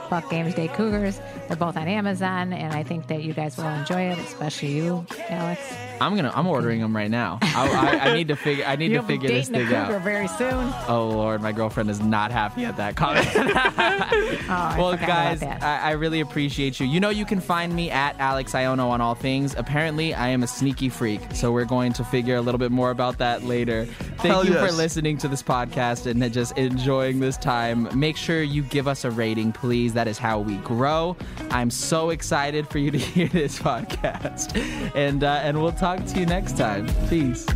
K. 0.06 0.10
Fuck 0.10 0.30
Games 0.30 0.54
Day 0.54 0.68
Cougars. 0.68 1.20
They're 1.48 1.56
both 1.56 1.76
on 1.76 1.88
Amazon, 1.88 2.52
and 2.52 2.72
I 2.72 2.82
think 2.82 3.08
that 3.08 3.22
you 3.22 3.32
guys 3.32 3.56
will 3.56 3.68
enjoy 3.68 4.02
it, 4.12 4.18
especially 4.18 4.72
you, 4.72 5.06
Alex. 5.28 5.60
I'm 6.00 6.14
gonna. 6.14 6.32
I'm 6.34 6.46
ordering 6.46 6.80
them 6.80 6.94
right 6.94 7.10
now. 7.10 7.38
I, 7.42 7.98
I, 8.04 8.10
I 8.10 8.14
need 8.14 8.28
to 8.28 8.36
figure. 8.36 8.64
I 8.66 8.76
need 8.76 8.92
You'll 8.92 9.02
to 9.02 9.08
figure 9.08 9.28
this 9.28 9.48
dating 9.48 9.62
a 9.62 9.64
thing 9.70 9.78
cougar 9.80 9.96
out. 9.96 10.02
very 10.02 10.28
soon. 10.28 10.72
Oh 10.88 11.08
Lord, 11.08 11.40
my 11.40 11.52
girlfriend 11.52 11.88
is 11.88 12.00
not 12.00 12.30
happy 12.30 12.64
at 12.64 12.76
that 12.76 12.96
comment. 12.96 13.26
Oh, 14.48 14.48
well, 14.78 14.92
forgot 14.92 15.06
guys. 15.08 15.42
I, 15.42 15.80
I 15.82 15.90
really 15.92 16.20
appreciate 16.20 16.78
you. 16.78 16.86
You 16.86 17.00
know, 17.00 17.10
you 17.10 17.24
can 17.24 17.40
find 17.40 17.74
me 17.74 17.90
at 17.90 18.18
Alex 18.20 18.52
Aiono 18.52 18.88
on 18.90 19.00
all 19.00 19.14
things. 19.14 19.54
Apparently, 19.56 20.14
I 20.14 20.28
am 20.28 20.42
a 20.42 20.46
sneaky 20.46 20.88
freak, 20.88 21.20
so 21.34 21.50
we're 21.50 21.64
going 21.64 21.92
to 21.94 22.04
figure 22.04 22.36
a 22.36 22.40
little 22.40 22.58
bit 22.58 22.70
more 22.70 22.90
about 22.90 23.18
that 23.18 23.42
later. 23.42 23.86
Thank 23.86 24.34
Hell 24.34 24.46
you 24.46 24.54
for 24.54 24.70
listening 24.70 25.18
to 25.18 25.28
this 25.28 25.42
podcast 25.42 26.06
and 26.06 26.32
just 26.32 26.56
enjoying 26.56 27.18
this 27.18 27.36
time. 27.36 27.88
Make 27.98 28.16
sure 28.16 28.42
you 28.42 28.62
give 28.62 28.86
us 28.86 29.04
a 29.04 29.10
rating, 29.10 29.52
please. 29.52 29.94
That 29.96 30.08
is 30.08 30.18
how 30.18 30.40
we 30.40 30.56
grow. 30.58 31.16
I'm 31.50 31.70
so 31.70 32.10
excited 32.10 32.68
for 32.68 32.78
you 32.78 32.90
to 32.90 32.98
hear 33.14 33.28
this 33.28 33.58
podcast, 33.58 34.54
and 34.94 35.24
uh, 35.24 35.40
and 35.42 35.60
we'll 35.60 35.72
talk 35.72 36.04
to 36.04 36.20
you 36.20 36.26
next 36.26 36.56
time. 36.56 36.86
Peace. 37.08 37.46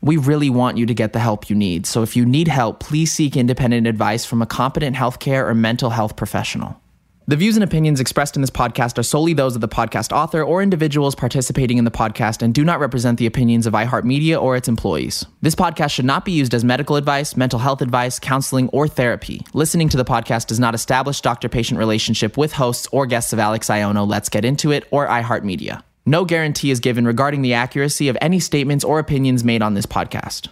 We 0.00 0.16
really 0.16 0.50
want 0.50 0.78
you 0.78 0.86
to 0.86 0.94
get 0.94 1.12
the 1.12 1.20
help 1.20 1.48
you 1.48 1.54
need. 1.54 1.86
So 1.86 2.02
if 2.02 2.16
you 2.16 2.26
need 2.26 2.48
help, 2.48 2.80
please 2.80 3.12
seek 3.12 3.36
independent 3.36 3.86
advice 3.86 4.24
from 4.24 4.42
a 4.42 4.46
competent 4.46 4.96
healthcare 4.96 5.48
or 5.48 5.54
mental 5.54 5.90
health 5.90 6.16
professional. 6.16 6.81
The 7.28 7.36
views 7.36 7.56
and 7.56 7.62
opinions 7.62 8.00
expressed 8.00 8.34
in 8.34 8.42
this 8.42 8.50
podcast 8.50 8.98
are 8.98 9.04
solely 9.04 9.32
those 9.32 9.54
of 9.54 9.60
the 9.60 9.68
podcast 9.68 10.10
author 10.10 10.42
or 10.42 10.60
individuals 10.60 11.14
participating 11.14 11.78
in 11.78 11.84
the 11.84 11.90
podcast 11.90 12.42
and 12.42 12.52
do 12.52 12.64
not 12.64 12.80
represent 12.80 13.16
the 13.16 13.26
opinions 13.26 13.64
of 13.64 13.74
iHeartMedia 13.74 14.42
or 14.42 14.56
its 14.56 14.66
employees. 14.66 15.24
This 15.40 15.54
podcast 15.54 15.92
should 15.92 16.04
not 16.04 16.24
be 16.24 16.32
used 16.32 16.52
as 16.52 16.64
medical 16.64 16.96
advice, 16.96 17.36
mental 17.36 17.60
health 17.60 17.80
advice, 17.80 18.18
counseling, 18.18 18.68
or 18.70 18.88
therapy. 18.88 19.40
Listening 19.54 19.88
to 19.90 19.96
the 19.96 20.04
podcast 20.04 20.48
does 20.48 20.58
not 20.58 20.74
establish 20.74 21.20
doctor 21.20 21.48
patient 21.48 21.78
relationship 21.78 22.36
with 22.36 22.54
hosts 22.54 22.88
or 22.90 23.06
guests 23.06 23.32
of 23.32 23.38
Alex 23.38 23.68
Aiono, 23.68 24.04
Let's 24.04 24.28
Get 24.28 24.44
Into 24.44 24.72
It, 24.72 24.88
or 24.90 25.06
iHeartMedia. 25.06 25.80
No 26.04 26.24
guarantee 26.24 26.72
is 26.72 26.80
given 26.80 27.06
regarding 27.06 27.42
the 27.42 27.54
accuracy 27.54 28.08
of 28.08 28.18
any 28.20 28.40
statements 28.40 28.84
or 28.84 28.98
opinions 28.98 29.44
made 29.44 29.62
on 29.62 29.74
this 29.74 29.86
podcast. 29.86 30.48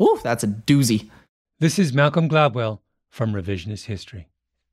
Ooh, 0.00 0.18
that's 0.24 0.42
a 0.42 0.48
doozy. 0.48 1.10
This 1.60 1.78
is 1.78 1.92
Malcolm 1.92 2.28
Gladwell 2.28 2.80
from 3.08 3.32
Revisionist 3.32 3.84
History. 3.84 4.26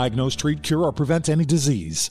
diagnose, 0.00 0.34
treat, 0.34 0.62
cure, 0.62 0.84
or 0.84 0.92
prevent 0.92 1.28
any 1.28 1.44
disease. 1.44 2.10